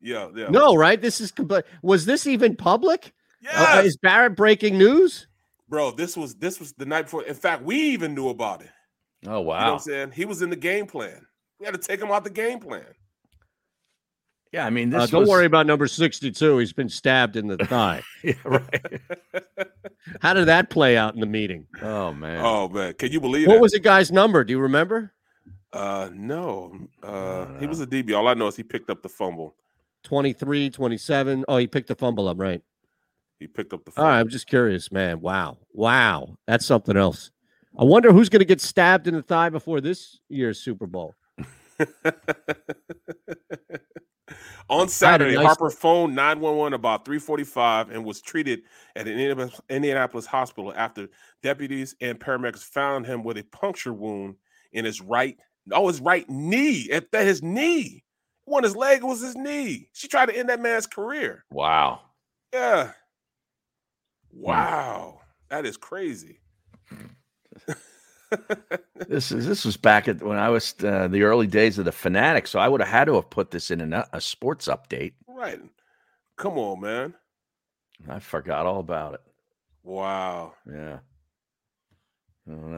Yeah, 0.00 0.28
yeah. 0.34 0.48
No, 0.48 0.76
right? 0.76 1.00
This 1.00 1.20
is 1.20 1.32
complete. 1.32 1.64
Was 1.82 2.04
this 2.06 2.26
even 2.26 2.54
public? 2.54 3.12
Uh, 3.52 3.82
is 3.84 3.96
Barrett 3.96 4.36
breaking 4.36 4.78
news? 4.78 5.26
Bro, 5.68 5.92
this 5.92 6.16
was 6.16 6.36
this 6.36 6.60
was 6.60 6.72
the 6.74 6.86
night 6.86 7.02
before. 7.02 7.24
In 7.24 7.34
fact, 7.34 7.62
we 7.64 7.76
even 7.76 8.14
knew 8.14 8.28
about 8.28 8.62
it. 8.62 8.70
Oh 9.26 9.30
wow! 9.30 9.30
You 9.30 9.34
know 9.34 9.40
what 9.42 9.46
wow. 9.46 9.72
I'm 9.74 9.78
saying? 9.80 10.12
He 10.12 10.24
was 10.24 10.42
in 10.42 10.50
the 10.50 10.56
game 10.56 10.86
plan. 10.86 11.26
We 11.58 11.66
had 11.66 11.74
to 11.74 11.80
take 11.80 12.00
him 12.00 12.10
out 12.10 12.24
the 12.24 12.30
game 12.30 12.60
plan. 12.60 12.84
Yeah, 14.52 14.64
I 14.64 14.70
mean, 14.70 14.88
this 14.90 15.02
Uh, 15.02 15.06
don't 15.06 15.20
was- 15.22 15.28
worry 15.28 15.44
about 15.44 15.66
number 15.66 15.86
62. 15.86 16.56
He's 16.58 16.72
been 16.72 16.88
stabbed 16.88 17.36
in 17.36 17.48
the 17.48 17.56
thigh. 17.66 18.02
Yeah, 18.22 18.32
right. 18.44 19.00
How 20.22 20.32
did 20.32 20.46
that 20.46 20.70
play 20.70 20.96
out 20.96 21.14
in 21.14 21.20
the 21.20 21.26
meeting? 21.26 21.66
Oh 21.82 22.12
man. 22.14 22.40
Oh 22.42 22.68
man, 22.68 22.94
can 22.94 23.12
you 23.12 23.20
believe 23.20 23.44
it? 23.46 23.48
What 23.48 23.56
that? 23.56 23.60
was 23.62 23.72
the 23.72 23.80
guy's 23.80 24.10
number? 24.10 24.44
Do 24.44 24.52
you 24.52 24.60
remember? 24.60 25.12
Uh 25.72 26.08
no. 26.14 26.88
Uh 27.02 27.58
he 27.58 27.66
was 27.66 27.80
a 27.80 27.86
DB. 27.86 28.16
All 28.16 28.26
I 28.28 28.34
know 28.34 28.46
is 28.46 28.56
he 28.56 28.62
picked 28.62 28.88
up 28.88 29.02
the 29.02 29.08
fumble. 29.10 29.54
23, 30.04 30.70
27. 30.70 31.44
Oh, 31.48 31.56
he 31.58 31.66
picked 31.66 31.88
the 31.88 31.94
fumble 31.94 32.28
up, 32.28 32.38
right? 32.40 32.62
He 33.38 33.46
picked 33.48 33.72
up 33.74 33.84
the 33.84 33.90
All 33.90 33.94
fumble. 33.96 34.08
right, 34.10 34.20
I'm 34.20 34.28
just 34.30 34.46
curious, 34.46 34.90
man. 34.90 35.20
Wow. 35.20 35.58
Wow. 35.74 36.38
That's 36.46 36.64
something 36.64 36.96
else. 36.96 37.30
I 37.78 37.84
wonder 37.84 38.12
who's 38.12 38.28
going 38.28 38.40
to 38.40 38.46
get 38.46 38.60
stabbed 38.60 39.06
in 39.06 39.14
the 39.14 39.22
thigh 39.22 39.50
before 39.50 39.80
this 39.80 40.18
year's 40.28 40.58
Super 40.58 40.86
Bowl. 40.86 41.14
On 44.68 44.88
Saturday, 44.88 45.36
nice- 45.36 45.46
Harper 45.46 45.70
phoned 45.70 46.14
911 46.14 46.74
about 46.74 47.04
345 47.06 47.90
and 47.90 48.04
was 48.04 48.20
treated 48.20 48.62
at 48.96 49.06
an 49.06 49.12
Indianapolis- 49.14 49.60
Indianapolis 49.70 50.26
hospital 50.26 50.74
after 50.76 51.08
deputies 51.42 51.94
and 52.00 52.18
paramedics 52.20 52.64
found 52.64 53.06
him 53.06 53.22
with 53.22 53.38
a 53.38 53.44
puncture 53.44 53.94
wound 53.94 54.34
in 54.72 54.84
his 54.84 55.00
right, 55.00 55.38
oh, 55.72 55.88
his 55.88 56.00
right 56.00 56.28
knee, 56.28 56.90
at 56.90 57.06
at 57.14 57.24
his 57.26 57.42
knee. 57.42 58.04
One 58.44 58.62
wasn't 58.62 58.74
his 58.74 58.76
leg, 58.76 59.02
was 59.04 59.20
his 59.22 59.36
knee. 59.36 59.88
She 59.92 60.08
tried 60.08 60.26
to 60.26 60.36
end 60.36 60.48
that 60.50 60.60
man's 60.60 60.86
career. 60.86 61.44
Wow. 61.50 62.00
Yeah. 62.52 62.84
Hmm. 62.86 62.90
Wow. 64.32 65.20
That 65.48 65.64
is 65.64 65.76
crazy. 65.78 66.40
This 69.08 69.32
is 69.32 69.46
this 69.46 69.64
was 69.64 69.76
back 69.76 70.08
at 70.08 70.22
when 70.22 70.38
I 70.38 70.48
was 70.50 70.74
uh, 70.84 71.08
the 71.08 71.22
early 71.22 71.46
days 71.46 71.78
of 71.78 71.84
the 71.84 71.92
fanatic, 71.92 72.46
so 72.46 72.58
I 72.58 72.68
would 72.68 72.80
have 72.80 72.90
had 72.90 73.04
to 73.06 73.14
have 73.14 73.30
put 73.30 73.50
this 73.50 73.70
in 73.70 73.80
an, 73.80 73.92
a 74.12 74.20
sports 74.20 74.68
update. 74.68 75.12
Right. 75.26 75.60
Come 76.36 76.58
on, 76.58 76.80
man. 76.80 77.14
I 78.08 78.18
forgot 78.18 78.66
all 78.66 78.80
about 78.80 79.14
it. 79.14 79.20
Wow. 79.82 80.54
Yeah. 80.70 80.98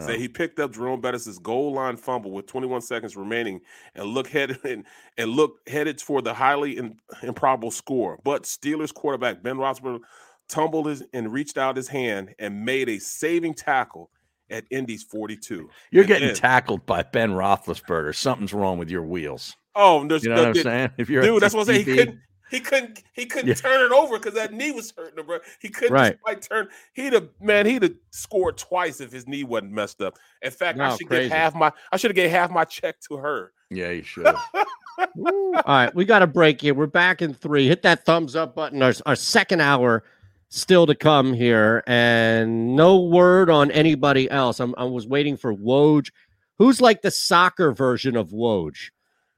Say 0.01 0.19
he 0.19 0.27
picked 0.27 0.59
up 0.59 0.73
Jerome 0.73 1.01
Bettis' 1.01 1.39
goal 1.39 1.73
line 1.73 1.97
fumble 1.97 2.33
with 2.33 2.47
21 2.47 2.81
seconds 2.81 3.17
remaining 3.17 3.61
and 3.95 4.07
look 4.07 4.27
headed 4.27 4.59
and, 4.65 4.85
and 5.17 5.31
look 5.31 5.59
headed 5.69 6.01
for 6.01 6.21
the 6.23 6.35
highly 6.35 6.77
in, 6.77 6.97
improbable 7.23 7.71
score. 7.71 8.19
But 8.25 8.45
Steelers 8.45 8.93
quarterback 8.93 9.43
Ben 9.43 9.57
Roethlisberger 9.57 10.01
tumbled 10.49 10.87
his 10.87 11.05
and 11.13 11.33
reached 11.33 11.57
out 11.57 11.77
his 11.77 11.87
hand 11.89 12.35
and 12.39 12.65
made 12.65 12.89
a 12.89 12.99
saving 12.99 13.55
tackle 13.55 14.11
at 14.51 14.65
Indy's 14.71 15.03
42. 15.03 15.69
You're 15.91 16.03
And 16.03 16.09
getting 16.09 16.29
then- 16.29 16.37
tackled 16.37 16.85
by 16.87 17.03
Ben 17.03 17.31
Roethlisberger. 17.31 18.15
Something's 18.15 18.53
wrong 18.53 18.79
with 18.79 18.91
your 18.91 19.03
wheels. 19.03 19.57
Oh, 19.75 20.07
there's 20.07 20.25
You 20.25 20.31
know 20.31 20.37
no- 20.37 20.41
what 20.43 20.49
I'm 20.49 20.53
did- 20.55 20.63
saying? 20.65 20.91
If 20.99 21.09
you're 21.11 21.23
dude, 21.23 21.43
that's 21.43 21.55
what 21.55 21.61
I'm 21.61 21.67
saying. 21.67 21.87
He 21.87 21.95
couldn't. 21.97 22.19
He 22.51 22.59
couldn't. 22.59 23.03
He 23.13 23.27
couldn't 23.27 23.47
Yeah. 23.47 23.55
turn 23.55 23.87
it 23.87 23.93
over 23.93 24.19
because 24.19 24.35
that 24.35 24.53
knee 24.53 24.73
was 24.73 24.93
hurting 24.97 25.17
him, 25.21 25.27
bro. 25.27 25.39
He 25.61 25.69
couldn't 25.69 25.93
Right. 25.95 26.13
just 26.15 26.23
quite 26.23 26.43
turn. 26.43 26.69
He'd 26.95 27.13
have 27.13 27.29
man. 27.41 27.65
He'd 27.65 27.85
have 27.85 27.95
scored 28.11 28.59
twice 28.59 29.01
if 29.01 29.13
his 29.13 29.29
knee 29.29 29.45
wasn't 29.45 29.71
messed 29.71 30.03
up. 30.03 30.19
In 30.43 30.51
fact, 30.51 30.81
I 30.81 30.97
should 30.97 31.07
crazy. 31.07 31.29
give 31.29 31.33
half 31.33 31.55
my. 31.55 31.71
I 31.93 31.97
should 31.97 32.11
have 32.11 32.17
gave 32.17 32.33
half 32.33 32.51
my 32.51 32.65
check 32.65 32.99
to 33.09 33.19
her. 33.19 33.53
Yeah, 33.71 33.91
you 33.91 34.03
should. 34.05 34.27
All 34.27 35.63
right, 35.65 35.95
we 35.95 36.05
got 36.05 36.23
a 36.23 36.27
break 36.27 36.61
here. 36.61 36.75
We're 36.75 36.87
back 36.87 37.23
in 37.23 37.35
three. 37.35 37.69
Hit 37.69 37.83
that 37.83 38.05
thumbs 38.05 38.35
up 38.35 38.57
button. 38.57 38.83
Our, 38.83 38.93
our 39.07 39.15
second 39.17 39.61
hour 39.61 40.03
still 40.51 40.87
to 40.87 40.95
come 40.95 41.33
here, 41.33 41.83
and 41.87 42.77
no 42.77 43.01
word 43.01 43.49
on 43.49 43.71
anybody 43.71 44.31
else. 44.31 44.61
I'm, 44.61 44.75
I 44.77 44.85
was 44.85 45.07
waiting 45.07 45.37
for 45.37 45.55
Woj. 45.55 46.11
Who's 46.59 46.81
like 46.81 47.03
the 47.03 47.11
soccer 47.11 47.73
version 47.73 48.17
of 48.17 48.31
Woj? 48.31 48.91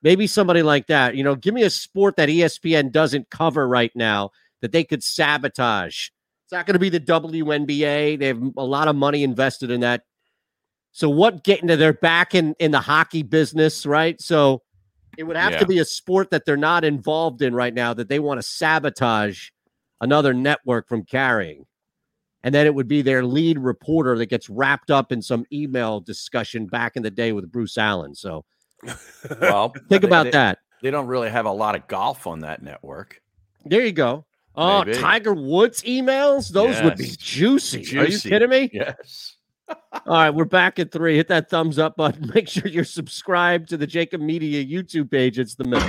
Maybe 0.03 0.27
somebody 0.27 0.63
like 0.63 0.89
that. 0.89 1.15
You 1.15 1.23
know, 1.23 1.37
give 1.37 1.55
me 1.55 1.63
a 1.63 1.71
sport 1.71 2.17
that 2.17 2.29
ESPN 2.29 2.91
doesn't 2.91 3.31
cover 3.31 3.69
right 3.69 3.93
now 3.95 4.31
that 4.63 4.73
they 4.73 4.83
could 4.83 5.05
sabotage. 5.05 6.09
It's 6.45 6.53
not 6.53 6.67
going 6.67 6.75
to 6.75 6.81
be 6.81 6.89
the 6.89 6.99
WNBA. 6.99 8.19
They 8.19 8.27
have 8.27 8.43
a 8.57 8.65
lot 8.65 8.89
of 8.89 8.97
money 8.97 9.23
invested 9.23 9.71
in 9.71 9.81
that. 9.81 10.03
So 10.91 11.09
what 11.09 11.45
getting 11.45 11.69
to 11.69 11.77
they're 11.77 11.93
back 11.93 12.35
in 12.35 12.55
in 12.59 12.71
the 12.71 12.81
hockey 12.81 13.23
business, 13.23 13.87
right? 13.87 14.21
So 14.21 14.63
it 15.17 15.23
would 15.23 15.37
have 15.37 15.53
Yeah. 15.53 15.59
to 15.61 15.67
be 15.67 15.79
a 15.79 15.85
sport 15.85 16.31
that 16.31 16.45
they're 16.45 16.57
not 16.57 16.85
involved 16.85 17.43
in 17.43 17.55
right 17.55 17.73
now 17.73 17.95
that 17.95 18.09
they 18.09 18.19
want 18.19 18.39
to 18.39 18.47
sabotage 18.47 19.51
another 20.03 20.35
network 20.35 20.87
from 20.89 21.03
carrying. 21.05 21.65
And 22.45 22.55
then 22.55 22.67
it 22.67 22.75
would 22.75 22.89
be 22.89 23.01
their 23.03 23.25
lead 23.25 23.59
reporter 23.59 24.19
that 24.19 24.27
gets 24.27 24.51
wrapped 24.51 24.91
up 24.91 25.13
in 25.13 25.23
some 25.23 25.47
email 25.53 26.01
discussion 26.01 26.67
back 26.67 26.97
in 26.97 27.03
the 27.03 27.11
day 27.11 27.33
with 27.33 27.51
Bruce 27.51 27.79
Allen. 27.79 28.15
So 28.15 28.45
Well, 29.41 29.73
think 29.89 30.05
about 30.05 30.25
they- 30.25 30.31
that. 30.33 30.59
They 30.83 30.91
don't 30.91 31.07
really 31.07 31.31
have 31.31 31.47
a 31.47 31.53
lot 31.53 31.77
of 31.77 31.87
golf 31.87 32.27
on 32.27 32.41
that 32.41 32.61
network. 32.63 33.21
There 33.65 33.87
you 33.87 33.93
go. 33.93 34.25
Oh, 34.57 34.85
Maybe. 34.85 34.99
Tiger 34.99 35.33
Woods 35.33 35.83
emails? 35.83 36.49
Those 36.51 36.83
would 36.83 36.97
be 36.97 37.05
Yes. 37.05 37.17
juicy. 37.17 37.97
Are 37.99 38.05
you 38.07 38.19
kidding 38.19 38.51
me? 38.51 38.69
Yes. 38.73 39.37
All 39.69 39.79
right, 40.07 40.31
we're 40.31 40.45
back 40.45 40.81
at 40.81 40.91
three. 40.91 41.15
Hit 41.17 41.29
that 41.29 41.49
thumbs 41.49 41.79
up 41.79 41.97
button. 41.97 42.33
Make 42.35 42.49
sure 42.49 42.67
you're 42.67 42.83
subscribed 42.85 43.69
to 43.69 43.77
the 43.77 43.87
JAKIB 43.87 44.21
Media 44.21 44.65
YouTube 44.65 45.11
page. 45.11 45.39
It's 45.39 45.55
the 45.55 45.65
middle. 45.65 45.89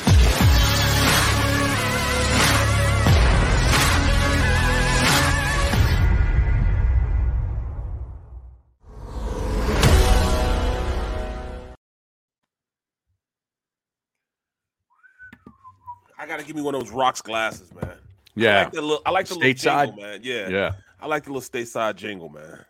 gotta 16.31 16.45
give 16.45 16.55
me 16.55 16.61
one 16.61 16.73
of 16.75 16.81
those 16.81 16.91
rocks 16.91 17.21
glasses, 17.21 17.73
man. 17.73 17.91
Yeah, 18.35 18.59
I 18.59 18.63
like 18.63 18.71
the 18.71 18.81
little, 18.81 19.01
I 19.05 19.11
like 19.11 19.27
the 19.27 19.35
little 19.35 19.49
Stateside? 19.51 19.85
jingle, 19.87 20.01
man. 20.03 20.19
Yeah, 20.23 20.47
Yeah. 20.49 20.71
I 21.01 21.07
like 21.07 21.23
the 21.25 21.33
little 21.33 21.41
stateside 21.41 21.95
jingle, 21.95 22.29
man. 22.29 22.63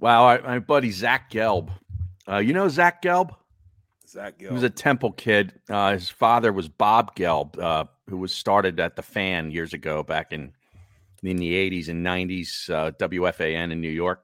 Wow, 0.00 0.26
I, 0.26 0.38
my 0.40 0.58
buddy 0.58 0.90
Zach 0.90 1.30
Gelb. 1.30 1.70
Uh, 2.28 2.38
you 2.38 2.52
know 2.52 2.68
Zach 2.68 3.00
Gelb? 3.00 3.34
Zach 4.08 4.38
Gelb. 4.38 4.48
He 4.48 4.52
was 4.54 4.64
a 4.64 4.70
Temple 4.70 5.12
kid. 5.12 5.54
Uh, 5.70 5.92
his 5.92 6.10
father 6.10 6.52
was 6.52 6.68
Bob 6.68 7.14
Gelb, 7.16 7.58
uh, 7.58 7.84
who 8.10 8.18
was 8.18 8.34
started 8.34 8.78
at 8.80 8.96
the 8.96 9.02
Fan 9.02 9.50
years 9.50 9.72
ago, 9.72 10.02
back 10.02 10.32
in 10.32 10.52
in 11.22 11.36
the 11.36 11.52
'80s 11.54 11.88
and 11.88 12.04
'90s, 12.04 12.68
uh, 12.70 12.90
WFAN 13.00 13.72
in 13.72 13.80
New 13.80 13.88
York, 13.90 14.22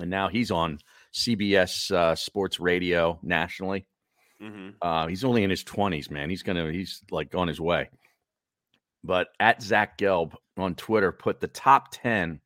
and 0.00 0.08
now 0.08 0.28
he's 0.28 0.50
on 0.50 0.78
CBS 1.12 1.90
uh, 1.90 2.14
Sports 2.14 2.58
Radio 2.60 3.18
nationally. 3.22 3.86
Mhm. 4.40 4.74
Uh, 4.80 5.06
he's 5.08 5.24
only 5.24 5.42
in 5.44 5.50
his 5.50 5.64
20s, 5.64 6.10
man. 6.10 6.30
He's 6.30 6.42
gonna 6.42 6.70
he's 6.70 7.02
like 7.10 7.34
on 7.34 7.48
his 7.48 7.60
way. 7.60 7.88
But 9.04 9.28
at 9.40 9.62
Zach 9.62 9.98
Gelb 9.98 10.34
on 10.56 10.74
Twitter 10.74 11.12
put 11.12 11.40
the 11.40 11.48
top 11.48 11.88
10 11.92 12.40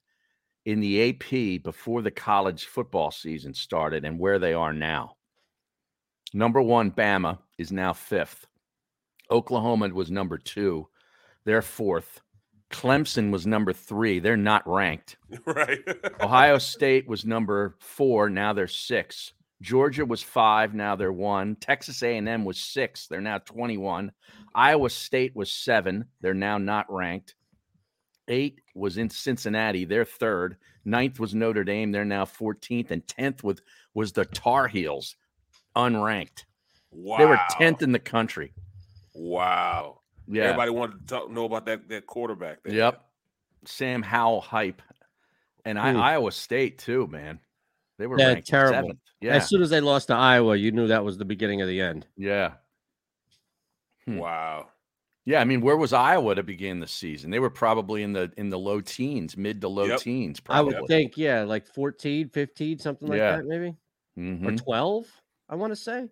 in 0.66 0.80
the 0.80 1.11
AP 1.11 1.62
before 1.62 2.03
the 2.03 2.11
college 2.11 2.66
football 2.66 3.11
season 3.11 3.55
started 3.55 4.05
and 4.05 4.18
where 4.18 4.38
they 4.38 4.53
are 4.53 4.72
now. 4.72 5.16
Number 6.32 6.62
one, 6.62 6.90
Bama 6.90 7.38
is 7.59 7.72
now 7.72 7.92
fifth. 7.92 8.46
Oklahoma 9.30 9.88
was 9.88 10.11
number 10.11 10.38
two. 10.38 10.88
They're 11.44 11.62
fourth. 11.62 12.20
Clemson 12.70 13.30
was 13.32 13.46
number 13.46 13.72
three. 13.72 14.20
They're 14.20 14.36
not 14.36 14.66
ranked. 14.66 15.16
right. 15.46 15.80
Ohio 16.20 16.59
State 16.59 17.09
was 17.09 17.24
number 17.24 17.76
four. 17.80 18.30
Now 18.30 18.53
they're 18.53 18.68
six. 18.68 19.32
Georgia 19.62 20.04
was 20.04 20.22
five. 20.22 20.74
Now 20.74 20.96
they're 20.96 21.12
one. 21.12 21.56
Texas 21.56 22.02
A&M 22.02 22.44
was 22.44 22.58
six. 22.58 23.06
They're 23.06 23.20
now 23.20 23.38
21. 23.38 24.12
Iowa 24.54 24.90
State 24.90 25.36
was 25.36 25.52
seven. 25.52 26.06
They're 26.20 26.34
now 26.34 26.58
not 26.58 26.86
ranked. 26.90 27.34
Eight 28.28 28.61
was 28.74 28.96
in 28.96 29.11
Cincinnati. 29.11 29.84
They're 29.84 30.04
third. 30.04 30.56
Ninth 30.84 31.20
was 31.20 31.34
Notre 31.34 31.64
Dame. 31.64 31.92
They're 31.92 32.04
now 32.04 32.24
14th. 32.24 32.90
And 32.90 33.06
10th 33.06 33.42
was, 33.42 33.61
was 33.92 34.12
the 34.12 34.24
Tar 34.24 34.66
Heels, 34.68 35.16
unranked. 35.76 36.44
Wow. 36.90 37.18
They 37.18 37.26
were 37.26 37.40
10th 37.58 37.82
in 37.82 37.92
the 37.92 37.98
country. 37.98 38.54
Wow. 39.14 40.00
Yeah. 40.26 40.44
Everybody 40.44 40.70
wanted 40.70 41.00
to 41.00 41.06
talk, 41.06 41.30
know 41.30 41.44
about 41.44 41.66
that 41.66 41.88
that 41.88 42.06
quarterback. 42.06 42.62
There. 42.62 42.72
Yep. 42.74 43.04
Sam 43.66 44.02
Howell 44.02 44.40
hype. 44.40 44.80
And 45.64 45.78
I, 45.78 45.92
Hmm. 45.92 46.00
Iowa 46.00 46.32
State, 46.32 46.78
too, 46.78 47.06
man. 47.08 47.40
They 48.01 48.07
were 48.07 48.18
Yeah, 48.18 48.40
terrible. 48.40 48.72
seventh. 48.74 48.98
Yeah. 49.20 49.34
As 49.34 49.46
soon 49.46 49.61
as 49.61 49.68
they 49.68 49.80
lost 49.82 50.09
to 50.09 50.14
Iowa, 50.14 50.57
you 50.57 50.72
knew 50.72 50.86
that 50.86 51.05
was 51.05 51.18
the 51.18 51.24
beginning 51.26 51.61
of 51.61 51.68
the 51.68 51.82
end. 51.82 52.07
Yeah. 52.16 52.53
Hmm. 54.07 54.16
Wow. 54.16 54.68
Yeah, 55.26 55.42
I 55.42 55.44
mean, 55.44 55.61
where 55.61 55.76
was 55.76 55.92
Iowa 55.92 56.34
to 56.34 56.42
begin 56.42 56.80
the 56.80 56.86
season? 56.86 57.30
They 57.30 57.38
were 57.38 57.51
probably 57.51 58.03
in 58.03 58.14
the 58.14 58.32
in 58.38 58.48
the 58.48 58.59
low 58.59 58.80
teens, 58.80 59.36
mid 59.36 59.61
to 59.61 59.68
low 59.68 59.84
Yep. 59.84 60.01
teens, 60.01 60.40
I 60.48 60.62
would 60.62 60.78
think, 60.88 61.18
yeah, 61.18 61.42
like 61.42 61.66
14, 61.66 62.30
15, 62.30 62.78
something 62.78 63.07
like 63.07 63.18
Yeah. 63.18 63.36
that, 63.36 63.44
maybe. 63.44 63.76
Or 64.16 64.22
Mhm. 64.53 64.57
12, 64.57 65.07
I 65.51 65.57
want 65.57 65.72
to 65.72 65.76
say. 65.76 66.09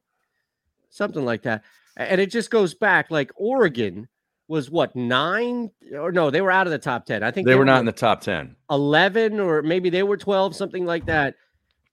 Something 0.90 1.24
like 1.24 1.42
that. 1.44 1.64
And 1.96 2.20
it 2.20 2.30
just 2.30 2.50
goes 2.50 2.74
back 2.74 3.10
like 3.10 3.32
Oregon 3.34 4.08
was 4.46 4.70
what, 4.70 4.94
nine? 4.94 5.70
Or 5.94 6.12
no, 6.12 6.30
they 6.30 6.42
were 6.42 6.50
out 6.50 6.66
of 6.66 6.70
the 6.70 6.78
top 6.78 7.06
10. 7.06 7.22
I 7.22 7.30
think 7.30 7.46
They 7.46 7.54
were 7.54 7.64
not 7.64 7.80
in 7.80 7.86
the 7.86 7.92
top 7.92 8.20
ten. 8.20 8.56
11 8.70 9.40
or 9.40 9.62
maybe 9.62 9.88
they 9.88 10.02
were 10.02 10.18
12 10.18 10.54
something 10.54 10.84
like 10.84 11.06
that 11.06 11.34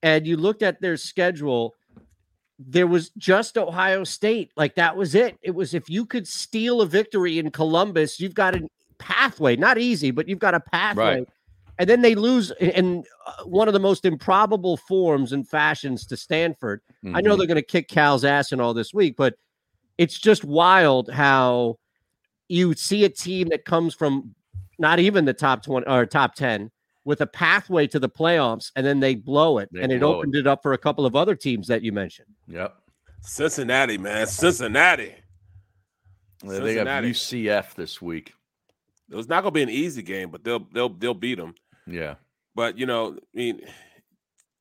and 0.06 0.26
you 0.28 0.38
looked 0.38 0.62
at 0.64 0.80
their 0.82 0.96
schedule 0.96 1.74
there 2.60 2.88
was 2.88 3.10
just 3.18 3.58
ohio 3.58 4.04
state 4.06 4.52
like 4.56 4.76
that 4.76 4.96
was 4.96 5.14
it 5.16 5.38
it 5.42 5.52
was 5.54 5.74
if 5.74 5.90
you 5.90 6.06
could 6.06 6.26
steal 6.26 6.80
a 6.82 6.86
victory 6.86 7.38
in 7.40 7.50
columbus 7.52 8.18
you've 8.20 8.34
got 8.34 8.56
a 8.56 8.62
pathway 9.00 9.58
not 9.58 9.78
easy 9.78 10.12
but 10.12 10.30
you've 10.30 10.40
got 10.40 10.54
a 10.54 10.60
pathway 10.62 11.16
Right. 11.18 11.28
and 11.80 11.90
then 11.90 12.02
they 12.02 12.16
lose 12.16 12.52
in- 12.62 12.70
in 12.72 13.04
uh, 13.28 13.44
one 13.44 13.68
of 13.68 13.74
the 13.74 13.80
most 13.82 14.06
improbable 14.06 14.78
forms 14.78 15.34
and 15.34 15.46
fashions 15.46 16.06
to 16.06 16.16
stanford 16.16 16.80
i 17.14 17.20
know 17.20 17.34
Mhm. 17.34 17.38
they're 17.40 17.48
going 17.48 17.56
to 17.56 17.62
kick 17.76 17.90
cal's 17.90 18.24
ass 18.24 18.54
and 18.54 18.62
all 18.62 18.74
this 18.74 18.94
week 18.94 19.16
but 19.18 19.34
it's 19.98 20.18
just 20.18 20.46
wild 20.46 21.10
how 21.10 21.78
you 22.48 22.74
see 22.76 23.04
a 23.06 23.10
team 23.10 23.50
that 23.50 23.66
comes 23.66 23.94
from 23.96 24.34
not 24.80 25.00
even 25.00 25.26
the 25.26 25.34
top 25.34 25.64
20 25.64 25.88
or 25.88 26.06
top 26.06 26.36
10 26.36 26.72
with 27.06 27.22
a 27.22 27.28
pathway 27.28 27.88
to 27.88 28.00
the 28.00 28.10
playoffs 28.10 28.72
and 28.76 28.86
then 28.86 29.00
they 29.00 29.16
blow 29.16 29.60
it 29.60 29.70
They 29.72 29.82
and 29.82 29.92
it 29.92 30.00
blow 30.02 30.14
it. 30.14 30.18
opened 30.18 30.36
it. 30.36 30.48
up 30.48 30.62
for 30.64 30.74
a 30.74 30.78
couple 30.78 31.06
of 31.06 31.16
other 31.16 31.36
teams 31.36 31.68
that 31.68 31.82
you 31.84 31.92
mentioned 31.92 32.28
Yep. 32.48 32.76
Cincinnati, 33.22 33.98
man. 33.98 34.28
Cincinnati. 34.28 35.16
They- 36.44 36.60
They 36.60 36.74
have 36.76 36.88
UCF 37.06 37.74
this 37.76 38.02
week. 38.02 38.34
It 39.10 39.16
was 39.16 39.28
not 39.30 39.42
gonna 39.42 39.52
be 39.52 39.62
an 39.64 39.70
easy 39.70 40.02
game, 40.02 40.30
but 40.32 40.44
they'll 40.44 40.68
they'll 40.74 40.90
they'll 40.90 41.14
beat 41.14 41.36
them. 41.38 41.56
Yeah. 41.88 42.16
But 42.56 42.78
you 42.78 42.86
know, 42.86 43.14
I 43.16 43.20
mean, 43.34 43.62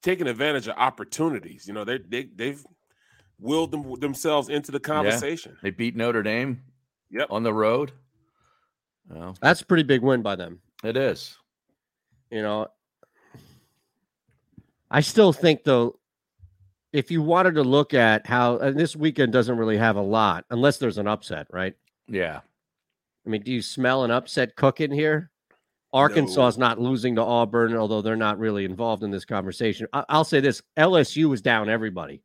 taking 0.02 0.26
advantage 0.26 0.68
of 0.68 0.76
opportunities. 0.76 1.66
You 1.66 1.72
know, 1.74 1.84
they 1.84 1.98
they 1.98 2.24
they've 2.24 2.64
willed 3.38 3.70
them, 3.70 3.94
themselves 4.00 4.48
into 4.48 4.70
the 4.70 4.80
conversation. 4.80 5.56
They 5.62 5.70
beat 5.70 5.96
Notre 5.96 6.22
Dame. 6.22 6.62
Yep. 7.10 7.28
On 7.30 7.42
the 7.42 7.52
road. 7.54 7.92
Well, 9.08 9.36
that's 9.40 9.60
a 9.60 9.66
pretty 9.66 9.82
big 9.82 10.02
win 10.02 10.22
by 10.22 10.36
them 10.36 10.60
it 10.82 10.96
is. 10.96 11.36
You 12.30 12.42
know? 12.42 12.68
I 14.90 15.00
still 15.00 15.32
think 15.32 15.64
though 15.64 15.98
if 16.92 17.10
you 17.10 17.20
wanted 17.22 17.54
to 17.56 17.62
look 17.64 17.94
at 17.94 18.24
how 18.26 18.58
and 18.58 18.78
this 18.78 18.94
weekend 18.94 19.32
doesn't 19.32 19.56
really 19.58 19.76
have 19.76 19.96
a 19.96 20.00
lot 20.00 20.44
unless 20.50 20.78
there's 20.78 20.98
an 20.98 21.08
upset 21.08 21.46
right? 21.50 21.74
Yeah. 22.06 22.40
i 23.26 23.28
mean 23.28 23.42
do 23.42 23.50
you 23.50 23.62
smell 23.62 24.04
an 24.04 24.10
upset 24.10 24.54
cooking 24.56 24.92
here? 24.92 25.30
Arkansas 25.92 26.48
is 26.48 26.58
not 26.58 26.80
losing 26.80 27.16
to 27.16 27.22
auburn 27.22 27.74
although 27.76 28.02
they're 28.02 28.14
not 28.16 28.38
really 28.38 28.64
involved 28.64 29.02
in 29.02 29.10
this 29.10 29.24
conversation. 29.24 29.86
I- 29.92 30.04
i'll 30.08 30.24
say 30.24 30.40
this 30.40 30.62
lsu 30.78 31.28
was 31.28 31.42
down 31.42 31.68
everybody. 31.68 32.22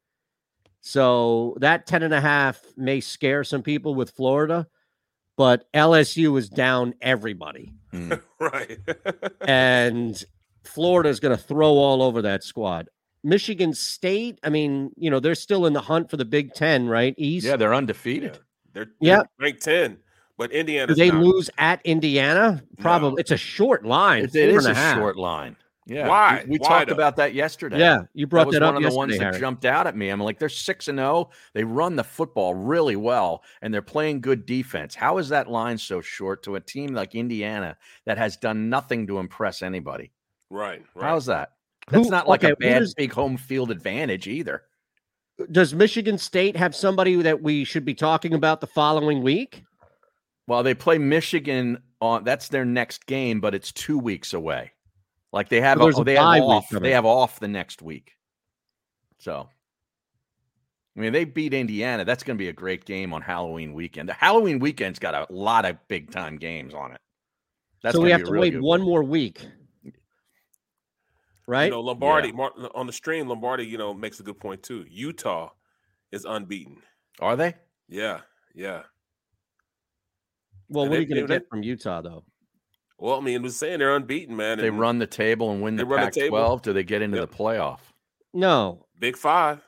So 0.82 1.58
that 1.60 1.88
10 1.88 2.04
and 2.04 2.14
a 2.14 2.22
half 2.22 2.62
may 2.78 3.00
scare 3.02 3.44
some 3.44 3.64
people 3.64 3.96
with 3.96 4.12
florida 4.12 4.68
but 5.38 5.66
lsu 5.74 6.32
was 6.32 6.50
down 6.50 6.94
everybody 7.02 7.74
Mm. 7.94 8.22
right. 8.40 8.80
and 9.48 10.24
Florida 10.64 11.10
is 11.10 11.20
going 11.20 11.36
to 11.36 11.42
throw 11.42 11.70
all 11.70 12.02
over 12.02 12.22
that 12.24 12.44
squad. 12.44 12.90
Michigan 13.24 13.74
State, 13.74 14.40
I 14.44 14.50
mean, 14.50 14.92
you 14.96 15.10
know, 15.10 15.20
they're 15.20 15.36
still 15.36 15.66
in 15.66 15.74
the 15.74 15.82
hunt 15.82 16.10
for 16.10 16.18
the 16.18 16.26
Big 16.26 16.54
Ten, 16.54 16.88
right? 16.88 17.14
East. 17.18 17.46
Yeah, 17.46 17.58
they're 17.58 17.74
undefeated. 17.74 18.40
They're, 18.74 18.88
Yeah. 19.02 19.18
they're 19.18 19.28
ranked 19.40 19.62
10, 19.64 19.98
but 20.38 20.52
Do 20.52 20.64
they 20.64 21.12
not. 21.12 21.22
lose 21.22 21.50
at 21.58 21.82
Indiana? 21.86 22.64
Probably. 22.80 23.20
It's 23.20 23.32
a 23.32 23.38
short 23.38 23.86
line. 23.86 24.24
It, 24.24 24.36
it 24.36 24.50
four 24.52 24.60
is 24.60 24.66
and 24.68 24.78
a 24.78 24.94
short 24.96 25.18
line. 25.18 25.58
Yeah. 25.90 26.08
Why? 26.08 26.44
We, 26.46 26.52
we 26.52 26.58
Why, 26.60 26.68
talked 26.70 26.88
though? 26.90 26.94
about 26.94 27.16
that 27.16 27.34
yesterday. 27.34 27.80
Yeah, 27.80 28.04
you 28.14 28.28
brought 28.28 28.44
that, 28.44 28.48
was 28.48 28.60
that 28.60 28.62
was 28.62 28.68
one 28.68 28.76
up 28.76 28.84
of 28.88 28.92
the 28.92 28.98
ones 28.98 29.12
yesterday, 29.14 29.32
that 29.32 29.40
jumped 29.40 29.66
out 29.66 29.88
at 29.88 29.96
me. 29.98 30.10
I'm 30.10 30.20
like, 30.20 30.38
they're 30.40 30.48
six 30.50 30.88
and 30.88 31.00
zero. 31.00 31.32
They 31.54 31.64
run 31.64 31.96
the 31.96 32.04
football 32.04 32.54
really 32.54 32.96
well, 32.96 33.44
and 33.62 33.74
they're 33.74 33.82
playing 33.82 34.22
good 34.22 34.46
defense. 34.46 34.94
How 34.96 35.18
is 35.18 35.30
that 35.30 35.50
line 35.50 35.78
so 35.78 36.00
short 36.00 36.44
to 36.44 36.56
a 36.56 36.60
team 36.60 36.94
like 36.94 37.16
Indiana 37.16 37.76
that 38.06 38.18
has 38.18 38.38
done 38.38 38.70
nothing 38.70 39.08
to 39.08 39.18
impress 39.20 39.62
anybody? 39.62 40.12
Right. 40.50 40.84
Right. 40.94 41.06
How's 41.06 41.26
that? 41.26 41.54
That's 41.90 42.06
Who- 42.06 42.12
not 42.12 42.28
like 42.28 42.44
okay, 42.44 42.54
a 42.54 42.56
who 42.68 42.74
bad 42.74 42.80
does- 42.80 42.94
big 42.94 43.12
home 43.12 43.36
field 43.38 43.72
advantage 43.72 44.28
either. 44.28 44.64
Does 45.52 45.74
Michigan 45.74 46.18
State 46.18 46.58
have 46.58 46.76
somebody 46.76 47.16
that 47.16 47.42
we 47.42 47.64
should 47.64 47.86
be 47.86 47.94
talking 47.94 48.34
about 48.34 48.60
the 48.62 48.68
following 48.68 49.24
week? 49.24 49.64
Well, 50.48 50.64
they 50.64 50.74
play 50.74 50.98
Michigan 50.98 51.82
on 52.02 52.24
that's 52.26 52.50
their 52.50 52.66
next 52.66 53.06
game, 53.06 53.40
but 53.40 53.56
it's 53.56 53.72
two 53.72 53.98
weeks 53.98 54.34
away. 54.34 54.72
Like 55.32 55.50
they 55.50 55.62
have, 55.62 55.78
So 55.78 55.84
there's 55.84 55.98
oh, 55.98 56.02
a 56.02 56.06
they 56.06 56.16
have 56.16 56.42
off. 56.44 56.70
They 56.70 56.92
have 56.92 57.06
off 57.06 57.40
the 57.40 57.48
next 57.48 57.82
week. 57.82 58.14
So, 59.20 59.50
I 60.98 61.00
mean, 61.00 61.14
they 61.14 61.26
beat 61.26 61.54
Indiana. 61.54 62.06
That's 62.06 62.24
going 62.24 62.38
to 62.38 62.42
be 62.42 62.50
a 62.50 62.54
great 62.54 62.86
game 62.86 63.14
on 63.14 63.22
Halloween 63.22 63.74
weekend. 63.74 64.10
The 64.10 64.14
Halloween 64.14 64.60
weekend's 64.60 64.98
got 64.98 65.14
a 65.14 65.32
lot 65.32 65.66
of 65.66 65.78
big 65.88 66.10
time 66.12 66.38
games 66.38 66.74
on 66.74 66.94
it. 66.94 67.02
That's 67.84 67.96
so 67.96 68.02
we 68.02 68.12
have 68.12 68.24
to 68.24 68.32
real 68.32 68.42
wait 68.42 68.54
good 68.54 68.62
one 68.62 68.82
more 68.82 69.04
week. 69.04 69.46
Right? 71.48 71.66
You 71.66 71.72
know, 71.72 71.82
Lombardi 71.82 72.32
Mar- 72.32 72.54
on 72.76 72.88
the 72.88 72.94
stream. 72.94 73.28
Lombardi, 73.28 73.66
you 73.66 73.78
know, 73.78 73.94
makes 73.94 74.20
a 74.20 74.24
good 74.24 74.40
point 74.40 74.62
too. 74.64 74.86
Utah 74.90 75.50
is 76.12 76.26
unbeaten. 76.26 76.78
Are 77.20 77.36
they? 77.36 77.56
Yeah, 77.88 78.22
yeah. 78.54 78.84
well, 80.70 80.84
and 80.84 80.92
what 80.92 80.98
are 80.98 81.02
you 81.02 81.08
going 81.08 81.22
to 81.22 81.28
they- 81.28 81.40
get 81.40 81.50
from 81.50 81.64
Utah, 81.64 82.02
though? 82.02 82.24
Well, 83.00 83.18
I 83.18 83.22
mean, 83.22 83.36
it 83.36 83.42
was 83.42 83.56
saying 83.56 83.80
they're 83.80 83.96
unbeaten, 83.96 84.36
man. 84.36 84.58
They 84.58 84.68
and 84.68 84.80
run 84.80 85.00
the 85.00 85.08
table 85.08 85.52
and 85.52 85.62
win 85.62 85.76
the 85.78 85.86
Pac 85.86 86.14
table. 86.14 86.38
12. 86.38 86.62
Do 86.64 86.74
they 86.74 86.84
get 86.84 87.02
into 87.02 87.18
Yep. 87.18 87.30
the 87.32 87.36
playoff? 87.36 87.80
No, 88.34 88.86
Big 89.00 89.16
Five. 89.18 89.62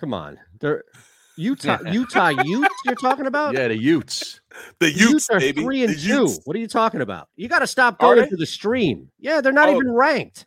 come 0.00 0.14
on. 0.14 0.38
They're 0.60 0.84
Utah 1.36 1.78
Utah 1.90 2.28
Utes 2.28 2.74
you're 2.84 2.94
talking 2.96 3.26
about? 3.26 3.54
Yeah, 3.54 3.68
the 3.68 3.76
Utes. 3.78 4.40
The 4.78 4.86
The 4.86 4.92
Utes, 4.92 5.30
are 5.30 5.38
baby. 5.38 5.62
three 5.62 5.84
and 5.84 5.94
The 5.94 5.98
two. 6.00 6.20
Utes. 6.22 6.40
What 6.44 6.56
are 6.56 6.58
you 6.58 6.68
talking 6.68 7.00
about? 7.00 7.28
You 7.36 7.48
got 7.48 7.60
to 7.60 7.66
stop 7.66 7.98
going 7.98 8.28
to 8.28 8.36
the 8.36 8.46
stream. 8.46 9.10
Yeah, 9.18 9.40
they're 9.40 9.52
not 9.52 9.68
Oh. 9.68 9.76
even 9.76 9.92
ranked. 9.92 10.46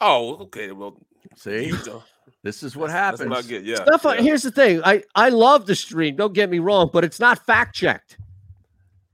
Oh, 0.00 0.36
okay. 0.42 0.70
Well, 0.72 0.96
See, 1.36 1.66
Utah. 1.66 2.02
this 2.42 2.62
is 2.62 2.76
what 2.76 2.88
That's 2.88 3.20
happens. 3.20 3.30
what 3.30 3.44
I 3.44 3.48
get. 3.48 3.64
Yeah. 3.64 3.76
Stuff. 3.84 4.04
Uh, 4.06 4.10
yeah. 4.16 4.22
Here's 4.22 4.42
the 4.42 4.50
thing. 4.50 4.82
I 4.84 5.02
I 5.14 5.28
love 5.30 5.66
the 5.66 5.74
stream. 5.74 6.16
Don't 6.16 6.34
get 6.34 6.50
me 6.50 6.58
wrong, 6.58 6.90
but 6.92 7.04
it's 7.04 7.20
not 7.20 7.44
fact 7.46 7.74
checked. 7.74 8.17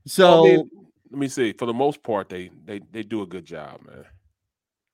So 0.07 0.47
I 0.47 0.49
mean, 0.51 0.71
let 1.11 1.19
me 1.19 1.29
see. 1.29 1.53
For 1.53 1.67
the 1.67 1.75
most 1.75 2.03
part, 2.03 2.29
they 2.29 2.51
they 2.65 2.81
they 2.93 3.03
do 3.03 3.23
a 3.23 3.27
good 3.27 3.45
job, 3.45 3.81
man. 3.87 4.05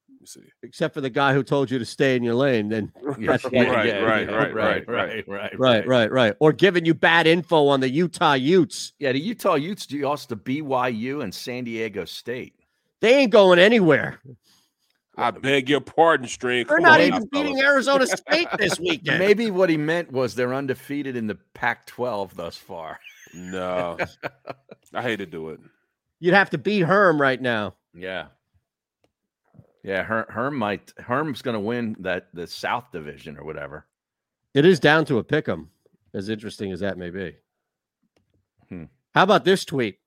Let 0.09 0.21
me 0.21 0.27
see. 0.27 0.43
except 0.63 0.93
for 0.95 1.01
the 1.01 1.11
guy 1.11 1.33
who 1.33 1.43
told 1.43 1.71
you 1.71 1.79
to 1.79 1.85
stay 1.85 2.15
in 2.15 2.23
your 2.23 2.35
lane, 2.35 2.69
then 2.69 2.93
Yeah, 3.19 3.33
That's 3.33 3.47
yeah, 3.51 3.63
right, 3.63 3.87
yeah, 3.87 4.01
right, 4.01 4.27
yeah, 4.29 4.35
right, 4.35 4.55
right, 4.55 4.89
right, 4.89 4.89
right, 4.89 5.29
right, 5.29 5.59
right, 5.59 5.87
right, 5.87 6.13
right, 6.13 6.35
or 6.41 6.53
giving 6.53 6.85
you 6.85 6.95
bad 6.95 7.27
info 7.27 7.69
on 7.69 7.81
the 7.81 7.89
Utah 7.89 8.35
Utes. 8.35 8.93
Yeah, 8.99 9.13
the 9.13 9.21
Utah 9.21 9.55
Utes 9.55 9.87
do 9.87 10.05
also 10.07 10.29
to 10.29 10.37
BYU 10.37 11.23
and 11.23 11.35
San 11.35 11.65
Diego 11.65 12.05
State. 12.05 12.55
They 13.01 13.17
ain't 13.17 13.33
going 13.33 13.59
anywhere. 13.59 14.21
I 15.17 15.31
beg 15.31 15.69
your 15.69 15.81
pardon, 15.81 16.29
string. 16.29 16.67
They're 16.67 16.77
Come 16.77 16.85
not 16.85 17.01
on 17.01 17.07
even 17.07 17.27
beating. 17.27 17.61
Arizona 17.61 18.07
State 18.07 18.49
this 18.59 18.79
weekend. 18.79 19.19
Maybe 19.19 19.51
what 19.51 19.69
he 19.69 19.77
meant 19.77 20.13
was 20.13 20.35
they're 20.35 20.55
undefeated 20.55 21.17
in 21.17 21.27
the 21.27 21.37
Pac-12 21.55 22.35
thus 22.35 22.57
far. 22.57 23.01
No, 23.35 23.97
I 24.95 25.03
hate 25.03 25.17
to 25.17 25.27
do 25.27 25.51
it. 25.51 25.61
You'd 26.19 26.35
have 26.35 26.51
to 26.51 26.59
beat 26.59 26.81
Herm 26.81 27.21
right 27.21 27.41
now. 27.41 27.75
Yeah. 27.95 28.27
Yeah, 29.83 30.03
Herm, 30.03 30.27
Herm 30.29 30.57
might 30.57 30.93
Herm's 30.99 31.43
going 31.43 31.55
to 31.55 31.61
win 31.61 31.97
that 32.01 32.29
the 32.35 32.47
South 32.47 32.93
Division 32.93 33.39
or 33.39 33.45
whatever. 33.45 33.87
It 34.53 34.67
is 34.67 34.81
down 34.81 35.05
to 35.07 35.19
a 35.19 35.25
pick 35.25 35.49
'em, 35.49 35.71
as 36.13 36.29
interesting 36.29 36.73
as 36.73 36.81
that 36.81 36.99
may 36.99 37.11
be. 37.11 37.37
Hmm. 38.69 38.85
How 39.15 39.23
about 39.23 39.45
this 39.45 39.65
tweet? 39.65 39.99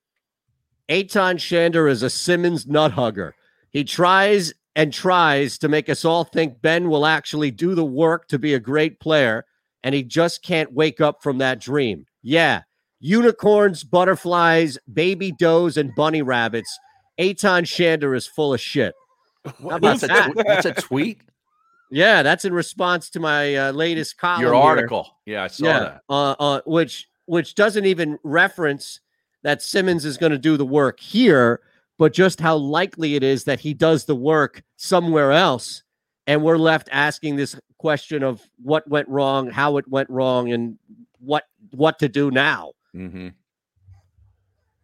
Eytan 0.90 1.36
Shander 1.36 1.90
is 1.90 2.04
a 2.04 2.10
Simmons 2.10 2.68
nut 2.68 2.92
hugger. 2.92 3.36
He 3.72 3.84
tries 3.84 4.54
and 4.76 4.94
tries 4.94 5.58
to 5.60 5.70
make 5.70 5.90
us 5.90 6.04
all 6.04 6.24
think 6.24 6.62
Ben 6.62 6.90
will 6.90 7.06
actually 7.06 7.52
do 7.52 7.74
the 7.74 7.86
work 7.86 8.28
to 8.28 8.38
be 8.38 8.54
a 8.54 8.60
great 8.60 9.00
player, 9.00 9.46
and 9.84 9.96
he 9.96 10.04
just 10.04 10.44
can't 10.44 10.74
wake 10.74 11.00
up 11.02 11.24
from 11.24 11.38
that 11.40 11.60
dream. 11.60 12.06
Yeah, 12.22 12.64
unicorns, 13.04 13.84
butterflies, 13.84 14.78
baby 14.92 15.34
does, 15.34 15.76
and 15.76 15.94
bunny 15.94 16.22
rabbits. 16.22 16.80
Eytan 17.20 17.64
Shander 17.64 18.16
is 18.16 18.26
full 18.26 18.54
of 18.54 18.62
shit. 18.62 18.96
That's 19.60 20.04
a, 20.04 20.08
that? 20.08 20.32
that's 20.48 20.66
a 20.66 20.74
tweet. 20.74 21.22
Yeah, 21.92 22.24
that's 22.24 22.46
in 22.46 22.54
response 22.54 23.10
to 23.12 23.20
my 23.20 23.56
uh, 23.56 23.72
latest 23.74 24.18
column. 24.18 24.42
Your 24.42 24.54
here. 24.54 24.64
article. 24.64 25.18
Yeah, 25.26 25.44
I 25.44 25.48
saw 25.48 25.66
yeah, 25.66 25.80
that. 25.80 26.02
Uh, 26.10 26.36
uh, 26.40 26.62
which 26.66 27.08
which 27.26 27.56
doesn't 27.56 27.86
even 27.86 28.18
reference 28.24 29.02
that 29.44 29.62
Simmons 29.62 30.06
is 30.06 30.18
going 30.18 30.32
to 30.32 30.38
do 30.38 30.56
the 30.56 30.66
work 30.66 31.00
here, 31.00 31.60
but 32.00 32.14
just 32.14 32.40
how 32.40 32.56
likely 32.56 33.16
it 33.16 33.24
is 33.24 33.44
that 33.44 33.60
he 33.60 33.74
does 33.74 34.06
the 34.06 34.16
work 34.16 34.64
somewhere 34.78 35.34
else, 35.34 35.84
and 36.26 36.42
we're 36.42 36.58
left 36.58 36.88
asking 36.92 37.36
this 37.36 37.60
question 37.78 38.24
of 38.24 38.42
what 38.64 38.88
went 38.88 39.10
wrong, 39.10 39.52
how 39.52 39.76
it 39.76 39.88
went 39.90 40.10
wrong, 40.10 40.54
and 40.54 40.80
what 41.20 41.44
what 41.72 42.00
to 42.00 42.08
do 42.08 42.32
now. 42.32 42.72
Mm-hmm. 42.96 43.30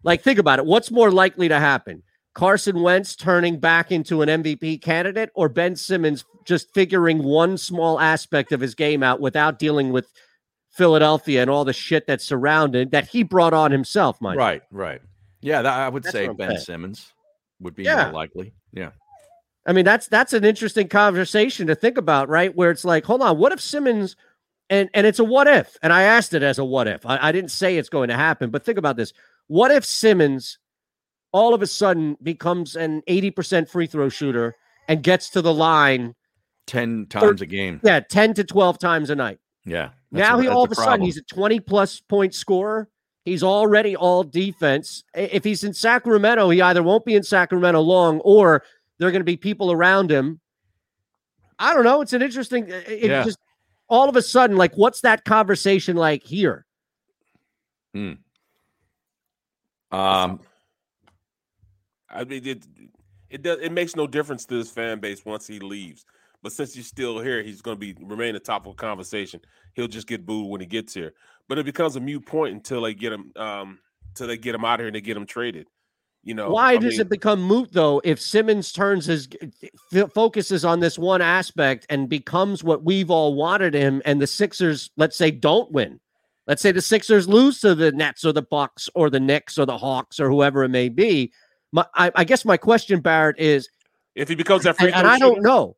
Like, 0.03 0.21
think 0.21 0.39
about 0.39 0.59
it. 0.59 0.65
What's 0.65 0.91
more 0.91 1.11
likely 1.11 1.49
to 1.49 1.59
happen? 1.59 2.03
Carson 2.33 2.81
Wentz 2.81 3.15
turning 3.15 3.59
back 3.59 3.91
into 3.91 4.21
an 4.21 4.29
MVP 4.29 4.81
candidate 4.81 5.29
or 5.33 5.49
Ben 5.49 5.75
Simmons 5.75 6.23
just 6.45 6.73
figuring 6.73 7.23
one 7.23 7.57
small 7.57 7.99
aspect 7.99 8.51
of 8.51 8.61
his 8.61 8.75
game 8.75 9.03
out 9.03 9.19
without 9.19 9.59
dealing 9.59 9.91
with 9.91 10.07
Philadelphia 10.69 11.41
and 11.41 11.49
all 11.49 11.65
the 11.65 11.73
shit 11.73 12.07
that's 12.07 12.23
surrounded 12.23 12.91
that 12.91 13.07
he 13.07 13.23
brought 13.23 13.53
on 13.53 13.71
himself, 13.71 14.21
Mike. 14.21 14.37
Right, 14.37 14.61
right. 14.71 15.01
Yeah, 15.41 15.61
that, 15.61 15.73
I 15.73 15.89
would 15.89 16.03
That's 16.03 16.13
say 16.13 16.27
Ben 16.29 16.49
saying. 16.51 16.59
Simmons 16.61 17.13
would 17.59 17.75
be 17.75 17.83
Yeah. 17.83 18.05
more 18.05 18.13
likely. 18.13 18.53
Yeah. 18.71 18.91
I 19.65 19.73
mean, 19.73 19.85
that's 19.85 20.07
that's 20.07 20.33
an 20.33 20.45
interesting 20.45 20.87
conversation 20.87 21.67
to 21.67 21.75
think 21.75 21.97
about, 21.97 22.29
right? 22.29 22.55
Where 22.55 22.71
it's 22.71 22.85
like, 22.85 23.05
hold 23.05 23.21
on, 23.21 23.37
what 23.37 23.51
if 23.51 23.59
Simmons 23.59 24.15
and 24.69 24.89
and 24.93 25.07
it's 25.07 25.19
a 25.19 25.23
what 25.23 25.47
if, 25.47 25.77
and 25.81 25.91
I 25.91 26.03
asked 26.03 26.33
it 26.33 26.43
as 26.43 26.59
a 26.59 26.65
what 26.65 26.87
if. 26.87 27.05
I, 27.05 27.17
I 27.29 27.31
didn't 27.31 27.51
say 27.51 27.77
it's 27.77 27.89
going 27.89 28.09
to 28.09 28.15
happen, 28.15 28.49
but 28.49 28.63
think 28.63 28.77
about 28.77 28.97
this: 28.97 29.13
what 29.47 29.71
if 29.71 29.83
Simmons 29.85 30.59
all 31.31 31.53
of 31.53 31.61
a 31.61 31.67
sudden 31.67 32.17
becomes 32.23 32.75
an 32.75 33.01
eighty 33.07 33.31
percent 33.31 33.69
free 33.69 33.87
throw 33.87 34.09
shooter 34.09 34.55
and 34.87 35.03
gets 35.03 35.29
to 35.31 35.41
the 35.41 35.53
line, 35.53 36.15
10 36.67 37.05
times 37.07 37.41
a 37.41 37.45
game. 37.45 37.79
yeah, 37.83 37.99
ten 37.99 38.33
to 38.35 38.43
twelve 38.43 38.79
times 38.79 39.09
a 39.09 39.15
night? 39.15 39.39
Yeah. 39.65 39.89
now 40.11 40.37
a- 40.37 40.41
he 40.41 40.47
all 40.47 40.63
of 40.63 40.71
a 40.71 40.75
sudden 40.75 41.05
he's 41.05 41.17
a 41.17 41.21
20 41.23 41.59
plus 41.59 41.99
point 41.99 42.33
scorer. 42.33 42.89
He's 43.25 43.43
already 43.43 43.95
all 43.95 44.23
defense. 44.23 45.03
If 45.13 45.43
he's 45.43 45.63
in 45.63 45.73
Sacramento, 45.73 46.49
he 46.49 46.61
either 46.61 46.81
won't 46.81 47.05
be 47.05 47.13
in 47.15 47.21
Sacramento 47.21 47.81
long 47.81 48.19
or 48.21 48.63
there 48.97 49.07
are 49.07 49.11
going 49.11 49.19
to 49.19 49.25
be 49.25 49.37
people 49.37 49.71
around 49.71 50.09
him. 50.09 50.39
I 51.59 51.73
don't 51.73 51.83
know. 51.83 52.01
It's 52.01 52.13
an 52.13 52.21
interesting. 52.21 52.65
It 52.69 53.09
Yeah. 53.11 53.23
just 53.23 53.37
all 53.89 54.07
of 54.07 54.15
a 54.15 54.21
sudden, 54.21 54.55
like, 54.57 54.75
what's 54.75 55.01
that 55.01 55.25
conversation 55.25 55.95
like 55.95 56.23
here? 56.23 56.65
Um, 59.91 60.39
I 62.09 62.23
mean, 62.23 62.45
it 62.45 62.65
it 63.29 63.41
does 63.41 63.59
it 63.59 63.71
makes 63.71 63.95
no 63.95 64.07
difference 64.07 64.45
to 64.45 64.55
his 64.55 64.71
fan 64.71 64.99
base 64.99 65.25
once 65.25 65.47
he 65.47 65.59
leaves. 65.59 66.05
But 66.41 66.53
since 66.53 66.73
he's 66.73 66.87
still 66.87 67.19
here, 67.19 67.43
he's 67.43 67.61
going 67.61 67.75
to 67.75 67.79
be 67.79 67.95
remain 68.01 68.33
the 68.33 68.39
top 68.39 68.65
of 68.65 68.77
conversation. 68.77 69.41
He'll 69.73 69.87
just 69.87 70.07
get 70.07 70.25
booed 70.25 70.49
when 70.49 70.61
he 70.61 70.67
gets 70.67 70.93
here. 70.93 71.13
But 71.49 71.57
it 71.57 71.65
becomes 71.65 71.95
a 71.95 71.99
mute 71.99 72.25
point 72.25 72.53
until 72.53 72.81
they 72.81 72.93
get 72.93 73.11
him 73.11 73.31
um 73.35 73.79
till 74.15 74.27
they 74.27 74.37
get 74.37 74.55
him 74.55 74.65
out 74.65 74.75
of 74.75 74.79
here 74.81 74.87
and 74.87 74.95
they 74.95 75.01
get 75.01 75.17
him 75.17 75.25
traded. 75.25 75.67
You 76.29 76.35
know 76.35 76.51
Why 76.51 76.73
I 76.73 76.77
does 76.77 76.91
mean, 76.91 77.01
it 77.01 77.09
become 77.09 77.41
moot 77.41 77.69
though? 77.71 78.03
If 78.03 78.21
Simmons 78.21 78.71
turns 78.71 79.07
his 79.07 79.27
f- 79.91 80.13
focuses 80.13 80.63
on 80.63 80.79
this 80.79 80.99
one 80.99 81.23
aspect 81.23 81.87
and 81.89 82.07
becomes 82.07 82.63
what 82.63 82.83
we've 82.83 83.09
all 83.09 83.33
wanted 83.33 83.73
him, 83.73 83.99
and 84.05 84.21
the 84.21 84.27
Sixers, 84.27 84.91
let's 84.95 85.17
say, 85.17 85.31
don't 85.31 85.71
win. 85.71 85.99
Let's 86.45 86.61
say 86.61 86.71
the 86.71 86.83
Sixers 86.83 87.27
lose 87.27 87.61
to 87.61 87.73
the 87.73 87.91
Nets 87.93 88.25
or 88.25 88.31
the 88.31 88.43
Bucks 88.43 88.91
or 88.93 89.09
the 89.09 89.19
Knicks 89.19 89.57
or 89.57 89.65
the 89.65 89.75
Hawks 89.75 90.19
or 90.19 90.29
whoever 90.29 90.63
it 90.63 90.69
may 90.69 90.87
be. 90.87 91.33
My, 91.71 91.87
I, 91.95 92.11
I 92.13 92.23
guess 92.25 92.45
my 92.45 92.57
question, 92.57 92.99
Barrett, 92.99 93.39
is, 93.39 93.67
if 94.13 94.29
he 94.29 94.35
becomes 94.35 94.65
that 94.65 94.77
free 94.77 94.91
and, 94.91 94.93
throw 94.93 94.99
and 94.99 95.07
I 95.07 95.17
shooter, 95.17 95.33
don't 95.33 95.41
know, 95.41 95.77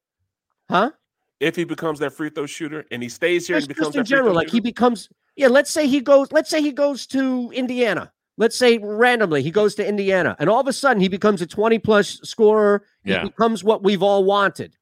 huh? 0.70 0.92
if 1.40 1.56
he 1.56 1.64
becomes 1.64 1.98
that 2.00 2.12
free 2.12 2.30
throw 2.30 2.46
shooter 2.46 2.84
and 2.92 3.02
he 3.02 3.08
stays 3.08 3.48
here 3.48 3.56
Just, 3.56 3.70
and 3.70 3.78
becomes 3.78 3.94
just 3.94 3.96
in 3.96 4.00
that 4.02 4.08
free 4.10 4.18
general, 4.18 4.34
throw 4.34 4.42
like 4.42 4.50
he 4.50 4.60
becomes, 4.60 5.08
yeah. 5.38 5.48
Let's 5.48 5.72
say 5.72 5.88
he 5.88 6.02
goes. 6.02 6.30
Let's 6.34 6.50
say 6.50 6.62
he 6.62 6.74
goes 6.74 7.08
to 7.08 7.52
Indiana. 7.54 8.12
Let's 8.42 8.58
say 8.58 8.80
randomly 8.80 9.44
he 9.44 9.52
goes 9.52 9.76
to 9.76 9.88
Indiana, 9.88 10.36
and 10.40 10.50
all 10.50 10.60
of 10.60 10.66
a 10.66 10.74
sudden 10.74 11.00
he 11.00 11.08
becomes 11.08 11.44
a 11.44 11.46
twenty-plus 11.46 12.22
scorer. 12.24 12.82
He 13.04 13.16
becomes 13.16 13.64
what 13.64 13.84
we've 13.84 14.02
all 14.02 14.24
wanted. 14.24 14.76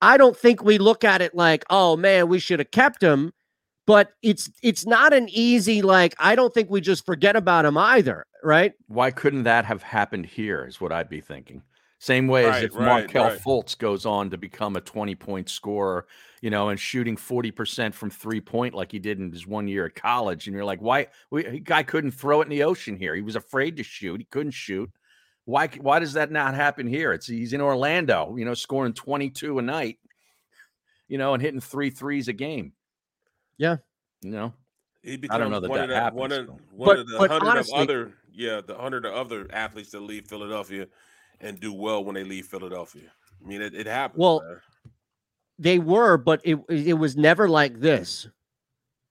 I 0.00 0.16
don't 0.16 0.36
think 0.36 0.62
we 0.62 0.78
look 0.78 1.02
at 1.02 1.20
it 1.20 1.34
like, 1.34 1.64
oh 1.68 1.96
man, 1.96 2.28
we 2.28 2.38
should 2.38 2.60
have 2.60 2.70
kept 2.70 3.02
him. 3.02 3.32
But 3.88 4.12
it's 4.22 4.52
it's 4.62 4.86
not 4.86 5.12
an 5.12 5.26
easy 5.30 5.82
like. 5.82 6.14
I 6.20 6.36
don't 6.36 6.54
think 6.54 6.70
we 6.70 6.80
just 6.80 7.04
forget 7.04 7.34
about 7.34 7.64
him 7.64 7.76
either, 7.76 8.24
right? 8.44 8.72
why 8.86 9.10
couldn't 9.10 9.42
that 9.42 9.64
have 9.64 9.82
happened 9.82 10.26
here? 10.26 10.64
Is 10.64 10.80
what 10.80 10.92
I'd 10.92 11.08
be 11.08 11.20
thinking. 11.20 11.62
Same 11.98 12.28
way 12.28 12.46
as 12.46 12.62
if 12.62 12.76
right, 12.76 12.86
Markel 12.86 13.24
right. 13.24 13.40
Fultz 13.40 13.76
goes 13.76 14.06
on 14.06 14.30
to 14.30 14.38
become 14.38 14.76
a 14.76 14.80
20 14.80 15.16
point 15.16 15.48
scorer, 15.48 16.06
you 16.42 16.50
know, 16.50 16.68
and 16.68 16.78
shooting 16.78 17.16
40% 17.16 17.94
from 17.94 18.10
three 18.10 18.40
point 18.40 18.74
like 18.74 18.92
he 18.92 18.98
did 18.98 19.18
in 19.18 19.32
his 19.32 19.46
one 19.46 19.68
year 19.68 19.86
at 19.86 19.94
college. 19.94 20.46
And 20.46 20.54
you're 20.54 20.64
like, 20.64 20.80
why? 20.80 21.08
We, 21.30 21.60
guy 21.60 21.82
couldn't 21.82 22.10
throw 22.12 22.40
it 22.40 22.44
in 22.44 22.50
the 22.50 22.62
ocean 22.64 22.96
here. 22.96 23.14
He 23.14 23.22
was 23.22 23.36
afraid 23.36 23.76
to 23.78 23.82
shoot. 23.82 24.20
He 24.20 24.26
couldn't 24.26 24.52
shoot. 24.52 24.90
Why, 25.44 25.68
why 25.80 25.98
does 26.00 26.14
that 26.14 26.30
not 26.30 26.54
happen 26.54 26.86
here? 26.86 27.12
It's 27.12 27.26
he's 27.26 27.52
in 27.52 27.60
Orlando, 27.60 28.36
you 28.36 28.44
know, 28.44 28.54
scoring 28.54 28.92
22 28.92 29.58
a 29.58 29.62
night, 29.62 29.98
you 31.08 31.18
know, 31.18 31.34
and 31.34 31.42
hitting 31.42 31.60
three 31.60 31.90
threes 31.90 32.28
a 32.28 32.32
game. 32.32 32.72
Yeah. 33.56 33.76
You 34.22 34.30
know, 34.32 34.54
he 35.02 35.20
I 35.30 35.38
don't 35.38 35.50
know 35.50 35.60
that 35.60 35.68
one 35.70 35.78
that 35.88 35.90
of 35.90 36.14
the, 36.14 36.18
one 36.18 36.30
happens, 36.30 36.48
of 36.50 36.60
one 36.72 36.86
But- 36.88 36.98
of 36.98 37.08
the 37.08 37.18
but 37.18 37.30
hundred 37.30 37.48
honestly- 37.48 37.74
of 37.76 37.80
other 37.88 38.14
yeah 38.32 38.60
the 38.60 38.76
hundred 38.76 39.06
of 39.06 39.14
other 39.14 39.46
athletes 39.52 39.90
that 39.92 40.00
leave 40.00 40.26
Philadelphia 40.26 40.88
and 41.40 41.60
do 41.60 41.72
well 41.72 42.04
when 42.04 42.14
they 42.14 42.24
leave 42.24 42.46
Philadelphia. 42.46 43.10
I 43.42 43.46
mean, 43.48 43.62
it, 43.62 43.74
it 43.74 43.86
happens. 43.86 44.18
Well, 44.18 44.40
man. 44.40 44.60
They 45.58 45.78
were, 45.78 46.16
but 46.18 46.40
it 46.44 46.58
it 46.68 46.94
was 46.94 47.16
never 47.16 47.48
like 47.48 47.80
this, 47.80 48.28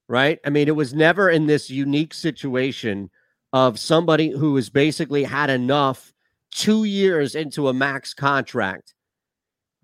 right? 0.08 0.40
I 0.46 0.50
mean, 0.50 0.68
it 0.68 0.76
was 0.76 0.94
never 0.94 1.30
in 1.30 1.48
this 1.48 1.70
unique 1.70 2.14
situation 2.14 3.10
of 3.54 3.80
somebody 3.80 4.30
who 4.30 4.56
has 4.58 4.70
basically 4.70 5.24
had 5.24 5.50
enough 5.50 6.14
two 6.52 6.84
years 6.84 7.36
into 7.36 7.68
a 7.68 7.74
max 7.74 8.14
contract. 8.14 8.94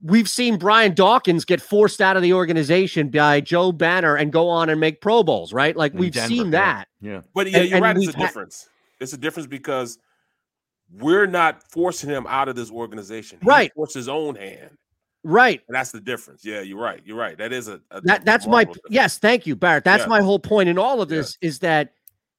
We've 0.03 0.29
seen 0.29 0.57
Brian 0.57 0.93
Dawkins 0.95 1.45
get 1.45 1.61
forced 1.61 2.01
out 2.01 2.15
of 2.17 2.23
the 2.23 2.33
organization 2.33 3.09
by 3.09 3.39
Joe 3.41 3.71
Banner 3.71 4.15
and 4.15 4.31
go 4.31 4.49
on 4.49 4.69
and 4.69 4.79
make 4.79 4.99
Pro 5.01 5.21
Bowls, 5.23 5.53
right? 5.53 5.75
Like 5.75 5.93
in 5.93 5.99
we've 5.99 6.13
Denver, 6.13 6.27
seen 6.27 6.51
that. 6.51 6.87
Yeah. 7.01 7.21
But 7.35 7.49
yeah, 7.51 7.59
And- 7.59 7.69
you're 7.69 7.75
and 7.77 7.83
right. 7.83 7.95
It's 7.97 8.05
a 8.05 8.07
we've 8.07 8.15
had- 8.15 8.21
difference. 8.27 8.67
It's 8.99 9.13
a 9.13 9.17
difference 9.17 9.47
because 9.47 9.97
we're 10.91 11.27
not 11.27 11.63
forcing 11.71 12.09
him 12.09 12.25
out 12.27 12.49
of 12.49 12.55
this 12.55 12.69
organization. 12.71 13.39
He 13.41 13.47
Right. 13.47 13.71
forced 13.75 13.93
his 13.93 14.09
own 14.09 14.35
hand. 14.35 14.77
Right. 15.23 15.61
And 15.67 15.75
that's 15.75 15.91
the 15.91 16.01
difference. 16.01 16.43
Yeah, 16.43 16.61
you're 16.61 16.79
right. 16.79 17.01
You're 17.05 17.17
right. 17.17 17.37
That 17.37 17.53
is 17.53 17.67
a, 17.67 17.79
a 17.91 18.01
That 18.01 18.25
that's 18.25 18.47
my 18.47 18.63
difference. 18.63 18.87
yes, 18.89 19.17
thank 19.19 19.45
you, 19.45 19.55
Barrett. 19.55 19.83
That's 19.83 20.03
Yeah. 20.03 20.09
my 20.09 20.21
whole 20.21 20.39
point 20.39 20.67
in 20.69 20.77
all 20.79 21.01
of 21.01 21.09
this 21.09 21.37
is 21.41 21.59
that 21.59 21.93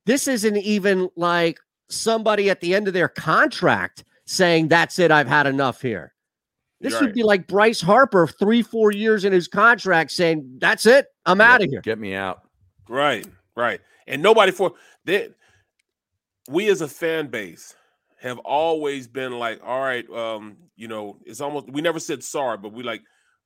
this 0.05 0.27
isn't 0.27 0.57
even 0.57 1.09
like 1.17 1.61
somebody 1.89 2.51
at 2.51 2.61
the 2.61 2.75
end 2.75 2.89
of 2.89 2.95
their 2.95 3.09
contract 3.09 4.05
saying 4.25 4.69
that's 4.69 4.99
it, 4.99 5.11
I've 5.11 5.29
had 5.29 5.47
enough 5.47 5.81
here. 5.83 6.13
This 6.81 6.93
You're 6.93 7.03
would 7.03 7.07
right. 7.09 7.15
be 7.15 7.23
like 7.23 7.47
Bryce 7.47 7.81
Harper, 7.81 8.27
three, 8.27 8.63
four 8.63 8.91
years 8.91 9.25
in 9.25 9.33
his 9.33 9.47
contract, 9.47 10.11
saying, 10.11 10.57
That's 10.59 10.85
it, 10.87 11.07
I'm 11.25 11.41
out 11.41 11.63
of 11.63 11.71
here. 11.71 11.81
Get 11.83 11.99
me 12.01 12.15
out. 12.15 12.43
Right, 12.89 13.25
right. 13.55 13.81
And 14.09 14.21
nobody 14.21 14.51
for 14.51 14.73
that. 15.05 15.33
We 16.49 16.69
as 16.69 16.81
a 16.81 16.89
fan 16.89 17.29
base 17.29 17.77
have 18.23 18.39
always 18.39 19.09
been 19.09 19.37
like, 19.39 19.61
all 19.65 19.81
right, 19.81 20.09
um, 20.11 20.57
you 20.77 20.87
know, 20.87 21.19
it's 21.27 21.41
almost 21.41 21.69
we 21.69 21.81
never 21.81 21.99
said 21.99 22.23
sorry, 22.23 22.57
but 22.57 22.73
we 22.73 22.85
like, 22.85 23.03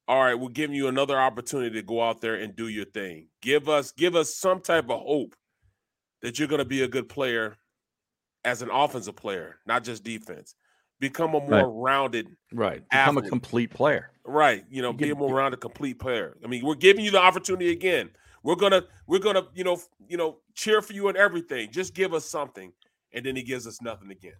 all 0.07 0.23
right, 0.23 0.35
we're 0.35 0.51
giving 0.51 0.77
you 0.77 0.89
another 0.89 1.19
opportunity 1.19 1.75
to 1.77 1.83
go 1.83 2.03
out 2.03 2.21
there 2.21 2.35
and 2.35 2.55
do 2.55 2.69
your 2.69 2.85
thing. 2.85 3.29
Give 3.41 3.71
us, 3.71 3.91
give 3.93 4.15
us 4.15 4.35
some 4.35 4.61
type 4.61 4.91
of 4.91 5.01
hope 5.01 5.35
that 6.21 6.39
you're 6.39 6.47
going 6.47 6.59
to 6.59 6.67
be 6.67 6.83
a 6.83 6.89
good 6.89 7.09
player 7.09 7.57
as 8.45 8.61
an 8.61 8.71
offensive 8.71 9.17
player, 9.17 9.59
not 9.67 9.83
just 9.83 10.05
defense. 10.05 10.55
Become 11.01 11.35
a 11.35 11.41
more 11.41 11.49
Right. 11.49 11.93
rounded 11.93 12.29
Right. 12.53 12.89
Become 12.91 13.19
a 13.19 13.23
complete 13.23 13.71
player. 13.71 14.11
Right. 14.25 14.65
You 14.69 14.83
know, 14.83 14.93
be 14.93 15.11
a 15.11 15.15
more 15.15 15.35
rounded, 15.35 15.61
complete 15.61 15.99
player. 15.99 16.37
I 16.45 16.49
mean, 16.49 16.65
we're 16.65 16.75
giving 16.75 17.05
you 17.05 17.11
the 17.11 17.21
opportunity 17.21 17.71
again. 17.71 18.11
We're 18.43 18.57
gonna, 18.57 18.85
we're 19.07 19.21
gonna, 19.21 19.47
you 19.55 19.65
know, 19.65 19.81
you 20.07 20.17
know, 20.17 20.39
cheer 20.55 20.83
for 20.83 20.93
you 20.93 21.09
and 21.09 21.17
everything. 21.17 21.71
Just 21.73 21.95
give 21.95 22.15
us 22.15 22.25
something, 22.25 22.73
and 23.13 23.25
then 23.25 23.35
he 23.35 23.43
gives 23.43 23.67
us 23.67 23.83
nothing 23.83 24.11
again. 24.11 24.37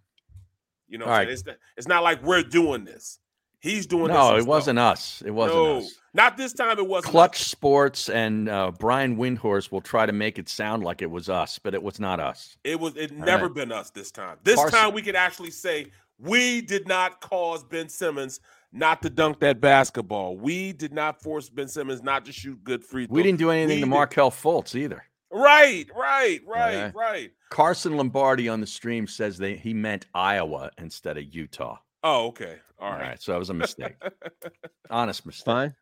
You 0.89 0.97
know, 0.97 1.05
what 1.05 1.11
I'm 1.13 1.17
saying? 1.17 1.27
right. 1.27 1.33
it's 1.33 1.45
not, 1.45 1.55
it's 1.77 1.87
not 1.87 2.03
like 2.03 2.23
we're 2.23 2.43
doing 2.43 2.83
this. 2.85 3.19
He's 3.59 3.87
doing 3.87 4.07
this. 4.07 4.13
No, 4.15 4.29
it 4.29 4.35
himself. 4.35 4.47
wasn't 4.47 4.79
us. 4.79 5.23
It 5.25 5.31
wasn't 5.31 5.57
no, 5.59 5.77
us. 5.79 5.95
not 6.13 6.37
this 6.37 6.53
time. 6.53 6.77
It 6.77 6.87
wasn't. 6.87 7.11
Clutch 7.11 7.43
Sports 7.43 8.07
and 8.07 8.47
uh, 8.47 8.71
Brian 8.77 9.17
Windhorst 9.17 9.71
will 9.71 9.81
try 9.81 10.05
to 10.05 10.13
make 10.13 10.37
it 10.37 10.47
sound 10.47 10.83
like 10.83 11.01
it 11.01 11.09
was 11.09 11.27
us, 11.27 11.57
but 11.59 11.73
it 11.73 11.81
was 11.81 11.99
not 11.99 12.19
us. 12.19 12.55
It 12.63 12.79
was. 12.79 12.95
It 12.95 13.11
All 13.11 13.17
never 13.25 13.45
right. 13.47 13.55
been 13.55 13.71
us 13.71 13.89
this 13.89 14.11
time. 14.11 14.37
This 14.43 14.55
Carson- 14.57 14.79
time 14.79 14.93
we 14.93 15.01
could 15.01 15.15
actually 15.15 15.51
say 15.51 15.91
we 16.19 16.61
did 16.61 16.87
not 16.87 17.19
cause 17.19 17.63
Ben 17.63 17.89
Simmons 17.89 18.39
not 18.71 19.01
to 19.01 19.09
dunk 19.09 19.39
that 19.39 19.59
basketball. 19.59 20.37
We 20.37 20.71
did 20.71 20.93
not 20.93 21.21
force 21.23 21.49
Ben 21.49 21.67
Simmons 21.67 22.03
not 22.03 22.25
to 22.25 22.31
shoot 22.31 22.63
good 22.63 22.83
free 22.83 23.07
throws. 23.07 23.15
We 23.15 23.23
didn't 23.23 23.39
do 23.39 23.49
anything 23.49 23.69
We 23.69 23.75
to 23.81 23.85
did- 23.85 23.89
Markelle 23.89 24.31
Fultz 24.31 24.75
either. 24.75 25.03
Right, 25.31 25.85
right, 25.95 26.39
right, 26.47 26.75
Okay. 26.75 26.91
right. 26.95 27.31
Carson 27.49 27.97
Lombardi 27.97 28.47
on 28.49 28.61
the 28.61 28.67
stream 28.67 29.07
says 29.07 29.37
they 29.37 29.55
he 29.55 29.73
meant 29.73 30.05
Iowa 30.13 30.71
instead 30.77 31.17
of 31.17 31.23
Utah. 31.23 31.77
Oh, 32.03 32.27
okay. 32.27 32.57
All 32.79 32.87
All 32.87 32.93
right. 32.93 33.01
right, 33.09 33.21
so 33.21 33.31
that 33.33 33.39
was 33.39 33.49
a 33.49 33.53
mistake. 33.53 33.95
Honest 34.89 35.25
mistake. 35.25 35.45
Fine. 35.45 35.75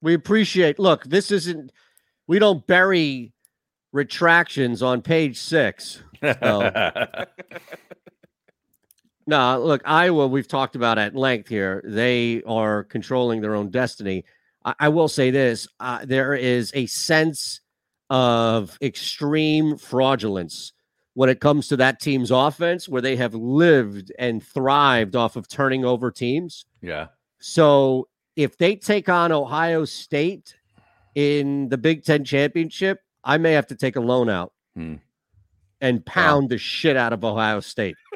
We 0.00 0.14
appreciate 0.14 0.78
look, 0.78 1.04
this 1.04 1.30
isn't 1.30 1.72
we 2.26 2.38
don't 2.38 2.66
bury 2.66 3.32
retractions 3.92 4.82
on 4.82 5.02
page 5.02 5.38
six. 5.38 6.02
So- 6.22 6.70
No, 9.26 9.62
look, 9.62 9.82
Iowa, 9.84 10.26
we've 10.26 10.48
talked 10.48 10.74
about 10.74 10.96
at 10.96 11.14
length 11.14 11.50
here. 11.50 11.82
They 11.84 12.42
are 12.46 12.84
controlling 12.84 13.42
their 13.42 13.54
own 13.54 13.68
destiny. 13.70 14.24
I, 14.64 14.74
I 14.80 14.88
will 14.88 15.08
say 15.08 15.30
this 15.30 15.68
uh, 15.80 16.06
there 16.06 16.34
is 16.34 16.72
a 16.74 16.86
sense 16.86 17.60
of 18.10 18.76
extreme 18.80 19.76
fraudulence 19.76 20.72
when 21.14 21.28
it 21.28 21.40
comes 21.40 21.68
to 21.68 21.76
that 21.76 22.00
team's 22.00 22.30
offense, 22.30 22.88
where 22.88 23.02
they 23.02 23.16
have 23.16 23.34
lived 23.34 24.12
and 24.18 24.42
thrived 24.42 25.16
off 25.16 25.36
of 25.36 25.48
turning 25.48 25.84
over 25.84 26.10
teams. 26.10 26.64
Yeah. 26.80 27.08
So 27.40 28.08
if 28.36 28.56
they 28.56 28.76
take 28.76 29.08
on 29.08 29.32
Ohio 29.32 29.84
State 29.84 30.54
in 31.14 31.68
the 31.68 31.78
Big 31.78 32.04
Ten 32.04 32.24
championship, 32.24 33.00
I 33.24 33.36
may 33.38 33.52
have 33.52 33.66
to 33.68 33.74
take 33.74 33.96
a 33.96 34.00
loan 34.00 34.28
out 34.30 34.52
Hmm. 34.74 34.96
and 35.80 36.04
pound 36.06 36.50
the 36.50 36.58
shit 36.58 36.96
out 36.96 37.12
of 37.12 37.24
Ohio 37.24 37.60
State. 37.60 37.96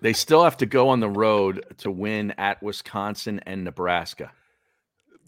They 0.00 0.12
still 0.12 0.44
have 0.44 0.58
to 0.58 0.66
go 0.66 0.90
on 0.90 1.00
the 1.00 1.08
road 1.08 1.64
to 1.78 1.90
win 1.90 2.32
at 2.36 2.62
Wisconsin 2.62 3.40
and 3.46 3.64
Nebraska. 3.64 4.32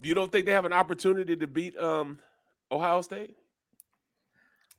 You 0.03 0.13
don't 0.13 0.31
think 0.31 0.45
they 0.45 0.51
have 0.51 0.65
an 0.65 0.73
opportunity 0.73 1.35
to 1.35 1.47
beat 1.47 1.75
um 1.79 2.19
Ohio 2.71 3.01
State? 3.01 3.35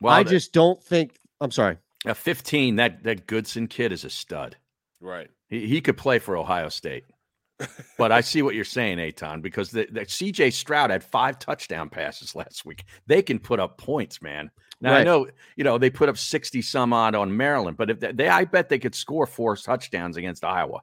Well, 0.01 0.15
I 0.15 0.23
the- 0.23 0.31
just 0.31 0.53
don't 0.53 0.83
think. 0.83 1.17
I'm 1.41 1.51
sorry. 1.51 1.79
At 2.07 2.17
15, 2.17 2.77
that 2.77 3.03
that 3.05 3.27
Goodson 3.27 3.67
kid 3.67 3.93
is 3.93 4.05
a 4.05 4.11
stud. 4.11 4.57
Right. 5.01 5.29
He, 5.49 5.67
he 5.67 5.81
could 5.81 5.97
play 5.97 6.19
for 6.19 6.37
Ohio 6.37 6.69
State. 6.69 7.05
but 7.99 8.13
I 8.13 8.21
see 8.21 8.41
what 8.43 8.55
you're 8.55 8.65
saying, 8.65 8.99
Eytan, 8.99 9.43
because 9.43 9.71
the, 9.73 9.89
the 9.91 10.01
CJ 10.03 10.53
Stroud 10.53 10.91
had 10.91 11.03
five 11.03 11.41
touchdown 11.41 11.89
passes 11.89 12.37
last 12.37 12.65
week. 12.65 12.85
They 13.09 13.21
can 13.21 13.41
put 13.41 13.59
up 13.59 13.79
points, 13.79 14.23
man. 14.23 14.51
Now 14.81 14.95
I 14.95 15.03
know, 15.03 15.27
you 15.57 15.65
know, 15.65 15.77
they 15.77 15.91
put 15.91 16.09
up 16.09 16.17
60 16.17 16.63
some 16.63 16.93
odd 16.93 17.17
on 17.17 17.37
Maryland, 17.37 17.77
but 17.77 17.91
if 17.91 17.99
they, 17.99 18.13
they 18.13 18.29
I 18.29 18.45
bet 18.45 18.69
they 18.69 18.79
could 18.79 18.95
score 18.95 19.27
four 19.27 19.57
touchdowns 19.57 20.17
against 20.17 20.45
Iowa. 20.45 20.83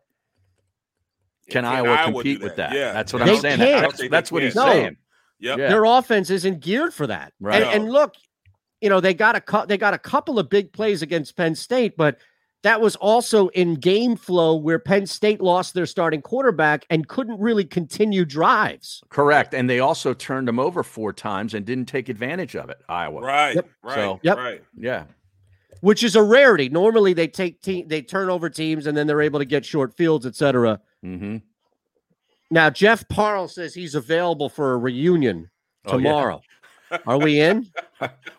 Can 1.49 1.63
Can 1.63 1.65
Iowa, 1.65 1.89
Iowa 1.91 2.11
compete 2.11 2.39
that? 2.39 2.43
with 2.43 2.55
that? 2.57 2.73
Yeah. 2.73 2.91
That's 2.91 3.13
what 3.13 3.23
They 3.23 3.35
I'm 3.35 3.39
saying. 3.39 3.59
That's, 3.59 4.09
that's 4.09 4.31
what 4.33 4.43
he's. 4.43 4.55
No. 4.55 4.65
saying. 4.65 4.97
Yep. 5.39 5.57
Yeah. 5.59 5.67
Their 5.69 5.83
offense 5.85 6.29
isn't 6.29 6.59
geared 6.61 6.93
for 6.93 7.07
that. 7.07 7.33
Right. 7.39 7.61
And, 7.61 7.83
and 7.83 7.91
look, 7.91 8.15
you 8.81 8.89
know 8.89 8.99
they 8.99 9.13
got 9.13 9.35
a 9.35 9.41
cou- 9.41 9.65
they 9.65 9.77
got 9.77 9.93
a 9.93 9.97
couple 9.97 10.37
of 10.39 10.49
big 10.49 10.71
plays 10.73 11.01
against 11.01 11.35
Penn 11.35 11.55
State, 11.55 11.97
but 11.97 12.17
that 12.63 12.81
was 12.81 12.95
also 12.95 13.49
in 13.49 13.75
game 13.75 14.15
flow 14.15 14.55
where 14.55 14.79
Penn 14.79 15.05
State 15.05 15.39
lost 15.39 15.73
their 15.75 15.85
starting 15.85 16.21
quarterback 16.21 16.83
and 16.89 17.07
couldn't 17.07 17.39
really 17.39 17.63
continue 17.63 18.25
drives. 18.25 19.01
Correct. 19.09 19.53
And 19.53 19.69
they 19.69 19.79
also 19.79 20.13
turned 20.15 20.47
them 20.47 20.59
over 20.59 20.81
four 20.81 21.13
times 21.13 21.53
and 21.53 21.63
didn't 21.63 21.85
take 21.85 22.09
advantage 22.09 22.55
of 22.55 22.69
it, 22.69 22.77
Iowa. 22.89 23.21
Right. 23.21 23.55
Yep. 23.55 23.69
Right. 23.83 23.95
So- 23.95 24.19
Yep. 24.23 24.37
Right. 24.37 24.63
Yeah. 24.77 25.03
which 25.81 26.03
is 26.03 26.15
a 26.15 26.23
rarity. 26.23 26.69
Normally, 26.69 27.13
they 27.13 27.27
take 27.27 27.61
team, 27.61 27.87
they 27.87 28.01
turn 28.01 28.29
over 28.29 28.49
teams, 28.49 28.87
and 28.87 28.97
then 28.97 29.05
they're 29.05 29.21
able 29.21 29.39
to 29.39 29.45
get 29.45 29.63
short 29.63 29.95
fields, 29.95 30.25
etc. 30.25 30.79
Mm-hmm. 31.05 31.37
Now, 32.51 32.69
Jeff 32.69 33.07
Parle 33.09 33.47
says 33.47 33.73
he's 33.73 33.95
available 33.95 34.49
for 34.49 34.73
a 34.73 34.77
reunion 34.77 35.49
Oh, 35.85 35.97
yeah. 35.97 36.09
tomorrow. 36.09 36.41
Are 37.07 37.17
we 37.17 37.39
in? 37.39 37.67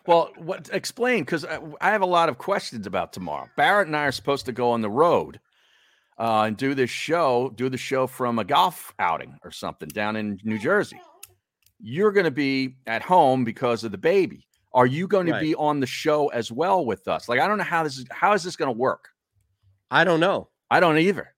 Well, 0.05 0.31
what 0.37 0.69
explain 0.71 1.23
because 1.23 1.43
I, 1.45 1.59
I 1.81 1.91
have 1.91 2.01
a 2.01 2.05
lot 2.07 2.29
of 2.29 2.37
questions 2.37 2.87
about 2.87 3.11
tomorrow. 3.13 3.49
Barrett 3.57 3.87
and 3.87 3.95
I 3.95 4.05
are 4.05 4.11
supposed 4.11 4.45
to 4.45 4.51
go 4.53 4.71
on 4.71 4.81
the 4.81 4.89
road 4.89 5.39
uh, 6.17 6.43
and 6.47 6.55
do 6.57 6.73
this 6.73 6.89
show, 6.89 7.51
do 7.55 7.69
the 7.69 7.77
show 7.77 8.07
from 8.07 8.39
a 8.39 8.43
golf 8.45 8.93
outing 8.99 9.37
or 9.43 9.51
something 9.51 9.89
down 9.89 10.15
in 10.15 10.39
New 10.43 10.57
Jersey. 10.57 10.99
You're 11.79 12.11
going 12.13 12.23
to 12.23 12.31
be 12.31 12.77
at 12.87 13.01
home 13.01 13.43
because 13.43 13.83
of 13.83 13.91
the 13.91 13.97
baby. 13.97 14.47
Are 14.73 14.87
you 14.87 15.07
going 15.07 15.27
to 15.27 15.39
be 15.39 15.53
on 15.55 15.79
the 15.79 15.85
show 15.87 16.27
as 16.29 16.51
well 16.51 16.85
with 16.85 17.07
us? 17.07 17.27
Like, 17.29 17.39
I 17.39 17.47
don't 17.47 17.57
know 17.57 17.63
how 17.63 17.83
this 17.83 17.97
is. 17.97 18.05
How 18.11 18.33
is 18.33 18.43
this 18.43 18.55
going 18.55 18.73
to 18.73 18.77
work? 18.77 19.09
I 19.91 20.03
don't 20.03 20.19
know. 20.19 20.49
I 20.71 20.79
don't 20.79 20.97
either. 20.97 21.33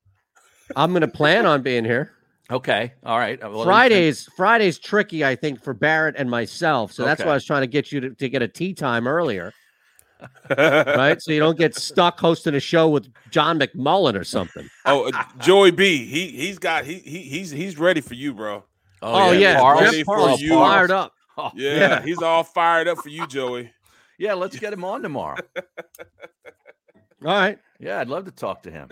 I'm 0.75 0.91
going 0.91 1.01
to 1.01 1.07
plan 1.07 1.45
on 1.45 1.61
being 1.61 1.85
here. 1.85 2.11
Okay, 2.51 2.93
all 3.05 3.17
right. 3.19 3.39
Well, 3.41 3.59
then- 3.59 3.65
Fridays, 3.65 4.27
Fridays 4.35 4.79
tricky, 4.79 5.23
I 5.23 5.35
think, 5.35 5.63
for 5.63 5.73
Barrett 5.73 6.15
and 6.17 6.29
myself. 6.29 6.91
So 6.91 7.03
that's 7.05 7.23
why 7.23 7.31
I 7.31 7.33
was 7.35 7.45
trying 7.45 7.61
to 7.61 7.67
get 7.67 7.91
you 7.91 7.99
to, 8.01 8.09
to 8.11 8.27
get 8.29 8.41
a 8.41 8.47
tee 8.47 8.73
time 8.73 9.07
earlier, 9.07 9.53
right? 10.49 11.21
So 11.21 11.31
you 11.31 11.39
don't 11.39 11.57
get 11.59 11.75
stuck 11.75 12.19
hosting 12.19 12.55
a 12.55 12.59
show 12.59 12.89
with 12.89 13.07
John 13.29 13.59
McMullen 13.59 14.19
or 14.19 14.23
something. 14.23 14.67
Oh, 14.85 15.11
uh, 15.11 15.23
Joey 15.39 15.69
B. 15.71 16.05
He 16.05 16.29
he's 16.29 16.57
got 16.57 16.85
he, 16.85 16.95
he 16.99 17.19
he's 17.21 17.51
he's 17.51 17.77
ready 17.77 18.01
for 18.01 18.15
you, 18.15 18.33
bro. 18.33 18.63
Oh, 19.01 19.31
yeah, 19.31 19.59
Parles- 19.59 19.81
Ready 19.83 19.97
Jeff 19.97 20.05
for 20.07 20.29
you. 20.39 20.49
fired 20.55 20.91
up. 20.91 21.13
Oh, 21.37 21.51
Yeah, 21.55 21.73
Yeah. 21.77 22.01
he's 22.01 22.21
all 22.21 22.43
fired 22.43 22.87
up 22.87 22.97
for 22.97 23.09
you, 23.09 23.27
Joey. 23.27 23.71
yeah, 24.17 24.33
let's 24.33 24.57
get 24.59 24.73
him 24.73 24.83
on 24.83 25.01
tomorrow. 25.03 25.37
All 25.55 25.63
right. 27.21 27.59
Yeah, 27.79 27.99
I'd 27.99 28.09
love 28.09 28.25
to 28.25 28.31
talk 28.31 28.63
to 28.63 28.71
him. 28.71 28.89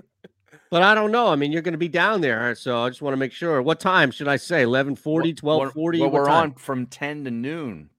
But 0.70 0.82
I 0.84 0.94
don't 0.96 1.12
know. 1.12 1.28
I 1.28 1.36
mean, 1.36 1.52
you're 1.52 1.62
going 1.62 1.74
to 1.74 1.78
be 1.78 1.88
down 1.88 2.22
there, 2.22 2.54
so 2.56 2.82
I 2.84 2.90
just 2.90 3.02
want 3.02 3.14
to 3.14 3.18
make 3.18 3.32
sure. 3.32 3.62
What 3.62 3.80
time 3.80 4.12
should 4.12 4.28
I 4.28 4.36
say? 4.36 4.66
1140, 4.66 5.30
1240? 5.42 6.00
Well, 6.00 6.10
What 6.10 6.14
we're 6.22 6.26
time? 6.26 6.44
on 6.44 6.54
from 6.56 6.86
10 6.88 7.24
to 7.26 7.32
noon 7.32 7.90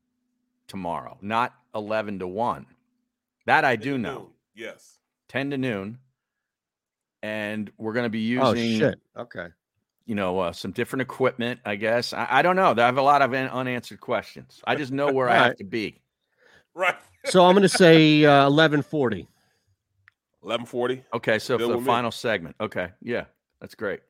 tomorrow, 0.67 1.17
not 1.23 1.55
11 1.75 2.19
to 2.19 2.27
1. 2.29 2.67
That 3.47 3.65
I 3.65 3.77
do 3.77 3.97
know. 3.97 4.31
Yes. 4.55 4.99
10 5.29 5.51
to 5.51 5.59
noon. 5.59 5.99
And 7.23 7.71
we're 7.79 7.95
going 7.95 8.05
to 8.05 8.11
be 8.11 8.21
using. 8.21 8.45
Oh, 8.47 8.53
using, 8.53 8.79
shit. 8.81 9.01
Okay. 9.17 9.47
you 10.07 10.15
know, 10.15 10.39
uh, 10.39 10.53
some 10.53 10.71
different 10.71 11.03
equipment, 11.03 11.61
I 11.65 11.77
guess. 11.77 12.13
I, 12.13 12.27
I 12.31 12.43
don't 12.43 12.55
know. 12.57 12.75
I 12.77 12.81
have 12.87 12.99
a 12.99 13.03
lot 13.03 13.23
of 13.23 13.33
un- 13.35 13.49
unanswered 13.49 14.01
questions. 14.01 14.61
I 14.67 14.75
just 14.77 14.93
know 14.93 15.11
where 15.13 15.29
I 15.29 15.35
have 15.35 15.43
Alright. 15.43 15.59
to 15.59 15.65
be. 15.65 16.01
Right. 16.75 16.95
So 17.25 17.45
I'm 17.45 17.55
going 17.55 17.63
to 17.63 17.69
say 17.69 18.25
uh, 18.25 18.45
1140. 18.51 19.27
Eleven 20.43 20.67
forty. 20.67 21.03
Okay, 21.13 21.39
so 21.39 21.59
for 21.59 21.63
the 21.65 21.69
with 21.71 21.81
me. 21.81 21.85
final 21.87 22.11
segment. 22.11 22.57
Okay, 22.61 22.89
yeah, 23.03 23.25
that's 23.61 23.75
great. 23.75 24.01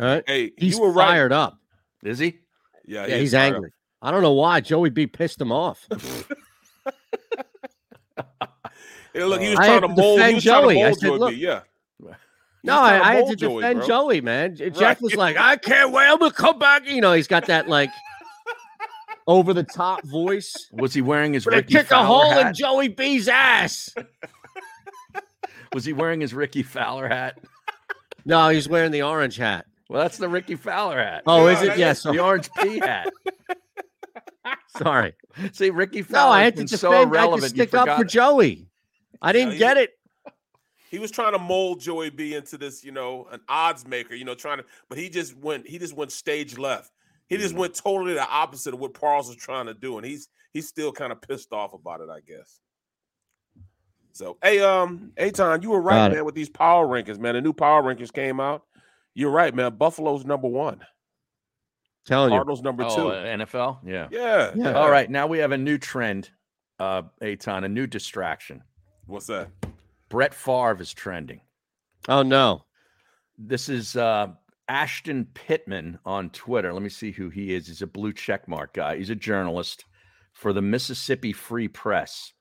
All 0.00 0.06
right. 0.06 0.24
Hey, 0.26 0.52
He's 0.56 0.74
you 0.76 0.82
were 0.82 0.92
right. 0.92 1.06
fired 1.08 1.32
up. 1.32 1.58
Is 2.02 2.18
he? 2.18 2.38
Yeah, 2.86 3.06
Yeah, 3.06 3.14
he 3.16 3.20
he's 3.22 3.32
fired 3.32 3.50
up. 3.50 3.54
angry. 3.56 3.70
I 4.02 4.10
don't 4.10 4.22
know 4.22 4.32
why. 4.32 4.60
Joey 4.60 4.90
B 4.90 5.06
pissed 5.06 5.40
him 5.40 5.52
off. 5.52 5.86
Hey, 9.12 9.24
look, 9.24 9.40
he 9.40 9.48
was 9.50 9.58
uh, 9.58 9.62
I 9.62 9.66
trying 9.66 9.72
had 9.74 9.80
to 9.80 9.88
to 9.88 9.94
mold. 10.00 10.20
He 10.20 10.26
defend 10.26 10.34
was 10.36 10.44
trying 10.44 10.62
Joey. 10.62 10.74
to 10.74 10.80
I 10.80 10.84
mold 10.84 10.98
said, 11.00 11.06
Joey 11.06 11.18
look- 11.18 11.30
B. 11.30 11.36
Yeah. 11.36 11.60
No, 12.62 12.78
I, 12.78 13.08
I 13.10 13.14
had 13.14 13.26
to 13.28 13.36
Joey, 13.36 13.62
defend 13.62 13.78
bro. 13.78 13.88
Joey, 13.88 14.20
man. 14.20 14.54
J- 14.54 14.68
Jeff 14.68 15.00
was 15.00 15.14
like, 15.16 15.38
I 15.38 15.56
can't 15.56 15.92
wait. 15.92 16.06
I'm 16.06 16.18
gonna 16.18 16.30
come 16.30 16.58
back. 16.58 16.86
You 16.86 17.00
know, 17.00 17.14
he's 17.14 17.26
got 17.26 17.46
that 17.46 17.68
like 17.68 17.88
over 19.26 19.54
the 19.54 19.62
top 19.62 20.04
voice. 20.04 20.54
Was 20.70 20.92
he 20.92 21.00
wearing 21.00 21.32
his 21.32 21.46
We're 21.46 21.52
gonna 21.52 21.62
Ricky 21.62 21.72
kick 21.74 21.86
a 21.86 21.88
Fowler 21.88 22.06
hole 22.34 22.38
in? 22.46 22.52
Joey 22.54 22.88
B's 22.88 23.28
ass. 23.28 23.88
Was 25.74 25.84
he 25.84 25.92
wearing 25.92 26.20
his 26.20 26.34
Rickie 26.34 26.62
Fowler 26.62 27.08
hat? 27.08 27.38
No, 28.24 28.48
he's 28.48 28.68
wearing 28.68 28.90
the 28.90 29.02
orange 29.02 29.36
hat. 29.36 29.66
Well, 29.88 30.02
that's 30.02 30.18
the 30.18 30.28
Rickie 30.28 30.56
Fowler 30.56 30.98
hat. 30.98 31.22
Oh, 31.26 31.48
is 31.48 31.62
it? 31.62 31.78
Yes. 31.78 32.02
the 32.02 32.18
orange 32.20 32.50
pea 32.52 32.78
hat. 32.78 33.10
Sorry. 34.76 35.14
See, 35.52 35.70
Rickie 35.70 36.02
Fowler. 36.02 36.28
No, 36.28 36.32
I 36.32 36.42
had 36.42 36.56
to 36.56 36.62
defend. 36.62 36.80
so 36.80 36.92
I 36.92 36.98
had 36.98 37.02
to 37.02 37.08
irrelevant. 37.08 37.42
you 37.42 37.48
stick 37.64 37.74
up 37.74 37.88
for 37.88 37.96
forgot- 37.96 38.08
Joey. 38.08 38.66
I 39.22 39.32
didn't 39.32 39.52
he- 39.52 39.58
get 39.58 39.76
it. 39.76 39.90
He 40.90 40.98
was 40.98 41.12
trying 41.12 41.32
to 41.34 41.38
mold 41.38 41.80
Joey 41.80 42.10
B 42.10 42.34
into 42.34 42.58
this, 42.58 42.82
you 42.82 42.90
know, 42.90 43.28
an 43.30 43.40
odds 43.48 43.86
maker, 43.86 44.14
you 44.14 44.24
know, 44.24 44.34
trying 44.34 44.58
to, 44.58 44.64
but 44.88 44.98
he 44.98 45.08
just 45.08 45.36
went, 45.36 45.64
he 45.68 45.78
just 45.78 45.94
went 45.94 46.10
stage 46.10 46.58
left. 46.58 46.90
He 47.28 47.36
just 47.36 47.54
mm. 47.54 47.58
went 47.58 47.74
totally 47.76 48.14
the 48.14 48.28
opposite 48.28 48.74
of 48.74 48.80
what 48.80 48.92
Parles 48.92 49.28
was 49.28 49.36
trying 49.36 49.66
to 49.66 49.74
do, 49.74 49.98
and 49.98 50.04
he's 50.04 50.28
he's 50.52 50.66
still 50.66 50.90
kind 50.90 51.12
of 51.12 51.22
pissed 51.22 51.52
off 51.52 51.74
about 51.74 52.00
it, 52.00 52.08
I 52.10 52.18
guess. 52.26 52.58
So, 54.12 54.36
hey, 54.42 54.60
um, 54.60 55.12
Eytan, 55.16 55.62
you 55.62 55.70
were 55.70 55.80
right, 55.80 55.94
Got 55.96 56.12
it. 56.12 56.14
man, 56.16 56.24
with 56.24 56.34
these 56.34 56.48
power 56.48 56.86
rankings, 56.86 57.18
man. 57.18 57.34
The 57.34 57.40
new 57.40 57.52
power 57.52 57.82
rankings 57.82 58.12
came 58.12 58.40
out. 58.40 58.64
You're 59.14 59.30
right, 59.30 59.54
man. 59.54 59.76
Buffalo's 59.76 60.24
number 60.24 60.48
one. 60.48 60.80
Telling 62.06 62.32
you. 62.32 62.36
Cardinals 62.38 62.62
number 62.62 62.84
Oh, 62.86 62.96
two. 62.96 63.08
uh, 63.10 63.24
NFL. 63.24 63.78
Yeah. 63.84 64.08
Yeah. 64.10 64.52
Yeah. 64.54 64.72
All 64.72 64.90
right. 64.90 65.10
Now 65.10 65.26
we 65.26 65.38
have 65.38 65.52
a 65.52 65.58
new 65.58 65.78
trend, 65.78 66.30
uh, 66.78 67.02
Eytan, 67.22 67.64
a 67.64 67.68
new 67.68 67.86
distraction. 67.86 68.62
What's 69.06 69.26
that? 69.26 69.48
Brett 70.08 70.32
Favre 70.34 70.80
is 70.80 70.92
trending. 70.92 71.40
Oh 72.08 72.22
no. 72.22 72.64
This 73.38 73.68
is 73.68 73.96
uh, 73.96 74.28
Ashton 74.68 75.26
Pittman 75.34 75.98
on 76.04 76.30
Twitter. 76.30 76.72
Let 76.72 76.82
me 76.82 76.88
see 76.88 77.10
who 77.12 77.28
he 77.28 77.54
is. 77.54 77.66
He's 77.66 77.82
a 77.82 77.86
blue 77.86 78.12
checkmark 78.12 78.72
guy. 78.74 78.96
He's 78.96 79.10
a 79.10 79.14
journalist 79.14 79.84
for 80.32 80.52
the 80.52 80.62
Mississippi 80.62 81.32
Free 81.32 81.68
Press. 81.68 82.32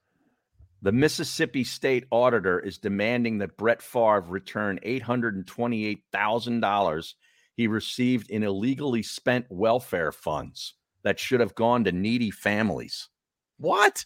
The 0.81 0.93
Mississippi 0.93 1.65
State 1.65 2.05
Auditor 2.09 2.59
is 2.59 2.77
demanding 2.77 3.39
that 3.39 3.57
Brett 3.57 3.81
Favre 3.81 4.21
return 4.21 4.79
$828,000 4.85 7.13
he 7.55 7.67
received 7.67 8.29
in 8.29 8.43
illegally 8.43 9.03
spent 9.03 9.45
welfare 9.49 10.13
funds 10.13 10.75
that 11.03 11.19
should 11.19 11.41
have 11.41 11.53
gone 11.55 11.83
to 11.83 11.91
needy 11.91 12.31
families. 12.31 13.09
What? 13.57 14.05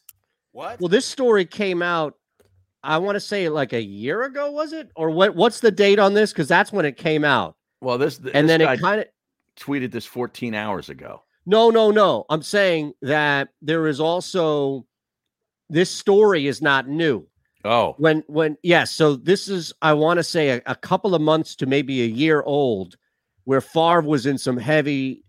What? 0.52 0.80
Well, 0.80 0.90
this 0.90 1.06
story 1.06 1.46
came 1.46 1.84
out. 1.84 2.16
I 2.82 2.98
want 2.98 3.16
to 3.16 3.20
say 3.20 3.50
like 3.50 3.74
a 3.74 3.82
year 3.82 4.24
ago, 4.24 4.50
was 4.52 4.74
it? 4.74 4.90
Or 4.96 5.12
what? 5.12 5.36
What's 5.36 5.60
the 5.60 5.70
date 5.70 6.00
on 6.00 6.16
this? 6.16 6.34
Because 6.34 6.48
that's 6.48 6.72
when 6.72 6.86
it 6.86 6.98
came 6.98 7.24
out. 7.24 7.56
Well, 7.82 8.00
this 8.00 8.20
and 8.34 8.50
then 8.50 8.62
guy 8.62 8.74
it 8.74 8.82
kind 8.82 9.02
of 9.02 9.08
tweeted 9.60 9.92
this 9.92 10.08
14 10.08 10.56
hours 10.56 10.90
ago. 10.90 11.22
No, 11.46 11.70
no, 11.70 11.92
no. 11.92 12.26
I'm 12.30 12.42
saying 12.42 12.94
that 13.02 13.50
there 13.62 13.88
is 13.88 14.00
also 14.00 14.86
this 15.70 15.90
story 15.90 16.48
is 16.48 16.62
not 16.62 16.88
new. 16.88 17.28
Oh, 17.66 17.96
When 17.98 18.24
when 18.28 18.58
yes, 18.62 18.92
so 18.92 19.16
this 19.16 19.48
is 19.48 19.72
I 19.82 19.94
want 19.94 20.18
to 20.18 20.24
say 20.24 20.50
a, 20.50 20.62
a 20.66 20.76
couple 20.76 21.16
of 21.16 21.22
months 21.22 21.56
to 21.58 21.66
maybe 21.66 22.02
a 22.02 22.08
year 22.08 22.42
old, 22.42 22.98
where 23.46 23.62
Favre 23.62 24.02
was 24.02 24.26
in 24.26 24.38
some 24.38 24.58
heavy 24.58 25.24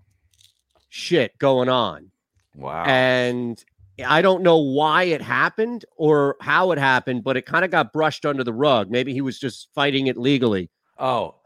shit 0.88 1.38
going 1.38 1.68
on, 1.68 2.10
wow. 2.56 2.84
and 2.84 3.64
I 4.04 4.20
don't 4.20 4.42
know 4.42 4.58
why 4.58 5.04
it 5.04 5.22
happened 5.22 5.84
or 5.96 6.36
how 6.40 6.72
it 6.72 6.78
happened, 6.78 7.22
but 7.22 7.36
it 7.36 7.46
kind 7.46 7.64
of 7.64 7.70
got 7.70 7.92
brushed 7.92 8.26
under 8.26 8.42
the 8.42 8.52
rug. 8.52 8.90
Maybe 8.90 9.12
he 9.12 9.20
was 9.20 9.38
just 9.38 9.68
fighting 9.72 10.08
it 10.08 10.16
legally. 10.16 10.70
Oh, 10.98 11.36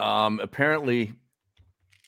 um, 0.00 0.40
apparently 0.40 1.12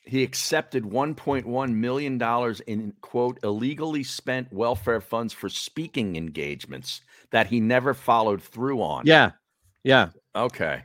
he 0.09 0.23
accepted 0.23 0.83
1.1 0.85 1.73
million 1.75 2.17
dollars 2.17 2.61
in 2.61 2.93
quote 3.01 3.39
illegally 3.43 4.03
spent 4.03 4.51
welfare 4.53 5.01
funds 5.01 5.33
for 5.33 5.49
speaking 5.49 6.15
engagements 6.17 7.01
that 7.31 7.47
he 7.47 7.59
never 7.61 7.93
followed 7.93 8.41
through 8.41 8.81
on. 8.81 9.05
Yeah, 9.07 9.31
yeah. 9.83 10.09
Okay. 10.35 10.83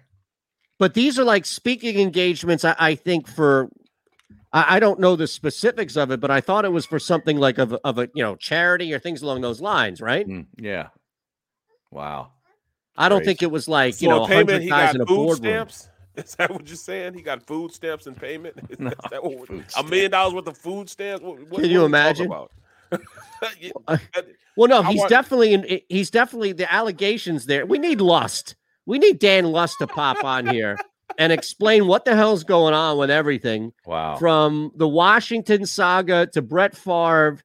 but 0.79 0.95
these 0.95 1.19
are 1.19 1.25
like 1.25 1.47
speaking 1.47 1.99
engagements. 2.01 2.65
I, 2.65 2.77
I 2.79 2.95
think 2.97 3.29
for 3.29 3.71
I, 4.53 4.77
I 4.77 4.81
don't 4.81 5.01
know 5.01 5.17
the 5.17 5.27
specifics 5.27 5.97
of 5.97 6.11
it, 6.11 6.21
but 6.21 6.31
I 6.31 6.41
thought 6.41 6.65
it 6.65 6.73
was 6.73 6.87
for 6.87 6.99
something 6.99 7.39
like 7.39 7.59
of 7.59 7.73
of 7.85 7.99
a 7.99 8.09
you 8.15 8.23
know 8.23 8.37
charity 8.37 8.93
or 8.95 8.99
things 8.99 9.23
along 9.23 9.41
those 9.43 9.61
lines, 9.61 10.01
right? 10.01 10.29
Mm, 10.29 10.47
yeah. 10.59 10.89
Wow. 11.91 12.33
I 12.97 13.09
don't 13.09 13.21
Crazy. 13.21 13.25
think 13.25 13.43
it 13.43 13.51
was 13.51 13.69
like 13.69 14.01
you 14.03 14.09
So 14.09 14.17
in 14.17 14.21
know 14.21 14.27
payment, 14.27 14.49
hundred 14.49 14.63
he 14.63 14.69
got 14.71 14.95
in 14.95 15.01
a 15.01 15.07
food 15.07 15.17
boardroom. 15.17 15.69
stamps. 15.69 15.89
Is 16.25 16.35
that 16.37 16.51
what 16.51 16.67
you're 16.69 16.77
saying? 16.77 17.15
He 17.15 17.23
got 17.23 17.43
food 17.47 17.73
stamps 17.73 18.07
in 18.07 18.15
payment. 18.15 18.57
Is 18.71 18.79
No, 18.79 18.93
that 19.11 19.23
what, 19.25 19.49
a 19.77 19.83
million 19.83 20.11
dollars 20.11 20.35
worth 20.35 20.47
of 20.47 20.57
food 20.57 20.89
stamps. 20.89 21.23
What, 21.25 21.39
Can 21.39 21.71
you 21.71 21.81
what 21.81 21.83
we 21.83 21.85
imagine? 21.85 22.33
Yeah, 23.61 23.71
Uh, 23.89 23.99
Well, 24.57 24.69
no, 24.69 24.81
I 24.83 24.91
he's 24.93 25.01
want- 25.01 25.11
definitely 25.11 25.53
in. 25.55 25.81
He's 25.89 26.11
definitely 26.11 26.53
the 26.53 26.73
allegations 26.73 27.47
there. 27.47 27.67
We 27.67 27.79
need 27.79 28.01
Lust. 28.01 28.55
We 28.87 28.99
need 28.99 29.19
Dan 29.19 29.47
Lust 29.47 29.77
to 29.81 29.87
pop 29.87 30.23
on 30.25 30.47
here 30.47 30.79
and 31.19 31.33
explain 31.33 31.87
what 31.89 32.05
the 32.05 32.15
hell's 32.15 32.45
going 32.45 32.73
on 32.75 32.97
with 32.99 33.11
everything. 33.11 33.73
Wow. 33.87 34.17
from 34.17 34.71
the 34.77 34.87
Washington 34.89 35.67
saga 35.67 36.27
to 36.29 36.43
Brett 36.43 36.77
Favre 36.77 37.39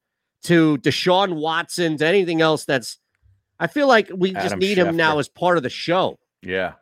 to 0.43 0.77
Deshaun 0.77 1.33
Watson 1.35 1.97
to 1.97 2.05
anything 2.05 2.41
else 2.41 2.65
that's 2.65 2.97
I 3.59 3.67
feel 3.67 3.87
like 3.87 4.09
we 4.15 4.31
just 4.33 4.45
Adam 4.47 4.59
need 4.59 4.77
him 4.77 4.95
now 4.95 5.19
as 5.19 5.27
part 5.27 5.57
of 5.57 5.63
the 5.63 5.69
show, 5.69 6.17
yeah. 6.41 6.73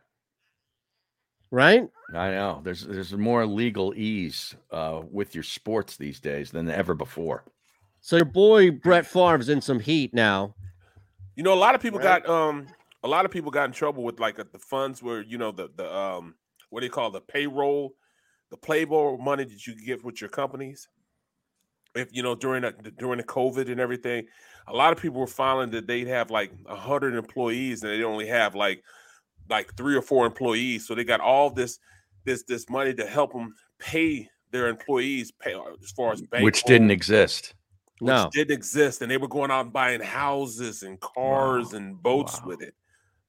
Right? 1.52 1.88
I 2.14 2.32
know. 2.32 2.62
There's 2.64 2.86
there's 2.86 3.14
more 3.14 3.46
legal 3.46 3.94
ease 3.96 4.56
uh, 4.72 5.02
with 5.12 5.36
your 5.36 5.44
sports 5.44 5.98
these 5.98 6.20
days 6.20 6.52
than 6.52 6.70
ever 6.70 6.94
before. 6.94 7.44
So 8.02 8.16
your 8.16 8.26
boy 8.26 8.72
Brett 8.72 9.06
Favre's 9.06 9.50
in 9.50 9.62
some 9.62 9.80
heat 9.80 10.14
now. 10.14 10.56
You 11.36 11.44
know, 11.44 11.54
a 11.54 11.56
lot 11.56 11.76
of 11.76 11.82
people 11.82 12.00
Right. 12.00 12.24
got 12.24 12.30
um 12.30 12.68
a 13.04 13.08
lot 13.08 13.26
of 13.26 13.32
people 13.32 13.52
got 13.52 13.66
in 13.66 13.72
trouble 13.72 14.04
with 14.04 14.20
like 14.20 14.40
uh, 14.40 14.46
the 14.52 14.60
funds 14.60 15.04
where 15.04 15.22
you 15.22 15.38
know 15.38 15.52
the 15.52 15.70
the 15.76 15.94
um 15.94 16.36
what 16.70 16.80
do 16.82 16.86
you 16.86 16.92
call 16.92 17.10
it, 17.10 17.14
the 17.14 17.22
payroll, 17.22 17.94
the 18.52 18.58
payroll 18.58 19.18
money 19.18 19.44
that 19.44 19.68
you 19.68 19.76
get 19.76 20.04
with 20.04 20.20
your 20.22 20.30
companies. 20.30 20.88
If 21.96 22.10
you 22.12 22.24
know 22.24 22.36
during 22.36 22.62
the 22.64 22.92
during 22.98 23.18
the 23.18 23.24
COVID 23.24 23.70
and 23.72 23.80
everything, 23.80 24.28
a 24.68 24.74
lot 24.74 24.94
of 24.94 25.00
people 25.02 25.20
were 25.20 25.28
filing 25.28 25.72
that 25.72 25.88
they'd 25.88 26.08
have 26.08 26.30
like 26.32 26.52
a 26.68 26.76
hundred 26.76 27.16
employees 27.16 27.84
and 27.84 27.92
they 27.92 28.04
only 28.04 28.28
have 28.28 28.56
like 28.56 28.84
like 29.50 29.76
three 29.76 29.96
or 29.96 30.02
four 30.02 30.26
employees, 30.26 30.88
so 30.88 30.96
they 30.96 31.04
got 31.04 31.20
all 31.20 31.50
this 31.50 31.80
this 32.26 32.44
this 32.44 32.70
money 32.70 32.94
to 32.94 33.06
help 33.06 33.32
them 33.34 33.54
pay 33.80 34.28
their 34.52 34.68
employees 34.68 35.32
pay 35.32 35.54
uh, 35.54 35.62
as 35.84 35.92
far 35.92 36.14
as 36.14 36.22
bank 36.22 36.44
Which 36.44 36.64
didn't 36.64 36.92
exist. 36.92 37.54
which 38.00 38.08
No. 38.08 38.30
didn't 38.34 38.52
exist, 38.56 39.02
and 39.02 39.10
they 39.12 39.18
were 39.18 39.28
going 39.28 39.52
out 39.52 39.66
and 39.66 39.74
buying 39.74 40.02
houses 40.02 40.84
and 40.84 41.00
cars 41.00 41.72
Wow. 41.74 41.78
and 41.78 42.02
boats 42.04 42.40
Wow. 42.42 42.48
with 42.48 42.62
it. 42.62 42.74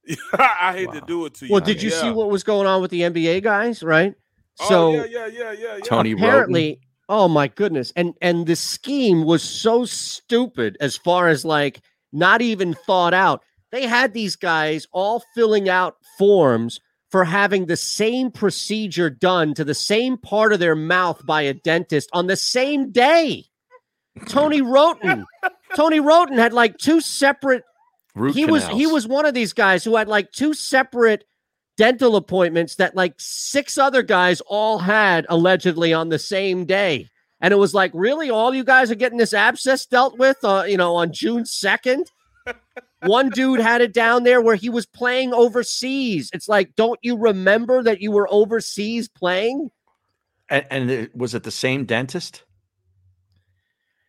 I 0.39 0.73
hate 0.73 0.91
to 0.93 1.01
do 1.01 1.25
it 1.25 1.33
to 1.35 1.45
you. 1.45 1.51
Well, 1.51 1.61
did 1.61 1.81
you 1.83 1.89
see 1.89 2.09
what 2.09 2.29
was 2.29 2.43
going 2.43 2.65
on 2.67 2.81
with 2.81 2.89
the 2.91 3.01
NBA 3.01 3.43
guys, 3.43 3.83
right? 3.83 4.13
Oh, 4.61 4.67
So 4.69 4.91
yeah, 4.93 5.05
yeah, 5.05 5.25
yeah, 5.27 5.51
yeah, 5.51 5.75
yeah. 5.75 5.79
Tony 5.83 6.13
Wroten. 6.13 6.25
apparently, 6.25 6.79
oh 7.09 7.27
my 7.27 7.47
goodness. 7.47 7.91
And 7.95 8.13
and 8.21 8.47
the 8.47 8.55
scheme 8.55 9.23
was 9.25 9.43
so 9.43 9.85
stupid 9.85 10.77
as 10.79 10.97
far 10.97 11.27
as 11.27 11.45
like 11.45 11.81
not 12.11 12.41
even 12.41 12.73
thought 12.73 13.13
out. 13.13 13.43
They 13.71 13.87
had 13.87 14.13
these 14.13 14.35
guys 14.35 14.87
all 14.91 15.23
filling 15.35 15.69
out 15.69 15.97
forms 16.17 16.79
for 17.11 17.23
having 17.23 17.65
the 17.65 17.77
same 17.77 18.31
procedure 18.31 19.09
done 19.09 19.53
to 19.55 19.63
the 19.63 19.73
same 19.73 20.17
part 20.17 20.53
of 20.53 20.59
their 20.59 20.75
mouth 20.75 21.25
by 21.25 21.41
a 21.43 21.53
dentist 21.53 22.09
on 22.13 22.27
the 22.27 22.35
same 22.35 22.91
day. 22.91 23.45
Tony 24.27 24.61
Wroten. 24.63 25.25
Tony 25.75 25.99
Wroten 25.99 26.37
had 26.37 26.53
like 26.53 26.77
two 26.77 27.01
separate 27.01 27.63
Root 28.15 28.35
he 28.35 28.45
was 28.45 28.67
he 28.69 28.87
was 28.87 29.07
one 29.07 29.25
of 29.25 29.33
these 29.33 29.53
guys 29.53 29.83
who 29.83 29.95
had 29.95 30.07
like 30.07 30.31
two 30.31 30.53
separate 30.53 31.25
dental 31.77 32.15
appointments 32.15 32.75
that 32.75 32.95
like 32.95 33.13
six 33.17 33.77
other 33.77 34.01
guys 34.01 34.41
all 34.41 34.79
had 34.79 35.25
allegedly 35.29 35.93
on 35.93 36.09
the 36.09 36.19
same 36.19 36.65
day 36.65 37.07
and 37.39 37.53
it 37.53 37.57
was 37.57 37.73
like 37.73 37.91
really 37.93 38.29
all 38.29 38.53
you 38.53 38.63
guys 38.63 38.91
are 38.91 38.95
getting 38.95 39.17
this 39.17 39.33
abscess 39.33 39.85
dealt 39.85 40.17
with 40.17 40.37
uh, 40.43 40.63
you 40.67 40.75
know 40.75 40.95
on 40.95 41.13
june 41.13 41.43
2nd 41.43 42.07
one 43.05 43.29
dude 43.29 43.59
had 43.59 43.81
it 43.81 43.93
down 43.93 44.23
there 44.23 44.41
where 44.41 44.55
he 44.55 44.69
was 44.69 44.85
playing 44.85 45.33
overseas 45.33 46.29
it's 46.33 46.47
like 46.49 46.75
don't 46.75 46.99
you 47.01 47.17
remember 47.17 47.81
that 47.83 48.01
you 48.01 48.11
were 48.11 48.27
overseas 48.31 49.07
playing 49.07 49.69
And, 50.49 50.65
and 50.69 50.91
it, 50.91 51.15
was 51.15 51.33
it 51.35 51.43
the 51.43 51.51
same 51.51 51.85
dentist? 51.85 52.43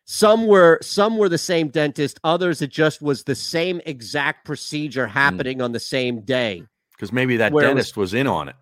some 0.05 0.45
were 0.47 0.77
some 0.81 1.17
were 1.17 1.29
the 1.29 1.37
same 1.37 1.69
dentist 1.69 2.19
others 2.23 2.61
it 2.61 2.69
just 2.69 3.01
was 3.01 3.23
the 3.23 3.35
same 3.35 3.81
exact 3.85 4.45
procedure 4.45 5.07
hmm. 5.07 5.13
happening 5.13 5.61
on 5.61 5.71
the 5.71 5.79
same 5.79 6.21
day 6.21 6.63
Because 6.91 7.13
maybe 7.13 7.37
that 7.37 7.53
Where 7.53 7.65
it 7.65 7.67
was- 7.67 7.85
dentist 7.85 7.97
was 7.97 8.13
in 8.13 8.27
on 8.27 8.49
it. 8.49 8.55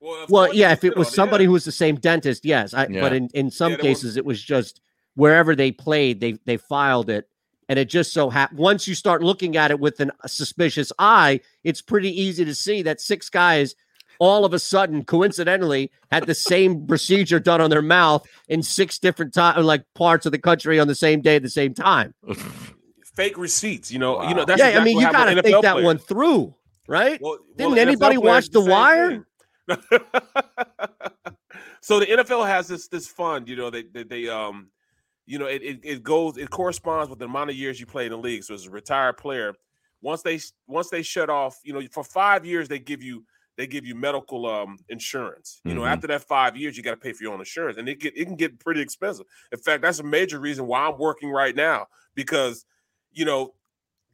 Well, 0.00 0.26
Well, 0.28 0.54
yeah, 0.54 0.70
if 0.70 0.84
it 0.84 0.96
was 0.96 1.08
on 1.08 1.14
somebody 1.14 1.42
yeah. 1.42 1.48
who 1.48 1.52
was 1.54 1.64
the 1.64 1.72
same 1.72 1.96
dentist, 1.96 2.44
yes. 2.44 2.72
I, 2.72 2.86
Yeah. 2.86 3.00
But 3.00 3.12
in, 3.14 3.28
in 3.34 3.50
some 3.50 3.72
Yeah, 3.72 3.78
there 3.78 3.90
was- 3.90 3.98
cases, 3.98 4.16
it 4.16 4.24
was 4.24 4.40
just 4.40 4.80
wherever 5.14 5.56
they 5.56 5.72
played, 5.72 6.20
they 6.20 6.38
they 6.44 6.56
filed 6.56 7.10
it, 7.10 7.28
and 7.68 7.78
it 7.78 7.88
just 7.88 8.12
so 8.12 8.30
happened. 8.30 8.58
Once 8.58 8.88
you 8.88 8.94
start 8.94 9.22
looking 9.22 9.56
at 9.56 9.70
it 9.70 9.78
with 9.80 10.00
an, 10.00 10.10
a 10.22 10.28
suspicious 10.28 10.92
eye, 10.98 11.40
it's 11.64 11.82
pretty 11.82 12.10
easy 12.20 12.44
to 12.44 12.54
see 12.54 12.82
that 12.82 13.00
six 13.00 13.28
guys 13.28 13.74
all 14.18 14.44
of 14.44 14.52
a 14.52 14.58
sudden, 14.58 15.04
coincidentally, 15.04 15.90
had 16.10 16.26
the 16.26 16.34
same 16.34 16.86
procedure 16.86 17.38
done 17.40 17.60
on 17.60 17.70
their 17.70 17.82
mouth 17.82 18.26
in 18.48 18.62
six 18.62 18.98
different 18.98 19.32
time, 19.32 19.62
like 19.64 19.84
parts 19.94 20.26
of 20.26 20.32
the 20.32 20.38
country 20.38 20.80
on 20.80 20.88
the 20.88 20.94
same 20.94 21.20
day 21.20 21.36
at 21.36 21.42
the 21.42 21.50
same 21.50 21.74
time. 21.74 22.14
Fake 23.14 23.38
receipts, 23.38 23.90
you 23.90 23.98
know. 23.98 24.22
You 24.28 24.34
know 24.34 24.44
that's 24.44 24.60
yeah, 24.60 24.78
I 24.78 24.84
mean, 24.84 24.98
you 24.98 25.10
got 25.10 25.24
to 25.24 25.34
with 25.34 25.44
think 25.44 25.56
NFL 25.56 25.62
that 25.62 25.72
players. 25.72 25.84
one 25.84 25.98
through, 25.98 26.54
right? 26.86 27.20
Well, 27.20 27.38
Didn't 27.56 27.72
well, 27.72 27.80
anybody 27.80 28.16
NFL 28.16 28.24
watch 28.24 28.44
do 28.46 28.62
The 28.62 28.70
Wire? 28.70 29.26
so 31.80 31.98
the 31.98 32.06
NFL 32.06 32.46
has 32.46 32.68
this 32.68 32.86
this 32.88 33.08
fund, 33.08 33.48
you 33.48 33.56
know, 33.56 33.70
they 33.70 33.82
they, 33.82 34.04
they 34.04 34.28
um, 34.28 34.68
you 35.28 35.38
know, 35.38 35.46
it, 35.46 35.62
it 35.62 35.80
it 35.82 36.02
goes 36.02 36.36
it 36.38 36.50
corresponds 36.50 37.10
with 37.10 37.18
the 37.18 37.26
amount 37.26 37.50
of 37.50 37.56
years 37.56 37.78
you 37.78 37.86
play 37.86 38.06
in 38.06 38.12
the 38.12 38.18
league. 38.18 38.42
So 38.44 38.54
as 38.54 38.66
a 38.66 38.70
retired 38.70 39.18
player, 39.18 39.54
once 40.00 40.22
they 40.22 40.40
once 40.66 40.88
they 40.90 41.02
shut 41.02 41.28
off, 41.28 41.58
you 41.64 41.72
know, 41.72 41.82
for 41.92 42.02
five 42.02 42.46
years 42.46 42.68
they 42.68 42.78
give 42.78 43.02
you 43.02 43.24
they 43.56 43.66
give 43.66 43.84
you 43.84 43.94
medical 43.94 44.46
um 44.46 44.78
insurance. 44.88 45.60
You 45.64 45.74
know, 45.74 45.82
Mhm. 45.82 45.88
after 45.92 46.06
that 46.06 46.22
five 46.22 46.56
years, 46.56 46.76
you 46.76 46.82
got 46.82 46.92
to 46.92 46.96
pay 46.96 47.12
for 47.12 47.24
your 47.24 47.32
own 47.34 47.40
insurance, 47.40 47.76
and 47.76 47.88
it 47.88 48.00
get 48.00 48.16
it 48.16 48.24
can 48.24 48.36
get 48.36 48.58
pretty 48.58 48.80
expensive. 48.80 49.26
In 49.52 49.58
fact, 49.58 49.82
that's 49.82 49.98
a 49.98 50.04
major 50.04 50.40
reason 50.40 50.66
why 50.66 50.86
I'm 50.86 50.98
working 50.98 51.30
right 51.30 51.54
now 51.54 51.88
because 52.14 52.64
you 53.12 53.24
know 53.24 53.54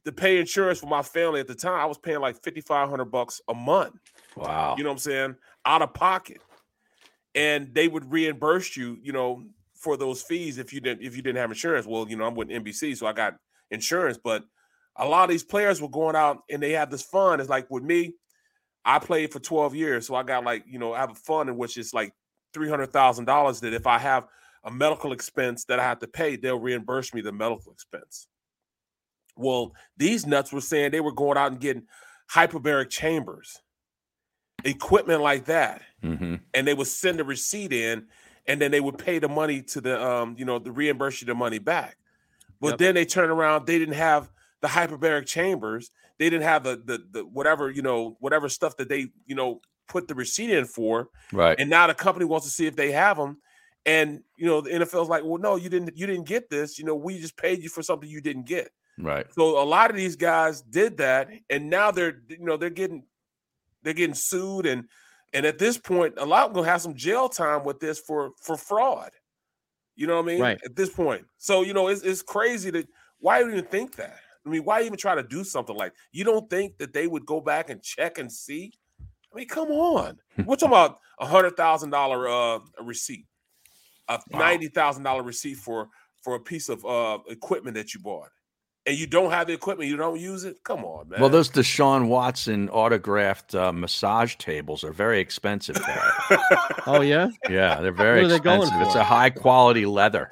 to 0.04 0.12
pay 0.12 0.38
insurance 0.38 0.80
for 0.80 0.86
my 0.86 1.02
family 1.02 1.40
at 1.40 1.46
the 1.46 1.54
time, 1.54 1.78
I 1.80 1.86
was 1.86 1.98
paying 1.98 2.20
like 2.20 2.42
fifty 2.42 2.60
five 2.60 2.88
hundred 2.90 3.06
bucks 3.06 3.40
a 3.48 3.54
month. 3.54 3.94
Wow. 4.36 4.74
You 4.76 4.82
know 4.82 4.90
what 4.90 4.94
I'm 4.94 4.98
saying? 4.98 5.36
Out 5.64 5.80
of 5.82 5.94
pocket. 5.94 6.40
And 7.34 7.74
they 7.74 7.88
would 7.88 8.12
reimburse 8.12 8.76
you, 8.76 8.98
you 9.02 9.12
know, 9.12 9.44
for 9.84 9.96
those 9.96 10.22
fees 10.22 10.58
if 10.58 10.72
you 10.72 10.80
didn't 10.80 11.04
if 11.06 11.14
you 11.14 11.22
didn't 11.22 11.38
have 11.38 11.50
insurance. 11.50 11.86
Well, 11.86 12.08
you 12.08 12.16
know, 12.16 12.24
I'm 12.26 12.34
with 12.34 12.48
NBC, 12.48 12.96
so 12.96 13.06
I 13.06 13.12
got 13.12 13.36
insurance, 13.70 14.18
but 14.22 14.42
a 14.96 15.06
lot 15.06 15.24
of 15.24 15.30
these 15.30 15.44
players 15.44 15.80
were 15.80 15.88
going 15.88 16.16
out 16.16 16.38
and 16.50 16.62
they 16.62 16.72
had 16.72 16.90
this 16.90 17.02
fund. 17.02 17.40
It's 17.40 17.50
like 17.50 17.70
with 17.70 17.82
me, 17.84 18.14
I 18.84 18.98
played 18.98 19.32
for 19.32 19.40
12 19.40 19.74
years, 19.74 20.06
so 20.06 20.14
I 20.14 20.22
got 20.22 20.44
like, 20.44 20.64
you 20.66 20.78
know, 20.78 20.94
I 20.94 21.00
have 21.00 21.10
a 21.10 21.14
fund 21.14 21.48
in 21.48 21.56
which 21.56 21.76
is 21.76 21.92
like 21.94 22.12
$300,000 22.54 23.60
that 23.60 23.72
if 23.74 23.86
I 23.86 23.98
have 23.98 24.26
a 24.64 24.70
medical 24.70 25.12
expense 25.12 25.64
that 25.66 25.78
I 25.80 25.84
have 25.84 25.98
to 26.00 26.06
pay, 26.08 26.36
they'll 26.36 26.58
reimburse 26.58 27.12
me 27.12 27.20
the 27.20 27.32
medical 27.32 27.72
expense. 27.72 28.26
Well, 29.36 29.72
these 29.96 30.26
nuts 30.26 30.52
were 30.52 30.60
saying 30.60 30.90
they 30.92 31.00
were 31.00 31.12
going 31.12 31.36
out 31.36 31.50
and 31.52 31.60
getting 31.60 31.84
hyperbaric 32.32 32.88
chambers, 32.90 33.60
equipment 34.64 35.22
like 35.22 35.46
that, 35.46 35.82
Mm-hmm. 36.04 36.34
and 36.52 36.68
they 36.68 36.74
would 36.74 36.86
send 36.86 37.18
a 37.18 37.24
receipt 37.24 37.72
in, 37.72 38.06
and 38.46 38.60
then 38.60 38.70
they 38.70 38.80
would 38.80 38.98
pay 38.98 39.18
the 39.18 39.28
money 39.28 39.62
to 39.62 39.80
the 39.80 40.02
um, 40.02 40.36
you 40.38 40.44
know, 40.44 40.58
the 40.58 40.72
reimburse 40.72 41.20
you 41.20 41.26
the 41.26 41.34
money 41.34 41.58
back. 41.58 41.96
But 42.60 42.70
Yep. 42.70 42.78
then 42.78 42.94
they 42.94 43.04
turn 43.04 43.30
around, 43.30 43.66
they 43.66 43.78
didn't 43.78 43.94
have 43.96 44.30
the 44.60 44.68
hyperbaric 44.68 45.26
chambers, 45.26 45.90
they 46.18 46.30
didn't 46.30 46.44
have 46.44 46.64
the 46.64 46.76
the 46.84 47.04
the 47.10 47.20
whatever 47.26 47.70
you 47.70 47.82
know 47.82 48.16
whatever 48.20 48.48
stuff 48.48 48.76
that 48.78 48.88
they 48.88 49.08
you 49.26 49.34
know 49.34 49.60
put 49.88 50.08
the 50.08 50.14
receipt 50.14 50.50
in 50.50 50.64
for, 50.64 51.08
Right. 51.32 51.58
and 51.58 51.68
now 51.68 51.86
the 51.86 51.94
company 51.94 52.24
wants 52.24 52.46
to 52.46 52.52
see 52.52 52.66
if 52.66 52.74
they 52.76 52.92
have 52.92 53.16
them. 53.16 53.38
And 53.86 54.22
you 54.38 54.46
know 54.46 54.62
the 54.62 54.70
NFL's 54.70 55.10
like, 55.10 55.24
well, 55.24 55.36
no, 55.38 55.56
you 55.56 55.68
didn't. 55.68 55.94
You 55.96 56.06
didn't 56.06 56.26
get 56.26 56.48
this. 56.48 56.78
You 56.78 56.86
know, 56.86 56.94
we 56.94 57.18
just 57.20 57.36
paid 57.36 57.62
you 57.62 57.68
for 57.68 57.82
something 57.82 58.08
you 58.08 58.22
didn't 58.22 58.46
get. 58.46 58.70
Right. 58.96 59.26
So 59.34 59.62
a 59.62 59.66
lot 59.66 59.90
of 59.90 59.96
these 59.96 60.16
guys 60.16 60.62
did 60.62 60.96
that, 60.98 61.28
and 61.50 61.68
now 61.68 61.90
they're 61.90 62.22
you 62.28 62.46
know 62.46 62.56
they're 62.56 62.70
getting 62.70 63.04
they're 63.82 63.92
getting 63.92 64.14
sued, 64.14 64.64
and 64.64 64.84
and 65.34 65.44
at 65.44 65.58
this 65.58 65.76
point, 65.76 66.14
a 66.16 66.24
lot 66.24 66.52
gonna 66.54 66.66
have 66.66 66.80
some 66.80 66.94
jail 66.94 67.28
time 67.28 67.64
with 67.64 67.80
this 67.80 67.98
for 67.98 68.30
for 68.40 68.56
fraud. 68.56 69.10
You 69.96 70.06
know 70.06 70.16
what 70.16 70.24
I 70.24 70.26
mean? 70.26 70.40
Right. 70.40 70.58
At 70.64 70.76
this 70.76 70.90
point, 70.90 71.26
so 71.36 71.62
you 71.62 71.74
know 71.74 71.88
it's 71.88 72.02
it's 72.02 72.22
crazy 72.22 72.70
that 72.70 72.86
why 73.18 73.42
even 73.42 73.64
think 73.66 73.96
that? 73.96 74.16
I 74.46 74.50
mean, 74.50 74.64
why 74.64 74.82
even 74.82 74.96
try 74.96 75.14
to 75.14 75.22
do 75.22 75.42
something 75.42 75.76
like 75.76 75.92
you 76.12 76.24
don't 76.24 76.48
think 76.48 76.78
that 76.78 76.92
they 76.92 77.06
would 77.06 77.26
go 77.26 77.40
back 77.40 77.70
and 77.70 77.82
check 77.82 78.18
and 78.18 78.30
see? 78.30 78.72
I 79.32 79.36
mean, 79.36 79.48
come 79.48 79.70
on. 79.70 80.18
We're 80.44 80.56
talking 80.56 80.68
about 80.68 80.98
a 81.18 81.26
hundred 81.26 81.56
thousand 81.56 81.90
dollar 81.90 82.28
uh 82.28 82.60
receipt, 82.82 83.26
a 84.08 84.20
ninety 84.30 84.68
thousand 84.68 85.02
dollar 85.02 85.22
receipt 85.22 85.56
for 85.56 85.88
for 86.22 86.36
a 86.36 86.40
piece 86.40 86.68
of 86.68 86.84
uh 86.84 87.18
equipment 87.28 87.74
that 87.74 87.92
you 87.92 88.00
bought, 88.00 88.28
and 88.86 88.96
you 88.96 89.06
don't 89.06 89.30
have 89.30 89.46
the 89.46 89.52
equipment, 89.52 89.88
you 89.90 89.96
don't 89.96 90.20
use 90.20 90.44
it. 90.44 90.62
Come 90.64 90.84
on, 90.84 91.08
man. 91.08 91.20
Well, 91.20 91.30
those 91.30 91.50
Deshaun 91.50 92.08
Watson 92.08 92.68
autographed 92.70 93.54
uh, 93.54 93.72
massage 93.72 94.36
tables 94.36 94.84
are 94.84 94.92
very 94.92 95.20
expensive. 95.20 95.76
There. 95.76 96.38
Oh 96.86 97.00
yeah, 97.00 97.28
yeah, 97.48 97.80
they're 97.80 97.92
very 97.92 98.22
What 98.22 98.26
are 98.26 98.34
they 98.34 98.38
going 98.40 98.60
expensive. 98.62 98.86
It's 98.88 98.94
a 98.96 99.04
high 99.04 99.30
quality 99.30 99.86
leather. 99.86 100.28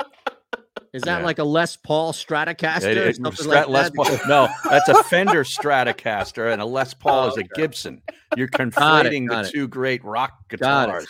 is 0.92 1.00
that 1.02 1.20
Yeah. 1.20 1.24
like 1.24 1.38
a 1.38 1.44
Les 1.44 1.76
Paul 1.76 2.12
Stratocaster 2.12 2.82
It- 2.84 2.98
or 2.98 3.08
it- 3.08 3.16
something 3.16 3.46
Strat- 3.46 3.68
like 3.68 3.68
Les 3.68 3.90
that? 3.90 3.94
Paul- 3.94 4.18
no, 4.28 4.48
that's 4.68 4.88
a 4.90 5.02
Fender 5.04 5.44
Stratocaster, 5.44 6.52
and 6.52 6.60
a 6.60 6.66
Les 6.66 6.92
Paul 6.92 7.24
Oh, 7.24 7.28
is 7.28 7.38
a 7.38 7.44
Gibson. 7.44 8.02
You're 8.36 8.46
Got 8.48 8.60
it, 8.66 8.72
conflating 8.74 9.28
got 9.28 9.42
the 9.44 9.48
it. 9.48 9.52
two 9.52 9.66
great 9.68 10.04
rock 10.04 10.32
guitars. 10.50 11.06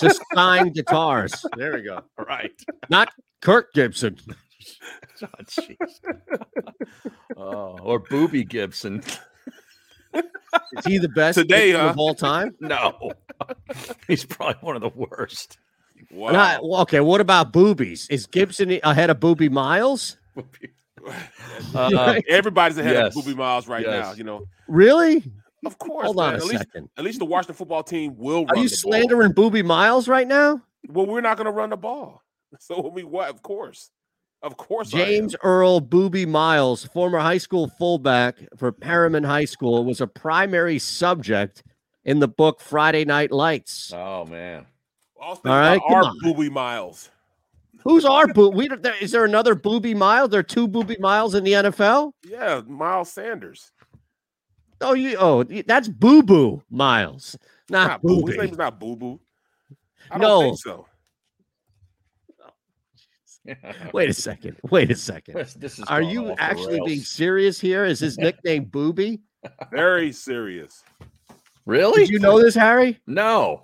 Just 0.00 0.20
signed 0.34 0.74
guitars. 0.74 1.44
There 1.56 1.74
we 1.74 1.82
go. 1.82 2.02
Right. 2.18 2.50
Not 2.90 3.10
Kirk 3.40 3.72
Gibson. 3.72 4.16
Oh, 5.22 5.28
jeez. 5.44 5.76
oh, 7.36 7.78
or 7.82 7.98
Booby 7.98 8.44
Gibson. 8.44 9.02
Is 10.14 10.84
he 10.86 10.98
the 10.98 11.08
best 11.08 11.38
Today, 11.38 11.72
huh? 11.72 11.88
of 11.90 11.98
all 11.98 12.14
time? 12.14 12.54
No, 12.60 13.12
he's 14.06 14.24
probably 14.24 14.56
one 14.60 14.76
of 14.76 14.82
the 14.82 14.90
worst. 14.90 15.58
wow. 16.10 16.32
Not- 16.32 16.62
well, 16.62 16.80
okay, 16.82 17.00
what 17.00 17.20
about 17.20 17.52
boobies? 17.52 18.08
Is 18.10 18.26
Gibson 18.26 18.78
ahead 18.82 19.10
of 19.10 19.20
Boobie 19.20 19.50
Miles? 19.50 20.16
Uh, 21.72 22.20
Everybody's 22.28 22.76
ahead 22.78 22.94
yes. 22.94 23.16
of 23.16 23.22
Boobie 23.24 23.36
Miles 23.36 23.68
right 23.68 23.86
now. 23.86 24.12
You 24.12 24.24
know, 24.24 24.42
Really? 24.66 25.22
of 25.64 25.78
course. 25.78 26.06
Hold 26.06 26.16
man. 26.16 26.26
on 26.26 26.34
a 26.34 26.36
at 26.38 26.44
least, 26.44 26.58
second. 26.58 26.88
At 26.96 27.04
least 27.04 27.20
the 27.20 27.24
Washington 27.24 27.54
football 27.54 27.84
team 27.84 28.16
will. 28.16 28.42
Are 28.42 28.54
run 28.54 28.62
you 28.64 28.68
the 28.68 28.74
slandering 28.76 29.32
Boobie 29.32 29.64
Miles 29.64 30.08
right 30.08 30.26
now? 30.26 30.60
Well, 30.88 31.06
we're 31.06 31.20
not 31.20 31.36
going 31.36 31.44
to 31.44 31.52
run 31.52 31.70
the 31.70 31.76
ball. 31.76 32.22
So 32.58 32.90
I 32.90 32.94
mean, 32.94 33.08
what? 33.10 33.28
Of 33.28 33.40
course, 33.42 33.90
of 34.46 34.56
course. 34.56 34.94
I 34.94 34.98
am. 35.00 35.04
James 35.06 35.36
Earl 35.42 35.80
Boobie 35.80 36.26
Miles, 36.26 36.84
former 36.86 37.18
high 37.18 37.38
school 37.38 37.68
fullback 37.78 38.36
for 38.56 38.72
Permian 38.72 39.24
High 39.24 39.44
School, 39.44 39.84
was 39.84 40.00
a 40.00 40.06
primary 40.06 40.78
subject 40.78 41.62
in 42.04 42.20
the 42.20 42.28
book 42.28 42.60
Friday 42.60 43.04
Night 43.04 43.32
Lights. 43.32 43.92
oh 43.94 44.24
man. 44.26 44.66
All 45.20 45.30
All 45.44 45.52
right, 45.52 45.80
our. 45.88 46.04
Boobie 46.24 46.50
Miles. 46.50 47.10
Who's 47.82 48.04
our 48.04 48.26
boo? 48.28 48.50
We 48.50 48.68
don't- 48.68 48.82
there, 48.82 48.94
is 49.00 49.12
there 49.12 49.24
another 49.24 49.54
Boobie 49.54 49.94
Miles? 49.96 50.30
There 50.30 50.40
are 50.40 50.44
two 50.44 50.66
Boobie 50.68 50.98
Miles 51.00 51.34
in 51.34 51.44
the 51.44 51.52
NFL. 51.52 52.12
Yeah, 52.24 52.62
Miles 52.66 53.10
Sanders. 53.12 53.70
Oh, 54.80 54.92
you 54.94 55.16
oh 55.18 55.42
that's 55.44 55.88
Boo 55.88 56.22
Boo 56.22 56.62
Miles, 56.70 57.36
not, 57.70 57.88
Not 57.88 58.02
Boo. 58.02 58.14
His 58.16 58.22
Booby. 58.24 58.36
name's 58.38 58.58
not 58.58 58.78
Boo 58.78 58.94
Boo. 58.96 59.20
I 60.10 60.18
don't 60.18 60.20
No. 60.20 60.40
think 60.42 60.58
so. 60.58 60.86
Wait 63.92 64.08
a 64.10 64.14
second. 64.14 64.56
Wait 64.70 64.90
a 64.90 64.96
second. 64.96 65.34
This- 65.36 65.54
this 65.54 65.78
is 65.78 65.84
Are 65.86 66.02
you 66.02 66.34
actually 66.38 66.80
being 66.84 67.00
serious 67.00 67.60
here? 67.60 67.84
Is 67.84 68.00
his 68.00 68.18
nickname 68.26 68.64
Booby? 68.64 69.20
Very 69.70 70.12
serious. 70.12 70.82
Really? 71.66 72.02
Did 72.04 72.10
you 72.10 72.18
know 72.18 72.40
this, 72.40 72.54
Harry? 72.54 73.00
No, 73.06 73.62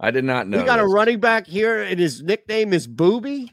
I 0.00 0.10
did 0.10 0.24
not 0.24 0.48
know. 0.48 0.58
we 0.58 0.64
got 0.64 0.78
a 0.80 0.86
running 0.86 1.20
back 1.20 1.46
here, 1.46 1.82
and 1.82 2.00
his 2.00 2.22
nickname 2.22 2.72
is 2.72 2.86
Booby. 2.86 3.52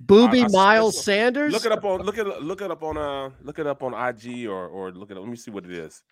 Booby 0.00 0.42
I- 0.42 0.44
I- 0.44 0.48
Miles 0.48 0.96
look- 0.96 1.04
Sanders. 1.04 1.52
Look 1.52 1.64
it 1.66 1.72
up 1.72 1.84
on 1.84 2.02
look 2.02 2.18
it 2.18 2.26
look 2.42 2.60
it 2.62 2.70
up 2.70 2.82
on 2.82 2.96
uh 2.98 3.30
look 3.42 3.58
it 3.58 3.66
up 3.66 3.82
on 3.82 3.94
IG 3.94 4.46
or 4.46 4.66
or 4.68 4.90
look 4.92 5.10
it 5.10 5.16
up. 5.16 5.22
Let 5.22 5.30
me 5.30 5.36
see 5.36 5.50
what 5.50 5.64
it 5.64 5.72
is. 5.72 6.02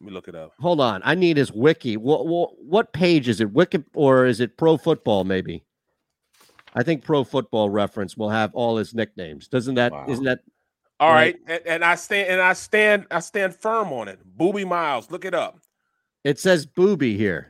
Let 0.00 0.06
me 0.08 0.12
look 0.14 0.28
it 0.28 0.34
up. 0.34 0.52
Hold 0.60 0.80
on, 0.80 1.02
I 1.04 1.14
need 1.14 1.36
his 1.36 1.52
wiki. 1.52 1.96
What 1.98 2.26
what, 2.26 2.50
what 2.64 2.92
page 2.94 3.28
is 3.28 3.40
it? 3.40 3.52
Wiki 3.52 3.84
or 3.94 4.24
is 4.26 4.40
it 4.40 4.56
Pro 4.56 4.76
Football? 4.78 5.24
Maybe. 5.24 5.62
I 6.74 6.82
think 6.82 7.02
Pro 7.04 7.24
Football 7.24 7.70
Reference 7.70 8.16
will 8.16 8.30
have 8.30 8.54
all 8.54 8.76
his 8.76 8.94
nicknames. 8.94 9.48
Doesn't 9.48 9.74
that? 9.74 9.92
Wow. 9.92 10.06
not 10.06 10.22
that? 10.24 10.38
All 11.00 11.10
Right. 11.12 11.36
right, 11.48 11.58
and, 11.60 11.66
and 11.74 11.84
I 11.84 11.94
stand 11.94 12.28
and 12.28 12.40
I 12.40 12.52
stand 12.52 13.06
I 13.10 13.20
stand 13.20 13.54
firm 13.56 13.92
on 13.92 14.08
it. 14.08 14.18
Boobie 14.38 14.68
Miles, 14.68 15.10
look 15.10 15.24
it 15.24 15.34
up. 15.34 15.58
It 16.24 16.38
says 16.38 16.66
Booby 16.66 17.16
here. 17.16 17.48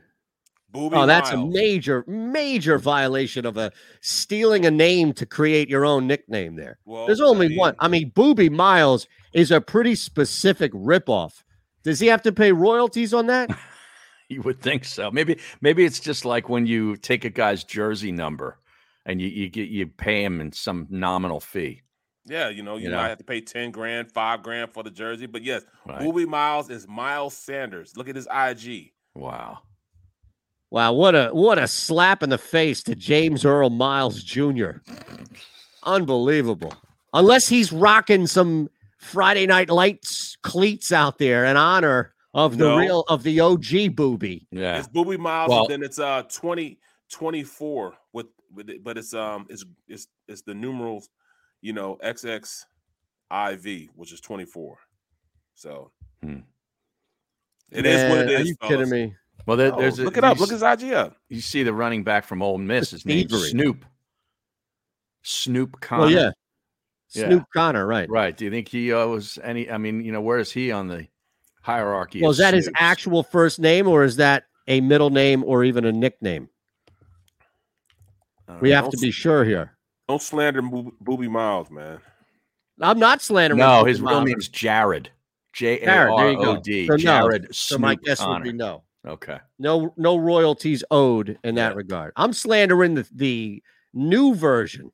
Booby 0.71 0.95
Oh, 0.95 1.05
that's 1.05 1.31
a 1.31 1.45
major, 1.45 2.05
major 2.07 2.77
violation 2.79 3.45
of 3.45 3.57
a 3.57 3.73
stealing 3.99 4.65
a 4.65 4.71
name 4.71 5.11
to 5.13 5.25
create 5.25 5.67
your 5.69 5.85
own 5.85 6.07
nickname. 6.07 6.55
There, 6.55 6.79
Well, 6.85 7.05
there's 7.07 7.19
I 7.19 7.25
only 7.25 7.49
mean- 7.49 7.57
one. 7.57 7.75
I 7.79 7.89
mean, 7.89 8.11
Boobie 8.11 8.49
Miles 8.49 9.05
is 9.33 9.51
a 9.51 9.59
pretty 9.59 9.95
specific 9.95 10.71
ripoff. 10.71 11.43
Does 11.83 11.99
he 11.99 12.07
have 12.07 12.21
to 12.21 12.31
pay 12.31 12.53
royalties 12.53 13.13
on 13.13 13.27
that? 13.27 13.49
You 14.29 14.41
would 14.43 14.61
think 14.61 14.85
so. 14.85 15.11
Maybe 15.11 15.39
maybe 15.59 15.83
it's 15.83 15.99
just 15.99 16.23
like 16.23 16.47
when 16.47 16.65
you 16.65 16.95
take 16.95 17.25
a 17.25 17.29
guy's 17.29 17.65
jersey 17.65 18.13
number 18.13 18.59
and 19.05 19.21
you 19.21 19.27
you 19.27 19.49
get 19.49 19.69
you 19.69 19.87
pay 19.87 20.23
him 20.23 20.39
in 20.41 20.51
some 20.51 20.87
nominal 20.89 21.39
fee. 21.39 21.81
Yeah, 22.27 22.49
you 22.49 22.61
know, 22.61 22.77
you, 22.77 22.89
You 22.89 22.95
might 22.95 23.09
have 23.09 23.17
to 23.17 23.23
pay 23.23 23.41
10 23.41 23.71
grand, 23.71 24.11
five 24.11 24.43
grand 24.43 24.71
for 24.71 24.83
the 24.83 24.91
jersey. 24.91 25.25
But 25.25 25.41
yes, 25.43 25.63
Right. 25.87 26.01
Boobie 26.01 26.27
Miles 26.27 26.69
is 26.69 26.87
Miles 26.87 27.35
Sanders. 27.35 27.97
Look 27.97 28.07
at 28.09 28.15
his 28.15 28.27
IG. 28.31 28.91
Wow. 29.15 29.59
Wow, 30.69 30.93
what 30.93 31.15
a 31.15 31.29
what 31.33 31.57
a 31.57 31.67
slap 31.67 32.21
in 32.23 32.29
the 32.29 32.37
face 32.37 32.83
to 32.83 32.95
James 32.95 33.43
Earl 33.43 33.69
Miles 33.71 34.23
Jr. 34.23 34.77
Unbelievable. 35.83 36.73
Unless 37.13 37.47
he's 37.49 37.71
rocking 37.73 38.27
some 38.27 38.69
Friday 38.97 39.45
Night 39.47 39.69
Lights 39.69 40.37
cleats 40.43 40.91
out 40.91 41.17
there 41.17 41.43
in 41.45 41.57
honor 41.57 42.13
of 42.33 42.57
the 42.57 42.65
No. 42.69 42.77
real 42.77 43.03
of 43.09 43.23
the 43.23 43.39
OG 43.41 43.89
booby. 43.89 44.47
Yeah. 44.51 44.77
It's 44.77 44.87
Boobie 44.87 45.17
Miles, 45.17 45.49
Well- 45.49 45.61
and 45.63 45.69
then 45.69 45.83
it's 45.83 45.99
uh 45.99 46.23
20, 46.23 46.79
24 47.11 47.93
with, 48.13 48.27
with 48.53 48.69
it, 48.69 48.83
but 48.83 48.97
it's 48.97 49.13
um 49.13 49.45
it's 49.49 49.65
it's 49.87 50.07
it's 50.27 50.41
the 50.41 50.53
numerals, 50.53 51.09
you 51.61 51.73
know, 51.73 51.97
XXIV, 52.03 53.89
which 53.95 54.11
is 54.13 54.21
24. 54.21 54.77
So 55.55 55.91
Hmm. 56.23 56.39
it 57.71 57.85
is 57.85 58.09
what 58.09 58.19
it 58.19 58.29
is. 58.29 58.41
Are 58.41 58.43
you 58.43 58.55
fellas. 58.59 58.75
kidding 58.75 58.89
me? 58.89 59.15
Well, 59.47 59.57
there, 59.57 59.73
Oh, 59.73 59.79
there's 59.79 59.97
a, 59.99 60.03
look 60.03 60.17
it 60.17 60.23
up. 60.23 60.37
you 60.37 60.41
Look 60.41 60.51
his 60.51 60.61
IG 60.61 60.93
up. 60.93 61.17
You 61.29 61.41
see 61.41 61.63
the 61.63 61.73
running 61.73 62.03
back 62.03 62.25
from 62.25 62.41
Ole 62.43 62.57
Miss. 62.59 62.91
His 62.91 63.05
name's 63.05 63.31
thievery. 63.31 63.49
Snoop. 63.49 63.85
Snoop 65.23 65.79
Conner. 65.81 66.01
Well, 66.03 66.11
yeah. 66.11 66.31
Yeah. 67.13 67.27
Snoop 67.27 67.43
Conner, 67.53 67.85
right? 67.85 68.09
Right. 68.09 68.35
Do 68.37 68.45
you 68.45 68.51
think 68.51 68.67
he 68.67 68.91
owes 68.93 69.37
any? 69.43 69.69
I 69.69 69.77
mean, 69.77 70.03
you 70.03 70.11
know, 70.11 70.21
where 70.21 70.37
is 70.39 70.51
he 70.51 70.71
on 70.71 70.87
the 70.87 71.07
hierarchy? 71.61 72.21
Well, 72.21 72.31
is 72.31 72.37
that 72.37 72.53
his 72.53 72.69
actual 72.75 73.23
first 73.23 73.59
name, 73.59 73.87
or 73.87 74.03
is 74.03 74.15
that 74.17 74.45
a 74.67 74.79
middle 74.81 75.09
name, 75.09 75.43
or 75.43 75.63
even 75.63 75.85
a 75.85 75.91
nickname? 75.91 76.49
I 78.51 78.53
don't 78.55 78.61
We 78.61 78.69
know. 78.69 78.75
have 78.75 78.89
to 78.91 78.97
be 78.97 79.11
sure 79.11 79.43
here. 79.45 79.71
Don't 80.09 80.21
slander 80.21 80.61
Boobie, 80.61 80.91
Boobie 81.03 81.29
Miles, 81.29 81.69
man. 81.71 81.99
I'm 82.81 82.99
not 82.99 83.21
slandering. 83.21 83.59
No, 83.59 83.83
Boobie 83.83 83.87
his 83.87 84.01
real 84.01 84.11
Miles. 84.15 84.25
name's 84.29 84.47
Jared. 84.49 85.09
J 85.53 85.79
A 85.81 85.85
Jared, 85.85 86.17
there 86.17 86.25
R 86.25 86.31
you 86.31 86.37
go. 86.37 86.57
O 86.57 86.61
D. 86.61 86.87
So 86.87 86.95
no. 86.95 87.29
So 87.51 87.77
my 87.77 87.93
Snoop 87.95 88.03
guess 88.05 88.25
would 88.25 88.43
be 88.43 88.53
no. 88.53 88.83
Okay. 89.07 89.37
No, 89.59 89.93
no 89.97 90.15
royalties 90.17 90.83
owed 90.91 91.37
in 91.43 91.55
that 91.55 91.75
regard. 91.75 92.13
I'm 92.15 92.33
slandering 92.33 92.95
the 92.95 93.07
the 93.13 93.63
new 93.93 94.35
version. 94.35 94.91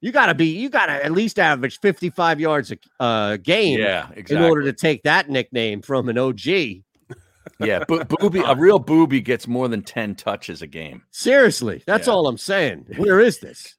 You 0.00 0.10
got 0.10 0.26
to 0.26 0.34
be, 0.34 0.46
you 0.46 0.68
got 0.68 0.86
to 0.86 1.04
at 1.04 1.12
least 1.12 1.38
average 1.38 1.78
55 1.78 2.40
yards 2.40 2.72
a 2.72 2.78
uh, 2.98 3.36
game 3.36 3.78
Yeah, 3.78 4.08
exactly. 4.16 4.36
in 4.36 4.42
order 4.42 4.62
to 4.64 4.72
take 4.72 5.04
that 5.04 5.28
nickname 5.30 5.80
from 5.80 6.08
an 6.08 6.18
OG. 6.18 6.40
Yeah, 7.60 7.84
bo- 7.86 8.04
booby. 8.04 8.40
A 8.40 8.54
real 8.54 8.78
booby 8.78 9.20
gets 9.20 9.46
more 9.48 9.68
than 9.68 9.82
ten 9.82 10.14
touches 10.14 10.62
a 10.62 10.66
game. 10.66 11.02
Seriously, 11.10 11.82
that's 11.86 12.06
Yeah. 12.06 12.12
all 12.14 12.26
I'm 12.28 12.38
saying. 12.38 12.86
Where 12.96 13.20
is 13.20 13.38
this? 13.38 13.74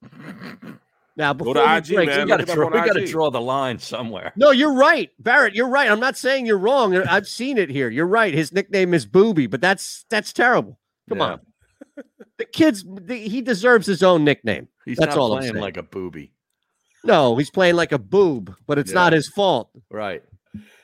Now, 1.16 1.32
Go 1.34 1.40
before 1.40 1.54
to 1.56 1.60
we 1.62 1.66
IG, 1.78 1.94
break, 1.96 2.10
man. 2.10 2.22
We 2.24 2.28
got 2.28 2.38
to 2.38 2.42
Look 2.44 2.50
it 2.50 2.50
up 2.50 2.56
draw. 2.56 2.66
on 2.66 2.72
We 2.72 2.88
got 2.88 2.94
to 2.94 3.04
IG. 3.04 3.10
draw 3.12 3.30
the 3.30 3.42
line 3.42 3.78
somewhere. 3.78 4.34
No, 4.36 4.50
you're 4.52 4.74
right, 4.74 5.12
Barrett. 5.20 5.54
You're 5.54 5.68
right. 5.70 5.90
I'm 5.92 6.00
not 6.00 6.18
saying 6.18 6.46
you're 6.48 6.58
wrong. 6.58 6.96
I've 7.08 7.28
seen 7.28 7.58
it 7.58 7.70
here. 7.70 7.90
You're 7.90 8.08
right. 8.08 8.34
His 8.34 8.52
nickname 8.52 8.94
is 8.94 9.06
Boobie, 9.06 9.50
but 9.50 9.62
that's 9.62 10.06
that's 10.10 10.34
terrible. 10.34 10.80
Come 11.10 11.20
Yeah. 11.20 11.24
on, 11.26 11.40
the 12.40 12.46
kid's 12.46 12.84
the, 12.88 13.16
he 13.16 13.42
deserves 13.42 13.86
his 13.86 14.02
own 14.02 14.24
nickname. 14.24 14.70
He's 14.86 14.98
that's 14.98 15.16
not 15.16 15.22
all 15.22 15.34
I'm 15.34 15.40
playing 15.40 15.54
saying. 15.54 15.62
like 15.64 15.78
a 15.78 15.84
booby. 15.84 16.32
No, 17.04 17.36
he's 17.36 17.52
playing 17.52 17.76
like 17.76 17.92
a 17.92 18.00
boob, 18.00 18.56
but 18.66 18.80
it's 18.80 18.92
Yeah. 18.92 18.96
not 18.96 19.14
his 19.14 19.28
fault. 19.28 19.70
Right. 19.92 20.24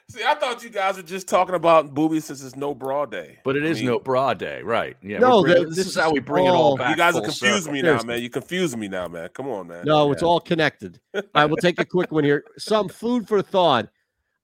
See, 0.10 0.24
I 0.24 0.34
thought 0.34 0.64
you 0.64 0.70
guys 0.72 0.98
were 0.98 1.04
just 1.04 1.28
talking 1.28 1.54
about 1.54 1.94
Booby 1.94 2.20
since 2.20 2.42
it's 2.44 2.56
no 2.56 2.74
bra 2.74 3.06
day. 3.06 3.38
But 3.44 3.56
it 3.56 3.64
I 3.64 3.68
is 3.68 3.78
mean, 3.78 3.86
no 3.88 4.00
bra 4.00 4.34
day. 4.34 4.64
Right. 4.64 4.98
Yeah. 5.04 5.20
No, 5.20 5.44
bringing- 5.44 5.66
this, 5.68 5.76
this 5.76 5.88
is 5.88 5.96
how 5.96 6.12
we 6.12 6.20
is 6.20 6.26
bring 6.26 6.46
it 6.46 6.50
all 6.50 6.56
all- 6.72 6.78
back. 6.78 6.90
You 6.90 6.96
guys 6.96 7.14
are 7.16 7.20
full 7.22 7.26
confusing 7.30 7.74
me 7.74 7.82
now, 7.84 7.90
Seriously. 7.90 8.08
man. 8.08 8.22
You 8.24 8.30
confuse 8.32 8.76
me 8.76 8.88
now, 8.88 9.08
man. 9.08 9.30
Come 9.34 9.48
on, 9.50 9.68
man. 9.68 9.86
No, 9.86 10.12
it's 10.12 10.24
all 10.24 10.40
connected. 10.40 11.00
All 11.14 11.22
right, 11.36 11.46
we'll 11.46 11.58
take 11.58 11.80
a 11.80 11.86
quick 11.86 12.12
one 12.12 12.24
here. 12.24 12.44
Some 12.58 12.90
food 12.90 13.28
for 13.28 13.42
thought. 13.44 13.90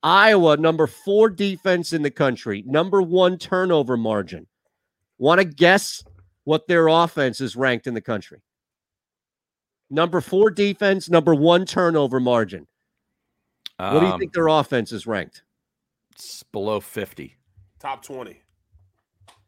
Iowa, 0.04 0.56
number 0.58 0.86
four 0.86 1.32
defense 1.32 1.94
in 1.94 2.04
the 2.04 2.12
country, 2.12 2.64
number 2.68 3.02
one 3.02 3.40
turnover 3.40 3.98
margin. 3.98 4.46
Want 5.18 5.40
to 5.42 5.46
guess 5.46 6.04
what 6.44 6.68
their 6.68 6.88
offense 6.90 7.42
is 7.42 7.56
ranked 7.56 7.88
in 7.88 7.96
the 7.96 8.02
country? 8.02 8.44
Number 9.90 10.22
four 10.22 10.52
defense, 10.52 11.10
number 11.10 11.34
one 11.34 11.66
turnover 11.66 12.20
margin. 12.20 12.68
What 13.78 14.00
do 14.00 14.06
you 14.06 14.12
Um, 14.14 14.20
think 14.20 14.34
their 14.34 14.48
offense 14.48 14.92
is 14.92 15.08
ranked? 15.08 15.42
It's 16.16 16.44
below 16.44 16.80
fifty. 16.80 17.36
top 17.80 18.04
twenty. 18.04 18.42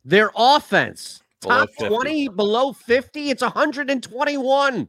Their 0.03 0.31
offense, 0.35 1.21
Below 1.41 1.65
top 1.65 1.69
50. 1.71 1.87
20, 1.87 2.27
below 2.29 2.71
50, 2.71 3.29
it's 3.29 3.41
121. 3.41 4.87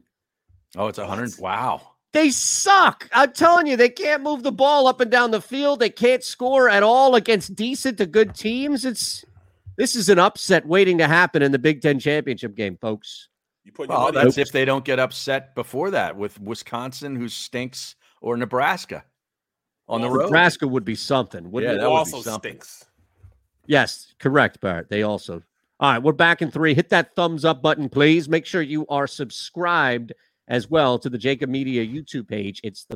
Oh, 0.77 0.87
it's 0.87 0.97
a 0.97 1.05
hundred. 1.05 1.33
Wow. 1.39 1.81
They 2.13 2.29
suck. 2.29 3.07
I'm 3.11 3.33
telling 3.33 3.67
you, 3.67 3.75
they 3.75 3.89
can't 3.89 4.23
move 4.23 4.43
the 4.43 4.51
ball 4.51 4.87
up 4.87 4.99
and 5.01 5.11
down 5.11 5.31
the 5.31 5.41
field. 5.41 5.79
They 5.79 5.89
can't 5.89 6.23
score 6.23 6.69
at 6.69 6.83
all 6.83 7.15
against 7.15 7.53
decent 7.55 7.97
to 7.99 8.05
good 8.05 8.33
teams. 8.33 8.85
It's 8.85 9.25
this 9.77 9.95
is 9.95 10.09
an 10.09 10.19
upset 10.19 10.65
waiting 10.65 10.97
to 10.99 11.07
happen 11.07 11.41
in 11.41 11.51
the 11.51 11.59
Big 11.59 11.81
Ten 11.81 11.99
championship 11.99 12.55
game, 12.55 12.77
folks. 12.81 13.27
You 13.63 13.71
put 13.71 13.89
your 13.89 13.97
Well, 13.97 14.11
that's 14.11 14.37
if 14.37 14.51
they 14.51 14.65
don't 14.65 14.85
get 14.85 14.99
upset 14.99 15.53
before 15.53 15.91
that 15.91 16.15
with 16.15 16.39
Wisconsin, 16.39 17.15
who 17.15 17.27
stinks, 17.29 17.95
or 18.21 18.37
Nebraska 18.37 19.03
on 19.89 20.01
the 20.01 20.09
road. 20.09 20.25
Nebraska 20.25 20.67
would 20.67 20.85
be 20.85 20.95
something. 20.95 21.51
wouldn't 21.51 21.71
Yeah, 21.71 21.77
it? 21.77 21.81
that 21.81 21.89
would 21.89 21.95
be 21.95 21.97
also 21.97 22.21
something. 22.21 22.51
stinks. 22.53 22.85
Yes, 23.65 24.13
correct, 24.19 24.61
Barrett. 24.61 24.89
They 24.89 25.03
also. 25.03 25.41
All 25.81 25.91
right, 25.93 25.99
we're 26.03 26.11
back 26.13 26.41
in 26.41 26.51
three. 26.51 26.73
Hit 26.73 26.89
that 26.89 27.15
thumbs 27.15 27.45
up 27.45 27.61
button, 27.61 27.89
please. 27.89 28.27
Make 28.29 28.45
sure 28.45 28.61
you 28.61 28.85
are 28.87 29.07
subscribed 29.07 30.13
as 30.47 30.69
well 30.69 30.97
to 30.99 31.09
the 31.09 31.17
JAKIB 31.17 31.47
Media 31.49 31.85
YouTube 31.85 32.27
page. 32.27 32.59
It's 32.63 32.85
the 32.85 32.95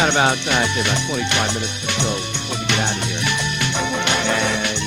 got 0.00 0.10
about, 0.10 0.38
uh, 0.46 0.50
I'd 0.50 0.66
say 0.72 0.80
about 0.80 1.08
25 1.08 1.54
minutes 1.54 1.84
or 1.84 1.90
so 2.00 2.08
before 2.16 2.56
we 2.58 2.64
get 2.66 2.80
out 2.80 2.96
of 2.96 3.04
here. 3.04 3.20
And 4.32 4.80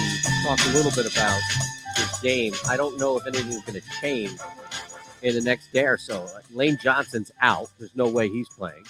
talk 0.44 0.60
a 0.66 0.70
little 0.76 0.92
bit 0.92 1.06
about 1.12 1.40
this 1.98 2.20
game. 2.22 2.54
I 2.68 2.76
don't 2.78 2.98
know 2.98 3.18
if 3.20 3.28
anything's 3.28 3.62
going 3.64 3.80
to 3.80 3.88
change 4.02 4.32
in 5.22 5.36
the 5.36 5.42
next 5.42 5.72
day 5.72 5.86
or 5.86 5.98
so. 5.98 6.28
Lane 6.52 6.78
Johnson's 6.82 7.32
out. 7.42 7.70
There's 7.78 7.96
no 7.96 8.08
way 8.08 8.28
he's 8.28 8.50
playing. 8.50 8.84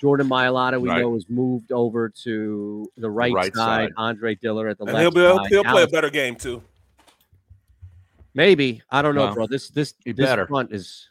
Jordan 0.00 0.28
Mailata, 0.28 0.80
we 0.80 0.88
Right. 0.88 1.00
know, 1.00 1.14
has 1.14 1.28
moved 1.28 1.72
over 1.72 2.08
to 2.22 2.88
the 2.96 3.10
right, 3.10 3.32
right 3.32 3.54
side. 3.54 3.88
side. 3.88 3.92
Andre 3.96 4.36
Dillard 4.36 4.70
at 4.70 4.78
the 4.78 4.84
And 4.84 4.92
left 4.94 5.02
he'll 5.02 5.10
be 5.10 5.20
able, 5.26 5.38
side. 5.38 5.46
he'll 5.50 5.64
play 5.64 5.82
a 5.82 5.88
better 5.88 6.10
game 6.10 6.36
too. 6.36 6.62
Maybe 8.32 8.80
I 8.90 9.02
don't 9.02 9.16
know, 9.16 9.24
Well, 9.26 9.34
bro. 9.34 9.46
This 9.48 9.68
this 9.70 9.92
this 10.06 10.14
better. 10.14 10.46
front 10.46 10.72
is. 10.72 11.08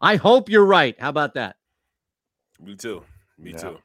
I 0.00 0.14
hope 0.16 0.48
you're 0.48 0.64
right. 0.64 0.94
How 1.00 1.08
about 1.08 1.34
that? 1.34 1.56
Me 2.60 2.76
too. 2.76 3.04
Me 3.38 3.50
Yeah. 3.50 3.56
too. 3.58 3.78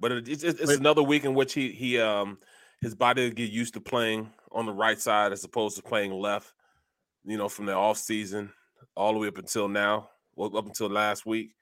But 0.00 0.12
it, 0.12 0.28
it's, 0.28 0.44
it's 0.44 0.66
Wait. 0.66 0.78
another 0.78 1.02
week 1.02 1.24
in 1.24 1.34
which 1.34 1.54
he 1.54 1.72
he 1.72 1.98
um 1.98 2.38
his 2.80 2.94
body 2.94 3.30
get 3.30 3.50
used 3.50 3.74
to 3.74 3.80
playing 3.80 4.30
on 4.52 4.66
the 4.66 4.72
right 4.72 5.00
side 5.00 5.32
as 5.32 5.42
opposed 5.44 5.76
to 5.76 5.82
playing 5.82 6.12
left. 6.12 6.52
You 7.24 7.36
know, 7.36 7.48
from 7.48 7.66
the 7.66 7.72
off 7.72 7.98
season 7.98 8.52
all 8.96 9.12
the 9.12 9.18
way 9.18 9.28
up 9.28 9.38
until 9.38 9.68
now, 9.68 10.10
well, 10.34 10.56
up 10.56 10.66
until 10.66 10.88
last 10.88 11.26
week. 11.26 11.54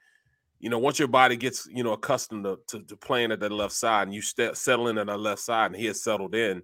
You 0.58 0.70
know, 0.70 0.78
once 0.78 0.98
your 0.98 1.08
body 1.08 1.36
gets 1.36 1.66
you 1.66 1.82
know 1.84 1.92
accustomed 1.92 2.44
to, 2.44 2.58
to, 2.68 2.82
to 2.84 2.96
playing 2.96 3.32
at 3.32 3.40
that 3.40 3.52
left 3.52 3.74
side, 3.74 4.04
and 4.04 4.14
you 4.14 4.22
step 4.22 4.56
settle 4.56 4.88
in 4.88 4.98
at 4.98 5.06
that 5.06 5.18
left 5.18 5.40
side, 5.40 5.66
and 5.66 5.76
he 5.76 5.86
has 5.86 6.02
settled 6.02 6.34
in, 6.34 6.62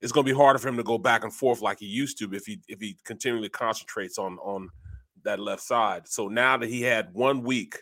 it's 0.00 0.12
going 0.12 0.26
to 0.26 0.32
be 0.32 0.36
harder 0.36 0.58
for 0.58 0.68
him 0.68 0.76
to 0.76 0.82
go 0.82 0.98
back 0.98 1.24
and 1.24 1.32
forth 1.32 1.62
like 1.62 1.78
he 1.78 1.86
used 1.86 2.18
to 2.18 2.32
if 2.34 2.44
he 2.44 2.60
if 2.68 2.80
he 2.80 2.96
continually 3.04 3.48
concentrates 3.48 4.18
on 4.18 4.38
on 4.38 4.68
that 5.22 5.40
left 5.40 5.62
side. 5.62 6.06
So 6.06 6.28
now 6.28 6.56
that 6.58 6.68
he 6.68 6.82
had 6.82 7.14
one 7.14 7.42
week 7.42 7.80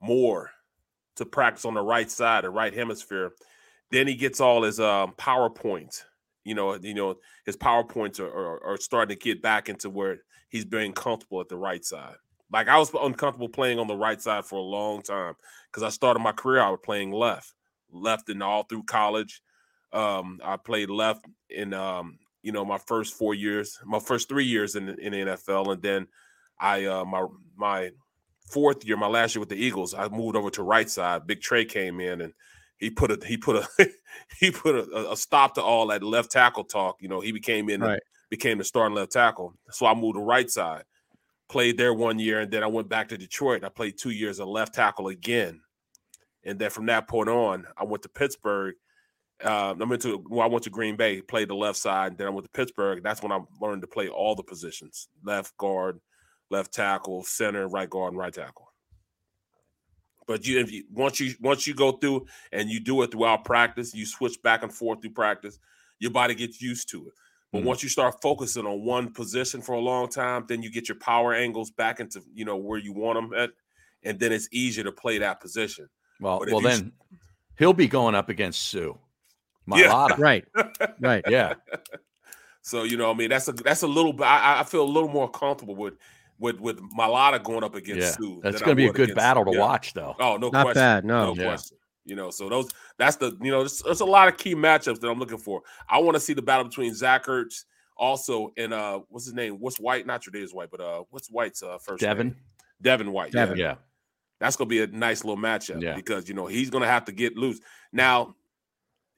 more 0.00 0.50
to 1.16 1.26
practice 1.26 1.64
on 1.64 1.74
the 1.74 1.82
right 1.82 2.10
side, 2.10 2.44
the 2.44 2.50
right 2.50 2.72
hemisphere. 2.74 3.32
Then 3.90 4.06
he 4.06 4.14
gets 4.14 4.40
all 4.40 4.62
his 4.62 4.80
um, 4.80 5.14
PowerPoint. 5.18 6.02
You 6.44 6.54
know, 6.54 6.74
you 6.74 6.94
know 6.94 7.16
his 7.44 7.56
PowerPoints 7.56 8.18
are, 8.20 8.28
are, 8.28 8.64
are 8.64 8.76
starting 8.78 9.16
to 9.16 9.22
get 9.22 9.42
back 9.42 9.68
into 9.68 9.90
where 9.90 10.18
he's 10.48 10.64
being 10.64 10.92
comfortable 10.92 11.40
at 11.40 11.48
the 11.48 11.56
right 11.56 11.84
side. 11.84 12.16
Like 12.52 12.68
I 12.68 12.78
was 12.78 12.90
uncomfortable 12.94 13.48
playing 13.48 13.78
on 13.78 13.86
the 13.86 13.96
right 13.96 14.20
side 14.20 14.44
for 14.44 14.56
a 14.58 14.62
long 14.62 15.02
time 15.02 15.34
because 15.70 15.82
I 15.82 15.90
started 15.90 16.20
my 16.20 16.32
career 16.32 16.60
I 16.60 16.70
was 16.70 16.80
playing 16.82 17.12
left, 17.12 17.52
left 17.92 18.28
and 18.28 18.42
all 18.42 18.64
through 18.64 18.84
college. 18.84 19.42
Um, 19.92 20.40
I 20.42 20.56
played 20.56 20.90
left 20.90 21.26
in 21.48 21.74
um, 21.74 22.18
you 22.42 22.52
know 22.52 22.64
my 22.64 22.78
first 22.78 23.14
four 23.14 23.34
years, 23.34 23.78
my 23.84 23.98
first 24.00 24.28
three 24.28 24.46
years 24.46 24.74
in 24.76 24.86
the- 24.86 24.96
in 24.96 25.12
the 25.12 25.18
NFL, 25.18 25.72
and 25.72 25.82
then 25.82 26.08
I 26.58 26.86
uh, 26.86 27.04
my 27.04 27.26
my 27.56 27.90
fourth 28.50 28.84
year, 28.84 28.96
my 28.96 29.06
last 29.06 29.34
year 29.34 29.40
with 29.40 29.48
the 29.48 29.56
Eagles, 29.56 29.94
I 29.94 30.08
moved 30.08 30.36
over 30.36 30.50
to 30.50 30.62
right 30.62 30.88
side. 30.88 31.26
Big 31.26 31.40
Trey 31.40 31.64
came 31.64 32.00
in 32.00 32.20
and 32.20 32.32
he 32.78 32.90
put 32.90 33.10
a 33.10 33.26
he 33.26 33.36
put 33.36 33.56
a 33.56 33.88
he 34.40 34.50
put 34.50 34.74
a, 34.74 35.12
a 35.12 35.16
stop 35.16 35.54
to 35.54 35.62
all 35.62 35.86
that 35.88 36.02
left 36.02 36.30
tackle 36.30 36.64
talk. 36.64 36.96
You 37.00 37.08
know, 37.08 37.20
he 37.20 37.32
became 37.32 37.68
in 37.68 37.80
Right. 37.80 38.00
became 38.30 38.58
the 38.58 38.64
starting 38.64 38.96
left 38.96 39.12
tackle. 39.12 39.54
So 39.70 39.86
I 39.86 39.94
moved 39.94 40.16
to 40.16 40.22
right 40.22 40.50
side, 40.50 40.84
played 41.48 41.76
there 41.76 41.94
one 41.94 42.18
year, 42.18 42.40
and 42.40 42.50
then 42.50 42.62
I 42.62 42.68
went 42.68 42.88
back 42.88 43.08
to 43.08 43.18
Detroit. 43.18 43.56
And 43.56 43.66
I 43.66 43.68
played 43.68 43.98
two 43.98 44.10
years 44.10 44.40
of 44.40 44.48
left 44.48 44.74
tackle 44.74 45.08
again, 45.08 45.60
and 46.44 46.58
then 46.58 46.70
from 46.70 46.86
that 46.86 47.06
point 47.06 47.28
on, 47.28 47.66
I 47.76 47.84
went 47.84 48.02
to 48.02 48.08
Pittsburgh. 48.08 48.74
Uh, 49.42 49.74
I 49.80 49.84
went 49.84 50.02
to 50.02 50.24
well, 50.28 50.42
I 50.42 50.50
went 50.50 50.64
to 50.64 50.70
Green 50.70 50.96
Bay, 50.96 51.22
played 51.22 51.48
the 51.48 51.54
left 51.54 51.78
side, 51.78 52.12
and 52.12 52.18
then 52.18 52.26
I 52.26 52.30
went 52.30 52.44
to 52.44 52.50
Pittsburgh. 52.50 53.02
That's 53.02 53.22
when 53.22 53.32
I 53.32 53.40
learned 53.60 53.82
to 53.82 53.88
play 53.88 54.08
all 54.08 54.34
the 54.34 54.42
positions: 54.42 55.08
left 55.24 55.56
guard, 55.56 56.00
left 56.50 56.72
tackle, 56.74 57.22
center, 57.24 57.68
right 57.68 57.88
guard, 57.88 58.12
and 58.12 58.18
right 58.18 58.32
tackle. 58.32 58.66
But 60.26 60.46
you, 60.46 60.60
if 60.60 60.70
you 60.70 60.84
once 60.92 61.18
you 61.18 61.34
once 61.40 61.66
you 61.66 61.74
go 61.74 61.92
through 61.92 62.26
and 62.52 62.68
you 62.70 62.78
do 62.80 63.02
it 63.02 63.10
throughout 63.10 63.44
practice, 63.44 63.94
you 63.94 64.06
switch 64.06 64.40
back 64.42 64.62
and 64.62 64.72
forth 64.72 65.00
through 65.00 65.10
practice. 65.12 65.58
Your 65.98 66.12
body 66.12 66.34
gets 66.34 66.60
used 66.62 66.88
to 66.90 67.06
it. 67.08 67.12
But 67.52 67.62
Mhm. 67.62 67.64
once 67.64 67.82
you 67.82 67.88
start 67.88 68.14
focusing 68.22 68.64
on 68.64 68.84
one 68.84 69.12
position 69.12 69.60
for 69.60 69.72
a 69.74 69.80
long 69.80 70.08
time, 70.08 70.44
then 70.48 70.62
you 70.62 70.70
get 70.70 70.88
your 70.88 70.98
power 70.98 71.34
angles 71.34 71.70
back 71.72 71.98
into 71.98 72.22
you 72.32 72.44
know 72.44 72.56
where 72.56 72.78
you 72.78 72.92
want 72.92 73.16
them 73.30 73.38
at, 73.38 73.50
and 74.04 74.20
then 74.20 74.30
it's 74.30 74.48
easier 74.52 74.84
to 74.84 74.92
play 74.92 75.18
that 75.18 75.40
position. 75.40 75.88
Well, 76.20 76.40
well, 76.48 76.62
you 76.62 76.68
s- 76.68 76.78
then 76.78 76.92
he'll 77.58 77.72
be 77.72 77.88
going 77.88 78.14
up 78.14 78.28
against 78.28 78.62
Suh. 78.70 78.92
Yeah. 79.66 80.06
Right. 80.18 80.44
Right. 81.00 81.24
Yeah. 81.28 81.54
So 82.62 82.82
you 82.82 82.98
know, 82.98 83.10
I 83.10 83.14
mean, 83.14 83.30
that's 83.30 83.48
a 83.48 83.52
that's 83.52 83.82
a 83.82 83.86
little. 83.86 84.12
bit- 84.12 84.26
I, 84.26 84.60
I 84.60 84.64
feel 84.64 84.82
a 84.84 84.92
little 84.92 85.08
more 85.08 85.30
comfortable 85.30 85.74
with 85.74 85.94
with 86.40 86.58
with 86.58 86.80
Mailata 86.98 87.40
going 87.42 87.62
up 87.62 87.74
against 87.76 88.00
Yeah. 88.20 88.28
Suh. 88.28 88.40
That's 88.42 88.60
going 88.60 88.70
to 88.70 88.74
be 88.74 88.86
a 88.86 88.92
good 88.92 89.10
against- 89.10 89.16
battle 89.16 89.44
to 89.44 89.52
yeah. 89.52 89.60
watch, 89.60 89.92
though. 89.94 90.16
Oh 90.18 90.36
no, 90.36 90.48
Not 90.48 90.64
question. 90.64 90.80
bad, 90.80 91.04
no. 91.04 91.32
no 91.32 91.40
Yeah. 91.40 91.48
question. 91.48 91.76
You 92.04 92.16
know, 92.16 92.30
so 92.30 92.48
those 92.48 92.68
that's 92.98 93.16
the 93.16 93.36
you 93.40 93.50
know, 93.52 93.60
there's, 93.60 93.82
there's 93.82 94.00
a 94.00 94.04
lot 94.06 94.26
of 94.26 94.36
key 94.36 94.54
matchups 94.56 94.98
that 95.00 95.08
I'm 95.08 95.18
looking 95.20 95.38
for. 95.38 95.62
I 95.88 95.98
want 95.98 96.14
to 96.16 96.20
see 96.20 96.32
the 96.32 96.42
battle 96.42 96.64
between 96.64 96.94
Zach 96.94 97.26
Ertz 97.26 97.64
also 97.96 98.52
and 98.56 98.72
uh 98.72 99.00
what's 99.10 99.26
his 99.26 99.34
name? 99.34 99.56
What's 99.60 99.78
White? 99.78 100.06
Not 100.06 100.22
Tredavious 100.22 100.52
White, 100.54 100.70
but 100.70 100.80
uh 100.80 101.04
what's 101.10 101.28
White's 101.28 101.62
uh 101.62 101.78
first 101.78 102.00
Devin? 102.00 102.28
name? 102.28 102.36
Devin 102.82 103.12
White. 103.12 103.32
Devin. 103.32 103.58
Yeah. 103.58 103.64
Yeah. 103.66 103.74
That's 104.40 104.56
gonna 104.56 104.68
be 104.70 104.80
a 104.82 104.86
nice 104.86 105.22
little 105.24 105.40
matchup 105.40 105.82
Yeah. 105.82 105.94
because 105.94 106.26
you 106.26 106.34
know 106.34 106.46
he's 106.46 106.70
gonna 106.70 106.86
have 106.86 107.04
to 107.04 107.12
get 107.12 107.36
loose. 107.36 107.60
Now, 107.92 108.34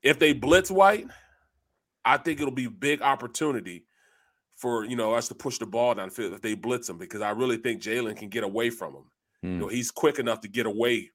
if 0.02 0.18
they 0.18 0.32
blitz 0.32 0.68
White, 0.70 1.06
I 2.04 2.16
think 2.16 2.40
it'll 2.40 2.50
be 2.52 2.66
big 2.66 3.00
opportunity 3.00 3.84
for 4.62 4.84
you 4.84 4.94
know 4.94 5.12
us 5.12 5.26
to 5.28 5.34
push 5.34 5.58
the 5.58 5.66
ball 5.66 5.92
down 5.94 6.08
the 6.08 6.14
field 6.14 6.32
if 6.32 6.40
they 6.40 6.54
blitz 6.54 6.88
him 6.88 6.96
because 6.96 7.20
I 7.20 7.30
really 7.30 7.56
think 7.56 7.82
Jalen 7.82 8.16
can 8.16 8.28
get 8.28 8.44
away 8.44 8.70
from 8.70 8.94
him. 8.94 9.04
You 9.42 9.50
Hmm. 9.50 9.58
know, 9.58 9.66
he's 9.68 9.90
quick 9.90 10.20
enough 10.20 10.40
to 10.42 10.48
get 10.48 10.66
away 10.66 11.10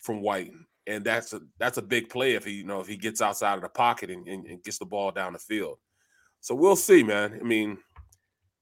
from 0.00 0.20
White, 0.20 0.50
and 0.88 1.04
that's 1.04 1.32
a 1.32 1.40
that's 1.58 1.78
a 1.78 1.82
big 1.82 2.08
play 2.10 2.34
if 2.34 2.44
he 2.44 2.52
you 2.54 2.64
know 2.64 2.80
if 2.80 2.88
he 2.88 2.96
gets 2.96 3.22
outside 3.22 3.54
of 3.54 3.62
the 3.62 3.68
pocket 3.68 4.10
and, 4.10 4.26
and, 4.26 4.44
and 4.46 4.62
gets 4.64 4.78
the 4.78 4.84
ball 4.84 5.12
down 5.12 5.32
the 5.32 5.38
field. 5.38 5.78
So 6.40 6.54
we'll 6.56 6.74
see, 6.76 7.02
man. 7.04 7.38
I 7.40 7.44
mean, 7.44 7.78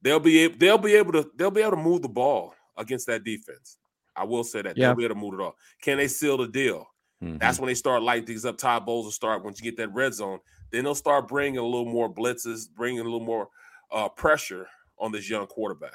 they'll 0.02 0.20
be 0.20 0.38
able 0.40 0.58
they'll 0.58 0.78
be 0.78 0.94
able 0.94 1.12
to 1.12 1.30
they'll 1.36 1.50
be 1.50 1.62
able 1.62 1.72
to 1.78 1.82
move 1.82 2.02
the 2.02 2.08
ball 2.08 2.54
against 2.76 3.06
that 3.06 3.24
defense. 3.24 3.78
I 4.14 4.24
will 4.24 4.44
say 4.44 4.60
that 4.62 4.76
Yeah. 4.76 4.88
they'll 4.88 4.96
be 4.96 5.04
able 5.04 5.14
to 5.14 5.20
move 5.20 5.34
it 5.34 5.40
off. 5.40 5.54
Can 5.82 5.96
they 5.96 6.08
seal 6.08 6.36
the 6.36 6.46
deal? 6.48 6.86
Mhm. 7.22 7.40
That's 7.40 7.58
when 7.58 7.68
they 7.68 7.74
start 7.74 8.02
lighting 8.02 8.26
things 8.26 8.44
up. 8.44 8.58
Todd 8.58 8.84
Bowles 8.84 9.06
will 9.06 9.12
start 9.12 9.42
once 9.44 9.58
you 9.58 9.64
get 9.64 9.78
that 9.78 9.94
red 9.94 10.12
zone. 10.12 10.40
Then 10.70 10.84
they'll 10.84 10.94
start 10.94 11.28
bringing 11.28 11.58
a 11.58 11.62
little 11.64 11.86
more 11.86 12.12
blitzes, 12.12 12.68
bringing 12.70 13.00
a 13.00 13.04
little 13.04 13.20
more 13.20 13.48
uh, 13.90 14.08
pressure 14.08 14.66
on 14.98 15.12
this 15.12 15.28
young 15.28 15.46
quarterback. 15.46 15.94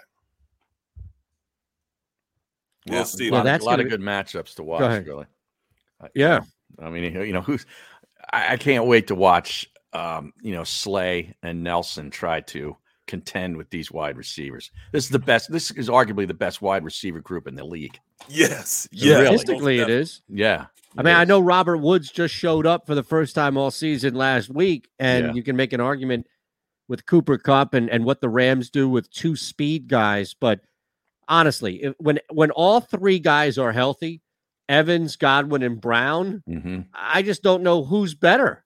We'll 2.88 3.00
Yeah. 3.00 3.04
see. 3.04 3.28
A 3.28 3.32
Well, 3.32 3.40
lot, 3.42 3.44
that's 3.46 3.64
a 3.64 3.66
lot 3.68 3.72
gonna- 3.78 3.84
of 3.84 3.90
good 3.90 4.02
matchups 4.02 4.56
to 4.56 4.64
watch, 4.64 5.06
really. 5.06 5.26
Yeah. 6.16 6.42
I 6.80 6.90
mean, 6.90 7.14
you 7.14 7.34
know, 7.34 7.42
who's 7.42 7.66
I, 8.34 8.54
I 8.54 8.58
can't 8.58 8.86
wait 8.86 9.08
to 9.08 9.16
watch 9.16 9.68
um, 9.94 10.32
you 10.42 10.54
know, 10.54 10.64
Slay 10.64 11.36
and 11.44 11.64
Nelson 11.66 12.10
try 12.12 12.40
to 12.40 12.78
contend 13.08 13.58
with 13.58 13.70
these 13.72 13.92
wide 13.92 14.16
receivers. 14.16 14.72
This 14.94 15.04
is 15.04 15.10
the 15.10 15.20
best, 15.20 15.52
this 15.52 15.70
is 15.72 15.90
arguably 15.90 16.26
the 16.26 16.34
best 16.34 16.62
wide 16.62 16.86
receiver 16.86 17.20
group 17.20 17.46
in 17.46 17.56
the 17.56 17.66
league. 17.66 18.00
Yes, 18.30 18.88
Yeah. 18.94 19.20
yes, 19.24 19.42
Statistically, 19.42 19.80
it 19.80 19.90
is. 19.90 20.22
Yeah. 20.30 20.68
I 20.98 21.02
it 21.02 21.04
mean, 21.04 21.16
I 21.16 21.26
know 21.26 21.42
Robert 21.42 21.80
Woods 21.80 22.10
just 22.10 22.34
showed 22.34 22.66
up 22.66 22.88
for 22.88 22.96
the 22.96 23.04
first 23.04 23.36
time 23.36 23.58
all 23.58 23.70
season 23.70 24.16
last 24.16 24.50
week, 24.50 24.88
and 24.98 25.26
Yeah. 25.28 25.34
you 25.34 25.44
can 25.44 25.58
make 25.58 25.74
an 25.74 25.82
argument 25.82 26.26
with 26.92 27.06
Cooper 27.06 27.38
Kupp 27.38 27.74
and, 27.74 27.90
and 27.90 28.04
what 28.04 28.20
the 28.20 28.28
Rams 28.28 28.70
do 28.70 28.90
with 28.90 29.10
two 29.10 29.38
speed 29.38 29.88
guys. 29.88 30.34
But 30.38 30.60
honestly, 31.30 31.84
if, 31.84 31.96
when 32.00 32.20
when 32.30 32.52
all 32.52 32.82
three 32.82 33.18
guys 33.18 33.58
are 33.58 33.72
healthy, 33.72 34.20
Evans, 34.68 35.16
Godwin, 35.16 35.64
and 35.64 35.80
Brown, 35.80 36.44
Mhm. 36.50 36.88
I 36.94 37.22
just 37.22 37.44
don't 37.44 37.64
know 37.64 37.86
who's 37.86 38.14
better. 38.14 38.66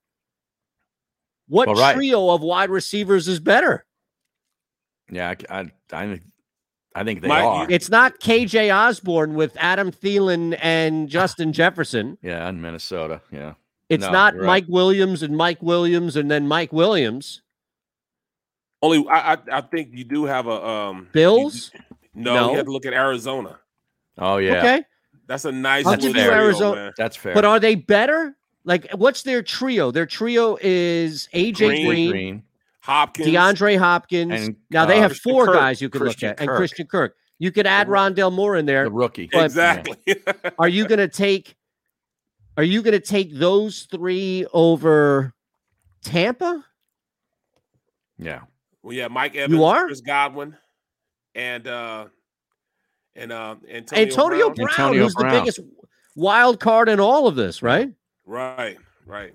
What 1.47 1.67
Well, 1.67 1.77
right. 1.77 1.95
trio 1.95 2.31
of 2.31 2.41
wide 2.41 2.71
receivers 2.71 3.27
is 3.27 3.39
better? 3.39 3.85
Yeah, 5.11 5.35
I, 5.47 5.59
I, 5.59 5.71
I 5.93 6.05
think 6.07 6.21
I 6.95 7.03
think 7.03 7.21
they 7.21 7.27
Mike, 7.27 7.43
are. 7.43 7.67
It's 7.69 7.89
not 7.89 8.19
KJ 8.19 8.75
Osborn 8.75 9.35
with 9.35 9.55
Adam 9.59 9.91
Thielen 9.91 10.57
and 10.61 11.07
Justin 11.09 11.53
Jefferson. 11.53 12.17
yeah, 12.23 12.49
in 12.49 12.59
Minnesota. 12.59 13.21
Yeah. 13.31 13.53
It's 13.89 14.05
No, 14.05 14.11
not 14.11 14.33
you're 14.33 14.41
right. 14.43 14.47
Mike 14.47 14.65
Williams 14.67 15.21
and 15.21 15.37
Mike 15.37 15.61
Williams 15.61 16.15
and 16.15 16.31
then 16.31 16.47
Mike 16.47 16.73
Williams. 16.73 17.43
Only 18.81 19.05
I, 19.09 19.33
I 19.33 19.37
I 19.51 19.61
think 19.61 19.89
you 19.93 20.03
do 20.03 20.25
have 20.25 20.47
a 20.47 20.65
um 20.67 21.07
Bills? 21.11 21.71
No, 22.13 22.33
No. 22.33 22.51
you 22.51 22.57
have 22.57 22.65
to 22.65 22.71
look 22.71 22.85
at 22.85 22.93
Arizona. 22.93 23.59
Oh 24.17 24.37
yeah. 24.37 24.57
Okay. 24.57 24.83
That's 25.27 25.45
a 25.45 25.51
nice 25.51 25.85
I'll 25.85 25.99
you 25.99 26.13
trio, 26.13 26.31
Arizona- 26.31 26.75
man. 26.75 26.93
That's 26.97 27.15
fair. 27.15 27.33
But 27.33 27.45
are 27.45 27.59
they 27.59 27.75
better? 27.75 28.35
Like, 28.63 28.89
what's 28.93 29.23
their 29.23 29.41
trio? 29.43 29.91
Their 29.91 30.05
trio 30.05 30.57
is 30.61 31.27
AJ 31.33 31.57
Green, 31.57 31.87
Green, 31.87 32.11
Green. 32.11 32.43
Hopkins. 32.81 33.27
DeAndre 33.27 33.77
Hopkins. 33.77 34.31
And, 34.47 34.55
now 34.69 34.85
they 34.85 34.97
uh, 34.97 35.01
have 35.01 35.11
Christian 35.11 35.31
four 35.31 35.45
Kirk. 35.47 35.55
guys 35.55 35.81
you 35.81 35.89
could 35.89 36.01
Christian 36.01 36.29
look 36.29 36.41
at, 36.41 36.47
and 36.47 36.55
Christian 36.55 36.87
Kirk. 36.87 37.15
You 37.39 37.51
could 37.51 37.67
add 37.67 37.87
Rondale 37.87 38.31
Moore 38.31 38.55
in 38.55 38.65
there. 38.65 38.85
The 38.85 38.91
rookie. 38.91 39.29
but- 39.31 39.45
exactly. 39.45 39.97
Are 40.59 40.67
you 40.67 40.87
going 40.87 40.99
to 40.99 41.07
take? 41.07 41.55
Are 42.57 42.63
you 42.63 42.81
going 42.81 42.93
to 42.93 42.99
take 43.05 43.33
those 43.35 43.87
three 43.91 44.45
over 44.53 45.33
Tampa? 46.03 46.63
Yeah. 48.17 48.41
Well, 48.85 48.93
yeah, 48.95 49.07
Mike 49.07 49.35
Evans, 49.35 49.59
are? 49.61 49.85
Chris 49.87 50.01
Godwin, 50.01 50.55
and 51.33 51.67
uh 51.67 52.05
and 53.15 53.31
uh 53.31 53.55
Antonio, 53.69 54.03
Antonio 54.05 54.49
Brown. 54.51 54.55
Brown, 54.55 54.69
Antonio 54.69 55.03
who's 55.03 55.15
Brown. 55.15 55.33
the 55.33 55.39
biggest 55.39 55.59
wild 56.15 56.59
card 56.59 56.87
in 56.87 56.99
all 56.99 57.27
of 57.27 57.35
this, 57.35 57.61
right? 57.63 57.91
Right, 58.25 58.77
right. 59.05 59.33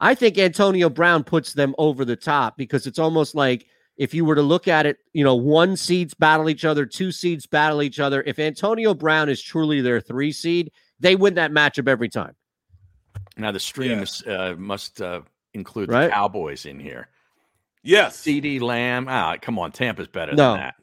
I 0.00 0.14
think 0.14 0.38
Antonio 0.38 0.88
Brown 0.88 1.24
puts 1.24 1.52
them 1.54 1.74
over 1.78 2.04
the 2.04 2.16
top 2.16 2.56
because 2.56 2.86
it's 2.86 2.98
almost 2.98 3.34
like 3.34 3.66
if 3.96 4.12
you 4.14 4.24
were 4.24 4.34
to 4.34 4.42
look 4.42 4.68
at 4.68 4.86
it, 4.86 4.98
you 5.12 5.24
know, 5.24 5.34
one 5.34 5.76
seeds 5.76 6.14
battle 6.14 6.48
each 6.48 6.64
other, 6.64 6.84
two 6.86 7.10
seeds 7.12 7.46
battle 7.46 7.82
each 7.82 8.00
other. 8.00 8.22
If 8.26 8.38
Antonio 8.38 8.94
Brown 8.94 9.28
is 9.28 9.40
truly 9.40 9.80
their 9.80 10.00
three 10.00 10.32
seed, 10.32 10.72
they 11.00 11.16
win 11.16 11.34
that 11.34 11.52
matchup 11.52 11.88
every 11.88 12.08
time. 12.08 12.34
Now 13.36 13.50
the 13.52 13.60
stream 13.60 14.04
Yeah. 14.26 14.32
uh, 14.32 14.54
must 14.56 15.00
uh, 15.00 15.22
include 15.54 15.90
Right. 15.90 16.06
the 16.06 16.12
Cowboys 16.12 16.66
in 16.66 16.78
here. 16.80 17.08
Yes. 17.84 18.16
CeeDee 18.20 18.60
Lamb. 18.60 19.06
Ah, 19.08 19.36
come 19.40 19.58
on, 19.58 19.70
Tampa's 19.70 20.08
better 20.08 20.32
No. 20.34 20.52
than 20.52 20.60
that. 20.60 20.74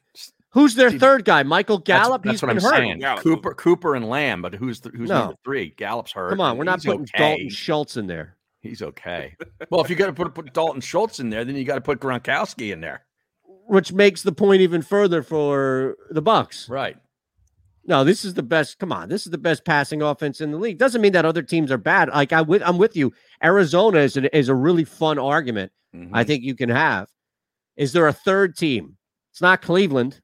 Who's 0.53 0.75
their 0.75 0.89
See, 0.91 0.99
third 0.99 1.23
guy? 1.25 1.43
Michael 1.43 1.77
That's- 1.79 2.05
Gallup. 2.07 2.23
That's, 2.23 2.33
He's 2.35 2.41
what 2.41 2.47
been 2.49 2.57
I'm 2.57 2.63
hurt. 2.63 2.75
saying. 2.77 2.99
Gallup. 2.99 3.23
Cooper, 3.23 3.53
Cooper, 3.53 3.95
and 3.95 4.07
Lamb, 4.09 4.41
but 4.41 4.53
who's 4.53 4.81
the, 4.81 4.89
who's 4.89 5.09
No. 5.09 5.19
number 5.19 5.35
three? 5.45 5.69
Gallup's 5.77 6.11
hurt. 6.11 6.29
Come 6.29 6.41
on, 6.41 6.57
we're 6.57 6.65
not 6.65 6.79
he's 6.79 6.85
putting 6.85 7.01
okay. 7.03 7.17
Dalton 7.17 7.49
Schultz 7.49 7.97
in 7.97 8.07
there. 8.07 8.35
He's 8.59 8.81
okay. 8.81 9.35
well, 9.69 9.81
if 9.81 9.89
you 9.89 9.95
got 9.95 10.07
to 10.07 10.13
put 10.13 10.33
put 10.35 10.53
Dalton 10.53 10.81
Schultz 10.81 11.19
in 11.19 11.29
there, 11.29 11.43
then 11.45 11.55
you 11.55 11.63
got 11.63 11.75
to 11.75 11.81
put 11.81 11.99
Gronkowski 11.99 12.71
in 12.73 12.81
there. 12.81 13.05
which 13.67 13.93
makes 13.93 14.21
the 14.23 14.31
point 14.33 14.61
even 14.61 14.81
further 14.81 15.23
for 15.23 15.95
the 16.09 16.21
Bucks. 16.21 16.67
Right. 16.69 16.97
No, 17.85 18.03
this 18.03 18.23
is 18.25 18.33
the 18.35 18.43
best. 18.43 18.77
Come 18.77 18.91
on, 18.91 19.07
this 19.09 19.25
is 19.25 19.31
the 19.31 19.37
best 19.39 19.63
passing 19.65 20.01
offense 20.01 20.41
in 20.41 20.51
the 20.51 20.57
league. 20.57 20.77
Doesn't 20.77 21.01
mean 21.01 21.13
that 21.13 21.25
other 21.25 21.41
teams 21.41 21.71
are 21.71 21.77
bad. 21.79 22.09
Like 22.09 22.33
I 22.33 22.41
with 22.41 22.61
I'm 22.63 22.77
with 22.77 22.95
you. 22.97 23.11
Arizona 23.43 23.99
is 23.99 24.17
a, 24.17 24.37
is 24.37 24.49
a 24.49 24.53
really 24.55 24.83
fun 24.83 25.17
argument. 25.17 25.71
Mhm. 25.95 26.09
I 26.13 26.23
think 26.23 26.43
you 26.43 26.55
can 26.55 26.69
have. 26.69 27.07
Is 27.75 27.93
there 27.93 28.07
a 28.07 28.13
third 28.13 28.55
team? 28.57 28.97
It's 29.31 29.41
not 29.41 29.61
Cleveland. 29.61 30.21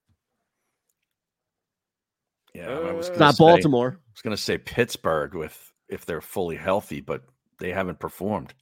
Yeah. 2.54 2.70
I 2.72 2.92
was 2.94 3.08
Uh, 3.10 3.12
It's 3.12 3.20
not 3.20 3.36
say- 3.36 3.44
Baltimore. 3.44 4.00
I 4.00 4.12
was 4.14 4.22
going 4.22 4.36
to 4.36 4.42
say 4.42 4.58
Pittsburgh 4.58 5.36
with 5.36 5.72
if 5.90 6.06
they're 6.06 6.22
fully 6.22 6.56
healthy, 6.58 7.00
but 7.02 7.24
they 7.60 7.72
haven't 7.72 8.00
performed. 8.00 8.54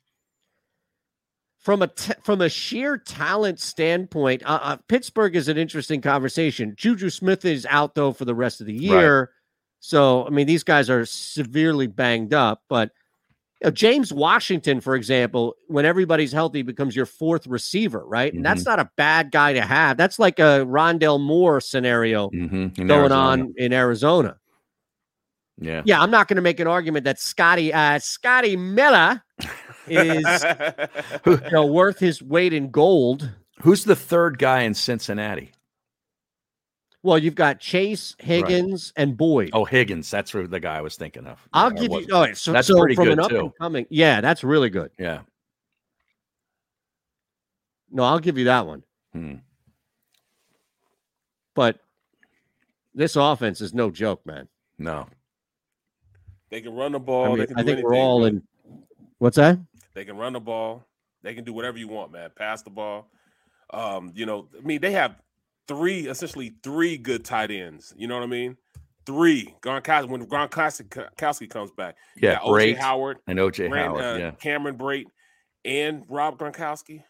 From 1.59 1.81
a 1.81 1.87
t- 1.87 2.13
from 2.23 2.41
a 2.41 2.49
sheer 2.49 2.97
talent 2.97 3.59
standpoint, 3.59 4.43
uh, 4.45 4.59
uh, 4.61 4.77
Pittsburgh 4.87 5.35
is 5.35 5.47
an 5.47 5.57
interesting 5.57 5.99
conversation. 6.01 6.75
Juju 6.77 7.09
Smith 7.09 7.43
is 7.45 7.65
out 7.67 7.95
though 7.95 8.11
for 8.13 8.25
the 8.25 8.35
rest 8.35 8.61
of 8.61 8.67
the 8.67 8.73
Right. 8.73 8.81
year, 9.01 9.31
so 9.79 10.27
I 10.27 10.29
mean 10.29 10.45
these 10.45 10.63
guys 10.63 10.89
are 10.91 11.05
severely 11.05 11.87
banged 11.87 12.33
up. 12.35 12.61
But 12.69 12.91
you 13.65 13.71
know, 13.71 13.73
James 13.73 14.13
Washington, 14.13 14.79
for 14.79 14.95
example, 14.95 15.55
when 15.67 15.85
everybody's 15.85 16.31
healthy, 16.31 16.61
becomes 16.61 16.95
your 16.95 17.07
fourth 17.07 17.47
receiver, 17.47 18.05
right? 18.05 18.31
And 18.31 18.45
that's 18.45 18.63
not 18.63 18.79
a 18.79 18.89
bad 18.95 19.31
guy 19.31 19.53
to 19.53 19.61
have. 19.61 19.97
That's 19.97 20.19
like 20.19 20.37
a 20.37 20.63
Rondale 20.67 21.19
Moore 21.19 21.59
scenario 21.59 22.29
Mm-hmm. 22.29 22.85
going 22.85 23.11
on 23.11 23.53
in 23.57 23.73
Arizona. 23.73 24.37
Yeah. 25.59 25.81
Yeah, 25.85 25.99
I'm 26.01 26.11
not 26.11 26.27
going 26.27 26.35
to 26.35 26.43
make 26.43 26.59
an 26.59 26.67
argument 26.67 27.05
that 27.05 27.19
Scotty 27.19 27.73
uh, 27.73 27.97
Scotty 27.97 28.55
Miller 28.55 29.23
is 29.87 30.45
you 31.25 31.39
know, 31.51 31.65
worth 31.65 31.97
his 31.97 32.21
weight 32.21 32.53
in 32.53 32.69
gold. 32.69 33.31
Who's 33.61 33.83
the 33.85 33.95
third 33.95 34.37
guy 34.37 34.61
in 34.61 34.73
Cincinnati? 34.75 35.53
Well, 37.05 37.19
you've 37.19 37.35
got 37.35 37.59
Chase, 37.59 38.15
Higgins, 38.17 38.91
and 38.95 39.15
Boyd. 39.15 39.51
Oh, 39.53 39.63
Higgins. 39.63 40.09
That's 40.09 40.31
who- 40.31 40.47
the 40.47 40.59
guy 40.59 40.77
I 40.77 40.81
was 40.81 40.95
thinking 40.95 41.27
of. 41.27 41.39
I'll 41.53 41.67
Or 41.67 41.73
give 41.73 41.83
you. 41.83 41.89
was- 41.89 42.07
Oh, 42.11 42.33
so, 42.33 42.51
that's 42.51 42.67
so 42.67 42.79
pretty 42.79 42.95
from 42.95 43.05
good 43.05 43.13
an 43.13 43.19
up 43.19 43.29
too. 43.29 43.39
and 43.41 43.55
coming, 43.59 43.85
yeah, 43.91 44.21
that's 44.21 44.43
really 44.43 44.71
good. 44.71 44.89
Yeah. 44.97 45.21
No, 47.91 48.01
I'll 48.03 48.17
give 48.17 48.39
you 48.39 48.45
that 48.45 48.65
one. 48.65 48.81
Hmm. 49.13 49.35
But 51.53 51.79
this 52.95 53.15
offense 53.15 53.61
is 53.61 53.71
no 53.75 53.91
joke, 53.91 54.25
man. 54.25 54.47
No. 54.79 55.07
They 56.49 56.59
can 56.61 56.73
run 56.73 56.93
the 56.93 56.99
ball. 56.99 57.25
I 57.25 57.29
they 57.29 57.35
mean, 57.37 57.47
can 57.47 57.59
I 57.59 57.61
do 57.61 57.75
think 57.75 57.85
we're 57.85 57.93
all 57.95 58.19
really. 58.21 58.29
in. 58.31 58.83
What's 59.19 59.37
that? 59.37 59.59
They 59.93 60.05
can 60.05 60.17
run 60.17 60.33
the 60.33 60.39
ball. 60.39 60.83
They 61.21 61.35
can 61.35 61.43
do 61.43 61.53
whatever 61.53 61.77
you 61.77 61.87
want, 61.87 62.11
man. 62.11 62.31
Pass 62.35 62.63
the 62.63 62.71
ball. 62.71 63.11
Um, 63.71 64.11
you 64.15 64.25
know, 64.25 64.47
I 64.57 64.61
mean, 64.65 64.81
they 64.81 64.91
have 64.91 65.15
three, 65.67 66.07
essentially 66.07 66.53
three 66.63 66.97
good 66.97 67.25
tight 67.25 67.51
ends. 67.51 67.93
You 67.97 68.07
know 68.07 68.15
what 68.15 68.23
I 68.23 68.27
mean? 68.27 68.57
Three. 69.05 69.53
Gronkowski 69.61 70.09
when 70.09 70.25
Gronkowski 70.25 71.49
comes 71.49 71.71
back. 71.71 71.95
Yeah, 72.17 72.39
OJ 72.39 72.77
Howard 72.77 73.17
and 73.27 73.39
OJ 73.39 73.73
Howard. 73.75 74.03
uh, 74.03 74.17
yeah. 74.17 74.31
Cameron 74.31 74.77
Brate, 74.77 75.05
and 75.63 76.03
Rob 76.07 76.37
Gronkowski. 76.37 77.03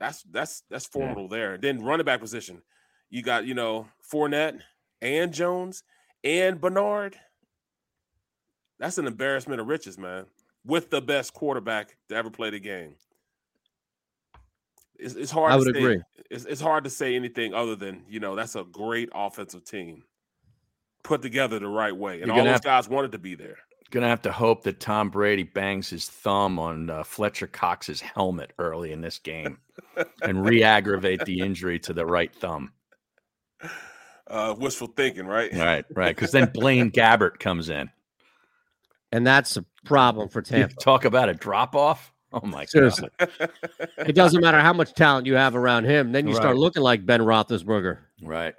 That's 0.00 0.22
that's 0.30 0.62
that's 0.70 0.86
formidable 0.86 1.28
there. 1.28 1.58
Then 1.58 1.82
running 1.82 2.04
back 2.06 2.20
position, 2.20 2.62
you 3.10 3.22
got 3.22 3.46
you 3.46 3.54
know 3.54 3.88
Fournette 4.12 4.60
and 5.00 5.32
Jones 5.32 5.82
and 6.24 6.60
Bernard. 6.60 7.16
That's 8.78 8.98
an 8.98 9.06
embarrassment 9.06 9.60
of 9.60 9.66
riches, 9.66 9.98
man. 9.98 10.26
With 10.64 10.90
the 10.90 11.00
best 11.00 11.34
quarterback 11.34 11.96
to 12.08 12.14
ever 12.14 12.30
play 12.30 12.50
the 12.50 12.60
game. 12.60 12.94
It's, 14.98 15.14
it's 15.14 15.30
hard. 15.30 15.52
I 15.52 15.56
to 15.56 15.64
would 15.64 15.74
say, 15.74 15.80
agree. 15.80 16.00
It's, 16.30 16.44
it's 16.44 16.60
hard 16.60 16.84
to 16.84 16.90
say 16.90 17.14
anything 17.16 17.54
other 17.54 17.76
than 17.76 18.04
you 18.08 18.20
know 18.20 18.34
that's 18.36 18.56
a 18.56 18.64
great 18.64 19.08
offensive 19.14 19.64
team 19.64 20.02
put 21.04 21.22
together 21.22 21.58
the 21.58 21.68
right 21.68 21.96
way, 21.96 22.18
and 22.20 22.26
You're 22.26 22.36
all 22.38 22.44
those 22.44 22.52
have- 22.54 22.62
guys 22.64 22.88
wanted 22.88 23.12
to 23.12 23.18
be 23.18 23.34
there. 23.34 23.56
Gonna 23.90 24.08
have 24.08 24.20
to 24.22 24.32
hope 24.32 24.64
that 24.64 24.80
Tom 24.80 25.08
Brady 25.08 25.44
bangs 25.44 25.88
his 25.88 26.06
thumb 26.10 26.58
on 26.58 26.90
uh, 26.90 27.02
Fletcher 27.04 27.46
Cox's 27.46 28.02
helmet 28.02 28.52
early 28.58 28.92
in 28.92 29.00
this 29.00 29.18
game 29.18 29.56
and 30.22 30.44
re-aggravate 30.44 31.24
the 31.24 31.40
injury 31.40 31.78
to 31.78 31.94
the 31.94 32.04
right 32.04 32.34
thumb. 32.34 32.70
Uh, 34.26 34.54
wishful 34.58 34.88
thinking, 34.88 35.26
right? 35.26 35.50
Right, 35.54 35.86
right. 35.94 36.14
Because 36.14 36.32
then 36.32 36.50
Blaine 36.52 36.90
Gabbert 36.90 37.38
comes 37.38 37.70
in. 37.70 37.88
And 39.10 39.26
that's 39.26 39.56
a 39.56 39.64
problem 39.86 40.28
for 40.28 40.40
You 40.40 40.44
Tampa. 40.44 40.74
talk 40.76 41.06
about 41.06 41.30
a 41.30 41.34
drop 41.34 41.74
off. 41.74 42.12
Oh 42.32 42.44
my 42.46 42.64
Seriously. 42.66 43.08
god! 43.18 43.30
It 43.98 44.14
doesn't 44.14 44.40
matter 44.42 44.60
how 44.60 44.72
much 44.74 44.92
talent 44.94 45.26
you 45.26 45.34
have 45.34 45.56
around 45.56 45.84
him. 45.84 46.12
Then 46.12 46.26
you 46.28 46.34
start 46.34 46.56
looking 46.58 46.82
like 46.82 47.06
Ben 47.06 47.20
Roethlisberger. 47.20 47.98
Right. 48.22 48.54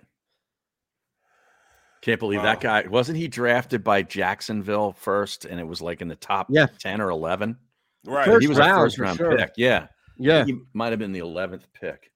Can't 2.02 2.20
believe 2.20 2.42
that 2.42 2.62
guy 2.62 2.86
wasn't 2.88 3.18
he 3.18 3.28
drafted 3.28 3.84
by 3.84 4.02
Jacksonville 4.02 4.94
first, 4.94 5.46
and 5.46 5.60
it 5.60 5.66
was 5.68 5.82
like 5.82 6.02
in 6.02 6.08
the 6.08 6.16
top 6.16 6.48
Yeah. 6.50 6.68
ten 6.80 7.02
or 7.02 7.10
eleven. 7.10 7.58
Right. 8.06 8.26
First 8.26 8.42
he 8.42 8.48
was 8.48 8.58
round, 8.58 8.72
a 8.72 8.86
first 8.86 8.98
round 9.00 9.18
sure. 9.18 9.38
pick. 9.38 9.52
Yeah, 9.58 9.88
Yeah. 10.18 10.46
he 10.46 10.58
might 10.74 10.92
have 10.92 11.00
been 11.00 11.12
the 11.12 11.20
eleventh 11.20 11.68
pick. 11.74 12.10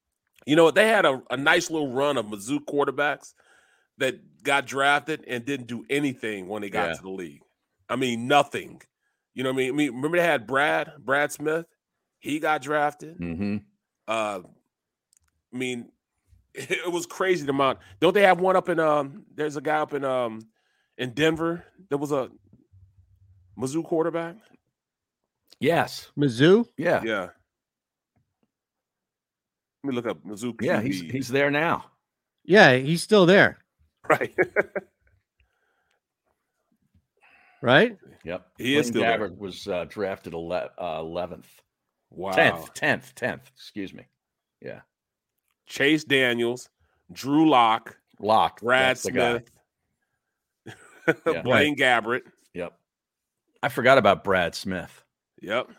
You 0.45 0.55
know 0.55 0.63
what? 0.63 0.75
They 0.75 0.87
had 0.87 1.05
a, 1.05 1.21
a 1.29 1.37
nice 1.37 1.69
little 1.69 1.91
run 1.91 2.17
of 2.17 2.25
Mizzou 2.27 2.59
quarterbacks 2.59 3.33
that 3.97 4.15
got 4.43 4.65
drafted 4.65 5.23
and 5.27 5.45
didn't 5.45 5.67
do 5.67 5.85
anything 5.89 6.47
when 6.47 6.61
they 6.61 6.69
got 6.69 6.87
Yeah. 6.89 6.93
to 6.95 7.01
the 7.01 7.09
league. 7.09 7.41
I 7.89 7.95
mean, 7.97 8.27
nothing. 8.27 8.81
You 9.33 9.43
know 9.43 9.49
what 9.49 9.55
I 9.55 9.57
mean? 9.57 9.69
I 9.69 9.75
mean, 9.75 9.95
remember 9.95 10.17
they 10.17 10.23
had 10.23 10.45
Brad, 10.47 10.91
Brad 10.99 11.31
Smith? 11.31 11.65
He 12.19 12.39
got 12.39 12.61
drafted. 12.61 13.19
Mm-hmm. 13.19 13.57
Uh 14.07 14.39
I 15.53 15.57
mean, 15.57 15.89
it 16.53 16.91
was 16.91 17.05
crazy 17.05 17.45
the 17.45 17.51
amount. 17.51 17.79
Don't 17.99 18.13
they 18.13 18.23
have 18.23 18.39
one 18.39 18.55
up 18.55 18.69
in 18.69 18.79
um 18.79 19.25
there's 19.33 19.57
a 19.57 19.61
guy 19.61 19.79
up 19.79 19.93
in 19.93 20.03
um 20.05 20.41
in 20.97 21.11
Denver 21.11 21.65
There 21.89 21.97
was 21.97 22.11
a 22.11 22.29
Mizzou 23.57 23.83
quarterback? 23.83 24.35
Yes. 25.59 26.11
Mizzou? 26.17 26.65
Yeah. 26.77 27.01
Yeah. 27.03 27.29
Let 29.83 29.89
me 29.89 29.95
look 29.95 30.07
up 30.07 30.23
Mizzou. 30.25 30.59
Yeah, 30.61 30.81
he's 30.81 31.01
he's 31.01 31.27
there 31.27 31.51
now. 31.51 31.85
Yeah, 32.45 32.75
he's 32.75 33.03
still 33.03 33.25
there, 33.25 33.57
right. 34.09 34.33
right? 37.61 37.97
Yep. 38.23 38.47
He 38.57 38.75
is 38.77 38.91
Blaine 38.91 38.91
still 38.91 39.01
there. 39.01 39.29
Gabbert 39.29 39.37
was 39.37 39.67
uh, 39.67 39.85
drafted 39.89 40.33
ele- 40.33 40.51
uh, 40.77 40.99
11th 40.99 41.45
Wow. 42.15 42.31
Tenth, 42.31 42.73
tenth, 42.73 43.15
tenth. 43.15 43.51
Excuse 43.55 43.93
me. 43.93 44.05
Yeah. 44.61 44.81
Chase 45.65 46.03
Daniels, 46.03 46.69
Drew 47.11 47.49
Lock, 47.49 47.97
Lock, 48.19 48.61
Brad 48.61 48.91
that's 48.91 49.03
the 49.03 49.11
guy. 49.11 49.41
Smith, 50.65 51.21
Yeah. 51.27 51.41
Blaine 51.41 51.75
Gabbert. 51.75 52.21
Yep. 52.53 52.73
I 53.63 53.69
forgot 53.69 53.97
about 53.97 54.23
Brad 54.23 54.53
Smith. 54.55 55.03
Yep. 55.41 55.69